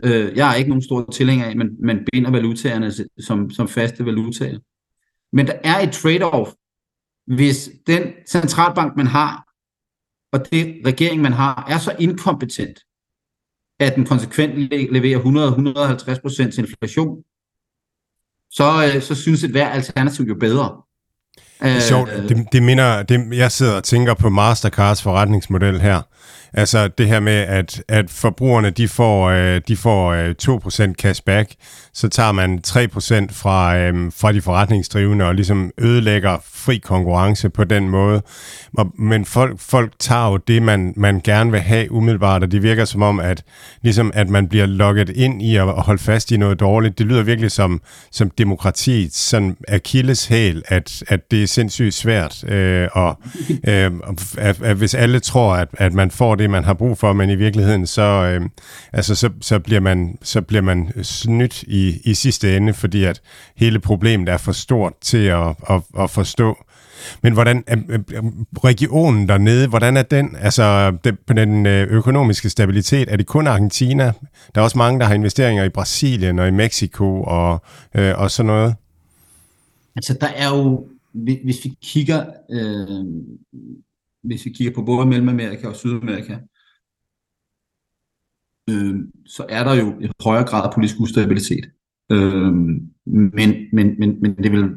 Øh, 0.05 0.37
jeg 0.37 0.51
er 0.51 0.55
ikke 0.55 0.69
nogen 0.69 0.83
stor 0.83 1.11
tilhænger 1.13 1.47
af, 1.47 1.57
men 1.57 1.69
man 1.83 2.07
binder 2.13 2.31
valutaerne 2.31 2.93
som, 3.21 3.51
som 3.51 3.69
faste 3.69 4.07
valutaer. 4.07 4.59
Men 5.33 5.47
der 5.47 5.53
er 5.65 5.79
et 5.79 5.95
trade-off. 5.95 6.57
Hvis 7.37 7.71
den 7.87 8.03
centralbank, 8.29 8.97
man 8.97 9.07
har, 9.07 9.45
og 10.33 10.51
det 10.53 10.77
regering, 10.87 11.23
man 11.23 11.33
har, 11.33 11.67
er 11.69 11.79
så 11.79 11.97
inkompetent, 11.99 12.79
at 13.81 13.95
den 13.95 14.07
konsekvent 14.07 14.55
leverer 14.93 15.19
100-150% 15.19 16.61
inflation, 16.61 17.23
så, 18.51 18.93
øh, 18.95 19.03
så 19.03 19.15
synes 19.15 19.45
et 19.45 19.51
hver 19.51 19.69
alternativ 19.69 20.25
jo 20.25 20.35
bedre. 20.35 20.83
Det 21.63 21.77
er 21.77 21.81
sjovt. 21.81 22.11
Det, 22.29 22.47
det 22.53 22.63
minder, 22.63 23.03
det, 23.03 23.37
jeg 23.37 23.53
sidder 23.53 23.77
og 23.77 23.85
tænker 23.85 24.15
på 24.15 24.29
Mastercards 24.29 25.03
forretningsmodel 25.03 25.81
her. 25.81 26.03
Altså 26.55 26.89
det 26.89 27.09
her 27.09 27.21
med, 27.21 27.33
at, 27.33 27.83
at 27.89 28.11
forbrugerne 28.11 28.71
de 28.71 28.89
får, 28.89 29.31
øh, 29.31 29.61
de 29.69 29.77
får 29.77 30.13
øh, 30.13 30.35
2% 30.43 30.93
cashback, 30.93 31.55
så 31.93 32.09
tager 32.09 32.33
man 32.33 32.61
3% 32.67 32.73
fra, 33.33 33.77
øh, 33.77 34.13
fra 34.17 34.33
de 34.33 34.43
forretningsdrivende 34.43 35.25
og 35.25 35.35
ligesom 35.35 35.71
ødelægger 35.79 36.39
fri 36.53 36.79
konkurrence 36.79 37.51
på 37.51 37.65
den 37.65 37.89
måde. 37.89 38.23
Men 38.99 39.25
folk, 39.25 39.61
folk 39.61 39.93
tager 39.99 40.31
jo 40.31 40.37
det, 40.37 40.63
man, 40.63 40.93
man 40.97 41.21
gerne 41.25 41.51
vil 41.51 41.61
have 41.61 41.93
umiddelbart, 41.93 42.43
og 42.43 42.53
det 42.53 42.63
virker 42.63 42.85
som 42.85 43.03
om, 43.03 43.21
at, 43.21 43.43
ligesom, 43.83 44.11
at 44.15 44.29
man 44.29 44.49
bliver 44.49 44.67
lukket 44.67 45.09
ind 45.09 45.43
i 45.43 45.57
at 45.57 45.67
holde 45.67 46.03
fast 46.03 46.33
i 46.33 46.37
noget 46.37 46.61
dårligt. 46.61 46.99
Det 46.99 47.07
lyder 47.07 47.23
virkelig 47.23 47.51
som, 47.51 47.81
som 48.11 48.31
demokratiets 48.31 49.19
sådan 49.19 49.57
hæl, 50.29 50.63
at, 50.67 51.05
at 51.09 51.31
det 51.31 51.43
er 51.43 51.47
sindssygt 51.47 51.95
svært, 51.95 52.45
øh, 52.45 52.89
og 52.93 53.19
øh, 53.65 53.91
at, 54.39 54.63
at 54.63 54.77
hvis 54.77 54.95
alle 54.95 55.21
tror, 55.21 55.55
at, 55.55 55.69
at 55.73 55.93
man 55.93 56.11
får 56.11 56.35
det, 56.41 56.51
man 56.51 56.65
har 56.65 56.75
brug 56.75 56.99
for, 56.99 57.13
men 57.13 57.31
i 57.31 57.35
virkeligheden, 57.35 57.87
så, 57.87 58.03
øh, 58.03 58.49
altså, 58.93 59.15
så, 59.15 59.31
så, 59.41 59.59
bliver 59.59 59.81
man, 59.81 60.19
så 60.23 60.41
bliver 60.41 60.63
man 60.63 60.93
snydt 61.03 61.63
i, 61.63 62.01
i 62.05 62.15
sidste 62.15 62.57
ende, 62.57 62.75
fordi 62.75 63.05
at 63.05 63.21
hele 63.57 63.79
problemet 63.81 64.29
er 64.29 64.37
for 64.37 64.53
stort 64.53 64.93
til 65.01 65.25
at, 65.25 65.49
at, 65.71 65.83
at 65.99 66.11
forstå. 66.11 66.57
Men 67.23 67.33
hvordan 67.33 67.65
øhm, 67.71 67.85
øhm, 67.89 68.05
øhm, 68.15 68.47
regionen 68.65 69.29
dernede, 69.29 69.69
hvordan 69.69 69.97
er 69.97 70.03
den? 70.03 70.37
Altså 70.41 70.97
det, 71.05 71.19
på 71.19 71.33
den 71.33 71.67
øh, 71.67 71.89
økonomiske 71.89 72.51
stabilitet, 72.51 73.13
er 73.13 73.17
det 73.17 73.27
kun 73.27 73.47
Argentina? 73.47 74.13
Der 74.55 74.61
er 74.61 74.65
også 74.65 74.79
mange, 74.79 75.01
der 75.01 75.07
har 75.07 75.15
investeringer 75.15 75.65
i 75.65 75.69
Brasilien 75.69 76.39
og 76.39 76.49
i 76.49 76.51
Mexico 76.51 77.23
og, 77.23 77.63
øh, 77.95 78.19
og 78.19 78.31
sådan 78.31 78.47
noget. 78.47 78.75
Altså 79.97 80.17
der 80.21 80.27
er 80.27 80.49
jo, 80.49 80.87
hvis 81.45 81.65
vi 81.65 81.75
kigger, 81.83 82.25
øh, 82.51 83.07
hvis 84.23 84.45
vi 84.45 84.51
kigger 84.51 84.75
på 84.75 84.83
både 84.83 85.07
Mellemamerika 85.07 85.69
og 85.69 85.77
Sydamerika, 85.77 86.39
øh, 88.71 88.95
så 89.27 89.47
er 89.49 89.65
der 89.65 89.75
jo 89.75 90.01
et 90.01 90.13
højere 90.25 90.47
grad 90.47 90.65
af 90.67 90.75
politisk 90.75 91.01
ustabilitet. 91.01 91.71
Øh, 92.13 92.53
men, 93.07 93.55
men, 93.73 93.99
men, 93.99 94.21
men 94.21 94.37
det 94.37 94.53
vil 94.53 94.75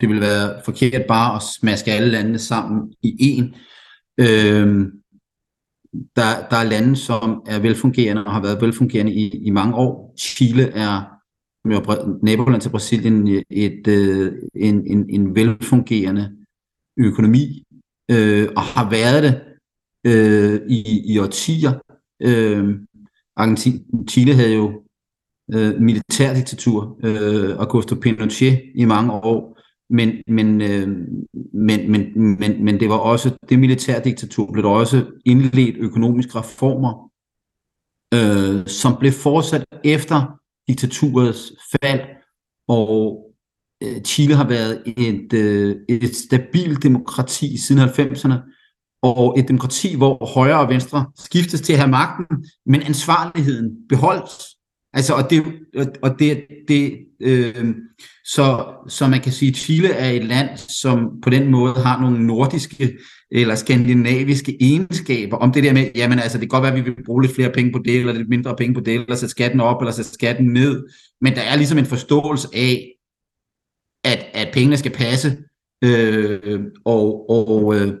det 0.00 0.08
vil 0.08 0.20
være 0.20 0.62
forkert 0.64 1.02
bare 1.08 1.36
at 1.36 1.42
smaske 1.42 1.92
alle 1.92 2.10
landene 2.10 2.38
sammen 2.38 2.94
i 3.02 3.16
en. 3.20 3.54
Øh, 4.18 4.86
der, 6.16 6.48
der 6.50 6.56
er 6.56 6.70
lande, 6.70 6.96
som 6.96 7.42
er 7.46 7.58
velfungerende 7.58 8.24
og 8.24 8.32
har 8.32 8.42
været 8.42 8.62
velfungerende 8.62 9.12
i, 9.12 9.28
i 9.28 9.50
mange 9.50 9.74
år. 9.74 10.14
Chile 10.18 10.62
er 10.62 11.14
naboland 12.24 12.60
til 12.60 12.70
Brasilien 12.70 13.44
et, 13.50 13.86
øh, 13.88 14.32
en, 14.54 14.86
en, 14.86 15.10
en 15.10 15.34
velfungerende 15.34 16.36
økonomi, 16.96 17.63
øh, 18.10 18.48
og 18.56 18.62
har 18.62 18.90
været 18.90 19.22
det 19.22 19.40
øh, 20.06 20.60
i, 20.68 21.12
i 21.12 21.18
årtier. 21.18 21.72
Øh, 22.22 22.78
Argentina, 23.36 23.78
Chile 24.08 24.34
havde 24.34 24.54
jo 24.54 24.82
øh, 25.54 25.80
militærdiktatur, 25.80 26.98
øh, 27.04 27.56
Augusto 27.58 27.94
Pinochet 27.94 28.62
i 28.74 28.84
mange 28.84 29.12
år, 29.12 29.58
men, 29.90 30.22
men, 30.26 30.60
øh, 30.62 30.88
men, 31.52 31.90
men, 31.90 32.12
men, 32.40 32.64
men 32.64 32.80
det 32.80 32.88
var 32.88 32.96
også, 32.96 33.30
det 33.48 33.58
militærdiktatur 33.58 34.52
blev 34.52 34.64
der 34.64 34.70
også 34.70 35.04
indledt 35.24 35.76
økonomiske 35.76 36.38
reformer, 36.38 37.10
øh, 38.14 38.66
som 38.66 38.96
blev 39.00 39.12
fortsat 39.12 39.64
efter 39.84 40.40
diktaturets 40.68 41.52
fald, 41.72 42.00
og 42.68 43.23
Øh, 43.84 44.02
Chile 44.02 44.34
har 44.34 44.48
været 44.48 44.82
et, 44.86 45.32
øh, 45.32 45.76
et 45.88 46.16
stabilt 46.16 46.82
demokrati 46.82 47.58
siden 47.58 47.88
90'erne, 47.88 48.34
og 49.02 49.38
et 49.38 49.48
demokrati, 49.48 49.96
hvor 49.96 50.34
højre 50.34 50.60
og 50.60 50.68
venstre 50.68 51.06
skiftes 51.18 51.60
til 51.60 51.72
at 51.72 51.78
have 51.78 51.90
magten, 51.90 52.26
men 52.66 52.82
ansvarligheden 52.82 53.70
beholdes. 53.88 54.32
Altså, 54.92 55.14
og 55.14 55.30
det, 55.30 55.42
og 56.02 56.18
det, 56.18 56.44
det 56.68 56.98
øh, 57.20 57.74
så, 58.24 58.64
så 58.88 59.08
man 59.08 59.20
kan 59.20 59.32
sige, 59.32 59.48
at 59.48 59.56
Chile 59.56 59.92
er 59.92 60.10
et 60.10 60.24
land, 60.24 60.48
som 60.58 61.08
på 61.22 61.30
den 61.30 61.50
måde 61.50 61.74
har 61.74 62.00
nogle 62.00 62.26
nordiske 62.26 62.98
eller 63.30 63.54
skandinaviske 63.54 64.56
egenskaber, 64.60 65.36
om 65.36 65.52
det 65.52 65.64
der 65.64 65.72
med, 65.72 65.88
jamen 65.94 66.18
altså, 66.18 66.38
det 66.38 66.42
kan 66.42 66.48
godt 66.48 66.62
være, 66.62 66.72
at 66.72 66.84
vi 66.84 66.90
vil 66.90 67.04
bruge 67.04 67.22
lidt 67.22 67.34
flere 67.34 67.50
penge 67.50 67.72
på 67.72 67.78
det, 67.84 68.00
eller 68.00 68.12
lidt 68.12 68.28
mindre 68.28 68.56
penge 68.56 68.74
på 68.74 68.80
det, 68.80 68.94
eller 68.94 69.16
sætte 69.16 69.30
skatten 69.30 69.60
op, 69.60 69.80
eller 69.80 69.92
sætte 69.92 70.10
skatten 70.10 70.46
ned, 70.46 70.84
men 71.20 71.34
der 71.34 71.40
er 71.40 71.56
ligesom 71.56 71.78
en 71.78 71.86
forståelse 71.86 72.48
af, 72.54 72.93
at, 74.04 74.26
at 74.34 74.48
pengene 74.52 74.76
skal 74.76 74.92
passe, 74.92 75.38
øh, 75.84 76.60
og, 76.84 77.30
og 77.30 77.74
øh, 77.74 77.94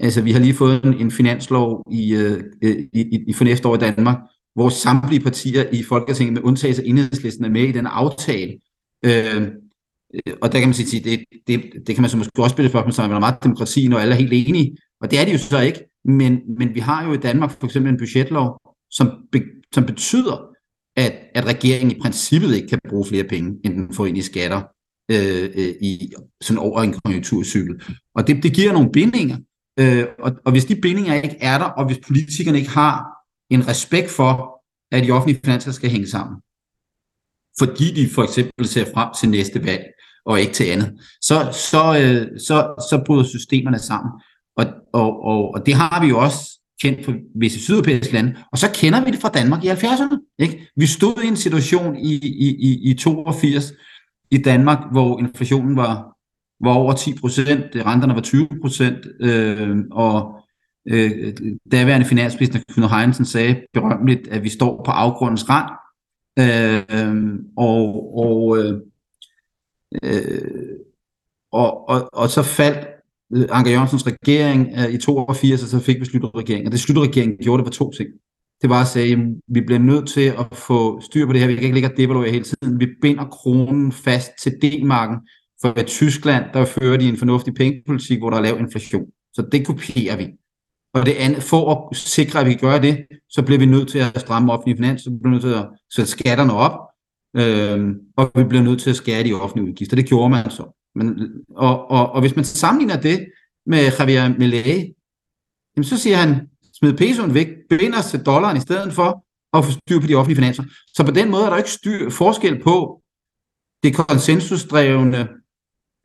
altså, 0.00 0.22
vi 0.22 0.32
har 0.32 0.40
lige 0.40 0.54
fået 0.54 0.84
en, 0.84 0.94
en 0.94 1.10
finanslov 1.10 1.84
i, 1.92 2.14
øh, 2.14 2.42
i, 2.62 3.24
i, 3.28 3.32
for 3.32 3.44
næste 3.44 3.68
år 3.68 3.74
i 3.74 3.78
Danmark, 3.78 4.18
hvor 4.54 4.68
samtlige 4.68 5.20
partier 5.20 5.64
i 5.72 5.82
Folketinget 5.82 6.32
med 6.32 6.42
undtagelse 6.42 6.82
af 6.82 6.86
enhedslisten 6.88 7.44
er 7.44 7.48
med 7.48 7.62
i 7.62 7.72
den 7.72 7.86
aftale. 7.86 8.58
Øh, 9.04 9.48
og 10.42 10.52
der 10.52 10.58
kan 10.58 10.68
man 10.68 10.74
sige, 10.74 11.10
det, 11.10 11.24
det, 11.46 11.72
det 11.86 11.94
kan 11.94 12.02
man 12.02 12.10
så 12.10 12.16
måske 12.16 12.42
også 12.42 12.54
spille 12.54 12.68
spørgsmål 12.68 12.92
som, 12.92 13.04
at 13.04 13.10
man 13.10 13.16
er 13.16 13.20
meget 13.20 13.44
demokrati, 13.44 13.88
når 13.88 13.98
alle 13.98 14.14
er 14.14 14.18
helt 14.18 14.32
enige. 14.32 14.76
Og 15.00 15.10
det 15.10 15.20
er 15.20 15.24
de 15.24 15.32
jo 15.32 15.38
så 15.38 15.60
ikke. 15.60 15.84
Men, 16.04 16.40
men 16.58 16.74
vi 16.74 16.80
har 16.80 17.06
jo 17.06 17.12
i 17.12 17.16
Danmark 17.16 17.50
for 17.50 17.66
eksempel 17.66 17.92
en 17.92 17.98
budgetlov, 17.98 18.60
som, 18.90 19.10
be, 19.32 19.42
som 19.74 19.86
betyder, 19.86 20.50
at, 20.96 21.12
at 21.34 21.46
regeringen 21.46 21.96
i 21.96 22.00
princippet 22.00 22.54
ikke 22.56 22.68
kan 22.68 22.78
bruge 22.88 23.06
flere 23.06 23.24
penge, 23.24 23.58
end 23.64 23.74
den 23.74 23.94
får 23.94 24.06
ind 24.06 24.18
i 24.18 24.22
skatter 24.22 24.62
Øh, 25.10 25.50
øh, 25.54 25.74
i 25.80 26.12
sådan 26.40 26.58
over 26.58 26.82
en 26.82 26.94
konjunkturcykel. 27.04 27.82
Og 28.14 28.26
det, 28.26 28.42
det 28.42 28.52
giver 28.52 28.72
nogle 28.72 28.92
bindinger. 28.92 29.36
Øh, 29.80 30.06
og, 30.18 30.32
og 30.44 30.52
hvis 30.52 30.64
de 30.64 30.76
bindinger 30.76 31.14
ikke 31.14 31.36
er 31.40 31.58
der, 31.58 31.64
og 31.64 31.86
hvis 31.86 31.98
politikerne 32.06 32.58
ikke 32.58 32.70
har 32.70 33.06
en 33.50 33.68
respekt 33.68 34.10
for, 34.10 34.62
at 34.92 35.04
de 35.04 35.10
offentlige 35.10 35.40
finanser 35.44 35.72
skal 35.72 35.90
hænge 35.90 36.06
sammen, 36.06 36.36
fordi 37.58 37.94
de 37.94 38.10
for 38.14 38.22
eksempel 38.22 38.68
ser 38.68 38.84
frem 38.94 39.08
til 39.20 39.28
næste 39.28 39.64
valg, 39.64 39.84
og 40.26 40.40
ikke 40.40 40.52
til 40.52 40.64
andet, 40.64 41.00
så, 41.22 41.36
så, 41.70 41.84
øh, 42.02 42.40
så, 42.40 42.56
så 42.90 43.02
bryder 43.06 43.24
systemerne 43.24 43.78
sammen. 43.78 44.12
Og, 44.56 44.66
og, 44.92 45.22
og, 45.24 45.54
og 45.54 45.66
det 45.66 45.74
har 45.74 46.02
vi 46.02 46.08
jo 46.08 46.18
også 46.18 46.60
kendt 46.82 47.04
for 47.04 47.14
visse 47.40 47.60
sydeuropæiske 47.60 48.12
lande, 48.12 48.36
og 48.52 48.58
så 48.58 48.70
kender 48.74 49.04
vi 49.04 49.10
det 49.10 49.20
fra 49.20 49.28
Danmark 49.28 49.64
i 49.64 49.68
70'erne. 49.68 50.34
Ikke? 50.38 50.70
Vi 50.76 50.86
stod 50.86 51.22
i 51.24 51.26
en 51.26 51.36
situation 51.36 51.96
i, 51.96 52.14
i, 52.14 52.56
i, 52.68 52.90
i 52.90 52.94
82 52.94 53.72
i 54.30 54.38
Danmark, 54.38 54.78
hvor 54.92 55.18
inflationen 55.18 55.76
var, 55.76 56.16
var 56.60 56.74
over 56.74 56.92
10 56.92 57.14
procent, 57.20 57.64
øh, 57.74 57.86
renterne 57.86 58.14
var 58.14 58.20
20 58.20 58.48
procent, 58.62 59.06
øh, 59.20 59.78
og 59.90 60.40
øh, 60.86 61.34
daværende 61.72 62.06
finansminister 62.06 62.60
Knud 62.68 62.88
Heinsen 62.88 63.24
sagde 63.24 63.62
berømmeligt, 63.72 64.28
at 64.28 64.42
vi 64.42 64.48
står 64.48 64.82
på 64.84 64.90
afgrundens 64.90 65.46
rand, 65.48 65.70
øh, 66.38 67.34
og, 67.56 68.18
og, 68.18 68.58
øh, 68.58 68.80
øh, 70.02 70.78
og, 71.52 71.88
og, 71.88 72.10
og 72.12 72.28
så 72.28 72.42
faldt 72.42 72.88
øh, 73.32 73.48
Anker 73.50 73.70
Jørgensens 73.70 74.06
regering 74.06 74.68
øh, 74.78 74.94
i 74.94 74.98
82, 74.98 75.62
og 75.62 75.68
så 75.68 75.80
fik 75.80 76.00
vi 76.00 76.04
slutregeringen. 76.04 76.66
Og 76.66 76.72
det 76.72 76.80
slutregeringen 76.80 77.38
gjorde, 77.38 77.58
det 77.60 77.64
var 77.64 77.70
to 77.70 77.90
ting. 77.90 78.08
Det 78.62 78.70
var 78.70 78.80
at 78.80 78.86
sige, 78.86 79.12
at 79.12 79.18
vi 79.48 79.60
bliver 79.60 79.78
nødt 79.78 80.08
til 80.08 80.26
at 80.38 80.46
få 80.52 81.00
styr 81.00 81.26
på 81.26 81.32
det 81.32 81.40
her. 81.40 81.48
Vi 81.48 81.54
kan 81.54 81.62
ikke 81.62 81.74
ligge 81.74 81.90
og 81.90 81.96
devaluere 81.96 82.30
hele 82.30 82.44
tiden. 82.44 82.80
Vi 82.80 82.86
binder 83.02 83.24
kronen 83.24 83.92
fast 83.92 84.30
til 84.42 84.52
D-marken, 84.52 85.16
for 85.62 85.78
i 85.80 85.84
Tyskland, 85.84 86.44
der 86.54 86.64
fører 86.64 86.96
de 86.96 87.08
en 87.08 87.16
fornuftig 87.16 87.54
pengepolitik, 87.54 88.18
hvor 88.18 88.30
der 88.30 88.36
er 88.36 88.42
lav 88.42 88.58
inflation. 88.58 89.06
Så 89.32 89.48
det 89.52 89.66
kopierer 89.66 90.16
vi. 90.16 90.28
Og 90.94 91.06
det 91.06 91.12
andet, 91.12 91.42
for 91.42 91.74
at 91.74 91.96
sikre, 91.96 92.40
at 92.40 92.46
vi 92.46 92.54
gør 92.54 92.78
det, 92.78 93.06
så 93.28 93.42
bliver 93.42 93.58
vi 93.58 93.66
nødt 93.66 93.88
til 93.88 93.98
at 93.98 94.20
stramme 94.20 94.52
offentlige 94.52 94.76
finanser, 94.76 95.04
så 95.04 95.10
bliver 95.10 95.22
vi 95.22 95.30
nødt 95.30 95.42
til 95.42 95.54
at 95.54 95.68
sætte 95.94 96.10
skatterne 96.10 96.52
op, 96.52 96.78
øh, 97.36 97.94
og 98.16 98.30
vi 98.34 98.44
bliver 98.44 98.62
nødt 98.62 98.80
til 98.80 98.90
at 98.90 98.96
skære 98.96 99.24
de 99.24 99.34
offentlige 99.34 99.68
udgifter. 99.68 99.96
Det 99.96 100.06
gjorde 100.06 100.30
man 100.30 100.50
så. 100.50 100.76
Men, 100.94 101.30
og, 101.50 101.90
og, 101.90 102.12
og 102.12 102.20
hvis 102.20 102.36
man 102.36 102.44
sammenligner 102.44 103.00
det 103.00 103.26
med 103.66 103.78
Javier 103.98 104.38
Milei, 104.38 104.94
jamen 105.76 105.84
så 105.84 105.98
siger 105.98 106.16
han, 106.16 106.49
smide 106.80 106.96
pesoen 106.96 107.34
væk, 107.34 107.48
binde 107.68 107.98
os 107.98 108.06
til 108.06 108.20
dollaren 108.20 108.56
i 108.56 108.60
stedet 108.60 108.92
for 108.92 109.24
at 109.58 109.64
få 109.64 109.70
styr 109.70 110.00
på 110.00 110.06
de 110.06 110.14
offentlige 110.14 110.36
finanser. 110.36 110.64
Så 110.94 111.04
på 111.04 111.10
den 111.10 111.30
måde 111.30 111.44
er 111.44 111.50
der 111.50 111.56
ikke 111.56 111.70
styr, 111.70 112.10
forskel 112.10 112.62
på 112.62 113.02
det 113.82 113.96
konsensusdrevne 113.96 115.28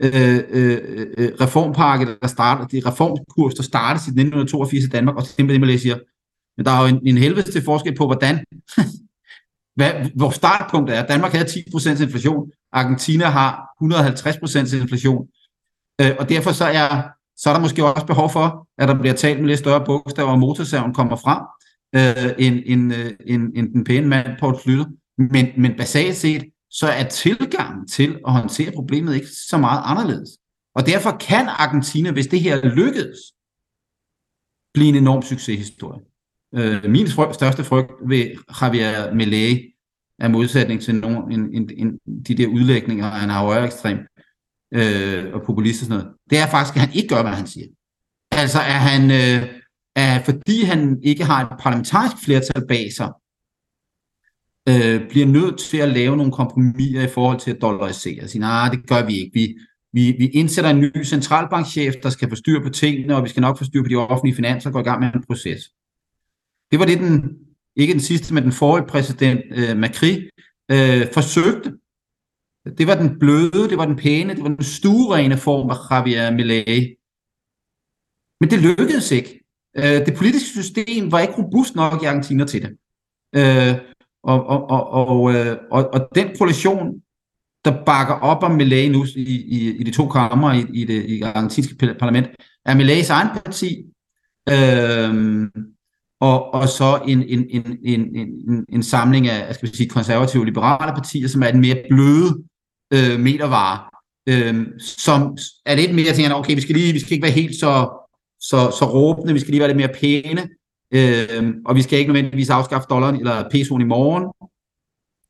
øh, 0.02 0.40
øh, 0.50 0.80
øh 1.18 1.32
reformpakke, 1.42 2.18
der 2.22 2.28
starter, 2.28 2.68
de 2.68 2.82
reformkurs, 2.86 3.54
der 3.54 3.64
startes 3.64 4.08
i 4.08 4.10
1982 4.10 4.84
i 4.84 4.88
Danmark, 4.88 5.16
og 5.16 5.24
simpelthen 5.24 5.62
det, 5.62 5.68
man 5.68 5.80
siger, 5.80 5.98
men 6.58 6.66
der 6.66 6.72
er 6.72 6.82
jo 6.82 6.88
en, 6.96 7.08
en 7.08 7.18
helvedes 7.18 7.50
til 7.50 7.64
forskel 7.64 7.96
på, 7.96 8.06
hvordan, 8.06 8.46
hvad, 9.78 9.92
hvor 10.16 10.30
startpunktet 10.30 10.98
er. 10.98 11.06
Danmark 11.06 11.32
havde 11.32 11.48
10% 11.48 12.04
inflation, 12.04 12.52
Argentina 12.72 13.26
har 13.26 13.50
150% 13.84 14.76
inflation, 14.82 15.28
øh, 16.02 16.12
og 16.20 16.30
derfor 16.30 16.52
så 16.52 16.66
er, 16.66 17.02
så 17.38 17.50
er 17.50 17.54
der 17.54 17.62
måske 17.62 17.86
også 17.86 18.06
behov 18.06 18.30
for, 18.30 18.68
at 18.78 18.88
der 18.88 19.00
bliver 19.00 19.16
talt 19.16 19.40
med 19.40 19.48
lidt 19.48 19.60
større 19.60 19.86
bogstaver, 19.86 20.30
og 20.30 20.40
motorsaven 20.40 20.94
kommer 20.94 21.16
frem, 21.16 21.42
øh, 21.96 22.46
end, 22.46 22.64
end, 22.66 22.94
øh, 22.94 23.12
end, 23.28 23.52
end 23.56 23.74
den 23.74 23.84
pæne 23.84 24.08
mand, 24.08 24.40
Poul 24.40 24.60
Slytter. 24.60 24.86
Men, 25.18 25.48
men 25.58 25.78
basalt 25.78 26.16
set, 26.16 26.44
så 26.70 26.88
er 26.88 27.04
tilgangen 27.04 27.88
til 27.88 28.20
at 28.28 28.34
håndtere 28.34 28.72
problemet 28.72 29.16
ikke 29.16 29.28
så 29.50 29.58
meget 29.58 29.82
anderledes. 29.86 30.30
Og 30.76 30.86
derfor 30.86 31.18
kan 31.20 31.48
Argentina, 31.48 32.12
hvis 32.12 32.28
det 32.28 32.42
her 32.42 32.76
lykkedes, 32.76 33.18
blive 34.74 34.90
en 34.90 34.96
enorm 34.96 35.22
succeshistorie. 35.22 36.02
Øh, 36.56 36.92
min 36.92 37.08
frygt, 37.08 37.36
største 37.36 37.64
frygt 37.64 37.92
ved 38.08 38.26
Javier 38.62 39.14
Milei 39.14 39.72
er 40.20 40.28
modsætning 40.28 40.82
til 40.82 40.96
nogen, 40.96 41.32
en, 41.32 41.54
en, 41.54 41.70
en, 41.78 42.00
de 42.28 42.36
der 42.36 42.48
udlægninger, 42.48 43.06
han 43.06 43.30
har 43.30 43.40
højere 43.40 43.66
ekstrem 43.66 43.98
øh, 44.74 45.34
og 45.34 45.42
populist 45.46 45.82
og 45.82 45.86
sådan 45.86 46.00
noget, 46.00 46.16
det 46.30 46.38
er 46.38 46.48
faktisk, 46.48 46.76
at 46.76 46.82
han 46.82 46.94
ikke 46.94 47.08
gør, 47.08 47.22
hvad 47.22 47.32
han 47.32 47.48
siger. 47.48 47.68
Altså 48.32 48.60
er 48.60 48.80
han, 48.90 49.12
øh, 49.12 49.50
er, 49.96 50.24
fordi 50.24 50.64
han 50.64 51.00
ikke 51.04 51.24
har 51.24 51.44
et 51.44 51.58
parlamentarisk 51.60 52.26
flertal 52.26 52.68
bag 52.68 52.94
sig, 52.94 53.12
øh, 54.70 55.10
bliver 55.10 55.26
nødt 55.26 55.60
til 55.60 55.78
at 55.78 55.90
lave 55.90 56.18
nogle 56.18 56.32
kompromiser 56.32 57.02
i 57.02 57.08
forhold 57.08 57.40
til 57.40 57.52
at 57.52 57.62
dollarisere. 57.62 58.24
Og 58.24 58.30
sige, 58.30 58.40
nej, 58.40 58.70
det 58.70 58.88
gør 58.88 59.06
vi 59.06 59.14
ikke. 59.20 59.32
Vi, 59.34 59.58
vi, 59.94 60.16
vi 60.20 60.28
indsætter 60.28 60.72
en 60.72 60.80
ny 60.80 61.04
centralbankchef, 61.04 61.96
der 62.04 62.10
skal 62.10 62.30
få 62.30 62.36
styr 62.36 62.64
på 62.64 62.70
tingene, 62.70 63.16
og 63.16 63.24
vi 63.24 63.30
skal 63.30 63.42
nok 63.42 63.58
få 63.58 63.64
styr 63.64 63.82
på 63.82 63.90
de 63.90 63.96
offentlige 63.96 64.36
finanser 64.36 64.70
og 64.70 64.74
gå 64.74 64.80
i 64.80 64.84
gang 64.84 65.00
med 65.00 65.14
en 65.14 65.24
proces. 65.28 65.72
Det 66.72 66.80
var 66.80 66.86
det, 66.86 67.00
den, 67.00 67.38
ikke 67.76 67.94
den 67.94 68.02
sidste, 68.02 68.34
men 68.34 68.44
den 68.44 68.52
forrige 68.52 68.88
præsident 68.88 69.42
øh, 69.52 69.78
Macri 69.78 70.30
øh, 70.72 71.08
forsøgte. 71.14 71.74
Det 72.78 72.88
var 72.88 72.96
den 72.96 73.20
bløde, 73.20 73.70
det 73.70 73.78
var 73.78 73.86
den 73.86 73.96
pæne, 73.96 74.36
det 74.36 74.44
var 74.44 74.50
den 74.50 74.64
stuerene 74.64 75.38
form 75.38 75.70
af 75.70 75.76
Javier 75.92 76.32
Milei. 76.32 76.96
Men 78.40 78.50
det 78.50 78.60
lykkedes 78.60 79.12
ikke. 79.12 79.44
Øh, 79.78 80.06
det 80.06 80.14
politiske 80.18 80.64
system 80.64 81.12
var 81.12 81.20
ikke 81.20 81.34
robust 81.38 81.76
nok 81.76 82.04
i 82.04 82.06
Argentina 82.06 82.46
til 82.46 82.62
det. 82.62 82.72
Øh, 83.36 83.76
og, 84.24 84.46
og, 84.46 84.70
og, 84.70 84.90
og, 84.90 85.34
øh, 85.34 85.58
og, 85.72 85.90
og 85.94 86.10
den 86.16 86.38
koalition, 86.38 87.02
der 87.66 87.84
bakker 87.86 88.14
op 88.14 88.44
om 88.44 88.52
Milei 88.52 88.90
nu 88.90 89.06
i, 89.16 89.42
i, 89.58 89.76
i 89.76 89.84
de 89.84 89.92
to 89.92 90.08
kammer 90.08 90.54
i, 90.54 90.66
i 90.74 90.86
det 90.86 91.06
i 91.06 91.22
argentinske 91.22 91.76
parlament, 91.76 92.28
er 92.66 92.76
Mileis 92.76 93.10
egen 93.10 93.28
parti, 93.44 93.86
øh, 94.50 95.50
og, 96.20 96.54
og 96.54 96.70
så 96.70 97.02
en, 97.08 97.24
en, 97.24 97.46
en, 97.50 97.78
en, 97.84 98.16
en, 98.16 98.66
en 98.70 98.84
samling 98.84 99.28
af 99.28 99.56
skal 99.56 99.70
vi 99.70 99.76
sige, 99.76 99.90
konservative 99.90 100.42
og 100.42 100.46
liberale 100.46 100.94
partier, 100.94 101.28
som 101.28 101.44
er 101.44 101.52
den 101.52 101.62
mere 101.62 101.84
bløde 101.90 102.44
øh, 102.96 103.20
metervare, 103.20 103.80
øh, 104.30 104.66
som 104.80 105.38
er 105.66 105.76
lidt 105.76 105.96
mere 105.96 106.14
tænker, 106.14 106.36
okay, 106.36 106.56
vi 106.56 106.62
skal, 106.62 106.76
lige, 106.76 106.94
vi 106.94 107.00
skal 107.00 107.14
ikke 107.14 107.24
være 107.24 107.32
helt 107.32 107.60
så, 107.60 107.90
så, 108.40 108.76
så 108.80 108.86
råbende, 108.94 109.34
vi 109.34 109.40
skal 109.40 109.52
lige 109.52 109.60
være 109.60 109.70
lidt 109.70 109.78
mere 109.78 109.96
pæne, 110.02 110.50
øh, 110.94 111.54
og 111.66 111.76
vi 111.76 111.82
skal 111.82 112.00
ikke 112.00 112.14
nødvendigvis 112.14 112.50
afskaffe 112.50 112.88
dollaren 112.90 113.16
eller 113.16 113.50
pesoen 113.50 113.82
i 113.82 113.86
morgen, 113.86 114.24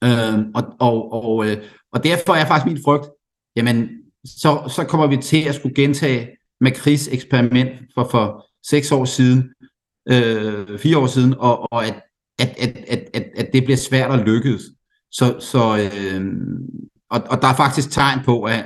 øh, 0.04 0.46
og, 0.56 0.64
og, 0.80 1.14
og, 1.14 1.48
øh, 1.48 1.58
og 1.92 2.04
derfor 2.04 2.34
er 2.34 2.46
faktisk 2.46 2.74
min 2.74 2.84
frygt, 2.84 3.06
jamen, 3.56 3.90
så, 4.26 4.72
så 4.76 4.84
kommer 4.84 5.08
vi 5.08 5.18
til 5.18 5.44
at 5.44 5.56
skulle 5.56 5.76
gentage 5.76 6.30
Macris 6.62 7.08
eksperiment 7.08 7.70
for, 7.94 8.08
for 8.12 8.46
seks 8.68 8.92
år 8.92 9.06
siden, 9.06 9.50
øh, 10.10 10.80
fire 10.80 10.98
år 10.98 11.08
siden, 11.08 11.36
og, 11.40 11.74
og 11.74 11.86
at, 11.86 12.02
at, 12.40 12.56
at, 12.60 12.78
at, 12.88 13.10
at, 13.14 13.26
at 13.38 13.50
det 13.54 13.64
bliver 13.64 13.78
svært 13.78 14.20
at 14.20 14.26
lykkes. 14.26 14.62
Så, 15.12 15.40
så 15.40 15.78
øh, 15.78 16.26
og, 17.16 17.22
og 17.30 17.42
der 17.42 17.48
er 17.48 17.56
faktisk 17.56 17.92
tegn 17.92 18.20
på, 18.26 18.44
at, 18.44 18.66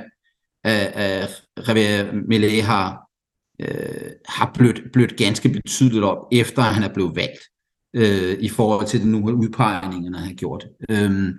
at, 0.64 0.86
at 0.86 1.42
Javier 1.68 2.12
Millet 2.28 2.62
har, 2.62 3.08
øh, 3.60 4.10
har 4.28 4.50
blødt, 4.54 4.82
blødt 4.92 5.16
ganske 5.16 5.48
betydeligt 5.48 6.04
op, 6.04 6.18
efter 6.32 6.62
han 6.62 6.82
er 6.82 6.94
blevet 6.94 7.16
valgt, 7.16 7.40
øh, 7.94 8.38
i 8.40 8.48
forhold 8.48 8.86
til 8.86 9.00
den 9.00 9.10
nu 9.10 9.18
udpegningen, 9.18 10.14
han 10.14 10.26
har 10.26 10.34
gjort. 10.34 10.66
Øh, 10.90 11.34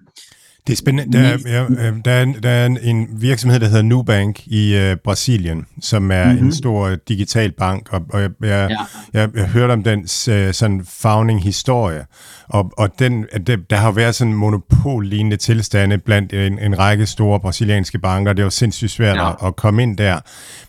det 0.68 0.74
er 0.74 0.78
spændende. 0.78 1.18
Der, 1.18 1.38
ja, 1.45 1.66
der, 2.05 2.12
er, 2.12 2.26
der 2.43 2.49
er 2.49 2.66
en 2.66 3.07
virksomhed, 3.12 3.59
der 3.59 3.68
hedder 3.68 3.82
Nubank 3.82 4.47
i 4.47 4.91
uh, 4.91 4.97
Brasilien, 5.03 5.66
som 5.82 6.12
er 6.12 6.26
mm-hmm. 6.26 6.45
en 6.45 6.53
stor 6.53 6.95
digital 7.07 7.51
bank, 7.51 7.93
og, 7.93 8.01
og 8.09 8.22
jeg, 8.22 8.30
jeg, 8.41 8.68
ja. 8.70 9.20
jeg, 9.20 9.30
jeg 9.36 9.47
hørte 9.47 9.72
om 9.72 9.84
den 9.84 9.99
uh, 9.99 10.51
sådan 10.51 10.86
founding 11.01 11.43
historie, 11.43 12.05
og, 12.47 12.72
og 12.78 12.89
den, 12.99 13.26
der, 13.47 13.55
der 13.55 13.76
har 13.76 13.91
været 13.91 14.16
sådan 14.16 14.34
monopollignende 14.34 15.38
tilstande 15.38 15.97
blandt 15.97 16.34
en, 16.34 16.59
en 16.59 16.80
række 16.80 17.05
store 17.05 17.39
brasilianske 17.39 17.99
banker. 17.99 18.34
Det 18.34 18.43
var 18.43 18.49
sindssygt 18.49 18.91
svært 18.91 19.16
ja. 19.16 19.30
at, 19.30 19.36
at 19.45 19.55
komme 19.55 19.84
ind 19.84 19.97
der. 19.97 20.20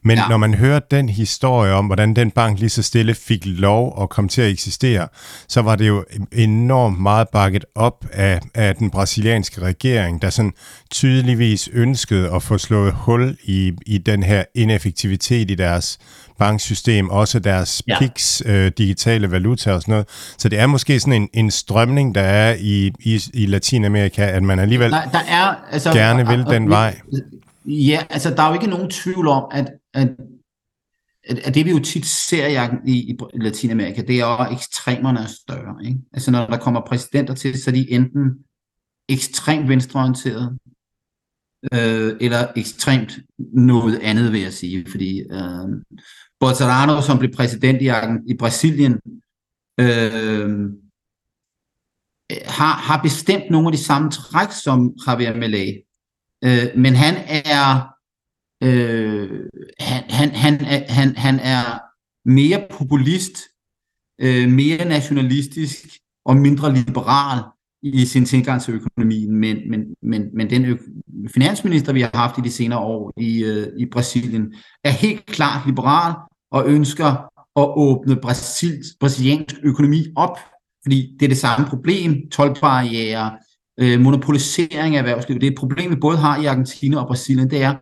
Men 0.04 0.18
ja. 0.18 0.28
når 0.28 0.36
man 0.36 0.54
hører 0.54 0.80
den 0.90 1.08
historie 1.08 1.72
om, 1.72 1.86
hvordan 1.86 2.16
den 2.16 2.30
bank 2.30 2.58
lige 2.58 2.70
så 2.70 2.82
stille 2.82 3.14
fik 3.14 3.42
lov 3.44 4.02
at 4.02 4.08
komme 4.08 4.28
til 4.28 4.42
at 4.42 4.50
eksistere, 4.50 5.08
så 5.48 5.62
var 5.62 5.76
det 5.76 5.88
jo 5.88 6.04
enormt 6.32 7.00
meget 7.00 7.28
bakket 7.28 7.64
op 7.74 8.06
af, 8.12 8.40
af 8.54 8.76
den 8.76 8.90
brasilianske 8.90 9.60
regering, 9.60 9.81
der 9.82 10.30
sådan 10.30 10.52
tydeligvis 10.90 11.68
ønskede 11.72 12.34
at 12.34 12.42
få 12.42 12.58
slået 12.58 12.92
hul 12.92 13.36
i, 13.44 13.72
i 13.86 13.98
den 13.98 14.22
her 14.22 14.44
ineffektivitet 14.54 15.50
i 15.50 15.54
deres 15.54 15.98
banksystem, 16.38 17.08
også 17.08 17.38
deres 17.38 17.82
ja. 17.88 17.98
PIX, 17.98 18.42
øh, 18.46 18.72
digitale 18.78 19.30
valuta 19.30 19.72
og 19.72 19.82
sådan 19.82 19.92
noget. 19.92 20.08
Så 20.38 20.48
det 20.48 20.58
er 20.58 20.66
måske 20.66 21.00
sådan 21.00 21.22
en, 21.22 21.28
en 21.34 21.50
strømning, 21.50 22.14
der 22.14 22.20
er 22.20 22.56
i, 22.60 22.92
i, 23.00 23.20
i 23.34 23.46
Latinamerika, 23.46 24.26
at 24.26 24.42
man 24.42 24.58
alligevel 24.58 24.90
der, 24.90 25.10
der 25.10 25.18
er, 25.28 25.54
altså, 25.70 25.92
gerne 25.92 26.26
vil 26.26 26.44
den 26.46 26.68
vej. 26.70 27.00
Ja, 27.66 28.02
altså 28.10 28.30
der 28.30 28.42
er 28.42 28.48
jo 28.48 28.54
ikke 28.54 28.66
nogen 28.66 28.90
tvivl 28.90 29.28
om, 29.28 29.44
at, 29.52 29.70
at, 29.94 30.08
at 31.44 31.54
det 31.54 31.64
vi 31.64 31.70
jo 31.70 31.78
tit 31.78 32.06
ser 32.06 32.46
i, 32.46 32.56
i, 32.86 33.10
i 33.34 33.38
Latinamerika, 33.38 34.02
det 34.02 34.20
er 34.20 34.46
jo, 34.48 34.54
ekstremerne 34.56 35.20
er 35.20 35.26
større. 35.26 35.84
Ikke? 35.84 35.98
Altså 36.12 36.30
når 36.30 36.46
der 36.46 36.56
kommer 36.56 36.80
præsidenter 36.86 37.34
til, 37.34 37.62
så 37.62 37.70
er 37.70 37.74
de 37.74 37.90
enten 37.90 38.30
ekstremt 39.12 39.68
venstreorienteret, 39.68 40.58
øh, 41.74 42.16
eller 42.20 42.52
ekstremt 42.56 43.18
noget 43.54 43.98
andet, 43.98 44.32
vil 44.32 44.40
jeg 44.40 44.52
sige. 44.52 44.86
Fordi 44.90 45.20
øh, 45.20 45.68
Bolsonaro, 46.40 47.02
som 47.02 47.18
blev 47.18 47.32
præsident 47.32 47.82
i, 47.82 47.88
i 48.32 48.36
Brasilien, 48.36 48.92
øh, 49.80 50.70
har, 52.58 52.74
har 52.88 53.02
bestemt 53.02 53.50
nogle 53.50 53.68
af 53.68 53.72
de 53.72 53.84
samme 53.84 54.10
træk 54.10 54.50
som 54.64 54.94
Javier 55.06 55.36
Milei. 55.36 55.68
Øh, 56.44 56.68
men 56.82 56.94
han 56.94 57.14
er 57.28 57.92
øh, 58.66 59.48
han, 59.80 60.02
han, 60.10 60.30
han, 60.34 60.56
han, 60.88 61.16
han 61.16 61.40
er 61.40 61.64
mere 62.28 62.66
populist, 62.70 63.36
øh, 64.20 64.48
mere 64.48 64.84
nationalistisk 64.84 65.78
og 66.24 66.36
mindre 66.36 66.74
liberal 66.74 67.40
i 67.82 68.06
sin 68.06 68.24
tilgang 68.24 68.62
til 68.62 68.74
økonomien, 68.74 69.36
men, 69.36 69.56
men, 69.70 69.80
men, 70.02 70.26
men 70.34 70.50
den 70.50 70.64
ø- 70.64 70.76
finansminister, 71.34 71.92
vi 71.92 72.00
har 72.00 72.10
haft 72.14 72.38
i 72.38 72.40
de 72.40 72.50
senere 72.50 72.78
år 72.78 73.12
i, 73.16 73.44
øh, 73.44 73.66
i 73.78 73.86
Brasilien, 73.92 74.54
er 74.84 74.90
helt 74.90 75.26
klart 75.26 75.66
liberal 75.66 76.14
og 76.50 76.64
ønsker 76.66 77.06
at 77.56 77.68
åbne 77.76 78.16
Brasils, 78.16 78.86
brasiliansk 79.00 79.56
økonomi 79.62 80.06
op, 80.16 80.38
fordi 80.82 81.16
det 81.20 81.26
er 81.26 81.28
det 81.28 81.38
samme 81.38 81.66
problem, 81.66 82.30
tolvbarriere, 82.30 83.38
øh, 83.80 84.00
monopolisering 84.00 84.96
af 84.96 84.98
erhvervslivet. 84.98 85.40
Det 85.40 85.46
er 85.46 85.50
et 85.50 85.58
problem, 85.58 85.90
vi 85.90 85.96
både 85.96 86.16
har 86.16 86.42
i 86.42 86.46
Argentina 86.46 87.00
og 87.00 87.06
Brasilien, 87.06 87.50
det 87.50 87.62
er, 87.62 87.74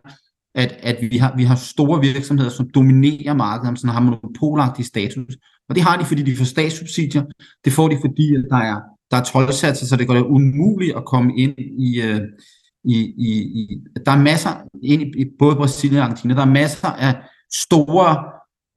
at, 0.55 0.71
at 0.79 0.97
vi, 1.11 1.17
har, 1.17 1.35
vi 1.37 1.43
har 1.43 1.55
store 1.55 2.01
virksomheder, 2.01 2.49
som 2.49 2.69
dominerer 2.69 3.33
markedet, 3.33 3.79
som 3.79 3.89
har 3.89 3.99
monopolagtig 3.99 4.85
status. 4.85 5.37
Og 5.69 5.75
det 5.75 5.83
har 5.83 5.97
de, 5.97 6.05
fordi 6.05 6.21
de 6.21 6.35
får 6.35 6.45
statssubsidier. 6.45 7.23
Det 7.65 7.73
får 7.73 7.87
de, 7.87 7.97
fordi 8.01 8.27
der 8.49 8.57
er 8.57 8.75
der 9.11 9.17
er 9.17 9.23
12 9.23 9.51
så 9.51 9.95
det 9.99 10.09
det 10.09 10.21
umuligt 10.21 10.95
at 10.95 11.05
komme 11.05 11.37
ind 11.37 11.53
i, 11.59 12.01
øh, 12.01 12.21
i, 12.83 12.97
i, 13.17 13.31
i 13.61 13.79
der 14.05 14.11
er 14.11 14.21
masser, 14.21 14.49
ind 14.83 15.01
i, 15.01 15.25
både 15.39 15.55
Brasilien 15.55 15.99
og 15.99 16.03
Argentina, 16.03 16.33
der 16.33 16.41
er 16.41 16.45
masser 16.45 16.87
af 16.87 17.15
store 17.53 18.23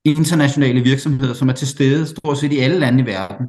internationale 0.04 0.80
virksomheder, 0.80 1.34
som 1.34 1.48
er 1.48 1.52
til 1.52 1.68
stede 1.68 2.06
stort 2.06 2.38
set 2.38 2.52
i 2.52 2.58
alle 2.58 2.78
lande 2.78 3.02
i 3.02 3.06
verden, 3.06 3.46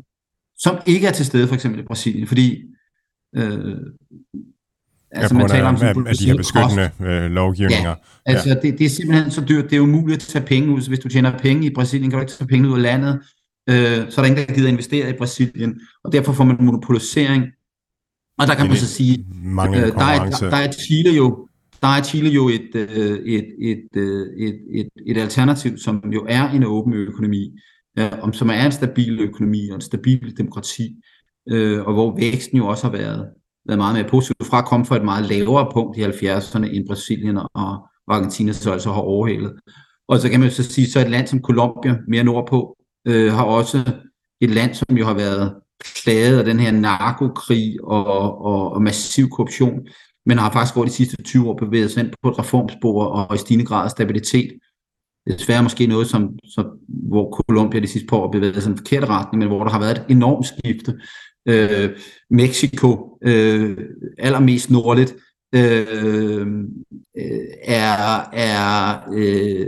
som 0.57 0.77
ikke 0.85 1.07
er 1.07 1.11
til 1.11 1.25
stede 1.25 1.47
for 1.47 1.55
eksempel 1.55 1.79
i 1.79 1.83
Brasilien, 1.83 2.27
fordi 2.27 2.63
øh, 3.35 3.75
altså 5.11 5.35
man 5.35 5.49
taler 5.49 5.67
om 5.67 5.77
sådan, 5.77 6.07
at 6.07 6.19
de 6.19 6.25
her 6.25 6.35
beskyttende 6.35 6.91
øh, 7.01 7.31
lovgivninger. 7.31 7.89
Ja, 7.89 8.31
altså 8.31 8.49
ja. 8.49 8.55
Det, 8.55 8.79
det 8.79 8.85
er 8.85 8.89
simpelthen 8.89 9.31
så 9.31 9.41
dyrt, 9.41 9.69
det 9.69 9.75
er 9.75 9.79
umuligt 9.79 10.21
at 10.21 10.27
tage 10.27 10.45
penge 10.45 10.69
ud, 10.73 10.81
så 10.81 10.89
hvis 10.89 10.99
du 10.99 11.09
tjener 11.09 11.37
penge 11.37 11.65
i 11.65 11.73
Brasilien, 11.73 12.09
kan 12.09 12.19
du 12.19 12.21
ikke 12.21 12.33
tage 12.33 12.47
penge 12.47 12.69
ud 12.69 12.75
af 12.75 12.81
landet, 12.81 13.21
øh, 13.69 14.11
så 14.11 14.21
er 14.21 14.25
der 14.25 14.25
ingen, 14.25 14.47
der 14.47 14.53
gider 14.53 14.69
investere 14.69 15.09
i 15.09 15.13
Brasilien, 15.17 15.81
og 16.03 16.11
derfor 16.11 16.33
får 16.33 16.43
man 16.43 16.57
monopolisering. 16.59 17.43
Og 18.39 18.47
der 18.47 18.55
kan 18.55 18.67
man 18.67 18.77
så 18.77 18.87
sige, 18.87 19.19
øh, 19.19 19.75
der, 19.75 20.05
er, 20.05 20.29
der, 20.29 20.49
der 20.49 20.57
er 20.57 20.71
Chile 20.71 21.11
jo, 21.15 21.47
der 21.81 21.87
er 21.87 22.03
Chile 22.03 22.29
jo 22.29 22.49
et, 22.49 22.75
øh, 22.75 23.19
et, 23.25 23.45
et, 23.61 23.89
øh, 23.95 24.27
et, 24.37 24.59
et, 24.73 24.87
et 25.07 25.17
alternativ, 25.17 25.77
som 25.77 26.03
jo 26.13 26.25
er 26.29 26.49
en 26.49 26.63
åben 26.63 26.93
økonomi, 26.93 27.59
øh, 27.99 28.11
om 28.21 28.33
som 28.33 28.49
er 28.49 28.65
en 28.65 28.71
stabil 28.71 29.19
økonomi 29.19 29.69
og 29.69 29.75
en 29.75 29.81
stabil 29.81 30.37
demokrati, 30.37 30.95
øh, 31.49 31.81
og 31.81 31.93
hvor 31.93 32.15
væksten 32.15 32.57
jo 32.57 32.67
også 32.67 32.83
har 32.83 32.91
været, 32.91 33.27
været 33.65 33.77
meget 33.77 33.95
mere 33.95 34.09
positiv, 34.09 34.35
fra 34.43 34.59
at 34.59 34.65
komme 34.65 34.85
fra 34.85 34.95
et 34.95 35.05
meget 35.05 35.29
lavere 35.29 35.71
punkt 35.73 35.97
i 35.97 36.03
70'erne, 36.03 36.75
end 36.75 36.87
Brasilien 36.87 37.37
og, 37.37 37.87
Argentina 38.07 38.51
så 38.51 38.71
altså 38.71 38.91
har 38.91 39.01
overhældet. 39.01 39.53
Og 40.07 40.19
så 40.19 40.29
kan 40.29 40.39
man 40.39 40.51
så 40.51 40.63
sige, 40.63 40.87
så 40.87 40.99
et 40.99 41.09
land 41.09 41.27
som 41.27 41.41
Colombia, 41.41 41.97
mere 42.07 42.23
nordpå, 42.23 42.74
øh, 43.07 43.33
har 43.33 43.43
også 43.43 43.91
et 44.41 44.49
land, 44.49 44.73
som 44.73 44.97
jo 44.97 45.05
har 45.05 45.13
været 45.13 45.55
plaget 46.03 46.39
af 46.39 46.45
den 46.45 46.59
her 46.59 46.71
narkokrig 46.71 47.83
og, 47.83 48.41
og, 48.41 48.73
og 48.73 48.81
massiv 48.81 49.29
korruption, 49.29 49.79
men 50.25 50.37
har 50.37 50.51
faktisk 50.51 50.77
over 50.77 50.85
de 50.85 50.91
sidste 50.91 51.23
20 51.23 51.49
år 51.49 51.57
bevæget 51.57 51.91
sig 51.91 52.03
ind 52.03 52.13
på 52.23 52.29
et 52.29 52.39
reformspor 52.39 53.05
og 53.05 53.35
i 53.35 53.37
stigende 53.37 53.65
grad 53.65 53.89
stabilitet. 53.89 54.51
Desværre 55.27 55.63
måske 55.63 55.87
noget, 55.87 56.07
som, 56.07 56.29
som, 56.43 56.65
hvor 56.87 57.43
Colombia 57.43 57.79
de 57.79 57.87
sidste 57.87 58.07
par 58.07 58.17
år 58.17 58.31
bevæget 58.31 58.63
sig 58.63 58.69
i 58.69 58.71
en 58.71 58.77
forkert 58.77 59.09
retning, 59.09 59.39
men 59.39 59.47
hvor 59.47 59.63
der 59.63 59.71
har 59.71 59.79
været 59.79 59.97
et 59.97 60.05
enormt 60.09 60.47
skifte. 60.47 60.99
Øh, 61.47 61.89
Mexico, 62.29 63.17
øh, 63.21 63.77
allermest 64.17 64.71
nordligt, 64.71 65.15
øh, 65.55 66.37
øh 66.37 66.47
er, 67.63 68.29
er, 68.33 68.99
øh, 69.13 69.67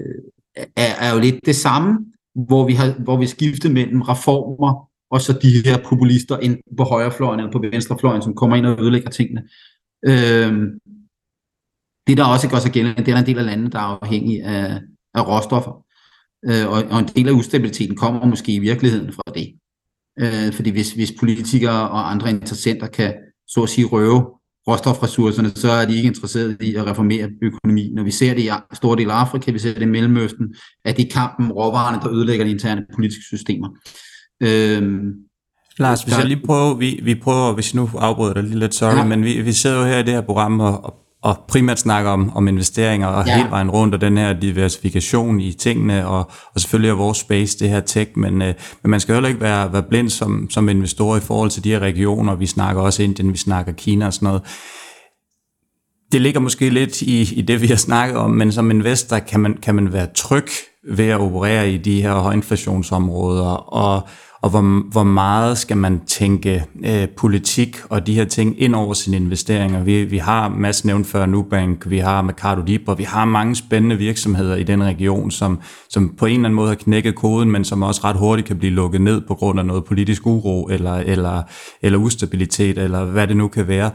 er, 0.76 0.94
er 1.00 1.14
jo 1.14 1.20
lidt 1.20 1.46
det 1.46 1.56
samme, 1.56 1.98
hvor 2.48 2.68
vi 2.68 2.74
har 2.74 3.04
hvor 3.04 3.18
vi 3.18 3.28
skiftet 3.28 3.72
mellem 3.72 4.02
reformer 4.02 4.90
og 5.10 5.22
så 5.22 5.34
de 5.42 5.62
her 5.66 5.78
populister 5.84 6.40
ind 6.40 6.58
på 6.78 6.84
højrefløjen 6.84 7.40
eller 7.40 7.52
på 7.52 7.60
venstrefløjen, 7.60 8.22
som 8.22 8.36
kommer 8.36 8.56
ind 8.56 8.66
og 8.66 8.82
ødelægger 8.82 9.10
tingene. 9.10 9.44
Øh, 10.06 10.54
det 12.08 12.18
der 12.18 12.26
også 12.26 12.50
gør 12.50 12.60
sig 12.60 12.72
gældende, 12.72 13.06
det 13.06 13.14
er 13.14 13.18
en 13.18 13.26
del 13.26 13.38
af 13.38 13.46
landet, 13.46 13.74
der 13.74 13.80
er 13.80 14.00
afhængig 14.02 14.44
af, 14.44 14.82
af 15.14 15.28
råstoffer. 15.28 15.86
Øh, 16.46 16.68
og, 16.68 16.84
og 16.92 17.00
en 17.00 17.10
del 17.16 17.28
af 17.28 17.32
ustabiliteten 17.32 17.96
kommer 17.96 18.26
måske 18.26 18.54
i 18.54 18.60
virkeligheden 18.60 19.14
fra 19.14 19.24
det. 19.36 19.54
Øh, 20.20 20.54
fordi 20.54 20.70
hvis, 20.70 20.94
hvis 20.94 21.14
politikere 21.20 21.90
og 21.90 22.12
andre 22.12 22.30
interessenter 22.30 22.88
kan 22.88 23.14
så 23.48 23.64
at 23.64 23.70
sige 23.70 23.88
røve 23.88 24.37
råstofressourcerne, 24.68 25.52
så 25.56 25.72
er 25.72 25.86
de 25.86 25.96
ikke 25.96 26.08
interesserede 26.08 26.58
i 26.62 26.76
at 26.76 26.86
reformere 26.86 27.30
økonomi. 27.42 27.90
Når 27.94 28.04
vi 28.04 28.12
ser 28.12 28.34
det 28.34 28.44
i 28.44 28.50
store 28.74 28.98
dele 28.98 29.14
af 29.14 29.18
Afrika, 29.18 29.52
vi 29.52 29.60
ser 29.60 29.74
det 29.74 29.82
i 29.82 29.86
Mellemøsten, 29.86 30.56
at 30.86 30.98
det 30.98 31.06
er 31.06 31.10
kampen 31.14 31.52
råvarerne, 31.52 32.02
der 32.04 32.12
ødelægger 32.12 32.46
de 32.46 32.52
interne 32.52 32.86
politiske 32.96 33.24
systemer. 33.24 33.68
Øhm, 34.44 35.14
Lars, 35.78 36.04
hvis 36.04 36.18
jeg 36.18 36.26
lige 36.26 36.46
prøver, 36.46 36.74
vi, 36.74 37.00
vi 37.04 37.16
prøver, 37.16 37.54
hvis 37.54 37.76
nu 37.76 37.90
afbryder 37.98 38.34
dig 38.34 38.44
lige 38.44 38.60
lidt, 38.60 38.76
sorry, 38.76 38.96
ja. 38.96 39.04
men 39.04 39.24
vi, 39.24 39.42
vi 39.42 39.52
sidder 39.52 39.80
jo 39.80 39.86
her 39.86 40.00
i 40.00 40.04
det 40.04 40.14
her 40.14 40.22
program 40.22 40.60
og, 40.60 40.86
og 40.86 41.07
og 41.24 41.38
primært 41.48 41.80
snakker 41.80 42.12
om, 42.12 42.36
om 42.36 42.48
investeringer 42.48 43.08
og 43.08 43.28
ja. 43.28 43.38
hele 43.38 43.50
vejen 43.50 43.70
rundt 43.70 43.96
og 43.96 44.02
den 44.02 44.18
her 44.18 44.34
diversifikation 44.34 45.40
i 45.40 45.54
tingene 45.54 46.08
og, 46.08 46.32
og 46.54 46.62
selvfølgelig 46.62 46.90
er 46.90 46.96
vores 46.96 47.18
space 47.18 47.60
det 47.60 47.70
her 47.70 47.80
tech, 47.80 48.12
men, 48.16 48.42
øh, 48.42 48.54
men 48.84 48.92
man 48.92 49.00
skal 49.00 49.16
heller 49.16 49.30
ikke 49.30 49.42
være, 49.42 49.74
være 49.74 49.84
blind 49.84 50.10
som, 50.10 50.50
som 50.50 50.70
investor 50.70 51.18
i 51.18 51.20
forhold 51.20 51.50
til 51.50 51.64
de 51.64 51.70
her 51.70 51.80
regioner. 51.80 52.36
Vi 52.36 52.46
snakker 52.46 52.82
også 52.82 53.04
Indien, 53.04 53.34
vi 53.34 53.38
snakker 53.38 53.72
Kina 53.72 54.06
og 54.06 54.14
sådan 54.14 54.26
noget. 54.26 54.42
Det 56.12 56.22
ligger 56.22 56.40
måske 56.40 56.70
lidt 56.70 57.02
i, 57.02 57.36
i 57.36 57.42
det, 57.42 57.62
vi 57.62 57.68
har 57.68 57.76
snakket 57.76 58.18
om, 58.18 58.32
men 58.32 58.52
som 58.52 58.72
investor 58.72 59.20
kan 59.20 59.40
man, 59.40 59.58
kan 59.64 59.76
man 59.76 59.94
være 59.94 60.08
tryg 60.16 60.48
ved 60.92 61.08
at 61.08 61.20
operere 61.20 61.72
i 61.72 61.78
de 61.78 62.02
her 62.02 62.14
højinflationsområder 62.14 63.50
og 63.74 64.08
og 64.42 64.50
hvor, 64.50 64.92
hvor 64.92 65.04
meget 65.04 65.58
skal 65.58 65.78
man 65.78 66.02
tænke 66.06 66.66
øh, 66.86 67.08
politik 67.18 67.78
og 67.90 68.08
de 68.08 68.14
her 68.14 68.26
ting 68.26 68.62
ind 68.62 68.76
over 68.76 68.94
sine 68.94 69.18
investeringer. 69.18 69.84
Vi, 69.84 70.04
vi 70.04 70.18
har 70.18 70.50
Mads 70.50 70.86
nævnt 70.86 71.08
før 71.08 71.26
Nubank, 71.26 71.90
vi 71.90 71.98
har 71.98 72.22
Mercado 72.22 72.62
Libre, 72.62 72.98
vi 72.98 73.04
har 73.04 73.26
mange 73.26 73.56
spændende 73.56 73.98
virksomheder 73.98 74.56
i 74.56 74.64
den 74.64 74.84
region, 74.84 75.32
som, 75.32 75.60
som 75.90 76.16
på 76.18 76.26
en 76.26 76.32
eller 76.32 76.46
anden 76.46 76.56
måde 76.56 76.68
har 76.68 76.76
knækket 76.76 77.16
koden, 77.16 77.52
men 77.52 77.66
som 77.66 77.84
også 77.84 78.02
ret 78.04 78.16
hurtigt 78.16 78.48
kan 78.48 78.58
blive 78.58 78.74
lukket 78.74 79.02
ned 79.02 79.22
på 79.28 79.36
grund 79.36 79.60
af 79.60 79.66
noget 79.66 79.86
politisk 79.86 80.26
uro 80.26 80.68
eller, 80.72 80.94
eller, 80.94 81.44
eller 81.82 81.98
ustabilitet, 81.98 82.78
eller 82.78 83.06
hvad 83.06 83.28
det 83.28 83.38
nu 83.38 83.48
kan 83.48 83.68
være. 83.68 83.92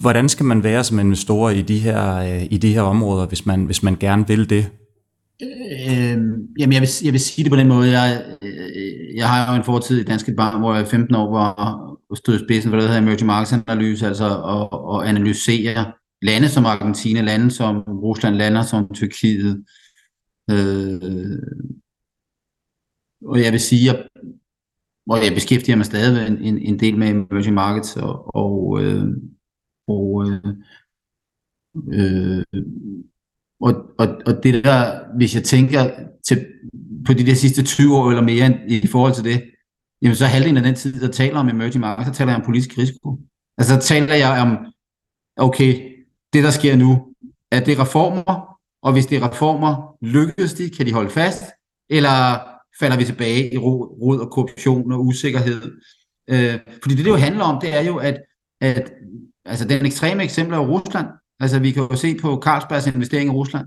Hvordan 0.00 0.28
skal 0.28 0.46
man 0.46 0.64
være 0.64 0.84
som 0.84 0.98
investor 0.98 1.50
i 1.50 1.62
de 1.62 1.78
her, 1.78 2.16
øh, 2.16 2.42
i 2.50 2.58
de 2.58 2.72
her 2.72 2.82
områder, 2.82 3.26
hvis 3.26 3.46
man, 3.46 3.64
hvis 3.64 3.82
man 3.82 3.96
gerne 4.00 4.26
vil 4.28 4.50
det? 4.50 4.66
Øh, 5.42 6.18
jamen 6.58 6.72
jeg 6.72 6.80
vil, 6.80 6.88
jeg 7.04 7.12
vil 7.12 7.20
sige 7.20 7.44
det 7.44 7.52
på 7.52 7.56
den 7.56 7.68
måde, 7.68 7.90
jeg, 7.90 8.36
øh, 8.42 9.16
jeg 9.16 9.28
har 9.28 9.52
jo 9.52 9.58
en 9.58 9.64
fortid 9.64 10.00
i 10.00 10.04
Danske 10.04 10.34
Bank, 10.34 10.58
hvor 10.58 10.74
jeg 10.74 10.86
15 10.86 11.14
år 11.14 11.30
var 11.30 11.54
stod 12.14 12.34
i 12.34 12.44
spidsen 12.44 12.70
for 12.70 12.76
det, 12.76 12.82
der 12.82 12.88
hedder 12.88 13.02
Emerging 13.02 13.26
Markets 13.26 13.52
Analyse, 13.52 14.06
altså 14.06 14.26
at, 14.26 14.78
at 14.94 15.08
analysere 15.08 15.92
lande 16.22 16.48
som 16.48 16.66
Argentina, 16.66 17.20
lande 17.20 17.50
som 17.50 17.82
Rusland, 17.82 18.36
lande 18.36 18.64
som 18.64 18.94
Tyrkiet. 18.94 19.64
Øh, 20.50 21.38
og 23.24 23.42
jeg 23.42 23.52
vil 23.52 23.60
sige, 23.60 23.90
at 23.90 24.08
og 25.10 25.24
jeg 25.24 25.34
beskæftiger 25.34 25.76
mig 25.76 25.86
stadig 25.86 26.26
en, 26.26 26.38
en, 26.42 26.58
en 26.58 26.80
del 26.80 26.98
med 26.98 27.08
emerging 27.08 27.54
markets, 27.54 27.96
og, 27.96 28.36
og, 28.36 28.82
øh, 28.82 29.06
og 29.88 30.26
øh, 30.26 30.54
øh, 31.92 32.44
og, 33.60 33.74
og, 33.98 34.08
og 34.26 34.42
det 34.42 34.64
der, 34.64 35.00
hvis 35.16 35.34
jeg 35.34 35.44
tænker 35.44 35.90
til, 36.28 36.46
på 37.06 37.12
de 37.12 37.26
der 37.26 37.34
sidste 37.34 37.62
20 37.62 37.96
år 37.96 38.08
eller 38.08 38.22
mere 38.22 38.58
i 38.68 38.86
forhold 38.86 39.14
til 39.14 39.24
det, 39.24 39.44
jamen 40.02 40.16
så 40.16 40.26
halvdelen 40.26 40.56
af 40.56 40.62
den 40.62 40.74
tid, 40.74 41.00
der 41.00 41.08
taler 41.08 41.38
om 41.38 41.48
emerging 41.48 41.80
markets, 41.80 42.08
så 42.08 42.14
taler 42.14 42.32
jeg 42.32 42.40
om 42.40 42.46
politisk 42.46 42.78
risiko. 42.78 43.18
Altså 43.58 43.74
så 43.74 43.80
taler 43.80 44.14
jeg 44.14 44.42
om, 44.42 44.66
okay, 45.36 45.94
det 46.32 46.44
der 46.44 46.50
sker 46.50 46.76
nu, 46.76 47.14
er 47.52 47.60
det 47.60 47.78
reformer, 47.78 48.58
og 48.82 48.92
hvis 48.92 49.06
det 49.06 49.18
er 49.18 49.30
reformer, 49.30 49.96
lykkes 50.02 50.54
de, 50.54 50.70
kan 50.70 50.86
de 50.86 50.92
holde 50.92 51.10
fast, 51.10 51.44
eller 51.90 52.38
falder 52.80 52.96
vi 52.96 53.04
tilbage 53.04 53.54
i 53.54 53.58
rod 53.58 54.18
og 54.18 54.30
korruption 54.30 54.92
og 54.92 55.06
usikkerhed. 55.06 55.62
Øh, 56.30 56.58
fordi 56.82 56.94
det, 56.94 57.04
det 57.04 57.10
jo 57.10 57.16
handler 57.16 57.44
om, 57.44 57.60
det 57.60 57.76
er 57.76 57.80
jo, 57.80 57.96
at, 57.96 58.16
at 58.60 58.92
altså 59.44 59.68
den 59.68 59.86
ekstreme 59.86 60.24
eksempel 60.24 60.54
er 60.54 60.58
Rusland. 60.58 61.06
Altså 61.40 61.58
vi 61.58 61.70
kan 61.70 61.82
jo 61.82 61.96
se 61.96 62.18
på 62.18 62.40
Carlsbergs 62.44 62.86
investering 62.86 63.28
i 63.28 63.32
Rusland. 63.32 63.66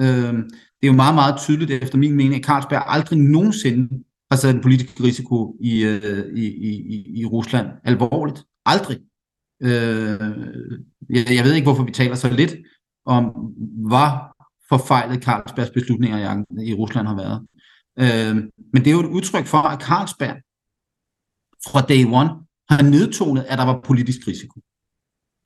Øh, 0.00 0.34
det 0.80 0.86
er 0.86 0.86
jo 0.86 0.92
meget, 0.92 1.14
meget 1.14 1.40
tydeligt 1.40 1.70
efter 1.70 1.98
min 1.98 2.16
mening, 2.16 2.34
at 2.34 2.44
Carlsberg 2.44 2.82
aldrig 2.86 3.18
nogensinde 3.18 4.04
har 4.30 4.36
sat 4.36 4.54
en 4.54 4.62
politisk 4.62 5.00
risiko 5.00 5.56
i, 5.60 5.84
øh, 5.84 6.36
i, 6.36 6.46
i, 6.46 7.20
i 7.20 7.24
Rusland 7.24 7.68
alvorligt. 7.84 8.44
Aldrig. 8.66 8.98
Øh, 9.62 10.20
jeg, 11.10 11.34
jeg 11.36 11.44
ved 11.44 11.54
ikke, 11.54 11.66
hvorfor 11.66 11.84
vi 11.84 11.92
taler 11.92 12.14
så 12.14 12.30
lidt 12.30 12.54
om, 13.06 13.24
hvor 13.88 14.36
forfejlet 14.68 15.24
Carlsbergs 15.24 15.70
beslutninger 15.70 16.18
i, 16.18 16.70
i 16.70 16.74
Rusland 16.74 17.06
har 17.06 17.16
været. 17.16 17.46
Øh, 17.98 18.36
men 18.72 18.84
det 18.84 18.86
er 18.86 18.94
jo 18.94 19.00
et 19.00 19.14
udtryk 19.16 19.46
for, 19.46 19.58
at 19.58 19.82
Carlsberg 19.82 20.36
fra 21.70 21.80
day 21.80 22.04
one 22.04 22.30
har 22.70 22.82
nedtonet, 22.82 23.44
at 23.48 23.58
der 23.58 23.64
var 23.64 23.80
politisk 23.84 24.28
risiko 24.28 24.60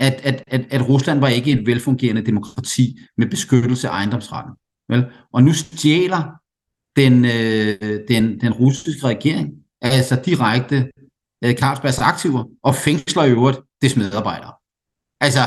at, 0.00 0.20
at, 0.22 0.44
at, 0.46 0.66
at 0.70 0.88
Rusland 0.88 1.20
var 1.20 1.28
ikke 1.28 1.50
et 1.50 1.66
velfungerende 1.66 2.26
demokrati 2.26 2.98
med 3.16 3.26
beskyttelse 3.26 3.88
af 3.88 3.92
ejendomsretten. 3.92 4.54
Vel? 4.88 5.04
Og 5.32 5.42
nu 5.42 5.52
stjæler 5.52 6.22
den, 6.96 7.24
øh, 7.24 8.00
den, 8.08 8.40
den 8.40 8.52
russiske 8.52 9.06
regering 9.06 9.64
altså 9.80 10.22
direkte 10.24 10.90
øh, 11.44 11.54
Carlsbergs 11.54 11.98
aktiver 11.98 12.44
og 12.62 12.74
fængsler 12.74 13.24
i 13.24 13.30
øvrigt 13.30 13.60
dets 13.82 13.96
medarbejdere. 13.96 14.52
Altså, 15.20 15.40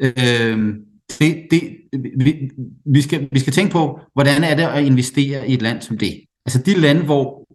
øh, 0.00 0.74
det, 1.18 1.46
det, 1.50 1.76
vi, 2.16 2.50
vi, 2.86 3.02
skal, 3.02 3.28
vi 3.32 3.38
skal 3.38 3.52
tænke 3.52 3.72
på, 3.72 4.00
hvordan 4.12 4.44
er 4.44 4.54
det 4.54 4.62
at 4.62 4.84
investere 4.84 5.48
i 5.48 5.54
et 5.54 5.62
land 5.62 5.82
som 5.82 5.98
det. 5.98 6.20
Altså 6.46 6.62
de 6.62 6.80
lande, 6.80 7.04
hvor, 7.04 7.46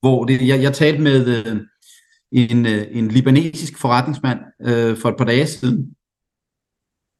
hvor 0.00 0.24
det, 0.24 0.48
jeg, 0.48 0.62
jeg 0.62 0.74
talte 0.74 1.02
med, 1.02 1.46
øh, 1.46 1.60
en, 2.34 2.66
øh, 2.66 2.86
en 2.90 3.08
libanesisk 3.08 3.78
forretningsmand 3.78 4.38
øh, 4.62 4.96
for 4.96 5.08
et 5.08 5.16
par 5.18 5.24
dage 5.24 5.46
siden, 5.46 5.94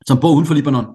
som 0.07 0.21
bor 0.21 0.35
uden 0.35 0.47
for 0.47 0.55
Libanon. 0.55 0.87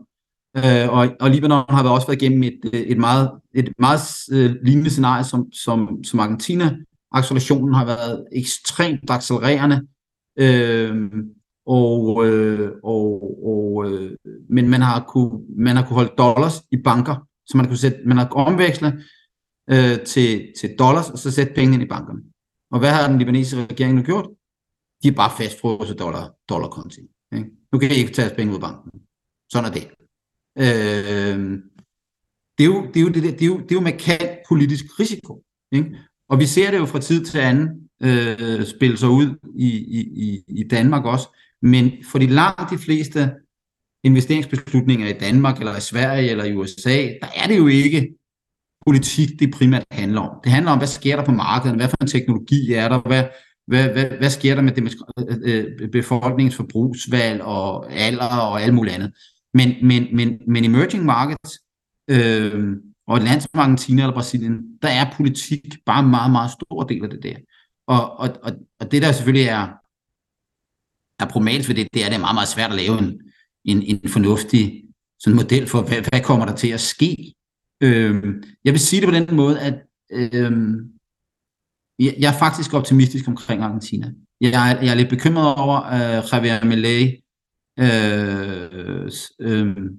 Øh, 0.57 0.89
og, 0.89 1.09
og 1.19 1.29
Libanon 1.29 1.65
har 1.69 1.89
også 1.89 2.07
været 2.07 2.21
igennem 2.21 2.43
et, 2.43 2.59
øh, 2.73 2.79
et 2.79 2.97
meget, 2.97 3.31
et 3.55 3.73
meget 3.79 4.01
øh, 4.31 4.55
lignende 4.63 4.89
scenarie 4.89 5.23
som, 5.23 5.51
som, 5.51 6.03
som 6.03 6.19
Argentina. 6.19 6.77
Accelerationen 7.11 7.73
har 7.73 7.85
været 7.85 8.25
ekstremt 8.31 9.09
accelererende, 9.09 9.87
øh, 10.39 11.11
og, 11.65 12.27
øh, 12.27 12.71
og, 12.83 13.37
og, 13.45 13.91
øh, 13.91 14.11
men 14.49 14.69
man 14.69 14.81
har, 14.81 15.05
kunne, 15.07 15.39
man 15.57 15.75
har 15.75 15.85
kunne 15.85 15.95
holde 15.95 16.13
dollars 16.17 16.63
i 16.71 16.77
banker, 16.83 17.15
så 17.45 17.57
man, 17.57 17.67
kunne 17.67 17.77
sætte, 17.77 17.97
man 18.05 18.17
har 18.17 18.27
kunnet 18.27 18.47
omveksle 18.47 19.03
øh, 19.69 19.99
til, 20.05 20.47
til 20.59 20.75
dollars, 20.79 21.09
og 21.09 21.17
så 21.19 21.31
sætte 21.31 21.53
pengene 21.53 21.73
ind 21.73 21.83
i 21.83 21.87
bankerne. 21.87 22.19
Og 22.71 22.79
hvad 22.79 22.91
har 22.91 23.07
den 23.07 23.17
libanesiske 23.17 23.67
regering 23.69 23.95
nu 23.95 24.01
gjort? 24.01 24.27
De 25.03 25.07
er 25.07 25.11
bare 25.11 25.37
fastfrosset 25.37 25.99
dollar, 25.99 26.33
dollarkonti. 26.49 27.01
Ikke? 27.33 27.49
Nu 27.71 27.79
kan 27.79 27.91
I 27.91 27.93
ikke 27.93 28.13
tage 28.13 28.35
penge 28.35 28.51
ud 28.51 28.55
af 28.55 28.61
banken. 28.61 28.91
Sådan 29.51 29.69
er 29.69 29.73
det. 29.73 29.85
Øh, 30.57 31.39
det, 32.57 32.63
er 32.63 32.69
jo, 32.73 32.85
det, 32.93 32.97
er 32.97 33.01
jo, 33.01 33.09
det, 33.09 33.23
det, 33.23 33.41
er 33.41 33.45
jo, 33.45 33.57
det 33.57 33.71
er 33.71 33.75
jo 33.75 33.81
markant 33.81 34.39
politisk 34.49 34.99
risiko. 34.99 35.43
Ikke? 35.71 35.97
Og 36.29 36.39
vi 36.39 36.45
ser 36.45 36.71
det 36.71 36.77
jo 36.77 36.85
fra 36.85 36.99
tid 36.99 37.25
til 37.25 37.39
anden 37.39 37.89
øh, 38.03 38.65
spille 38.65 38.97
sig 38.97 39.09
ud 39.09 39.35
i, 39.55 39.69
i, 40.25 40.43
i 40.47 40.63
Danmark 40.63 41.05
også. 41.05 41.27
Men 41.61 41.91
for 42.11 42.19
de 42.19 42.27
langt 42.27 42.71
de 42.71 42.77
fleste 42.77 43.31
investeringsbeslutninger 44.03 45.07
i 45.07 45.19
Danmark, 45.19 45.59
eller 45.59 45.77
i 45.77 45.81
Sverige, 45.81 46.29
eller 46.29 46.43
i 46.43 46.55
USA, 46.55 46.97
der 47.21 47.27
er 47.35 47.47
det 47.47 47.57
jo 47.57 47.67
ikke 47.67 48.18
politik, 48.89 49.39
det 49.39 49.53
primært 49.53 49.83
handler 49.91 50.21
om. 50.21 50.39
Det 50.43 50.51
handler 50.51 50.71
om, 50.71 50.77
hvad 50.77 50.87
sker 50.87 51.15
der 51.15 51.25
på 51.25 51.31
markedet, 51.31 51.75
hvad 51.75 51.89
for 51.89 51.97
en 52.01 52.07
teknologi 52.07 52.73
er 52.73 52.87
der, 52.89 52.99
hvad, 52.99 53.23
hvad, 53.67 53.89
hvad, 53.89 54.05
hvad 54.05 54.29
sker 54.29 54.55
der 54.55 54.61
med 54.61 54.71
det, 54.71 54.95
øh, 55.29 55.65
øh, 55.79 55.89
befolkningens 55.91 56.55
forbrugsvalg 56.55 57.41
og 57.41 57.93
alder 57.93 58.25
og 58.25 58.61
alt 58.61 58.73
muligt 58.73 58.95
andet. 58.95 59.11
Men, 59.53 59.75
men, 59.81 60.07
men, 60.15 60.37
men 60.47 60.65
emerging 60.65 61.05
markets 61.05 61.59
øh, 62.09 62.77
og 63.07 63.17
et 63.17 63.23
land 63.23 63.41
som 63.41 63.49
Argentina 63.53 64.01
eller 64.01 64.13
Brasilien, 64.13 64.57
der 64.81 64.87
er 64.87 65.13
politik 65.17 65.61
bare 65.85 66.03
en 66.03 66.09
meget, 66.09 66.31
meget 66.31 66.51
stor 66.51 66.83
del 66.83 67.03
af 67.03 67.09
det 67.09 67.23
der. 67.23 67.35
og, 67.87 68.19
og, 68.19 68.29
og, 68.43 68.51
og 68.79 68.91
det 68.91 69.01
der 69.01 69.11
selvfølgelig 69.11 69.47
er, 69.47 69.67
er 71.19 71.29
problematisk 71.31 71.69
ved 71.69 71.75
det, 71.75 71.87
det 71.93 72.01
er, 72.01 72.05
at 72.05 72.11
det 72.11 72.17
er 72.17 72.21
meget, 72.21 72.35
meget 72.35 72.47
svært 72.55 72.69
at 72.69 72.75
lave 72.75 72.99
en, 72.99 73.21
en, 73.65 73.83
en 73.83 74.09
fornuftig 74.09 74.83
sådan 75.19 75.35
model 75.35 75.67
for, 75.67 75.81
hvad, 75.81 76.01
hvad 76.09 76.21
kommer 76.21 76.45
der 76.45 76.55
til 76.55 76.67
at 76.67 76.81
ske. 76.81 77.33
Øhm, 77.81 78.43
jeg 78.65 78.73
vil 78.73 78.79
sige 78.79 79.01
det 79.01 79.09
på 79.09 79.15
den 79.15 79.35
måde, 79.35 79.59
at 79.59 79.73
øhm, 80.11 80.91
jeg, 81.99 82.15
jeg 82.19 82.33
er 82.33 82.39
faktisk 82.39 82.73
optimistisk 82.73 83.27
omkring 83.27 83.61
Argentina. 83.61 84.13
Jeg 84.41 84.71
er, 84.71 84.81
jeg 84.81 84.91
er 84.91 84.95
lidt 84.95 85.09
bekymret 85.09 85.55
over 85.55 85.85
øh, 85.85 86.23
Javier 86.33 86.65
Milei 86.65 87.21
øh, 87.79 89.11
øhm, 89.39 89.97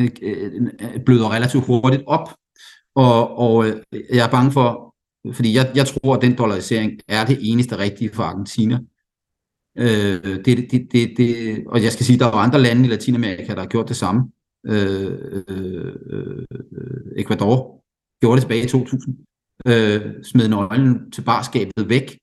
øh, 0.00 0.10
øh, 0.22 1.04
bløder 1.06 1.32
relativt 1.32 1.66
hurtigt 1.66 2.02
op, 2.06 2.34
og, 2.94 3.38
og 3.38 3.66
øh, 3.66 3.82
jeg 3.92 4.26
er 4.26 4.30
bange 4.30 4.52
for, 4.52 4.94
fordi 5.32 5.56
jeg, 5.56 5.72
jeg 5.74 5.86
tror, 5.86 6.16
at 6.16 6.22
den 6.22 6.38
dollarisering 6.38 7.00
er 7.08 7.24
det 7.26 7.38
eneste 7.40 7.78
rigtige 7.78 8.10
for 8.12 8.22
Argentina. 8.22 8.78
Øh, 9.78 10.44
det, 10.44 10.44
det, 10.44 10.88
det, 10.92 11.14
det, 11.16 11.62
og 11.66 11.82
jeg 11.82 11.92
skal 11.92 12.06
sige, 12.06 12.14
at 12.14 12.20
der 12.20 12.26
er 12.26 12.32
andre 12.32 12.62
lande 12.62 12.84
i 12.84 12.90
Latinamerika, 12.90 13.54
der 13.54 13.60
har 13.60 13.68
gjort 13.68 13.88
det 13.88 13.96
samme. 13.96 14.30
Øh, 14.66 15.18
øh, 15.48 15.94
øh, 16.10 16.46
Ecuador 17.16 17.82
gjorde 18.20 18.36
det 18.36 18.42
tilbage 18.42 18.64
i 18.64 18.68
2000. 18.68 19.16
Øh, 19.66 20.00
smed 20.22 20.48
nøglen 20.48 21.10
til 21.10 21.22
barskabet 21.22 21.88
væk, 21.88 22.18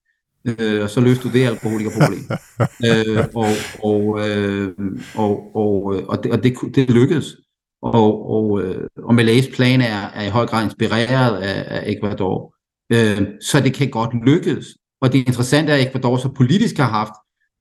øh, 0.45 0.83
og 0.83 0.89
så 0.89 1.01
løste 1.01 1.23
du 1.23 1.33
det 1.33 1.45
alkoholikerproblem. 1.45 2.19
øh, 2.89 3.25
og, 3.35 3.51
og, 3.83 4.29
øh, 4.29 4.73
og, 5.15 5.55
og, 5.55 5.73
og, 6.09 6.23
det, 6.23 6.31
og 6.31 6.43
det, 6.43 6.53
det 6.75 6.89
lykkedes. 6.89 7.37
Og, 7.81 8.29
og, 8.29 8.61
øh, 8.61 8.87
og 8.97 9.15
Malays 9.15 9.47
plan 9.55 9.81
er, 9.81 10.07
er 10.07 10.23
i 10.23 10.29
høj 10.29 10.45
grad 10.45 10.63
inspireret 10.63 11.41
af, 11.41 11.77
af 11.77 11.91
Ecuador. 11.91 12.55
Øh, 12.91 13.27
så 13.41 13.59
det 13.59 13.73
kan 13.73 13.89
godt 13.89 14.25
lykkes. 14.25 14.65
Og 15.01 15.13
det 15.13 15.19
interessante 15.27 15.71
er, 15.71 15.77
at 15.77 15.87
Ecuador 15.87 16.17
så 16.17 16.29
politisk 16.29 16.77
har 16.77 16.89
haft 16.89 17.13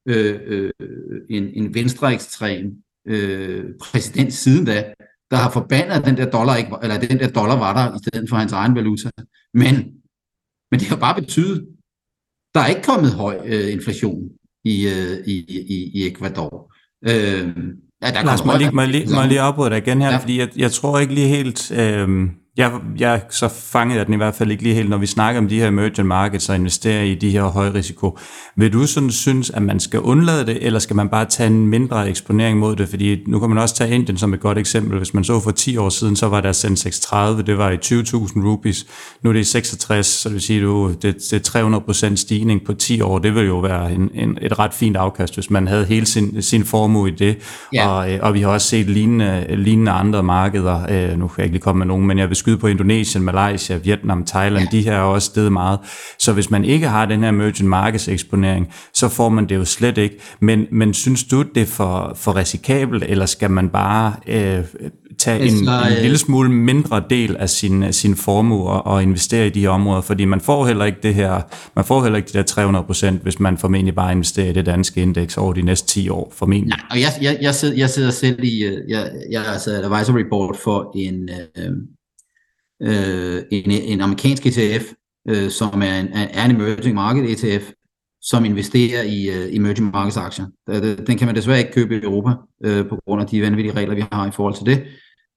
øh, 0.09 0.41
øh, 0.47 0.71
en, 1.31 1.45
en 1.55 1.75
venstreekstrem 1.75 2.83
øh, 3.09 3.65
præsident 3.81 4.33
siden 4.33 4.65
da, 4.65 4.93
der 5.31 5.37
har 5.37 5.51
forbandet, 5.51 5.95
at 5.95 6.05
den 6.05 6.17
der 6.17 6.31
dollar, 6.31 6.57
ikke, 6.57 6.71
eller 6.83 6.99
den 6.99 7.19
der 7.19 7.29
dollar 7.29 7.59
var 7.59 7.73
der, 7.79 7.97
i 7.97 7.99
stedet 7.99 8.29
for 8.29 8.37
hans 8.37 8.53
egen 8.53 8.75
valuta. 8.75 9.11
Men, 9.55 9.75
men 10.71 10.81
det 10.81 10.89
har 10.89 10.97
bare 10.97 11.21
betydet, 11.21 11.69
der 12.55 12.61
er 12.61 12.67
ikke 12.67 12.83
kommet 12.83 13.13
høj 13.13 13.41
øh, 13.45 13.73
inflation 13.73 14.29
i, 14.65 14.87
øh, 14.87 15.17
i, 15.27 15.35
i, 15.75 15.91
i 15.95 16.07
Ecuador. 16.09 16.75
Øh, 17.03 17.47
ja, 18.03 18.11
der 18.11 18.25
Lars, 18.25 18.45
må 18.45 18.57
lige, 18.57 18.71
må 18.71 18.85
lige, 18.85 19.07
må 19.15 19.23
lige 19.29 19.41
afbryde 19.41 19.71
dig 19.71 19.79
igen 19.79 20.01
her, 20.01 20.11
ja. 20.11 20.17
fordi 20.17 20.39
jeg, 20.39 20.49
jeg 20.57 20.73
tror 20.73 20.99
ikke 20.99 21.15
lige 21.15 21.29
helt... 21.29 21.73
Øh 21.73 22.29
jeg, 22.59 22.73
jeg 22.99 23.23
så 23.31 23.49
fangede 23.49 24.05
den 24.05 24.15
i 24.15 24.17
hvert 24.17 24.35
fald 24.35 24.51
ikke 24.51 24.63
lige 24.63 24.75
helt, 24.75 24.91
når 24.91 24.97
vi 24.97 25.07
snakker 25.07 25.41
om 25.41 25.49
de 25.49 25.61
her 25.61 25.69
emerging 25.69 26.09
markets 26.09 26.49
og 26.49 26.57
investere 26.57 27.09
i 27.09 27.15
de 27.15 27.31
her 27.31 27.43
høje 27.43 27.75
risiko. 27.75 28.19
Vil 28.57 28.73
du 28.73 28.87
sådan 28.87 29.11
synes, 29.11 29.51
at 29.51 29.63
man 29.63 29.81
skal 29.81 30.01
undlade 30.01 30.47
det, 30.47 30.59
eller 30.67 30.79
skal 30.79 30.97
man 30.97 31.09
bare 31.09 31.25
tage 31.25 31.47
en 31.47 31.67
mindre 31.67 32.09
eksponering 32.09 32.59
mod 32.59 32.77
det? 32.77 32.89
Fordi 32.89 33.25
nu 33.27 33.39
kan 33.39 33.49
man 33.49 33.59
også 33.59 33.75
tage 33.75 33.95
Indien 33.95 34.19
som 34.19 34.35
et 34.35 34.41
godt 34.41 34.59
eksempel. 34.59 34.99
Hvis 34.99 35.15
man 35.15 35.25
så 35.25 35.41
for 35.41 35.51
10 35.51 35.77
år 35.77 35.89
siden, 35.89 36.17
så 36.17 36.29
var 36.29 36.41
der 36.41 36.53
Sensex 36.53 37.01
30, 37.01 37.43
det 37.43 37.59
var 37.59 37.71
i 37.71 37.77
20.000 37.77 37.93
rupees. 38.47 38.87
Nu 39.23 39.31
er 39.31 39.35
det 39.35 39.41
i 39.41 39.45
66, 39.45 40.07
så 40.07 40.29
det 40.29 40.35
vil 40.35 40.43
sige, 40.43 40.61
at 40.61 41.03
det, 41.03 41.17
det 41.31 41.55
er 41.55 42.11
300% 42.11 42.17
stigning 42.17 42.65
på 42.65 42.75
10 42.75 43.01
år. 43.01 43.19
Det 43.19 43.35
vil 43.35 43.47
jo 43.47 43.59
være 43.59 43.93
en, 43.93 44.11
en, 44.15 44.39
et 44.43 44.59
ret 44.59 44.75
fint 44.75 44.97
afkast, 44.97 45.35
hvis 45.35 45.51
man 45.51 45.67
havde 45.67 45.85
hele 45.85 46.07
sin, 46.07 46.43
sin 46.43 46.65
formue 46.65 47.09
i 47.09 47.13
det. 47.13 47.39
Ja. 47.73 47.89
Og, 47.89 48.13
øh, 48.13 48.19
og 48.23 48.35
vi 48.35 48.41
har 48.41 48.49
også 48.49 48.69
set 48.69 48.87
lignende, 48.87 49.57
lignende 49.57 49.93
andre 49.93 50.23
markeder. 50.23 50.87
Øh, 50.91 51.19
nu 51.19 51.29
kan 51.29 51.35
jeg 51.39 51.45
ikke 51.45 51.55
lige 51.55 51.63
komme 51.63 51.79
med 51.79 51.87
nogen, 51.87 52.07
men 52.07 52.19
jeg 52.19 52.29
vil 52.29 52.37
skyde 52.49 52.61
på 52.61 52.67
Indonesien, 52.67 53.25
Malaysia, 53.25 53.77
Vietnam, 53.77 54.25
Thailand, 54.25 54.69
ja. 54.73 54.79
de 54.79 54.85
her 54.85 54.93
er 54.93 55.01
også 55.01 55.27
steget 55.27 55.53
meget. 55.53 55.79
Så 56.19 56.33
hvis 56.33 56.51
man 56.51 56.65
ikke 56.65 56.89
har 56.89 57.07
den 57.07 57.21
her 57.21 57.29
emerging 57.29 57.69
markets 57.69 58.09
eksponering, 58.09 58.69
så 58.95 59.09
får 59.09 59.29
man 59.29 59.49
det 59.49 59.55
jo 59.55 59.65
slet 59.65 59.99
ikke. 59.99 60.17
Men, 60.41 60.67
men 60.73 60.95
synes 60.95 61.25
du, 61.25 61.43
det 61.43 61.63
er 61.63 61.67
for, 61.67 62.13
for 62.17 62.37
risikabelt, 62.37 63.05
eller 63.09 63.27
skal 63.27 63.51
man 63.51 63.69
bare 63.69 64.13
øh, 64.27 64.65
tage 65.19 65.41
altså, 65.41 65.59
en, 65.59 65.69
en 65.69 65.97
øh, 65.97 66.03
lille 66.03 66.19
smule 66.19 66.51
mindre 66.51 67.03
del 67.11 67.37
af 67.37 67.51
sin, 67.51 67.93
sin 67.93 68.17
formue 68.17 68.71
og, 68.71 68.87
og 68.87 69.03
investere 69.03 69.47
i 69.47 69.51
de 69.51 69.61
her 69.61 69.69
områder? 69.69 70.01
Fordi 70.01 70.25
man 70.25 70.41
får 70.41 70.67
heller 70.67 70.85
ikke 70.85 70.99
det 71.03 71.15
her, 71.15 71.41
man 71.77 71.85
får 71.85 72.03
heller 72.03 72.17
ikke 72.17 72.29
de 72.33 72.39
der 72.39 72.45
300 72.45 72.85
procent, 72.87 73.23
hvis 73.23 73.41
man 73.41 73.59
formentlig 73.59 73.95
bare 73.95 74.13
investerer 74.13 74.51
i 74.51 74.53
det 74.53 74.67
danske 74.67 75.03
indeks 75.03 75.37
over 75.37 75.53
de 75.53 75.63
næste 75.63 75.87
10 75.89 76.09
år, 76.09 76.33
formentlig. 76.37 76.69
Nej, 76.69 76.87
og 76.91 77.01
jeg, 77.01 77.09
jeg, 77.23 77.39
jeg, 77.43 77.55
sidder, 77.55 77.77
jeg 77.77 77.91
sidder 77.91 78.11
selv 78.11 78.45
i, 78.45 78.65
øh, 78.65 78.91
jeg, 78.91 79.11
jeg 79.31 79.43
er 79.43 79.53
altså 79.53 79.71
advisory 79.71 80.23
board 80.31 80.59
for 80.65 80.93
en, 80.95 81.29
øh, 81.57 81.73
øh, 82.83 83.43
en, 83.51 83.71
en 83.71 84.01
amerikansk 84.01 84.47
ETF, 84.47 84.93
øh, 85.29 85.51
som 85.51 85.83
er 85.83 86.01
en, 86.01 86.09
er 86.13 86.45
en 86.45 86.51
emerging 86.51 86.95
market 86.95 87.31
ETF, 87.31 87.71
som 88.21 88.45
investerer 88.45 89.03
i 89.03 89.29
øh, 89.29 89.57
emerging 89.57 89.91
markets 89.91 90.17
aktier. 90.17 90.47
Øh, 90.69 91.07
den 91.07 91.19
kan 91.19 91.27
man 91.27 91.37
desværre 91.37 91.59
ikke 91.59 91.73
købe 91.73 91.97
i 91.97 92.03
Europa, 92.03 92.31
øh, 92.65 92.89
på 92.89 92.99
grund 93.07 93.23
af 93.23 93.27
de 93.29 93.43
vanvittige 93.43 93.75
regler, 93.75 93.95
vi 93.95 94.05
har 94.13 94.29
i 94.29 94.31
forhold 94.31 94.55
til 94.55 94.67
det. 94.67 94.85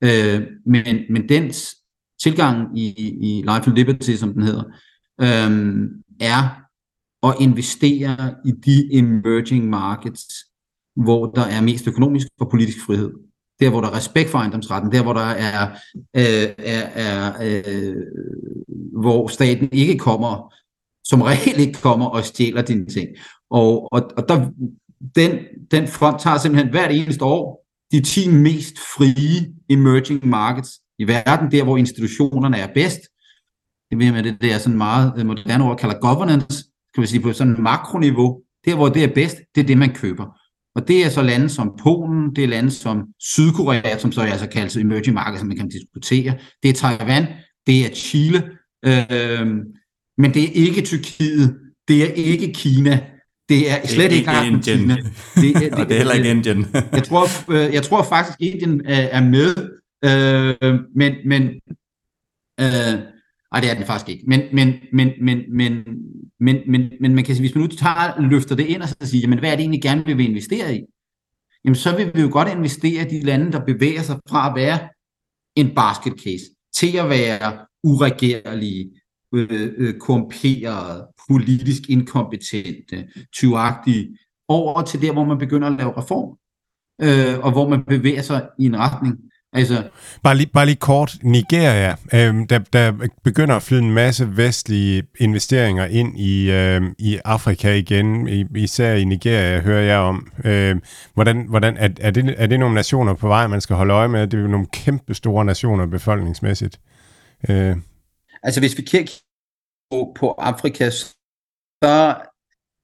Øh, 0.03 0.47
men, 0.65 0.85
men 1.09 1.29
dens 1.29 1.75
tilgang 2.23 2.79
i, 2.79 2.87
i 3.21 3.41
Life 3.41 3.67
and 3.67 3.75
Liberty, 3.75 4.15
som 4.15 4.33
den 4.33 4.43
hedder, 4.43 4.63
øh, 5.21 5.89
er 6.19 6.61
at 7.23 7.35
investere 7.39 8.35
i 8.45 8.51
de 8.51 8.93
emerging 8.93 9.69
markets, 9.69 10.25
hvor 10.95 11.25
der 11.25 11.41
er 11.41 11.61
mest 11.61 11.87
økonomisk 11.87 12.27
og 12.39 12.49
politisk 12.49 12.85
frihed 12.85 13.11
der 13.61 13.69
hvor 13.69 13.81
der 13.81 13.87
er 13.87 13.95
respekt 13.95 14.29
for 14.29 14.37
ejendomsretten, 14.37 14.91
der 14.91 15.03
hvor 15.03 15.13
der 15.13 15.29
er, 15.29 15.69
øh, 16.15 16.49
er, 16.57 16.83
er 16.95 17.33
øh, 17.41 17.95
hvor 19.01 19.27
staten 19.27 19.69
ikke 19.71 19.97
kommer, 19.97 20.53
som 21.03 21.21
regel 21.21 21.59
ikke 21.59 21.81
kommer 21.81 22.05
og 22.05 22.23
stjæler 22.23 22.61
dine 22.61 22.85
ting. 22.85 23.07
Og, 23.49 23.93
og, 23.93 24.11
og 24.17 24.29
der, 24.29 24.49
den, 25.15 25.39
den 25.71 25.87
front 25.87 26.21
tager 26.21 26.37
simpelthen 26.37 26.71
hvert 26.71 26.91
eneste 26.91 27.25
år 27.25 27.65
de 27.91 28.01
10 28.01 28.29
mest 28.29 28.79
frie 28.79 29.53
emerging 29.69 30.27
markets 30.27 30.79
i 30.99 31.07
verden, 31.07 31.51
der 31.51 31.63
hvor 31.63 31.77
institutionerne 31.77 32.57
er 32.57 32.67
bedst. 32.73 32.99
Det 33.89 33.99
vil 33.99 34.13
med 34.13 34.23
det, 34.23 34.41
det 34.41 34.53
er 34.53 34.57
sådan 34.57 34.77
meget 34.77 35.13
det 35.15 35.25
moderne 35.25 35.63
ord 35.63 35.77
kalder 35.77 35.99
governance, 35.99 36.63
kan 36.93 37.01
vi 37.01 37.07
sige 37.07 37.21
på 37.21 37.33
sådan 37.33 37.55
makroniveau. 37.59 38.41
Der 38.65 38.75
hvor 38.75 38.89
det 38.89 39.03
er 39.03 39.13
bedst, 39.13 39.37
det 39.55 39.61
er 39.61 39.65
det 39.65 39.77
man 39.77 39.93
køber. 39.93 40.40
Og 40.75 40.87
det 40.87 41.05
er 41.05 41.09
så 41.09 41.21
lande 41.21 41.49
som 41.49 41.71
Polen, 41.83 42.35
det 42.35 42.43
er 42.43 42.47
lande 42.47 42.71
som 42.71 43.03
Sydkorea, 43.19 43.97
som 43.97 44.11
så 44.11 44.21
er 44.21 44.25
altså 44.25 44.47
kaldt 44.47 44.77
emerging 44.77 45.13
markets, 45.13 45.39
som 45.39 45.47
man 45.47 45.57
kan 45.57 45.69
diskutere. 45.69 46.37
Det 46.63 46.69
er 46.69 46.73
Taiwan, 46.73 47.25
det 47.67 47.85
er 47.85 47.89
Chile, 47.95 48.49
øh, 48.85 49.47
men 50.17 50.33
det 50.33 50.43
er 50.43 50.51
ikke 50.53 50.81
Tyrkiet, 50.81 51.57
det 51.87 52.03
er 52.03 52.13
ikke 52.13 52.53
Kina, 52.53 52.99
det 53.49 53.71
er 53.71 53.87
slet 53.87 54.09
det 54.09 54.15
er 54.15 54.19
ikke 54.19 54.29
Argentina. 54.29 54.97
Det 55.35 55.55
er, 55.55 55.59
det, 55.59 55.73
og 55.79 55.89
det 55.89 55.91
er 55.91 55.97
heller 55.97 56.13
ikke 56.13 56.29
Indien. 56.29 56.65
jeg, 56.97 57.03
tror, 57.03 57.51
øh, 57.51 57.73
jeg 57.73 57.83
tror 57.83 58.03
faktisk, 58.03 58.37
Indien 58.39 58.81
er 58.85 59.23
med, 59.23 59.51
øh, 60.09 60.79
men, 60.95 61.13
men 61.25 61.43
øh, 62.61 62.95
Nej, 63.51 63.61
det 63.61 63.69
er 63.69 63.73
den 63.73 63.85
faktisk 63.85 64.09
ikke. 64.09 64.23
Men, 64.27 64.41
men, 64.53 64.73
men, 64.93 65.11
men, 65.21 65.43
men, 65.49 65.83
men, 66.39 66.57
men, 66.67 66.91
men 67.01 67.15
man 67.15 67.23
kan 67.23 67.35
sige, 67.35 67.43
hvis 67.43 67.55
man 67.55 67.61
nu 67.61 67.67
tager, 67.67 68.21
løfter 68.21 68.55
det 68.55 68.65
ind 68.65 68.81
og 68.81 68.87
så 68.87 68.95
siger, 69.03 69.21
jamen, 69.21 69.39
hvad 69.39 69.51
er 69.51 69.55
det 69.55 69.61
egentlig 69.61 69.81
gerne, 69.81 70.05
vi 70.05 70.13
vil 70.13 70.29
investere 70.29 70.75
i? 70.75 70.81
Jamen, 71.65 71.75
så 71.75 71.97
vil 71.97 72.11
vi 72.15 72.21
jo 72.21 72.29
godt 72.31 72.49
investere 72.49 73.05
i 73.05 73.19
de 73.19 73.25
lande, 73.25 73.51
der 73.51 73.65
bevæger 73.65 74.01
sig 74.01 74.19
fra 74.29 74.49
at 74.49 74.55
være 74.55 74.79
en 75.55 75.75
basket 75.75 76.13
case, 76.23 76.45
til 76.75 76.97
at 76.97 77.09
være 77.09 77.65
uregerlige, 77.83 78.91
øh, 79.33 79.71
øh, 79.77 79.93
korrumperede, 79.97 81.07
politisk 81.29 81.89
inkompetente, 81.89 83.07
tyvagtige, 83.33 84.17
over 84.47 84.81
til 84.81 85.01
der, 85.01 85.13
hvor 85.13 85.25
man 85.25 85.37
begynder 85.37 85.67
at 85.67 85.77
lave 85.77 85.97
reform, 85.97 86.37
øh, 87.01 87.45
og 87.45 87.51
hvor 87.51 87.69
man 87.69 87.83
bevæger 87.83 88.21
sig 88.21 88.49
i 88.59 88.65
en 88.65 88.79
retning, 88.79 89.17
Altså, 89.53 89.89
bare, 90.23 90.37
lige, 90.37 90.49
bare 90.53 90.65
lige 90.65 90.75
kort, 90.75 91.17
Nigeria, 91.23 91.95
øh, 92.13 92.49
der, 92.49 92.59
der 92.73 93.07
begynder 93.23 93.55
at 93.55 93.63
flyde 93.63 93.81
en 93.81 93.91
masse 93.91 94.37
vestlige 94.37 95.03
investeringer 95.19 95.85
ind 95.85 96.19
i, 96.19 96.51
øh, 96.51 96.81
i 96.99 97.19
Afrika 97.25 97.73
igen, 97.73 98.27
i, 98.27 98.45
især 98.55 98.93
i 98.93 99.03
Nigeria 99.03 99.59
hører 99.59 99.81
jeg 99.81 99.97
om. 99.97 100.31
Øh, 100.45 100.75
hvordan, 101.13 101.45
hvordan, 101.49 101.77
er, 101.77 101.89
er, 102.01 102.11
det, 102.11 102.35
er 102.37 102.47
det 102.47 102.59
nogle 102.59 102.75
nationer 102.75 103.13
på 103.13 103.27
vej, 103.27 103.47
man 103.47 103.61
skal 103.61 103.75
holde 103.75 103.93
øje 103.93 104.07
med? 104.07 104.27
Det 104.27 104.37
er 104.37 104.41
jo 104.41 104.47
nogle 104.47 104.67
kæmpe 104.73 105.13
store 105.13 105.45
nationer 105.45 105.85
befolkningsmæssigt. 105.85 106.79
Øh. 107.49 107.77
Altså 108.43 108.61
hvis 108.61 108.77
vi 108.77 108.81
kigger 108.81 109.13
på, 109.91 110.13
på 110.19 110.31
Afrika, 110.31 110.89
så 111.83 112.15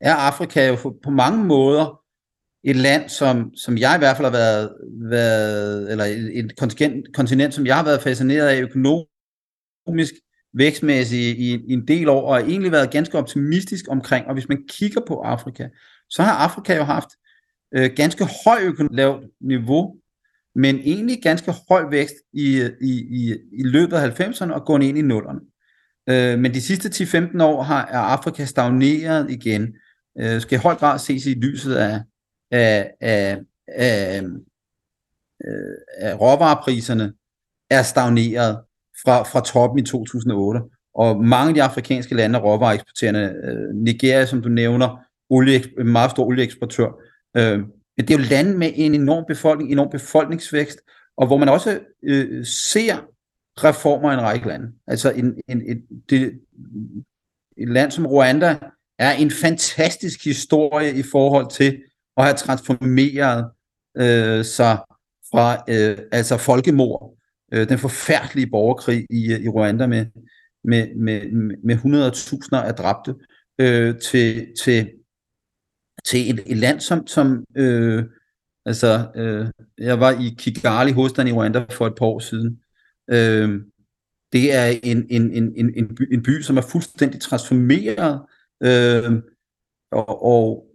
er 0.02 0.16
Afrika 0.16 0.68
jo 0.68 0.76
på 1.04 1.10
mange 1.10 1.46
måder 1.46 2.02
et 2.68 2.76
land, 2.76 3.10
som, 3.10 3.52
som 3.56 3.78
jeg 3.78 3.96
i 3.96 4.00
hvert 4.00 4.18
fald 4.18 4.26
har 4.26 4.32
været, 4.32 4.74
været 5.10 5.92
eller 5.92 6.06
et 6.34 6.58
kontinent, 6.58 7.16
kontinent, 7.16 7.54
som 7.54 7.66
jeg 7.66 7.76
har 7.76 7.84
været 7.84 8.02
fascineret 8.02 8.48
af 8.48 8.62
økonomisk, 8.62 10.14
vækstmæssigt 10.54 11.38
i, 11.38 11.54
i 11.68 11.74
en 11.74 11.88
del 11.88 12.10
år, 12.10 12.28
og 12.28 12.36
har 12.36 12.44
egentlig 12.44 12.72
været 12.72 12.92
ganske 12.92 13.18
optimistisk 13.18 13.86
omkring. 13.90 14.28
Og 14.28 14.34
hvis 14.34 14.50
man 14.50 14.64
kigger 14.70 15.02
på 15.08 15.20
Afrika, 15.22 15.68
så 16.10 16.24
har 16.24 16.34
Afrika 16.34 16.76
jo 16.76 16.84
haft 16.84 17.10
øh, 17.76 17.90
ganske 17.96 18.28
høj 18.46 18.60
lavt 18.92 19.24
niveau, 19.42 19.96
men 20.56 20.76
egentlig 20.76 21.20
ganske 21.24 21.54
høj 21.70 21.90
vækst 21.90 22.16
i, 22.34 22.70
i, 22.82 22.92
i, 22.92 23.36
i 23.54 23.64
løbet 23.64 23.96
af 23.98 24.20
90'erne 24.20 24.54
og 24.54 24.66
gået 24.66 24.84
ind 24.84 24.98
i 24.98 25.02
0'erne. 25.02 25.58
Øh, 26.10 26.40
men 26.40 26.54
de 26.54 26.62
sidste 26.62 27.04
10-15 27.04 27.44
år 27.44 27.64
har 27.64 27.86
er 27.86 28.00
Afrika 28.00 28.46
stagneret 28.46 29.32
igen. 29.32 29.76
Øh, 30.20 30.42
skal 30.42 30.58
i 30.58 30.62
høj 30.62 30.76
grad 30.76 31.00
ses 31.00 31.26
i 31.26 31.34
lyset 31.34 31.76
af, 31.76 32.02
af, 32.52 32.94
af, 33.02 33.40
af, 33.68 34.24
af 35.98 36.22
råvarepriserne 36.22 37.14
er 37.70 37.84
stagneret 37.84 38.60
fra, 39.06 39.24
fra 39.24 39.42
toppen 39.42 39.80
i 39.80 39.86
2008. 39.86 40.62
Og 40.96 41.26
mange 41.26 41.50
af 41.50 41.54
de 41.54 41.64
afrikanske 41.64 42.16
lande 42.16 42.40
er 42.40 42.44
råvareeksporterende. 42.44 43.36
Øh, 43.44 43.76
Nigeria, 43.76 44.26
som 44.26 44.42
du 44.42 44.50
nævner, 44.50 45.04
olie, 45.30 45.64
en 45.80 45.88
meget 45.88 46.12
stor 46.12 46.26
olieeksportør. 46.26 46.90
Øh, 47.38 47.60
men 47.98 48.08
det 48.08 48.12
er 48.14 48.18
jo 48.18 48.26
lande 48.30 48.58
med 48.58 48.72
en 48.76 48.96
enorm 48.96 49.26
befolkning, 49.28 49.72
enorm 49.72 49.90
befolkningsvækst, 49.90 50.80
og 51.18 51.28
hvor 51.28 51.38
man 51.38 51.50
også 51.50 51.80
øh, 52.04 52.46
ser 52.46 52.96
reformer 53.64 54.12
i 54.12 54.14
en 54.14 54.22
række 54.22 54.48
lande. 54.48 54.72
Altså 54.88 55.12
en, 55.12 55.42
en, 55.48 55.62
et, 55.72 55.84
det, 56.10 56.40
et 57.58 57.70
land 57.70 57.92
som 57.92 58.06
Rwanda 58.06 58.58
er 59.00 59.12
en 59.12 59.32
fantastisk 59.32 60.24
historie 60.24 60.94
i 60.94 61.04
forhold 61.12 61.50
til 61.50 61.84
og 62.18 62.24
have 62.24 62.36
transformeret 62.36 63.52
øh, 63.98 64.46
sig 64.46 64.78
fra 65.32 65.64
øh, 65.70 65.98
altså 66.12 66.38
folkemord, 66.38 67.18
øh, 67.54 67.70
den 67.70 67.78
forfærdelige 67.78 68.50
borgerkrig 68.50 69.08
i, 69.10 69.34
øh, 69.34 69.40
i 69.40 69.50
Rwanda 69.50 69.88
med, 69.88 70.06
med, 70.64 70.96
med, 70.96 71.22
med 71.64 71.76
100.000 71.76 72.68
af 72.68 72.76
dræbte, 72.76 73.16
øh, 73.60 74.00
til, 74.00 74.48
til, 74.64 74.92
til 76.06 76.30
et, 76.30 76.44
et 76.46 76.58
land 76.58 76.80
som, 76.80 77.08
som 77.08 77.46
øh, 77.58 78.04
altså, 78.66 79.12
øh, 79.16 79.48
jeg 79.78 80.00
var 80.00 80.12
i 80.12 80.36
Kigali, 80.38 80.92
hovedstaden 80.92 81.28
i 81.28 81.32
Rwanda 81.34 81.66
for 81.72 81.88
et 81.88 81.96
par 81.98 82.06
år 82.06 82.20
siden, 82.20 82.60
øh, 83.10 83.62
det 84.32 84.54
er 84.54 84.66
en, 84.84 85.06
en, 85.10 85.32
en, 85.32 85.54
en, 85.56 85.74
en, 85.76 85.96
by, 85.96 86.14
en 86.14 86.24
by, 86.24 86.42
som 86.42 86.58
er 86.58 86.62
fuldstændig 86.62 87.22
transformeret, 87.22 88.22
øh, 88.64 89.22
og, 89.92 90.26
og 90.26 90.67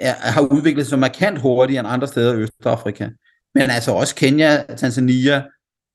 er, 0.00 0.12
har 0.12 0.40
udviklet 0.40 0.86
sig 0.86 0.98
markant 0.98 1.38
hurtigere 1.38 1.80
end 1.80 1.88
andre 1.88 2.08
steder 2.08 2.34
i 2.34 2.36
Østafrika. 2.36 3.08
Men 3.54 3.70
altså 3.70 3.92
også 3.92 4.14
Kenya, 4.14 4.62
Tanzania, 4.76 5.44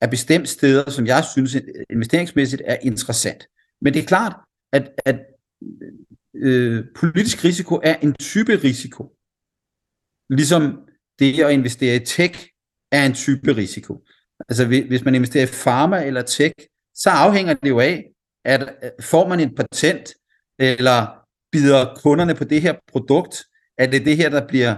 er 0.00 0.06
bestemt 0.06 0.48
steder, 0.48 0.90
som 0.90 1.06
jeg 1.06 1.24
synes 1.24 1.56
investeringsmæssigt 1.90 2.62
er 2.64 2.76
interessant. 2.82 3.46
Men 3.80 3.94
det 3.94 4.02
er 4.02 4.06
klart, 4.06 4.36
at, 4.72 4.90
at 5.04 5.16
øh, 6.34 6.84
politisk 6.96 7.44
risiko 7.44 7.80
er 7.82 7.96
en 7.96 8.14
type 8.14 8.56
risiko. 8.64 9.16
Ligesom 10.30 10.88
det 11.18 11.40
at 11.40 11.52
investere 11.52 11.96
i 11.96 12.04
tech 12.04 12.48
er 12.92 13.06
en 13.06 13.14
type 13.14 13.56
risiko. 13.56 14.04
Altså 14.48 14.66
hvis 14.66 15.04
man 15.04 15.14
investerer 15.14 15.46
i 15.46 15.50
pharma 15.62 16.04
eller 16.04 16.22
tech, 16.22 16.54
så 16.94 17.10
afhænger 17.10 17.54
det 17.54 17.68
jo 17.68 17.80
af, 17.80 18.04
at 18.44 18.62
øh, 18.82 18.90
får 19.00 19.28
man 19.28 19.40
et 19.40 19.54
patent, 19.56 20.14
eller 20.58 21.06
bider 21.52 21.94
kunderne 22.02 22.34
på 22.34 22.44
det 22.44 22.62
her 22.62 22.74
produkt, 22.92 23.44
at 23.78 23.92
det 23.92 24.00
er 24.00 24.04
det 24.04 24.16
her, 24.16 24.28
der 24.30 24.46
bliver 24.46 24.76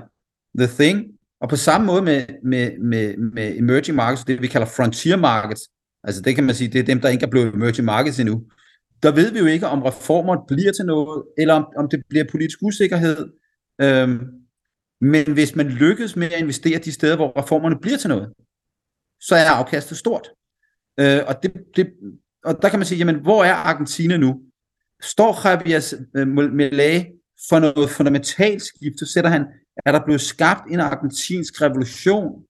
the 0.59 0.67
thing. 0.67 1.07
Og 1.41 1.49
på 1.49 1.57
samme 1.57 1.87
måde 1.87 2.03
med, 2.03 2.27
med, 2.45 2.79
med, 2.79 3.17
med 3.17 3.57
emerging 3.59 3.97
markets, 3.97 4.25
det 4.25 4.43
vi 4.43 4.47
kalder 4.47 4.67
frontier 4.67 5.17
markets, 5.17 5.63
altså 6.05 6.23
det 6.23 6.35
kan 6.35 6.45
man 6.45 6.55
sige, 6.55 6.69
det 6.69 6.79
er 6.79 6.85
dem, 6.85 7.01
der 7.01 7.09
ikke 7.09 7.27
er 7.27 7.31
blevet 7.31 7.55
emerging 7.55 7.85
markets 7.85 8.21
endnu, 8.21 8.45
der 9.03 9.13
ved 9.13 9.33
vi 9.33 9.39
jo 9.39 9.47
ikke, 9.47 9.67
om 9.67 9.83
reformer 9.83 10.45
bliver 10.49 10.73
til 10.73 10.85
noget, 10.85 11.25
eller 11.39 11.55
om, 11.55 11.67
om 11.77 11.89
det 11.89 12.03
bliver 12.09 12.25
politisk 12.31 12.59
usikkerhed. 12.63 13.33
Øhm, 13.81 14.21
men 15.01 15.33
hvis 15.33 15.57
man 15.57 15.69
lykkes 15.69 16.17
med 16.17 16.27
at 16.27 16.41
investere 16.41 16.79
de 16.79 16.93
steder, 16.93 17.17
hvor 17.17 17.43
reformerne 17.43 17.79
bliver 17.81 17.97
til 17.99 18.09
noget, 18.09 18.33
så 19.21 19.35
er 19.35 19.51
afkastet 19.51 19.99
stort. 19.99 20.31
Øh, 21.01 21.21
og, 21.27 21.43
det, 21.43 21.53
det, 21.77 21.93
og 22.45 22.63
der 22.63 22.69
kan 22.69 22.79
man 22.79 22.87
sige, 22.87 22.99
jamen, 22.99 23.23
hvor 23.23 23.45
er 23.45 23.55
Argentina 23.55 24.17
nu? 24.17 24.41
Står 25.03 25.49
Javier 25.49 25.95
øh, 26.17 26.29
Milei 26.29 27.18
for 27.49 27.59
noget 27.59 27.91
fundamentalt 27.91 28.63
skift, 28.63 28.99
så 28.99 29.07
sætter 29.07 29.31
han, 29.31 29.47
er 29.87 29.93
der 29.93 30.05
blevet 30.05 30.21
skabt 30.21 30.63
en 30.71 30.81
argentinsk 30.81 31.63
revolution, 31.63 32.43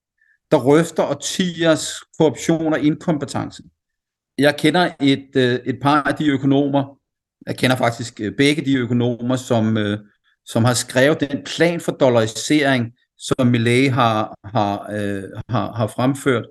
der 0.51 0.56
røfter 0.56 1.02
årtiers 1.02 1.93
korruption 2.19 2.73
og 2.73 2.81
inkompetence. 2.81 3.62
Jeg 4.39 4.56
kender 4.56 4.90
et, 5.01 5.36
øh, 5.36 5.59
et 5.65 5.78
par 5.82 6.02
af 6.02 6.15
de 6.15 6.27
økonomer, 6.27 6.98
jeg 7.47 7.56
kender 7.56 7.77
faktisk 7.77 8.20
øh, 8.20 8.36
begge 8.36 8.65
de 8.65 8.77
økonomer, 8.77 9.36
som, 9.36 9.77
øh, 9.77 9.98
som 10.47 10.65
har 10.65 10.74
skrevet 10.74 11.20
den 11.20 11.44
plan 11.44 11.81
for 11.81 11.93
dollarisering, 11.93 12.93
som 13.19 13.47
Millet 13.47 13.93
har, 13.93 14.35
har, 14.44 14.90
har, 15.48 15.73
har 15.73 15.86
fremført. 15.86 16.47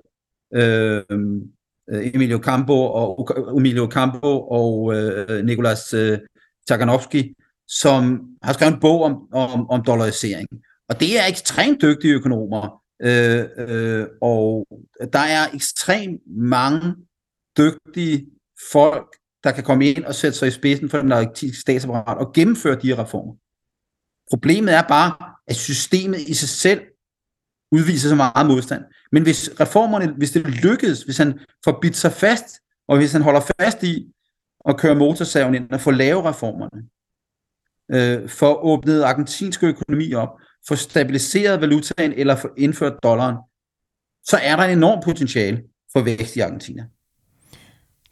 Øhm, 0.54 1.42
øh, 1.90 2.10
Emilio 2.14 2.38
Campo 2.38 2.72
og 2.72 3.28
Emilio 3.56 3.88
Campo 3.90 4.40
og 4.40 4.94
øh, 4.94 5.44
Nicolas 5.44 5.94
øh, 5.94 6.18
Takanovski, 6.68 7.34
som 7.68 8.20
har 8.42 8.52
skrevet 8.52 8.74
en 8.74 8.80
bog 8.80 9.02
om, 9.02 9.32
om, 9.32 9.70
om 9.70 9.84
dollarisering. 9.84 10.48
Og 10.88 11.00
det 11.00 11.20
er 11.20 11.26
ekstremt 11.26 11.82
dygtige 11.82 12.14
økonomer, 12.14 12.82
øh, 13.02 13.44
øh, 13.58 14.06
og 14.22 14.66
der 15.12 15.18
er 15.18 15.54
ekstremt 15.54 16.20
mange 16.26 16.94
dygtige 17.58 18.26
folk, 18.72 19.16
der 19.44 19.52
kan 19.52 19.64
komme 19.64 19.86
ind 19.86 20.04
og 20.04 20.14
sætte 20.14 20.38
sig 20.38 20.48
i 20.48 20.50
spidsen 20.50 20.90
for 20.90 20.98
den 20.98 21.12
argentinske 21.12 21.60
statsapparat 21.60 22.18
og 22.18 22.32
gennemføre 22.32 22.80
de 22.80 22.86
her 22.86 22.98
reformer. 22.98 23.34
Problemet 24.30 24.74
er 24.74 24.82
bare, 24.82 25.14
at 25.46 25.56
systemet 25.56 26.20
i 26.20 26.34
sig 26.34 26.48
selv 26.48 26.80
udviser 27.72 28.08
så 28.08 28.14
meget 28.14 28.46
modstand. 28.46 28.84
Men 29.12 29.22
hvis 29.22 29.50
reformerne, 29.60 30.12
hvis 30.12 30.30
det 30.30 30.46
lykkes, 30.46 31.02
hvis 31.02 31.18
han 31.18 31.38
får 31.64 31.78
bidt 31.82 31.96
sig 31.96 32.12
fast, 32.12 32.60
og 32.88 32.96
hvis 32.96 33.12
han 33.12 33.22
holder 33.22 33.40
fast 33.60 33.82
i 33.82 34.12
at 34.68 34.76
køre 34.76 34.94
motorsaven 34.94 35.54
ind 35.54 35.70
og 35.70 35.80
få 35.80 35.90
lave 35.90 36.28
reformerne, 36.28 36.88
øh, 37.92 38.28
for 38.28 38.64
åbnet 38.64 39.02
argentinsk 39.02 39.62
økonomi 39.62 40.14
op, 40.14 40.28
få 40.68 40.76
stabiliseret 40.76 41.60
valutaen 41.60 42.12
eller 42.12 42.36
få 42.36 42.48
indført 42.56 42.92
dollaren, 43.02 43.36
så 44.24 44.38
er 44.42 44.56
der 44.56 44.62
en 44.62 44.78
enorm 44.78 45.02
potentiale 45.04 45.62
for 45.92 46.00
vækst 46.02 46.36
i 46.36 46.40
Argentina. 46.40 46.84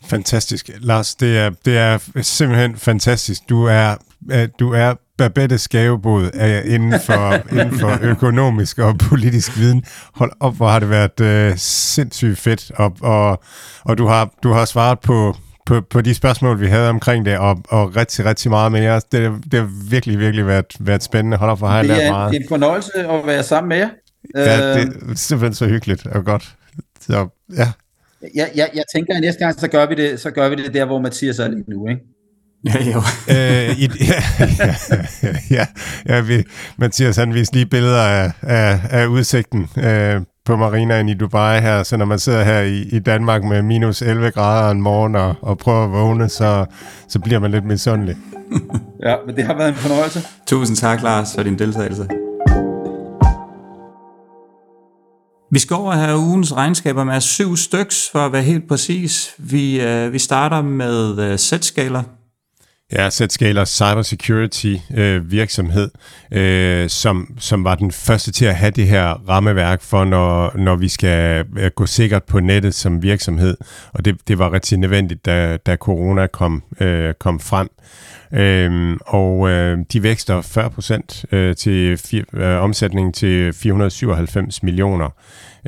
Fantastisk. 0.05 0.71
Lars, 0.81 1.15
det 1.15 1.39
er, 1.39 1.51
det 1.65 1.79
er 1.79 1.99
simpelthen 2.23 2.77
fantastisk. 2.77 3.49
Du 3.49 3.65
er, 3.65 3.97
øh, 4.31 4.49
du 4.59 4.73
er 4.73 4.95
Babettes 5.19 5.69
gavebod 5.69 6.31
inden 6.65 7.01
for, 7.01 7.35
inden 7.61 7.79
for 7.79 7.99
økonomisk 8.03 8.79
og 8.79 8.99
politisk 8.99 9.59
viden. 9.59 9.85
Hold 10.15 10.33
op, 10.41 10.57
hvor 10.57 10.69
har 10.69 10.79
det 10.79 10.91
været 10.91 11.21
øh, 11.21 11.57
sindssygt 11.57 12.39
fedt, 12.39 12.71
og, 12.71 12.97
og, 13.01 13.43
og 13.85 13.99
du, 13.99 14.07
har, 14.07 14.31
du 14.43 14.53
har 14.53 14.65
svaret 14.65 15.01
på, 15.01 15.37
på, 15.67 15.81
på 15.81 16.01
de 16.01 16.15
spørgsmål, 16.15 16.61
vi 16.61 16.67
havde 16.67 16.89
omkring 16.89 17.27
det, 17.27 17.39
og, 17.39 17.63
og 17.69 17.97
rigtig, 17.97 18.25
rigtig 18.25 18.51
meget 18.51 18.73
mere. 18.73 18.95
Det, 19.13 19.33
det 19.53 19.61
har 19.61 19.91
virkelig, 19.91 20.19
virkelig 20.19 20.47
været, 20.47 20.67
været 20.81 21.03
spændende. 21.03 21.37
Hold 21.37 21.51
op, 21.51 21.59
hvor 21.59 21.69
har 21.69 21.77
jeg 21.77 21.87
lært 21.87 22.13
meget. 22.13 22.33
Det 22.33 22.39
er 22.39 22.43
en 22.43 22.49
fornøjelse 22.49 22.99
at 22.99 23.27
være 23.27 23.43
sammen 23.43 23.69
med 23.69 23.77
jer. 23.77 23.89
Ja, 24.35 24.75
det 24.75 24.83
er 24.83 25.15
simpelthen 25.15 25.55
så 25.55 25.67
hyggeligt 25.67 26.07
og 26.07 26.25
godt. 26.25 26.55
Så, 27.01 27.29
ja. 27.57 27.69
Jeg, 28.35 28.51
jeg, 28.55 28.71
jeg 28.75 28.85
tænker, 28.95 29.15
at 29.15 29.21
næste 29.21 29.39
gang, 29.45 29.61
så 29.61 29.69
gør 29.69 29.87
vi 29.87 29.95
det, 29.95 30.21
så 30.21 30.31
gør 30.31 30.49
vi 30.49 30.55
det 30.57 30.75
der, 30.75 30.85
hvor 30.85 31.01
Mathias 31.01 31.39
er 31.39 31.49
lige 31.49 31.65
nu, 31.69 31.89
ikke? 31.89 32.01
Ja, 32.65 32.85
jo. 32.85 33.03
øh, 33.31 33.79
i, 33.79 33.91
ja, 34.11 34.23
ja, 35.23 35.37
ja, 35.51 35.67
ja 36.09 36.21
vi, 36.21 36.45
Mathias 36.79 37.17
han 37.17 37.35
viste 37.35 37.55
lige 37.55 37.67
billeder 37.67 38.03
af, 38.03 38.33
af, 38.43 38.81
af 38.91 39.07
udsigten 39.07 39.69
øh, 39.77 40.21
på 40.47 40.57
marinaen 40.57 41.09
i 41.09 41.15
Dubai 41.15 41.61
her, 41.61 41.83
så 41.83 41.97
når 41.97 42.05
man 42.05 42.19
sidder 42.19 42.45
her 42.45 42.61
i, 42.61 42.83
i 42.83 42.99
Danmark 42.99 43.45
med 43.45 43.63
minus 43.63 44.03
11 44.03 44.31
grader 44.31 44.71
en 44.71 44.83
morgen 44.83 45.15
og, 45.15 45.35
og 45.41 45.59
prøver 45.59 45.85
at 45.85 45.93
vågne, 45.93 46.29
så, 46.29 46.67
så 47.09 47.19
bliver 47.19 47.39
man 47.39 47.51
lidt 47.51 47.65
misundelig. 47.65 48.17
ja, 49.07 49.15
men 49.27 49.37
det 49.37 49.45
har 49.45 49.55
været 49.55 49.69
en 49.69 49.75
fornøjelse. 49.75 50.21
Tusind 50.47 50.77
tak, 50.77 51.03
Lars, 51.03 51.35
for 51.35 51.43
din 51.43 51.59
deltagelse. 51.59 52.09
Vi 55.51 55.59
skal 55.59 55.77
over 55.77 55.93
have 55.93 56.19
ugens 56.19 56.57
regnskaber 56.57 57.05
med 57.05 57.21
syv 57.21 57.57
styks, 57.57 58.09
for 58.13 58.19
at 58.19 58.33
være 58.33 58.43
helt 58.43 58.69
præcis. 58.69 59.35
Vi, 59.39 59.81
øh, 59.81 60.13
vi 60.13 60.19
starter 60.19 60.63
med 60.63 61.19
øh, 61.19 61.39
Z-skaler. 61.39 62.03
Ja, 62.93 63.11
Zscaler 63.11 63.65
Cybersecurity 63.65 64.77
øh, 64.95 65.31
virksomhed, 65.31 65.91
øh, 66.31 66.89
som, 66.89 67.37
som 67.39 67.65
var 67.65 67.75
den 67.75 67.93
første 67.93 68.33
til 68.33 68.45
at 68.45 68.57
have 68.57 68.71
det 68.71 68.89
her 68.89 69.29
rammeværk 69.29 69.83
for, 69.83 70.05
når, 70.05 70.57
når 70.59 70.77
vi 70.77 70.89
skal 70.89 71.47
øh, 71.59 71.71
gå 71.71 71.87
sikkert 71.87 72.25
på 72.25 72.41
nettet 72.41 72.75
som 72.75 73.03
virksomhed. 73.03 73.57
Og 73.93 74.05
det, 74.05 74.29
det 74.29 74.39
var 74.39 74.53
rigtig 74.53 74.79
nødvendigt, 74.79 75.27
da, 75.27 75.57
da 75.57 75.77
corona 75.77 76.27
kom, 76.27 76.63
øh, 76.81 77.15
kom 77.15 77.41
frem. 77.41 77.69
Øh, 78.33 78.97
og 79.07 79.49
øh, 79.49 79.79
de 79.93 80.03
vækster 80.03 80.41
40 80.41 80.71
procent 80.71 81.25
øh, 81.33 81.57
til 81.57 81.99
øh, 82.33 82.63
omsætningen 82.63 83.13
til 83.13 83.53
497 83.53 84.63
millioner 84.63 85.11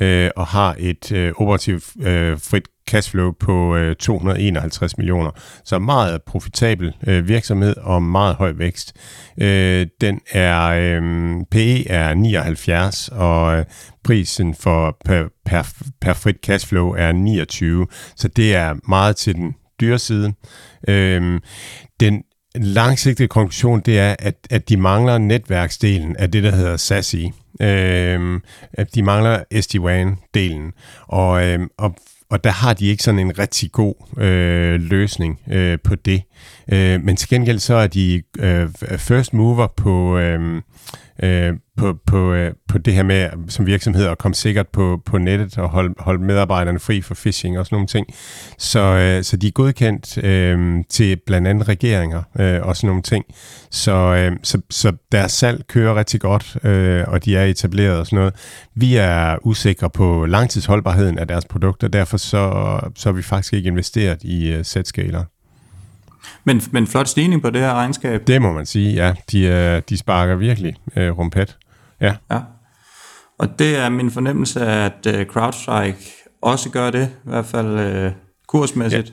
øh, 0.00 0.30
og 0.36 0.46
har 0.46 0.76
et 0.78 1.12
øh, 1.12 1.32
operativt 1.36 1.84
øh, 2.06 2.38
frit 2.38 2.68
cashflow 2.88 3.32
på 3.40 3.76
øh, 3.76 3.96
251 3.96 4.98
millioner. 4.98 5.30
Så 5.64 5.78
meget 5.78 6.22
profitabel 6.22 6.94
øh, 7.06 7.28
virksomhed 7.28 7.76
og 7.76 8.02
meget 8.02 8.34
høj 8.34 8.52
vækst. 8.52 8.96
Øh, 9.40 9.86
den 10.00 10.20
er 10.30 10.66
øh, 10.66 11.02
PE 11.50 11.88
er 11.88 12.14
79 12.14 13.08
og 13.12 13.58
øh, 13.58 13.64
prisen 14.04 14.54
for 14.54 14.96
per, 15.04 15.24
per, 15.44 15.72
per 16.00 16.12
frit 16.12 16.36
cashflow 16.42 16.90
er 16.90 17.12
29. 17.12 17.86
Så 18.16 18.28
det 18.28 18.54
er 18.54 18.74
meget 18.88 19.16
til 19.16 19.34
den 19.34 19.54
dyre 19.80 19.98
side. 19.98 20.32
Øh, 20.88 21.40
den 22.00 22.22
langsigtede 22.54 23.28
konklusion, 23.28 23.80
det 23.80 23.98
er, 23.98 24.16
at, 24.18 24.34
at 24.50 24.68
de 24.68 24.76
mangler 24.76 25.18
netværksdelen 25.18 26.16
af 26.16 26.30
det, 26.30 26.42
der 26.42 26.50
hedder 26.50 26.76
SASI. 26.76 27.32
Øh, 27.60 28.40
de 28.94 29.02
mangler 29.02 29.42
SD-WAN-delen. 29.54 30.72
Og, 31.06 31.46
øh, 31.46 31.60
og 31.78 31.94
og 32.30 32.44
der 32.44 32.50
har 32.50 32.74
de 32.74 32.86
ikke 32.86 33.02
sådan 33.02 33.20
en 33.20 33.38
rigtig 33.38 33.72
god 33.72 33.94
øh, 34.18 34.80
løsning 34.80 35.40
øh, 35.50 35.78
på 35.84 35.94
det. 35.94 36.22
Øh, 36.72 37.04
men 37.04 37.16
til 37.16 37.28
gengæld 37.28 37.58
så 37.58 37.74
er 37.74 37.86
de 37.86 38.22
øh, 38.38 38.68
first 38.98 39.34
mover 39.34 39.66
på, 39.66 40.18
øh, 40.18 40.62
øh, 41.22 41.54
på, 41.76 41.94
på, 42.06 42.32
øh, 42.32 42.52
på 42.68 42.78
det 42.78 42.94
her 42.94 43.02
med 43.02 43.28
som 43.48 43.66
virksomhed 43.66 44.06
at 44.06 44.18
komme 44.18 44.34
sikkert 44.34 44.68
på, 44.68 45.00
på 45.06 45.18
nettet 45.18 45.58
og 45.58 45.68
holde, 45.68 45.94
holde 45.98 46.24
medarbejderne 46.24 46.78
fri 46.78 47.00
for 47.00 47.14
phishing 47.14 47.58
og 47.58 47.66
sådan 47.66 47.76
nogle 47.76 47.86
ting. 47.86 48.06
Så, 48.58 48.80
øh, 48.80 49.24
så 49.24 49.36
de 49.36 49.46
er 49.46 49.50
godkendt 49.50 50.24
øh, 50.24 50.84
til 50.88 51.16
blandt 51.26 51.48
andet 51.48 51.68
regeringer 51.68 52.22
øh, 52.40 52.60
og 52.62 52.76
sådan 52.76 52.88
nogle 52.88 53.02
ting. 53.02 53.24
Så, 53.70 53.92
øh, 53.92 54.32
så, 54.42 54.60
så 54.70 54.92
deres 55.12 55.32
salg 55.32 55.66
kører 55.66 55.94
rigtig 55.94 56.20
godt, 56.20 56.56
øh, 56.64 57.04
og 57.08 57.24
de 57.24 57.36
er 57.36 57.44
etableret 57.44 57.98
og 57.98 58.06
sådan 58.06 58.18
noget. 58.18 58.34
Vi 58.74 58.96
er 58.96 59.46
usikre 59.46 59.90
på 59.90 60.26
langtidsholdbarheden 60.26 61.18
af 61.18 61.28
deres 61.28 61.44
produkter, 61.44 61.88
derfor 61.88 62.16
så, 62.16 62.80
så 62.96 63.08
har 63.08 63.12
vi 63.12 63.22
faktisk 63.22 63.52
ikke 63.52 63.66
investeret 63.66 64.22
i 64.22 64.52
øh, 64.52 64.64
Z-scaler. 64.64 65.24
Men, 66.44 66.62
men 66.70 66.86
flot 66.86 67.08
stigning 67.08 67.42
på 67.42 67.50
det 67.50 67.60
her 67.60 67.74
regnskab. 67.74 68.26
Det 68.26 68.42
må 68.42 68.52
man 68.52 68.66
sige, 68.66 68.92
ja. 68.92 69.14
De, 69.32 69.80
de 69.88 69.96
sparker 69.96 70.34
virkelig 70.34 70.74
uh, 70.96 71.02
rumpet. 71.02 71.56
Ja. 72.00 72.14
ja. 72.30 72.40
Og 73.38 73.58
det 73.58 73.78
er 73.78 73.88
min 73.88 74.10
fornemmelse, 74.10 74.60
at 74.60 75.06
uh, 75.06 75.24
CrowdStrike 75.24 76.12
også 76.42 76.70
gør 76.70 76.90
det, 76.90 77.10
i 77.24 77.28
hvert 77.28 77.46
fald 77.46 78.06
uh, 78.06 78.12
kursmæssigt. 78.48 79.08
Ja. 79.08 79.12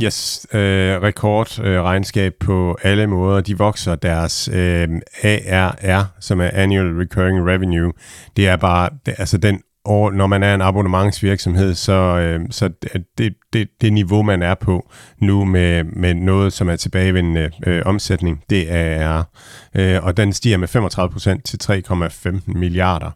Yes, 0.00 0.46
øh, 0.52 1.02
rekord 1.02 1.60
øh, 1.60 2.32
på 2.40 2.78
alle 2.82 3.06
måder. 3.06 3.40
De 3.40 3.58
vokser 3.58 3.94
deres 3.94 4.48
øh, 4.52 4.88
ARR, 5.24 6.04
som 6.20 6.40
er 6.40 6.50
Annual 6.52 6.96
Recurring 6.96 7.46
Revenue. 7.46 7.92
Det 8.36 8.48
er 8.48 8.56
bare, 8.56 8.90
det, 9.06 9.14
altså 9.18 9.38
den 9.38 9.60
og 9.84 10.12
når 10.12 10.26
man 10.26 10.42
er 10.42 10.54
en 10.54 10.60
abonnementsvirksomhed, 10.60 11.74
så, 11.74 11.92
øh, 11.92 12.40
så 12.50 12.70
det, 13.18 13.34
det, 13.52 13.68
det 13.80 13.92
niveau, 13.92 14.22
man 14.22 14.42
er 14.42 14.54
på 14.54 14.90
nu 15.18 15.44
med, 15.44 15.84
med 15.84 16.14
noget, 16.14 16.52
som 16.52 16.68
er 16.68 16.76
tilbagevendende 16.76 17.50
øh, 17.66 17.82
omsætning, 17.84 18.44
det 18.50 18.72
er, 18.72 19.22
øh, 19.74 20.04
og 20.04 20.16
den 20.16 20.32
stiger 20.32 20.56
med 20.56 20.68
35% 20.68 21.42
til 21.42 21.58
3,15 21.62 22.58
milliarder. 22.58 23.10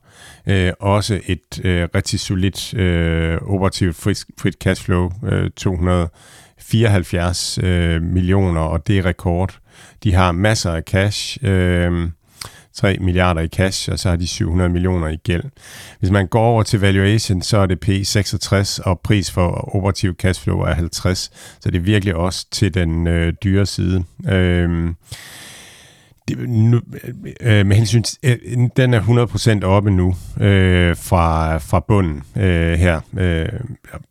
Øh, 0.46 0.72
også 0.80 1.20
et 1.26 1.64
øh, 1.64 1.88
rigtig 1.94 2.20
solidt 2.20 2.74
øh, 2.74 3.38
operativt 3.42 3.96
frit, 3.96 4.24
frit 4.38 4.54
cashflow, 4.54 5.10
øh, 5.24 5.50
274 5.50 7.58
øh, 7.62 8.02
millioner, 8.02 8.60
og 8.60 8.86
det 8.86 8.98
er 8.98 9.04
rekord. 9.04 9.58
De 10.04 10.14
har 10.14 10.32
masser 10.32 10.72
af 10.72 10.82
cash. 10.82 11.38
Øh, 11.42 12.08
3 12.76 12.96
milliarder 13.00 13.40
i 13.40 13.48
cash, 13.48 13.90
og 13.92 13.98
så 13.98 14.08
har 14.08 14.16
de 14.16 14.26
700 14.26 14.70
millioner 14.70 15.08
i 15.08 15.16
gæld. 15.16 15.44
Hvis 15.98 16.10
man 16.10 16.26
går 16.26 16.44
over 16.44 16.62
til 16.62 16.80
valuation, 16.80 17.42
så 17.42 17.58
er 17.58 17.66
det 17.66 17.88
P66, 17.88 18.82
og 18.84 19.00
pris 19.00 19.30
for 19.30 19.76
operativ 19.76 20.14
cashflow 20.14 20.58
er 20.58 20.74
50, 20.74 21.18
så 21.60 21.70
det 21.70 21.76
er 21.76 21.80
virkelig 21.80 22.14
også 22.14 22.46
til 22.50 22.74
den 22.74 23.06
øh, 23.06 23.32
dyre 23.44 23.66
side. 23.66 24.04
Øh, 24.28 24.90
det, 26.28 26.48
nu, 26.48 26.80
øh, 27.40 27.66
med 27.66 27.76
hensyn 27.76 28.02
til, 28.02 28.18
øh, 28.22 28.68
den 28.76 28.94
er 28.94 29.00
100% 29.60 29.64
oppe 29.64 29.90
nu 29.90 30.14
øh, 30.40 30.96
fra, 30.96 31.58
fra 31.58 31.80
bunden 31.80 32.22
øh, 32.36 32.72
her, 32.72 33.00
øh, 33.18 33.48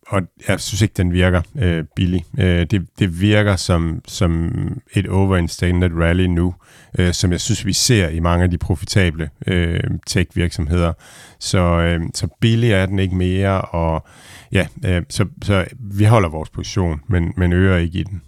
og 0.06 0.22
jeg 0.48 0.60
synes 0.60 0.82
ikke, 0.82 0.94
den 0.96 1.12
virker 1.12 1.42
øh, 1.58 1.84
billig. 1.96 2.24
Øh, 2.38 2.66
det, 2.70 2.86
det 2.98 3.20
virker 3.20 3.56
som, 3.56 4.00
som 4.06 4.52
et 4.94 5.08
overinstated 5.08 5.90
rally 6.00 6.26
nu, 6.26 6.54
øh, 6.98 7.12
som 7.12 7.32
jeg 7.32 7.40
synes, 7.40 7.66
vi 7.66 7.72
ser 7.72 8.08
i 8.08 8.20
mange 8.20 8.44
af 8.44 8.50
de 8.50 8.58
profitable 8.58 9.30
øh, 9.46 9.80
tech-virksomheder. 10.06 10.92
Så, 11.38 11.58
øh, 11.58 12.00
så 12.14 12.28
billig 12.40 12.72
er 12.72 12.86
den 12.86 12.98
ikke 12.98 13.16
mere, 13.16 13.60
og 13.62 14.06
ja, 14.52 14.66
øh, 14.84 15.02
så, 15.08 15.26
så 15.42 15.64
vi 15.80 16.04
holder 16.04 16.28
vores 16.28 16.50
position, 16.50 17.00
men, 17.08 17.32
men 17.36 17.52
øger 17.52 17.76
ikke 17.76 17.98
i 17.98 18.02
den. 18.02 18.22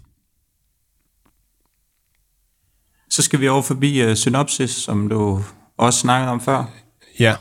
Så 3.09 3.21
skal 3.21 3.39
vi 3.39 3.47
over 3.47 3.61
forbi 3.61 4.05
uh, 4.05 4.13
Synopsis, 4.13 4.69
som 4.69 5.09
du 5.09 5.43
også 5.77 5.99
snakkede 5.99 6.31
om 6.31 6.41
før. 6.41 6.63
Ja, 7.19 7.35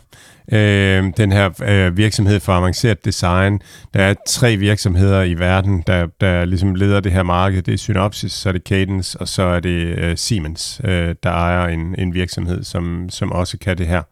øh, 0.52 1.12
den 1.16 1.32
her 1.32 1.50
øh, 1.62 1.96
virksomhed 1.96 2.40
for 2.40 2.52
avanceret 2.52 3.04
design. 3.04 3.60
Der 3.94 4.02
er 4.02 4.14
tre 4.26 4.56
virksomheder 4.56 5.22
i 5.22 5.34
verden, 5.34 5.84
der, 5.86 6.06
der 6.20 6.44
ligesom 6.44 6.74
leder 6.74 7.00
det 7.00 7.12
her 7.12 7.22
marked. 7.22 7.62
Det 7.62 7.74
er 7.74 7.78
Synopsys, 7.78 8.32
så 8.32 8.48
er 8.48 8.52
det 8.52 8.62
Cadence, 8.62 9.20
og 9.20 9.28
så 9.28 9.42
er 9.42 9.60
det 9.60 9.98
øh, 9.98 10.16
Siemens, 10.16 10.80
øh, 10.84 11.14
der 11.22 11.30
ejer 11.30 11.68
en, 11.68 11.94
en 11.98 12.14
virksomhed, 12.14 12.64
som, 12.64 13.10
som 13.10 13.32
også 13.32 13.58
kan 13.58 13.78
det 13.78 13.86
her. 13.86 14.02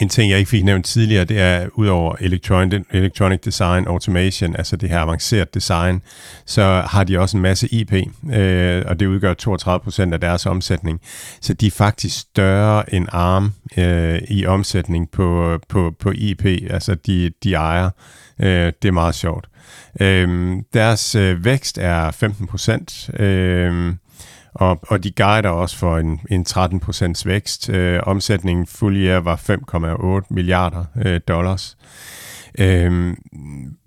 En 0.00 0.08
ting, 0.08 0.30
jeg 0.30 0.38
ikke 0.38 0.50
fik 0.50 0.64
nævnt 0.64 0.86
tidligere, 0.86 1.24
det 1.24 1.40
er 1.40 1.68
udover 1.74 2.16
electronic, 2.20 2.82
electronic 2.90 3.40
design 3.40 3.86
automation, 3.86 4.56
altså 4.56 4.76
det 4.76 4.88
her 4.88 5.00
avanceret 5.00 5.54
design, 5.54 6.02
så 6.46 6.62
har 6.86 7.04
de 7.04 7.18
også 7.18 7.36
en 7.36 7.42
masse 7.42 7.68
IP, 7.74 7.92
øh, 8.32 8.82
og 8.86 9.00
det 9.00 9.06
udgør 9.06 9.34
32% 10.08 10.12
af 10.12 10.20
deres 10.20 10.46
omsætning. 10.46 11.00
Så 11.40 11.54
de 11.54 11.66
er 11.66 11.70
faktisk 11.70 12.18
større 12.18 12.94
end 12.94 13.06
ARM 13.12 13.52
øh, 13.76 14.20
i 14.28 14.46
omsætning 14.46 15.10
på, 15.10 15.58
på, 15.68 15.94
på 16.00 16.12
IP, 16.14 16.44
altså 16.70 16.94
de, 16.94 17.30
de 17.44 17.54
ejer. 17.54 17.90
Øh, 18.40 18.72
det 18.82 18.88
er 18.88 18.92
meget 18.92 19.14
sjovt. 19.14 19.46
Øh, 20.00 20.56
deres 20.74 21.14
øh, 21.14 21.44
vækst 21.44 21.78
er 21.78 22.10
15%. 23.16 23.22
Øh, 23.22 23.94
og, 24.58 24.80
og 24.88 25.04
de 25.04 25.10
guider 25.10 25.48
også 25.48 25.76
for 25.76 25.98
en, 25.98 26.20
en 26.30 26.46
13% 26.48 27.22
vækst. 27.24 27.68
Øh, 27.68 28.00
omsætningen 28.02 28.66
full 28.66 28.96
year 28.96 29.20
var 29.20 29.36
5,8 30.22 30.26
milliarder 30.34 30.84
øh, 31.04 31.20
dollars. 31.28 31.76
Øh, 32.58 33.16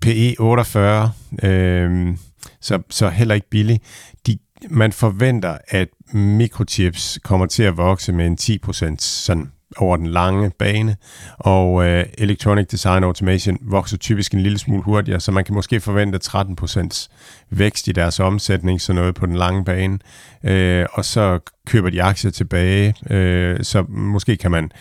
PE 0.00 0.34
48, 0.38 1.12
øh, 1.42 2.16
så, 2.60 2.82
så 2.90 3.08
heller 3.08 3.34
ikke 3.34 3.50
billig. 3.50 3.80
De, 4.26 4.38
man 4.70 4.92
forventer, 4.92 5.58
at 5.68 5.88
mikrochips 6.12 7.18
kommer 7.24 7.46
til 7.46 7.62
at 7.62 7.76
vokse 7.76 8.12
med 8.12 8.26
en 8.26 8.38
10% 8.40 8.94
sådan 8.98 9.52
over 9.76 9.96
den 9.96 10.06
lange 10.06 10.50
bane, 10.58 10.96
og 11.38 11.86
øh, 11.86 12.04
Electronic 12.18 12.66
Design 12.66 13.04
Automation 13.04 13.58
vokser 13.60 13.96
typisk 13.96 14.34
en 14.34 14.40
lille 14.40 14.58
smule 14.58 14.82
hurtigere, 14.82 15.20
så 15.20 15.32
man 15.32 15.44
kan 15.44 15.54
måske 15.54 15.80
forvente 15.80 16.18
13% 16.24 17.08
vækst 17.50 17.88
i 17.88 17.92
deres 17.92 18.20
omsætning, 18.20 18.80
så 18.80 18.92
noget 18.92 19.14
på 19.14 19.26
den 19.26 19.36
lange 19.36 19.64
bane, 19.64 19.98
øh, 20.44 20.86
og 20.92 21.04
så 21.04 21.38
køber 21.66 21.90
de 21.90 22.02
aktier 22.02 22.30
tilbage, 22.30 22.94
øh, 23.10 23.58
så 23.62 23.84
måske 23.88 24.36
kan 24.36 24.50
man 24.50 24.72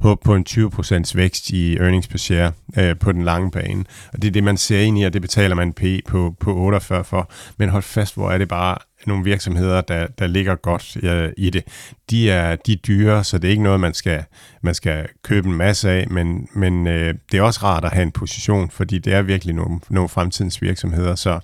håbe 0.00 0.20
på 0.24 0.34
en 0.34 0.46
20% 0.48 1.12
vækst 1.14 1.50
i 1.50 1.76
earnings 1.76 2.08
per 2.08 2.18
share 2.18 2.52
øh, 2.78 2.96
på 2.98 3.12
den 3.12 3.22
lange 3.24 3.50
bane, 3.50 3.84
og 4.12 4.22
det 4.22 4.28
er 4.28 4.32
det, 4.32 4.44
man 4.44 4.56
ser 4.56 4.80
ind 4.80 4.98
i, 4.98 5.02
og 5.02 5.12
det 5.12 5.22
betaler 5.22 5.54
man 5.54 5.72
P 5.72 5.82
på, 6.08 6.34
på 6.40 6.56
48 6.56 7.04
for, 7.04 7.30
men 7.56 7.68
hold 7.68 7.82
fast, 7.82 8.14
hvor 8.14 8.30
er 8.30 8.38
det 8.38 8.48
bare 8.48 8.76
nogle 9.06 9.24
virksomheder, 9.24 9.80
der, 9.80 10.06
der 10.06 10.26
ligger 10.26 10.54
godt 10.54 10.96
øh, 11.02 11.32
i 11.36 11.50
det. 11.50 11.64
De 12.10 12.30
er, 12.30 12.56
de 12.56 12.72
er 12.72 12.76
dyre, 12.76 13.24
så 13.24 13.38
det 13.38 13.48
er 13.48 13.50
ikke 13.50 13.62
noget, 13.62 13.80
man 13.80 13.94
skal, 13.94 14.24
man 14.62 14.74
skal 14.74 15.08
købe 15.22 15.48
en 15.48 15.54
masse 15.54 15.90
af, 15.90 16.08
men, 16.10 16.48
men 16.54 16.86
øh, 16.86 17.14
det 17.32 17.38
er 17.38 17.42
også 17.42 17.60
rart 17.62 17.84
at 17.84 17.92
have 17.92 18.02
en 18.02 18.12
position, 18.12 18.70
fordi 18.70 18.98
det 18.98 19.12
er 19.12 19.22
virkelig 19.22 19.54
nogle, 19.54 19.80
nogle 19.88 20.08
fremtidens 20.08 20.62
virksomheder. 20.62 21.14
Så, 21.14 21.40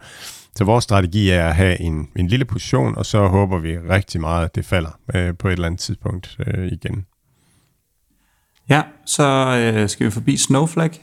så 0.57 0.65
vores 0.65 0.85
strategi 0.85 1.31
er 1.31 1.49
at 1.49 1.55
have 1.55 1.81
en, 1.81 2.09
en 2.17 2.29
lille 2.29 2.45
position, 2.45 2.99
og 2.99 3.07
så 3.07 3.27
håber 3.27 3.59
vi 3.59 3.79
rigtig 3.79 4.21
meget, 4.21 4.45
at 4.45 4.55
det 4.55 4.65
falder 4.65 4.99
øh, 5.15 5.35
på 5.39 5.49
et 5.49 5.53
eller 5.53 5.67
andet 5.67 5.81
tidspunkt 5.81 6.37
øh, 6.47 6.67
igen. 6.73 7.07
Ja, 8.69 8.83
så 9.07 9.25
øh, 9.57 9.89
skal 9.89 10.07
vi 10.07 10.11
forbi 10.11 10.37
Snowflake. 10.37 11.01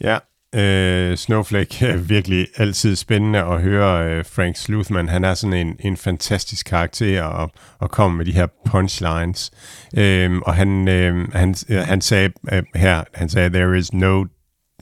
Ja, 0.00 0.18
Øh, 0.56 1.16
Snowflake 1.16 1.86
er 1.86 1.96
virkelig 1.96 2.46
altid 2.56 2.96
spændende 2.96 3.38
at 3.38 3.62
høre 3.62 4.04
øh, 4.04 4.24
Frank 4.24 4.56
Sluthman. 4.56 5.08
Han 5.08 5.24
er 5.24 5.34
sådan 5.34 5.66
en, 5.66 5.76
en 5.80 5.96
fantastisk 5.96 6.66
karakter 6.66 7.22
og, 7.22 7.50
og 7.78 7.90
kommer 7.90 8.16
med 8.16 8.24
de 8.24 8.32
her 8.32 8.46
punchlines. 8.66 9.50
Øh, 9.96 10.38
og 10.38 10.54
han, 10.54 10.88
øhm, 10.88 11.20
øh, 11.20 11.32
han, 11.32 11.54
han 11.68 12.00
sagde 12.00 12.32
øh, 12.52 12.62
her, 12.74 13.04
han 13.14 13.28
sagde, 13.28 13.50
there 13.50 13.78
is 13.78 13.92
no, 13.92 14.24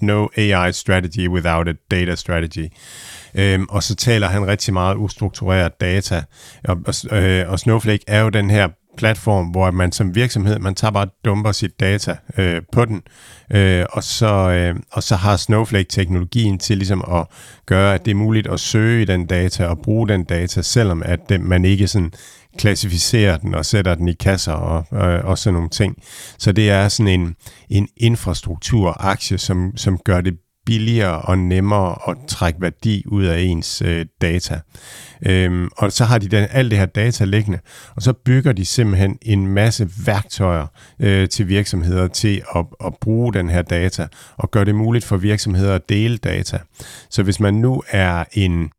no 0.00 0.28
AI 0.36 0.72
strategy 0.72 1.28
without 1.28 1.68
a 1.68 1.72
data 1.90 2.14
strategy. 2.14 2.68
Øhm, 3.34 3.66
og 3.68 3.82
så 3.82 3.94
taler 3.94 4.28
han 4.28 4.46
rigtig 4.46 4.72
meget 4.72 4.96
ustruktureret 4.96 5.80
data. 5.80 6.22
Og, 6.64 6.76
og, 6.86 7.22
øh, 7.22 7.50
og 7.50 7.58
Snowflake 7.58 8.04
er 8.06 8.20
jo 8.20 8.28
den 8.28 8.50
her 8.50 8.68
platform, 8.96 9.46
hvor 9.46 9.70
man 9.70 9.92
som 9.92 10.14
virksomhed, 10.14 10.58
man 10.58 10.74
tager 10.74 10.92
bare 10.92 11.06
dumper 11.24 11.52
sit 11.52 11.80
data 11.80 12.16
øh, 12.38 12.62
på 12.72 12.84
den, 12.84 13.02
øh, 13.50 13.84
og, 13.90 14.04
så, 14.04 14.50
øh, 14.50 14.74
og 14.92 15.02
så 15.02 15.16
har 15.16 15.36
Snowflake-teknologien 15.36 16.58
til 16.58 16.76
ligesom 16.76 17.04
at 17.12 17.26
gøre, 17.66 17.94
at 17.94 18.04
det 18.04 18.10
er 18.10 18.14
muligt 18.14 18.46
at 18.46 18.60
søge 18.60 19.02
i 19.02 19.04
den 19.04 19.26
data 19.26 19.66
og 19.66 19.78
bruge 19.78 20.08
den 20.08 20.24
data, 20.24 20.62
selvom 20.62 21.02
at 21.04 21.20
det, 21.28 21.40
man 21.40 21.64
ikke 21.64 21.88
sådan 21.88 22.12
klassificerer 22.58 23.36
den 23.36 23.54
og 23.54 23.66
sætter 23.66 23.94
den 23.94 24.08
i 24.08 24.12
kasser 24.12 24.52
og, 24.52 24.98
øh, 25.08 25.24
og 25.24 25.38
sådan 25.38 25.54
nogle 25.54 25.68
ting. 25.68 25.96
Så 26.38 26.52
det 26.52 26.70
er 26.70 26.88
sådan 26.88 27.20
en, 27.20 27.36
en 27.70 27.88
infrastrukturaktie, 27.96 29.38
som, 29.38 29.76
som 29.76 29.98
gør 29.98 30.20
det 30.20 30.34
billigere 30.66 31.22
og 31.22 31.38
nemmere 31.38 31.96
at 32.08 32.16
trække 32.28 32.60
værdi 32.60 33.02
ud 33.06 33.24
af 33.24 33.40
ens 33.40 33.82
øh, 33.82 34.06
data. 34.20 34.60
Øhm, 35.26 35.68
og 35.76 35.92
så 35.92 36.04
har 36.04 36.18
de 36.18 36.28
den, 36.28 36.46
alt 36.50 36.70
det 36.70 36.78
her 36.78 36.86
data 36.86 37.24
liggende, 37.24 37.58
og 37.96 38.02
så 38.02 38.12
bygger 38.12 38.52
de 38.52 38.64
simpelthen 38.64 39.18
en 39.22 39.46
masse 39.46 39.88
værktøjer 40.06 40.66
øh, 41.00 41.28
til 41.28 41.48
virksomheder 41.48 42.08
til 42.08 42.42
at, 42.56 42.66
at 42.84 42.94
bruge 43.00 43.32
den 43.32 43.50
her 43.50 43.62
data, 43.62 44.06
og 44.36 44.50
gøre 44.50 44.64
det 44.64 44.74
muligt 44.74 45.04
for 45.04 45.16
virksomheder 45.16 45.74
at 45.74 45.88
dele 45.88 46.16
data. 46.16 46.58
Så 47.10 47.22
hvis 47.22 47.40
man 47.40 47.54
nu 47.54 47.82
er 47.88 48.24
en 48.32 48.70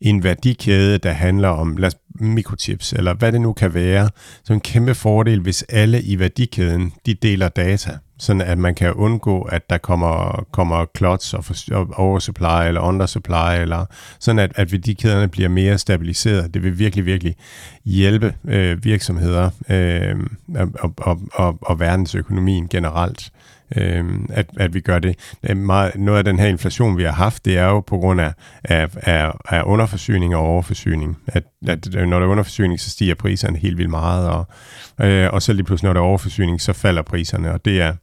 en 0.00 0.22
værdikæde, 0.22 0.98
der 0.98 1.12
handler 1.12 1.48
om 1.48 1.76
lad 1.76 1.86
os, 1.86 1.96
mikrochips, 2.20 2.92
eller 2.92 3.14
hvad 3.14 3.32
det 3.32 3.40
nu 3.40 3.52
kan 3.52 3.74
være, 3.74 4.10
så 4.44 4.52
en 4.52 4.60
kæmpe 4.60 4.94
fordel, 4.94 5.40
hvis 5.40 5.62
alle 5.62 6.02
i 6.02 6.18
værdikæden, 6.18 6.92
de 7.06 7.14
deler 7.14 7.48
data, 7.48 7.98
sådan 8.18 8.42
at 8.42 8.58
man 8.58 8.74
kan 8.74 8.92
undgå, 8.92 9.42
at 9.42 9.70
der 9.70 9.78
kommer, 9.78 10.44
kommer 10.52 10.84
klods 10.84 11.34
og, 11.34 11.44
og 11.70 11.88
oversupply 11.96 12.66
eller 12.66 12.80
undersupply, 12.80 13.60
eller 13.60 13.84
sådan 14.20 14.38
at, 14.38 14.52
at 14.54 14.72
værdikæderne 14.72 15.28
bliver 15.28 15.48
mere 15.48 15.78
stabiliseret. 15.78 16.54
Det 16.54 16.62
vil 16.62 16.78
virkelig, 16.78 17.06
virkelig 17.06 17.36
hjælpe 17.84 18.34
øh, 18.48 18.84
virksomheder 18.84 19.50
øh, 19.70 20.16
og, 20.78 20.94
og, 20.96 21.20
og, 21.34 21.58
og 21.60 21.80
verdensøkonomien 21.80 22.68
generelt 22.68 23.32
øh, 23.76 24.04
at, 24.30 24.46
at 24.56 24.74
vi 24.74 24.80
gør 24.80 24.98
det. 24.98 25.36
meget, 25.56 25.92
noget 25.94 26.18
af 26.18 26.24
den 26.24 26.38
her 26.38 26.46
inflation, 26.46 26.98
vi 26.98 27.02
har 27.02 27.12
haft, 27.12 27.44
det 27.44 27.58
er 27.58 27.64
jo 27.64 27.80
på 27.80 27.98
grund 27.98 28.20
af, 28.20 28.32
af, 28.64 28.88
af, 28.96 29.32
af 29.48 29.62
underforsyning 29.64 30.36
og 30.36 30.42
overforsyning. 30.42 31.18
At, 31.26 31.44
at 31.68 31.88
når 31.94 32.18
der 32.18 32.26
er 32.26 32.30
underforsyning, 32.30 32.80
så 32.80 32.90
stiger 32.90 33.14
priserne 33.14 33.58
helt 33.58 33.78
vildt 33.78 33.90
meget, 33.90 34.28
og, 34.28 34.46
øh, 35.06 35.32
og 35.32 35.42
så 35.42 35.52
lige 35.52 35.64
pludselig, 35.64 35.88
når 35.88 35.92
der 35.92 36.00
er 36.00 36.04
overforsyning, 36.04 36.60
så 36.60 36.72
falder 36.72 37.02
priserne. 37.02 37.52
Og 37.52 37.64
det 37.64 37.80
er, 37.80 37.94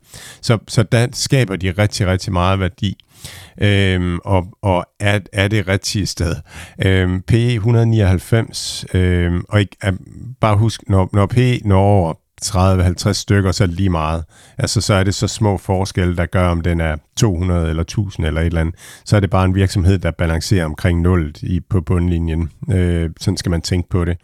så, 0.42 0.58
så 0.68 0.84
der 0.84 1.08
skaber 1.12 1.56
de 1.56 1.72
rigtig, 1.72 2.08
rigtig 2.08 2.34
meget 2.34 2.60
værdi. 2.60 2.98
Øhm, 3.62 4.20
og, 4.26 4.48
og 4.62 4.86
er, 5.00 5.20
er 5.34 5.48
det 5.48 5.68
rigtige 5.68 6.06
sted. 6.06 6.36
Øhm, 6.86 7.22
PE 7.22 7.54
199, 7.54 8.86
øhm, 8.94 9.44
og 9.50 9.60
ikke, 9.60 9.76
er, 9.82 9.92
bare 10.42 10.56
husk, 10.56 10.82
når, 10.88 11.10
når 11.14 11.26
PE 11.26 11.60
når 11.66 11.80
over 11.80 12.14
30-50 12.46 13.14
stykker, 13.14 13.52
så 13.52 13.64
er 13.64 13.68
det 13.68 13.76
lige 13.76 13.90
meget. 13.90 14.24
Altså, 14.58 14.82
så 14.82 14.94
er 14.94 15.04
det 15.04 15.16
så 15.16 15.28
små 15.28 15.58
forskelle, 15.58 16.18
der 16.18 16.26
gør, 16.26 16.48
om 16.48 16.62
den 16.62 16.82
er 16.82 16.96
200 17.18 17.70
eller 17.70 17.82
1000 17.82 18.26
eller 18.26 18.42
et 18.42 18.46
eller 18.46 18.62
andet. 18.62 18.76
Så 19.06 19.16
er 19.16 19.20
det 19.20 19.30
bare 19.30 19.46
en 19.46 19.56
virksomhed, 19.56 20.00
der 20.00 20.12
balancerer 20.12 20.66
omkring 20.66 21.02
0 21.02 21.34
i, 21.42 21.60
på 21.60 21.82
bundlinjen. 21.82 22.52
Øh, 22.72 23.10
sådan 23.20 23.38
skal 23.38 23.50
man 23.50 23.62
tænke 23.62 23.90
på 23.90 24.06
det. 24.06 24.18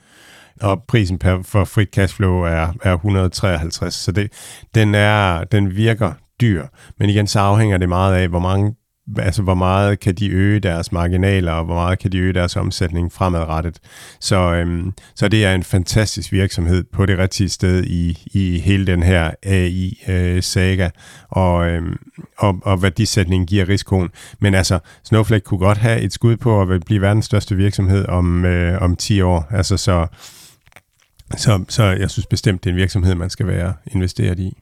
Og 0.62 0.84
prisen 0.88 1.20
per, 1.20 1.42
for 1.44 1.66
frit 1.66 1.90
cashflow 1.94 2.42
er, 2.42 2.74
er 2.84 2.94
153, 2.94 3.94
så 3.94 4.12
det, 4.12 4.32
den, 4.76 4.96
er, 4.96 5.44
den 5.44 5.76
virker 5.76 6.12
dyr. 6.42 6.66
Men 7.00 7.10
igen, 7.10 7.28
så 7.28 7.40
afhænger 7.40 7.78
det 7.78 7.90
meget 7.90 8.16
af, 8.16 8.28
hvor 8.28 8.40
mange 8.40 8.76
altså 9.18 9.42
hvor 9.42 9.54
meget 9.54 10.00
kan 10.00 10.16
de 10.16 10.30
øge 10.30 10.60
deres 10.60 10.92
marginaler, 10.92 11.52
og 11.52 11.66
hvor 11.66 11.76
meget 11.76 12.00
kan 12.00 12.12
de 12.12 12.18
øge 12.18 12.34
deres 12.34 12.56
omsætning 12.56 13.12
fremadrettet. 13.12 13.80
Så, 14.20 14.54
øhm, 14.54 14.94
så 15.16 15.28
det 15.28 15.46
er 15.46 15.56
en 15.56 15.64
fantastisk 15.64 16.32
virksomhed 16.32 16.84
på 16.84 17.06
det 17.06 17.18
rigtige 17.18 17.50
sted 17.50 17.84
i, 17.84 18.28
i 18.34 18.60
hele 18.60 18.88
den 18.88 19.04
her 19.04 19.32
AI-saga, 19.44 20.86
øh, 20.86 20.92
og, 21.30 21.68
øhm, 21.68 21.98
og, 22.38 22.60
og 22.62 22.82
værdisætningen 22.82 23.48
giver 23.48 23.70
risikoen. 23.70 24.10
Men 24.40 24.56
altså, 24.56 24.80
Snowflake 25.04 25.44
kunne 25.44 25.60
godt 25.60 25.78
have 25.78 26.02
et 26.02 26.14
skud 26.14 26.38
på 26.38 26.62
at 26.62 26.86
blive 26.86 27.02
verdens 27.02 27.26
største 27.26 27.56
virksomhed 27.56 28.06
om, 28.06 28.46
øh, 28.46 28.82
om 28.82 28.96
10 28.96 29.22
år. 29.22 29.48
Altså, 29.52 29.78
så, 29.78 30.08
så, 31.38 31.64
så 31.70 31.84
jeg 31.84 32.10
synes 32.10 32.26
bestemt, 32.26 32.64
det 32.64 32.70
er 32.70 32.74
en 32.74 32.78
virksomhed, 32.78 33.16
man 33.16 33.30
skal 33.30 33.48
være 33.48 33.74
investeret 33.92 34.40
i. 34.40 34.58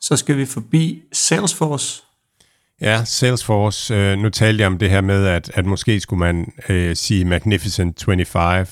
Så 0.00 0.16
skal 0.16 0.36
vi 0.36 0.46
forbi 0.46 1.02
Salesforce, 1.12 2.02
Ja, 2.80 3.04
Salesforce. 3.04 3.94
Øh, 3.94 4.18
nu 4.18 4.28
talte 4.28 4.60
jeg 4.60 4.66
om 4.66 4.78
det 4.78 4.90
her 4.90 5.00
med, 5.00 5.26
at, 5.26 5.50
at 5.54 5.66
måske 5.66 6.00
skulle 6.00 6.20
man 6.20 6.52
øh, 6.68 6.96
sige 6.96 7.24
Magnificent 7.24 8.04
25 8.04 8.66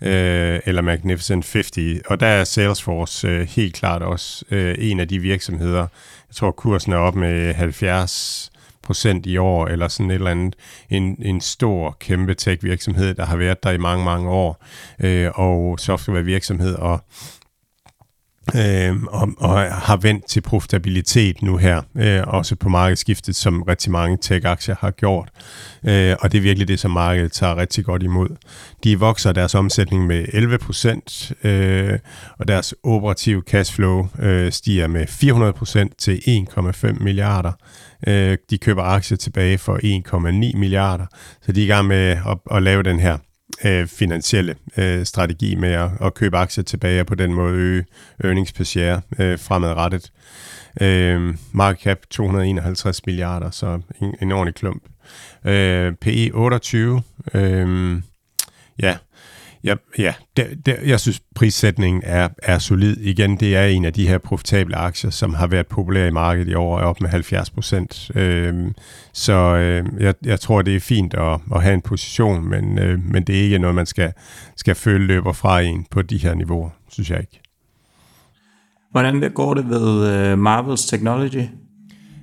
øh, 0.00 0.60
eller 0.66 0.82
Magnificent 0.82 1.52
50, 1.52 2.02
og 2.06 2.20
der 2.20 2.26
er 2.26 2.44
Salesforce 2.44 3.28
øh, 3.28 3.48
helt 3.48 3.74
klart 3.74 4.02
også 4.02 4.44
øh, 4.50 4.74
en 4.78 5.00
af 5.00 5.08
de 5.08 5.18
virksomheder. 5.18 5.80
Jeg 6.28 6.34
tror, 6.34 6.50
kursen 6.50 6.92
er 6.92 6.96
op 6.96 7.14
med 7.14 7.54
70 7.54 8.52
procent 8.82 9.26
i 9.26 9.36
år, 9.36 9.66
eller 9.66 9.88
sådan 9.88 10.10
et 10.10 10.14
eller 10.14 10.30
andet. 10.30 10.56
En, 10.90 11.16
en 11.22 11.40
stor, 11.40 11.96
kæmpe 12.00 12.34
tech-virksomhed, 12.34 13.14
der 13.14 13.24
har 13.24 13.36
været 13.36 13.62
der 13.62 13.70
i 13.70 13.78
mange, 13.78 14.04
mange 14.04 14.30
år, 14.30 14.64
øh, 15.00 15.30
og 15.34 15.80
software-virksomhed, 15.80 16.74
og 16.74 17.04
øh, 18.56 19.02
og, 19.02 19.28
og 19.38 19.72
har 19.72 19.96
vendt 19.96 20.26
til 20.26 20.40
profitabilitet 20.40 21.42
nu 21.42 21.56
her, 21.56 21.82
øh, 21.96 22.22
også 22.26 22.56
på 22.56 22.68
markedsskiftet, 22.68 23.36
som 23.36 23.62
rigtig 23.62 23.92
mange 23.92 24.16
tech-aktier 24.16 24.74
har 24.80 24.90
gjort. 24.90 25.28
Øh, 25.84 26.16
og 26.20 26.32
det 26.32 26.38
er 26.38 26.42
virkelig 26.42 26.68
det, 26.68 26.80
som 26.80 26.90
markedet 26.90 27.32
tager 27.32 27.56
rigtig 27.56 27.84
godt 27.84 28.02
imod. 28.02 28.28
De 28.84 28.98
vokser 28.98 29.32
deres 29.32 29.54
omsætning 29.54 30.06
med 30.06 30.24
11 30.32 30.58
procent, 30.58 31.32
øh, 31.44 31.98
og 32.38 32.48
deres 32.48 32.74
operative 32.82 33.42
cashflow 33.48 34.08
øh, 34.18 34.52
stiger 34.52 34.86
med 34.86 35.06
400 35.06 35.52
procent 35.52 35.98
til 35.98 36.46
1,5 36.50 37.02
milliarder. 37.02 37.52
Øh, 38.06 38.38
de 38.50 38.58
køber 38.58 38.82
aktier 38.82 39.16
tilbage 39.16 39.58
for 39.58 39.76
1,9 40.52 40.58
milliarder, 40.58 41.06
så 41.42 41.52
de 41.52 41.60
er 41.60 41.64
i 41.64 41.68
gang 41.68 41.88
med 41.88 41.96
at, 42.06 42.38
at 42.50 42.62
lave 42.62 42.82
den 42.82 43.00
her 43.00 43.18
øh, 43.64 43.86
finansielle 43.86 44.54
øh, 44.76 45.04
strategi 45.06 45.54
med 45.54 45.72
at, 45.72 45.90
at 46.00 46.14
købe 46.14 46.36
aktier 46.36 46.64
tilbage 46.64 47.00
og 47.00 47.06
på 47.06 47.14
den 47.14 47.34
måde 47.34 47.54
øge 47.54 47.84
earnings 48.24 48.52
per 48.52 48.64
share 48.64 49.00
øh, 49.18 49.38
fremadrettet. 49.38 50.12
Øh, 50.80 51.34
market 51.52 51.82
cap 51.82 51.98
251 52.10 53.06
milliarder, 53.06 53.50
så 53.50 53.80
en, 54.00 54.14
en 54.22 54.32
ordentlig 54.32 54.54
klump. 54.54 54.82
Øh, 55.44 55.92
PE 55.92 56.30
28. 56.34 57.02
Øh, 57.34 57.96
ja, 58.82 58.96
Ja, 59.64 59.74
ja 59.98 60.14
det, 60.36 60.66
det, 60.66 60.78
jeg 60.84 61.00
synes, 61.00 61.20
prissætningen 61.34 62.02
er, 62.06 62.28
er 62.42 62.58
solid. 62.58 62.96
Igen, 62.96 63.36
det 63.36 63.56
er 63.56 63.64
en 63.64 63.84
af 63.84 63.92
de 63.92 64.08
her 64.08 64.18
profitable 64.18 64.76
aktier, 64.76 65.10
som 65.10 65.34
har 65.34 65.46
været 65.46 65.66
populære 65.66 66.08
i 66.08 66.10
markedet 66.10 66.48
i 66.48 66.54
år, 66.54 66.78
op 66.78 67.00
med 67.00 67.10
70 67.10 67.50
procent. 67.50 68.10
Øhm, 68.14 68.74
så 69.12 69.32
øh, 69.32 69.86
jeg, 70.00 70.14
jeg 70.24 70.40
tror, 70.40 70.62
det 70.62 70.76
er 70.76 70.80
fint 70.80 71.14
at, 71.14 71.40
at 71.54 71.62
have 71.62 71.74
en 71.74 71.80
position, 71.80 72.48
men, 72.48 72.78
øh, 72.78 73.04
men 73.04 73.24
det 73.24 73.38
er 73.38 73.42
ikke 73.42 73.58
noget, 73.58 73.74
man 73.74 73.86
skal, 73.86 74.12
skal 74.56 74.74
føle 74.74 75.06
løber 75.06 75.32
fra 75.32 75.60
en 75.60 75.86
på 75.90 76.02
de 76.02 76.18
her 76.18 76.34
niveauer, 76.34 76.70
synes 76.90 77.10
jeg 77.10 77.20
ikke. 77.20 77.40
Hvordan 78.90 79.32
går 79.34 79.54
det 79.54 79.68
ved 79.68 80.32
uh, 80.32 80.38
Marvels 80.38 80.86
Technology? 80.86 81.42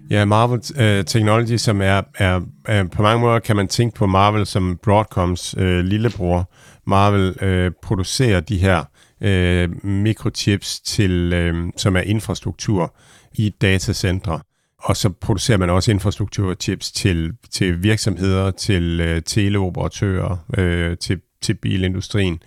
Ja, 0.10 0.26
Marvel 0.26 0.58
uh, 0.58 1.06
Technology, 1.06 1.58
som 1.58 1.82
er, 1.82 2.02
er, 2.16 2.42
er, 2.66 2.84
på 2.84 3.02
mange 3.02 3.22
måder 3.22 3.40
kan 3.40 3.56
man 3.56 3.68
tænke 3.68 3.96
på 3.96 4.08
Marvel 4.08 4.46
som 4.46 4.80
Broadcoms 4.84 5.58
uh, 5.58 5.64
lillebror. 5.64 6.50
Marvel 6.90 7.44
øh, 7.44 7.72
producerer 7.82 8.40
de 8.40 8.58
her 8.58 8.84
øh, 9.22 9.86
mikrochips, 9.86 10.80
til, 10.80 11.34
øh, 11.34 11.56
som 11.78 11.96
er 11.96 12.02
infrastruktur 12.02 12.96
i 13.34 13.50
datacentre. 13.50 14.40
Og 14.84 14.98
så 14.98 15.10
producerer 15.10 15.58
man 15.58 15.70
også 15.70 15.92
infrastrukturchips 15.92 16.92
til, 16.92 17.34
til 17.52 17.84
virksomheder, 17.84 18.52
til 18.52 19.00
øh, 19.00 19.22
teleoperatører, 19.22 20.38
øh, 20.58 20.98
til, 20.98 21.22
til 21.42 21.54
bilindustrien. 21.54 22.40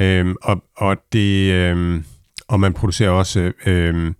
Øh, 0.00 0.34
og, 0.42 0.62
og 0.76 0.96
det... 1.12 1.52
Øh, 1.52 2.02
og 2.50 2.60
man 2.60 2.72
producerer 2.72 3.10
også 3.10 3.52
øh, 3.66 4.12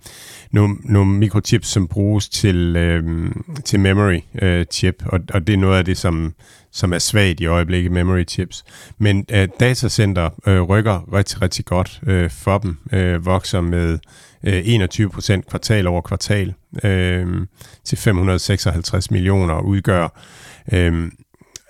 nogle, 0.50 0.76
nogle 0.84 1.12
mikrochips, 1.12 1.68
som 1.68 1.88
bruges 1.88 2.28
til, 2.28 2.76
øh, 2.76 3.30
til 3.64 3.80
memory 3.80 4.20
øh, 4.42 4.64
chip, 4.64 5.02
og, 5.06 5.20
og 5.34 5.46
det 5.46 5.52
er 5.52 5.56
noget 5.56 5.78
af 5.78 5.84
det, 5.84 5.98
som, 5.98 6.34
som 6.72 6.92
er 6.92 6.98
svagt 6.98 7.40
i 7.40 7.46
øjeblikket, 7.46 7.92
memory 7.92 8.24
chips. 8.28 8.64
Men 8.98 9.26
øh, 9.32 9.48
datacenter 9.60 10.30
øh, 10.46 10.62
rykker 10.62 11.14
rigtig, 11.14 11.42
rigtig 11.42 11.64
godt 11.64 12.00
øh, 12.06 12.30
for 12.30 12.58
dem, 12.58 12.78
øh, 12.92 13.26
vokser 13.26 13.60
med 13.60 13.98
øh, 14.44 14.62
21 14.64 15.10
procent 15.10 15.46
kvartal 15.46 15.86
over 15.86 16.00
kvartal 16.00 16.54
øh, 16.84 17.46
til 17.84 17.98
556 17.98 19.10
millioner, 19.10 19.60
udgør 19.60 20.20
øh, 20.72 21.10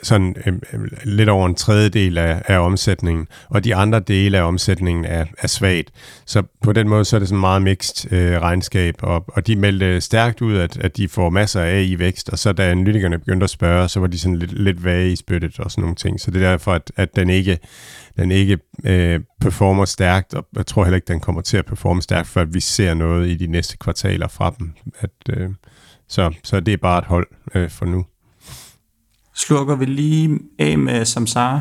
sådan 0.03 0.37
øh, 0.47 0.81
lidt 1.05 1.29
over 1.29 1.47
en 1.47 1.55
tredjedel 1.55 2.19
af, 2.19 2.43
af 2.47 2.59
omsætningen, 2.59 3.27
og 3.49 3.65
de 3.65 3.75
andre 3.75 4.01
dele 4.01 4.39
af 4.39 4.43
omsætningen 4.43 5.05
er, 5.05 5.25
er 5.39 5.47
svagt. 5.47 5.91
Så 6.27 6.43
på 6.63 6.73
den 6.73 6.89
måde 6.89 7.05
så 7.05 7.17
er 7.17 7.19
det 7.19 7.29
sådan 7.29 7.41
meget 7.41 7.63
mixed 7.63 8.13
øh, 8.13 8.41
regnskab, 8.41 8.95
og, 9.03 9.25
og 9.29 9.47
de 9.47 9.57
meldte 9.57 10.01
stærkt 10.01 10.43
ud, 10.43 10.57
at, 10.57 10.77
at 10.79 10.97
de 10.97 11.09
får 11.09 11.31
masser 11.31 11.61
af 11.61 11.83
i 11.89 11.99
vækst, 11.99 12.29
og 12.29 12.39
så 12.39 12.53
da 12.53 12.71
analytikerne 12.71 13.19
begyndte 13.19 13.45
at 13.45 13.51
spørge, 13.51 13.89
så 13.89 14.01
var 14.01 14.07
de 14.07 14.19
sådan 14.19 14.37
lidt, 14.37 14.53
lidt 14.53 14.85
vage 14.85 15.13
i 15.13 15.17
spyttet 15.17 15.61
og 15.61 15.71
sådan 15.71 15.83
nogle 15.83 15.97
ting. 15.97 16.21
Så 16.21 16.31
det 16.31 16.43
er 16.43 16.51
derfor, 16.51 16.73
at, 16.73 16.93
at 16.97 17.17
den 17.17 17.31
ikke, 17.31 17.59
den 18.19 18.31
ikke 18.31 18.59
øh, 18.85 19.21
performer 19.41 19.85
stærkt, 19.85 20.35
og 20.35 20.47
jeg 20.57 20.67
tror 20.67 20.85
heller 20.85 20.97
ikke, 20.97 21.13
den 21.13 21.21
kommer 21.21 21.43
til 21.43 21.57
at 21.57 21.67
performe 21.67 22.03
stærkt, 22.03 22.29
før 22.29 22.45
vi 22.45 22.61
ser 22.61 22.95
noget 22.95 23.29
i 23.29 23.35
de 23.35 23.47
næste 23.47 23.77
kvartaler 23.77 24.29
fra 24.29 24.55
dem. 24.59 24.73
At, 25.01 25.11
øh, 25.31 25.51
så, 26.09 26.35
så 26.45 26.61
det 26.61 26.73
er 26.73 26.77
bare 26.77 26.99
et 26.99 27.05
hold 27.05 27.27
øh, 27.55 27.71
for 27.71 27.87
nu 27.87 28.05
slukker 29.47 29.77
vi 29.77 29.85
lige 29.85 30.39
af 30.59 30.79
med 30.79 31.05
Samsara. 31.05 31.61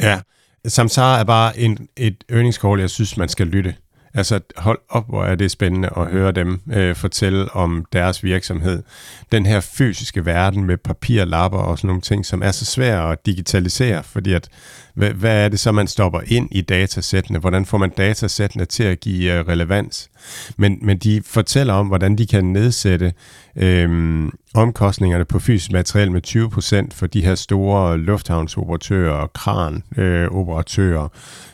Ja, 0.00 0.20
Samsara 0.66 1.20
er 1.20 1.24
bare 1.24 1.58
en, 1.58 1.88
et 1.96 2.24
earnings 2.28 2.56
call, 2.56 2.80
jeg 2.80 2.90
synes, 2.90 3.16
man 3.16 3.28
skal 3.28 3.46
lytte. 3.46 3.74
Altså 4.14 4.40
hold 4.56 4.78
op, 4.88 5.08
hvor 5.08 5.24
er 5.24 5.34
det 5.34 5.50
spændende 5.50 5.88
at 5.96 6.06
høre 6.06 6.32
dem 6.32 6.60
øh, 6.72 6.96
fortælle 6.96 7.52
om 7.52 7.84
deres 7.92 8.24
virksomhed. 8.24 8.82
Den 9.32 9.46
her 9.46 9.60
fysiske 9.60 10.26
verden 10.26 10.64
med 10.64 10.76
papirlapper 10.76 11.58
og 11.58 11.78
sådan 11.78 11.88
nogle 11.88 12.00
ting, 12.00 12.26
som 12.26 12.42
er 12.42 12.50
så 12.50 12.64
svære 12.64 13.12
at 13.12 13.26
digitalisere, 13.26 14.02
fordi 14.02 14.32
at, 14.32 14.48
hvad, 14.94 15.10
hvad 15.10 15.44
er 15.44 15.48
det 15.48 15.60
så, 15.60 15.72
man 15.72 15.86
stopper 15.86 16.20
ind 16.26 16.48
i 16.52 16.60
datasættene? 16.60 17.38
Hvordan 17.38 17.66
får 17.66 17.78
man 17.78 17.90
datasættene 17.90 18.64
til 18.64 18.82
at 18.82 19.00
give 19.00 19.32
øh, 19.32 19.48
relevans? 19.48 20.10
Men, 20.56 20.78
men 20.82 20.98
de 20.98 21.22
fortæller 21.26 21.74
om, 21.74 21.86
hvordan 21.86 22.18
de 22.18 22.26
kan 22.26 22.44
nedsætte 22.44 23.12
øh, 23.56 24.28
omkostningerne 24.54 25.24
på 25.24 25.38
fysisk 25.38 25.72
materiel 25.72 26.12
med 26.12 26.26
20% 26.92 26.96
for 26.96 27.06
de 27.06 27.24
her 27.24 27.34
store 27.34 27.98
lufthavnsoperatører 27.98 29.12
og 29.12 29.32
kranoperatører, 29.32 31.04
øh, 31.04 31.08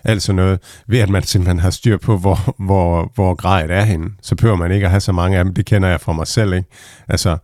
altså 0.05 0.33
noget, 0.33 0.59
ved 0.87 0.99
at 0.99 1.09
man 1.09 1.23
simpelthen 1.23 1.59
har 1.59 1.71
styr 1.71 1.97
på, 1.97 2.19
hvor, 2.19 2.55
hvor, 2.59 3.13
hvor 3.15 3.35
grejet 3.35 3.71
er 3.71 3.83
henne. 3.83 4.11
Så 4.23 4.37
behøver 4.37 4.57
man 4.57 4.73
ikke 4.73 4.85
at 4.85 4.91
have 4.91 5.01
så 5.01 5.13
mange 5.13 5.39
af 5.39 5.45
dem, 5.45 5.55
det 5.55 5.67
kender 5.67 5.89
jeg 5.89 6.01
fra 6.01 6.13
mig 6.13 6.27
selv, 6.27 6.53
ikke? 6.53 6.69
Altså, 7.09 7.37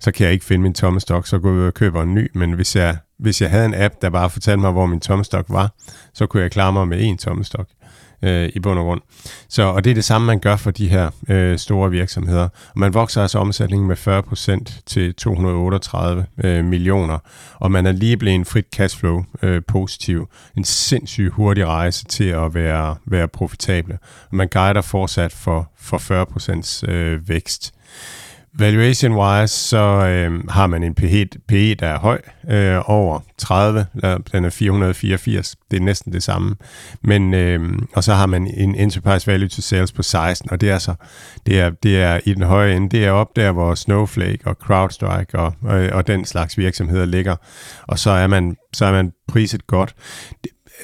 så 0.00 0.12
kan 0.12 0.24
jeg 0.24 0.32
ikke 0.32 0.44
finde 0.44 0.62
min 0.62 0.74
tomme 0.74 1.00
stok, 1.00 1.26
så 1.26 1.38
går 1.38 1.48
jeg 1.48 1.58
ud 1.58 1.66
og 1.66 1.74
køber 1.74 2.02
en 2.02 2.14
ny, 2.14 2.30
men 2.34 2.52
hvis 2.52 2.76
jeg, 2.76 2.96
hvis 3.18 3.42
jeg 3.42 3.50
havde 3.50 3.66
en 3.66 3.74
app, 3.74 3.94
der 4.02 4.10
bare 4.10 4.30
fortalte 4.30 4.60
mig, 4.60 4.72
hvor 4.72 4.86
min 4.86 5.00
tomme 5.00 5.24
stok 5.24 5.46
var, 5.48 5.74
så 6.14 6.26
kunne 6.26 6.42
jeg 6.42 6.50
klare 6.50 6.72
mig 6.72 6.88
med 6.88 6.98
en 7.00 7.18
tomme 7.18 7.44
stok 7.44 7.66
øh, 8.22 8.50
i 8.54 8.60
bund 8.60 8.78
og 8.78 8.84
grund. 8.84 9.00
Så, 9.48 9.62
og 9.62 9.84
det 9.84 9.90
er 9.90 9.94
det 9.94 10.04
samme, 10.04 10.26
man 10.26 10.38
gør 10.38 10.56
for 10.56 10.70
de 10.70 10.88
her 10.88 11.10
øh, 11.28 11.58
store 11.58 11.90
virksomheder. 11.90 12.48
Og 12.68 12.78
man 12.78 12.94
vokser 12.94 13.22
altså 13.22 13.38
omsætningen 13.38 13.88
med 13.88 13.96
40% 13.96 14.82
til 14.86 15.14
238 15.14 16.26
øh, 16.44 16.64
millioner, 16.64 17.18
og 17.54 17.70
man 17.70 17.86
er 17.86 17.92
lige 17.92 18.16
blevet 18.16 18.34
en 18.34 18.44
frit 18.44 18.66
cashflow 18.74 19.24
øh, 19.42 19.62
positiv. 19.68 20.28
En 20.56 20.64
sindssygt 20.64 21.32
hurtig 21.32 21.66
rejse 21.66 22.04
til 22.04 22.28
at 22.28 22.54
være, 22.54 22.96
være 23.06 23.28
profitable. 23.28 23.98
Og 24.30 24.36
man 24.36 24.48
guider 24.48 24.80
fortsat 24.80 25.32
for, 25.32 25.70
for 25.80 25.98
40% 26.86 26.90
øh, 26.90 27.28
vækst. 27.28 27.74
Valuation-wise, 28.54 29.54
så 29.54 29.78
øh, 29.78 30.48
har 30.48 30.66
man 30.66 30.82
en 30.82 30.94
PE, 30.94 31.26
PE 31.48 31.74
der 31.74 31.86
er 31.86 31.98
høj, 31.98 32.20
øh, 32.50 32.90
over 32.90 33.20
30, 33.38 33.86
den 34.32 34.44
er 34.44 34.50
484, 34.50 35.56
det 35.70 35.76
er 35.76 35.80
næsten 35.80 36.12
det 36.12 36.22
samme. 36.22 36.56
Men, 37.02 37.34
øh, 37.34 37.78
og 37.94 38.04
så 38.04 38.14
har 38.14 38.26
man 38.26 38.46
en 38.46 38.74
enterprise 38.74 39.26
value 39.26 39.48
to 39.48 39.62
sales 39.62 39.92
på 39.92 40.02
16, 40.02 40.50
og 40.50 40.60
det 40.60 40.70
er 40.70 40.78
så 40.78 40.94
det 41.46 41.60
er, 41.60 41.70
det 41.70 42.02
er 42.02 42.20
i 42.24 42.34
den 42.34 42.42
høje 42.42 42.76
ende, 42.76 42.88
det 42.88 43.04
er 43.04 43.10
op 43.10 43.36
der, 43.36 43.52
hvor 43.52 43.74
Snowflake 43.74 44.38
og 44.44 44.56
CrowdStrike 44.62 45.38
og, 45.38 45.54
og, 45.62 45.88
og 45.92 46.06
den 46.06 46.24
slags 46.24 46.58
virksomheder 46.58 47.04
ligger, 47.04 47.36
og 47.86 47.98
så 47.98 48.10
er 48.10 48.26
man, 48.26 48.56
så 48.72 48.84
er 48.84 48.92
man 48.92 49.12
priset 49.28 49.66
godt. 49.66 49.94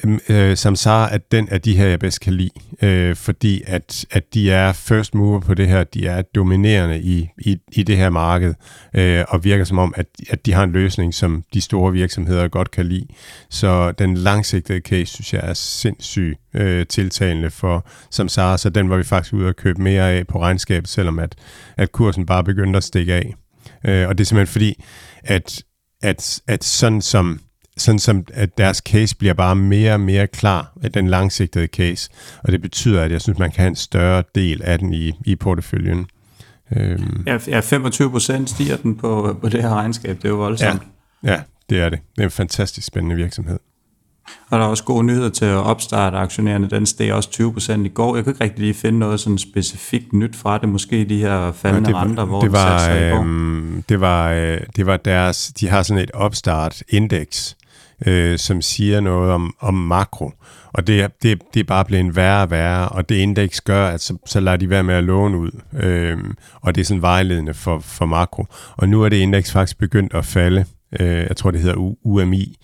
Øhm, 0.03 0.19
øh, 0.29 0.57
Samsara 0.57 1.13
er 1.13 1.17
den 1.17 1.49
af 1.49 1.61
de 1.61 1.77
her, 1.77 1.87
jeg 1.87 1.99
bedst 1.99 2.21
kan 2.21 2.33
lide, 2.33 2.49
øh, 2.81 3.15
fordi 3.15 3.63
at, 3.67 4.05
at 4.11 4.33
de 4.33 4.51
er 4.51 4.73
first 4.73 5.15
mover 5.15 5.39
på 5.39 5.53
det 5.53 5.67
her, 5.67 5.83
de 5.83 6.07
er 6.07 6.21
dominerende 6.21 7.01
i, 7.01 7.29
i, 7.37 7.57
i 7.71 7.83
det 7.83 7.97
her 7.97 8.09
marked, 8.09 8.53
øh, 8.93 9.25
og 9.27 9.43
virker 9.43 9.63
som 9.63 9.77
om, 9.77 9.93
at, 9.97 10.05
at 10.29 10.45
de 10.45 10.53
har 10.53 10.63
en 10.63 10.71
løsning, 10.71 11.13
som 11.13 11.43
de 11.53 11.61
store 11.61 11.91
virksomheder 11.91 12.47
godt 12.47 12.71
kan 12.71 12.85
lide. 12.85 13.07
Så 13.49 13.91
den 13.91 14.17
langsigtede 14.17 14.79
case, 14.79 15.13
synes 15.13 15.33
jeg, 15.33 15.41
er 15.43 15.53
sindssygt 15.53 16.39
øh, 16.53 16.87
tiltalende 16.87 17.49
for 17.49 17.87
Samsara, 18.11 18.57
så 18.57 18.69
den 18.69 18.89
var 18.89 18.97
vi 18.97 19.03
faktisk 19.03 19.33
ude 19.33 19.49
at 19.49 19.55
købe 19.55 19.81
mere 19.81 20.11
af 20.11 20.27
på 20.27 20.41
regnskabet, 20.41 20.89
selvom 20.89 21.19
at, 21.19 21.35
at 21.77 21.91
kursen 21.91 22.25
bare 22.25 22.43
begyndte 22.43 22.77
at 22.77 22.83
stikke 22.83 23.13
af. 23.13 23.35
Øh, 23.85 24.07
og 24.07 24.17
det 24.17 24.23
er 24.23 24.25
simpelthen 24.25 24.53
fordi, 24.53 24.83
at, 25.23 25.63
at, 26.01 26.41
at 26.47 26.63
sådan 26.63 27.01
som 27.01 27.39
sådan 27.77 27.99
som 27.99 28.25
at 28.33 28.57
deres 28.57 28.77
case 28.77 29.15
bliver 29.15 29.33
bare 29.33 29.55
mere 29.55 29.93
og 29.93 29.99
mere 29.99 30.27
klar, 30.27 30.71
den 30.93 31.07
langsigtede 31.07 31.67
case, 31.67 32.09
og 32.43 32.51
det 32.51 32.61
betyder, 32.61 33.03
at 33.03 33.11
jeg 33.11 33.21
synes, 33.21 33.39
man 33.39 33.51
kan 33.51 33.59
have 33.59 33.67
en 33.67 33.75
større 33.75 34.23
del 34.35 34.61
af 34.63 34.79
den 34.79 34.93
i, 34.93 35.11
i 35.25 35.35
porteføljen. 35.35 36.05
Øhm. 36.75 37.23
Ja, 37.27 37.37
ja, 37.47 37.59
25 37.59 38.11
procent 38.11 38.49
stiger 38.49 38.77
den 38.77 38.95
på, 38.95 39.37
på 39.41 39.49
det 39.49 39.61
her 39.61 39.69
regnskab, 39.69 40.17
det 40.17 40.25
er 40.25 40.29
jo 40.29 40.35
voldsomt. 40.35 40.81
Ja, 41.23 41.31
ja, 41.31 41.41
det 41.69 41.79
er 41.79 41.89
det. 41.89 41.99
Det 42.15 42.21
er 42.21 42.25
en 42.25 42.31
fantastisk 42.31 42.87
spændende 42.87 43.15
virksomhed. 43.15 43.59
Og 44.49 44.59
der 44.59 44.65
er 44.65 44.69
også 44.69 44.83
gode 44.83 45.03
nyheder 45.03 45.29
til 45.29 45.45
at 45.45 45.55
opstarte 45.55 46.17
aktionærerne. 46.17 46.69
Den 46.69 46.85
steg 46.85 47.13
også 47.13 47.29
20% 47.57 47.85
i 47.85 47.87
går. 47.87 48.15
Jeg 48.15 48.23
kunne 48.23 48.31
ikke 48.31 48.43
rigtig 48.43 48.59
lige 48.59 48.73
finde 48.73 48.99
noget 48.99 49.19
sådan 49.19 49.37
specifikt 49.37 50.13
nyt 50.13 50.35
fra 50.35 50.57
det. 50.57 50.69
Måske 50.69 51.05
de 51.05 51.17
her 51.17 51.51
faldende 51.51 51.89
ja, 51.89 52.01
renter, 52.01 52.25
hvor 52.25 52.41
det 52.41 52.51
var, 52.51 52.89
det, 52.89 53.25
øh, 53.25 53.83
det 53.89 54.01
var, 54.01 54.31
øh, 54.31 54.59
det 54.75 54.85
var 54.85 54.97
deres, 54.97 55.53
de 55.59 55.67
har 55.67 55.83
sådan 55.83 56.03
et 56.03 56.11
opstart 56.11 56.83
indeks, 56.89 57.57
øh, 58.05 58.37
som 58.37 58.61
siger 58.61 58.99
noget 58.99 59.31
om, 59.31 59.55
om 59.59 59.73
makro. 59.73 60.31
Og 60.73 60.87
det, 60.87 61.11
det, 61.23 61.41
det 61.53 61.59
er 61.59 61.63
bare 61.63 61.85
blevet 61.85 62.15
værre 62.15 62.41
og 62.41 62.51
værre, 62.51 62.89
og 62.89 63.09
det 63.09 63.15
indeks 63.15 63.61
gør, 63.61 63.87
at 63.87 64.01
så, 64.01 64.17
så 64.25 64.39
lader 64.39 64.57
de 64.57 64.69
være 64.69 64.83
med 64.83 64.95
at 64.95 65.03
låne 65.03 65.37
ud. 65.37 65.51
Øh, 65.73 66.17
og 66.61 66.75
det 66.75 66.81
er 66.81 66.85
sådan 66.85 67.01
vejledende 67.01 67.53
for, 67.53 67.79
for 67.79 68.05
makro. 68.05 68.45
Og 68.77 68.89
nu 68.89 69.03
er 69.03 69.09
det 69.09 69.17
indeks 69.17 69.51
faktisk 69.51 69.77
begyndt 69.77 70.13
at 70.13 70.25
falde 70.25 70.65
øh, 70.99 71.17
jeg 71.17 71.37
tror 71.37 71.51
det 71.51 71.59
hedder 71.59 71.95
UMI, 72.03 72.57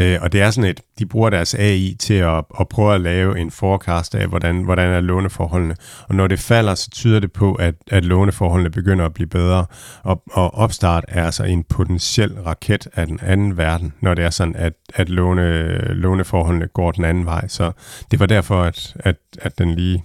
øh, 0.00 0.18
og 0.20 0.32
det 0.32 0.42
er 0.42 0.50
sådan 0.50 0.70
et, 0.70 0.80
de 0.98 1.06
bruger 1.06 1.30
deres 1.30 1.54
AI 1.54 1.96
til 1.98 2.14
at, 2.14 2.44
at 2.60 2.68
prøve 2.68 2.94
at 2.94 3.00
lave 3.00 3.38
en 3.38 3.50
forecast 3.50 4.14
af, 4.14 4.26
hvordan, 4.26 4.62
hvordan 4.62 4.90
er 4.90 5.00
låneforholdene, 5.00 5.76
og 6.08 6.14
når 6.14 6.26
det 6.26 6.38
falder, 6.38 6.74
så 6.74 6.90
tyder 6.90 7.20
det 7.20 7.32
på, 7.32 7.54
at, 7.54 7.74
at 7.90 8.04
låneforholdene 8.04 8.70
begynder 8.70 9.04
at 9.04 9.14
blive 9.14 9.28
bedre, 9.28 9.66
og, 10.02 10.22
og 10.30 10.54
opstart 10.54 11.04
er 11.08 11.24
altså 11.24 11.44
en 11.44 11.64
potentiel 11.64 12.40
raket 12.40 12.88
af 12.94 13.06
den 13.06 13.20
anden 13.22 13.56
verden, 13.56 13.92
når 14.00 14.14
det 14.14 14.24
er 14.24 14.30
sådan, 14.30 14.56
at, 14.56 14.72
at 14.94 15.08
låne, 15.08 15.78
låneforholdene 15.94 16.66
går 16.66 16.92
den 16.92 17.04
anden 17.04 17.24
vej, 17.24 17.48
så 17.48 17.72
det 18.10 18.20
var 18.20 18.26
derfor, 18.26 18.62
at, 18.62 18.96
at, 18.98 19.16
at 19.38 19.58
den, 19.58 19.74
lige, 19.74 20.04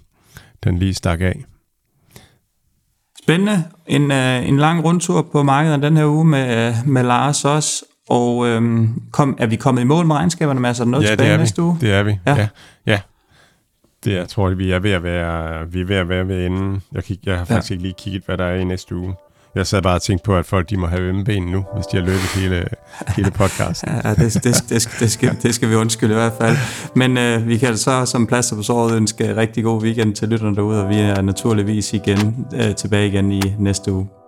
den 0.63 0.79
lige 0.79 0.93
stak 0.93 1.21
af. 1.21 1.43
Spændende. 3.23 3.63
En, 3.87 4.11
øh, 4.11 4.47
en 4.47 4.57
lang 4.57 4.83
rundtur 4.83 5.21
på 5.31 5.43
markedet 5.43 5.81
den 5.81 5.97
her 5.97 6.05
uge 6.05 6.25
med, 6.25 6.67
øh, 6.67 6.75
med 6.85 7.03
Lars 7.03 7.45
også. 7.45 7.85
Og 8.09 8.47
øhm, 8.47 9.01
kom, 9.11 9.35
er 9.39 9.47
vi 9.47 9.55
kommet 9.55 9.81
i 9.81 9.85
mål 9.85 10.05
med 10.05 10.15
regnskaberne, 10.15 10.59
med 10.59 10.69
altså 10.69 10.85
noget 10.85 11.03
ja, 11.03 11.09
tilbage 11.09 11.37
næste 11.37 11.61
uge? 11.61 11.77
det 11.81 11.93
er 11.93 12.03
vi. 12.03 12.19
Ja. 12.25 12.35
ja. 12.35 12.47
ja. 12.85 12.99
Det 14.03 14.13
jeg 14.13 14.29
tror 14.29 14.49
vi 14.49 14.71
er 14.71 14.79
ved 14.79 14.91
at 14.91 15.03
være, 15.03 15.71
vi 15.71 15.81
er 15.81 15.85
ved 15.85 15.95
at 15.95 16.09
være 16.09 16.27
ved 16.27 16.45
enden. 16.45 16.81
Jeg, 16.91 17.03
kig, 17.03 17.19
jeg 17.25 17.37
har 17.37 17.45
faktisk 17.45 17.71
ja. 17.71 17.73
ikke 17.73 17.83
lige 17.83 17.95
kigget, 17.97 18.23
hvad 18.25 18.37
der 18.37 18.45
er 18.45 18.55
i 18.55 18.63
næste 18.63 18.95
uge. 18.95 19.15
Jeg 19.55 19.67
sad 19.67 19.81
bare 19.81 19.95
og 19.95 20.01
tænkte 20.01 20.25
på, 20.25 20.37
at 20.37 20.45
folk 20.45 20.69
de 20.69 20.77
må 20.77 20.87
have 20.87 21.01
ømme 21.01 21.23
ben 21.23 21.43
nu, 21.43 21.65
hvis 21.75 21.85
de 21.85 21.97
har 21.97 22.05
løbet 22.05 22.21
hele, 22.35 22.65
hele 23.15 23.31
podcasten. 23.31 23.89
ja, 24.03 24.09
det, 24.13 24.33
det, 24.33 24.43
det, 24.43 24.69
det, 24.69 24.89
det, 24.99 25.11
skal, 25.11 25.37
det 25.43 25.55
skal 25.55 25.69
vi 25.69 25.75
undskylde 25.75 26.13
i 26.13 26.17
hvert 26.17 26.33
fald. 26.41 26.57
Men 26.95 27.17
øh, 27.17 27.47
vi 27.47 27.57
kan 27.57 27.77
så 27.77 28.05
som 28.05 28.27
plads 28.27 28.53
på 28.55 28.63
såret 28.63 28.95
ønske 28.95 29.35
rigtig 29.35 29.63
god 29.63 29.83
weekend 29.83 30.15
til 30.15 30.27
lytterne 30.27 30.55
derude, 30.55 30.83
og 30.83 30.89
vi 30.89 30.95
er 30.95 31.21
naturligvis 31.21 31.93
igen 31.93 32.47
øh, 32.55 32.75
tilbage 32.75 33.07
igen 33.07 33.31
i 33.31 33.41
næste 33.59 33.91
uge. 33.91 34.22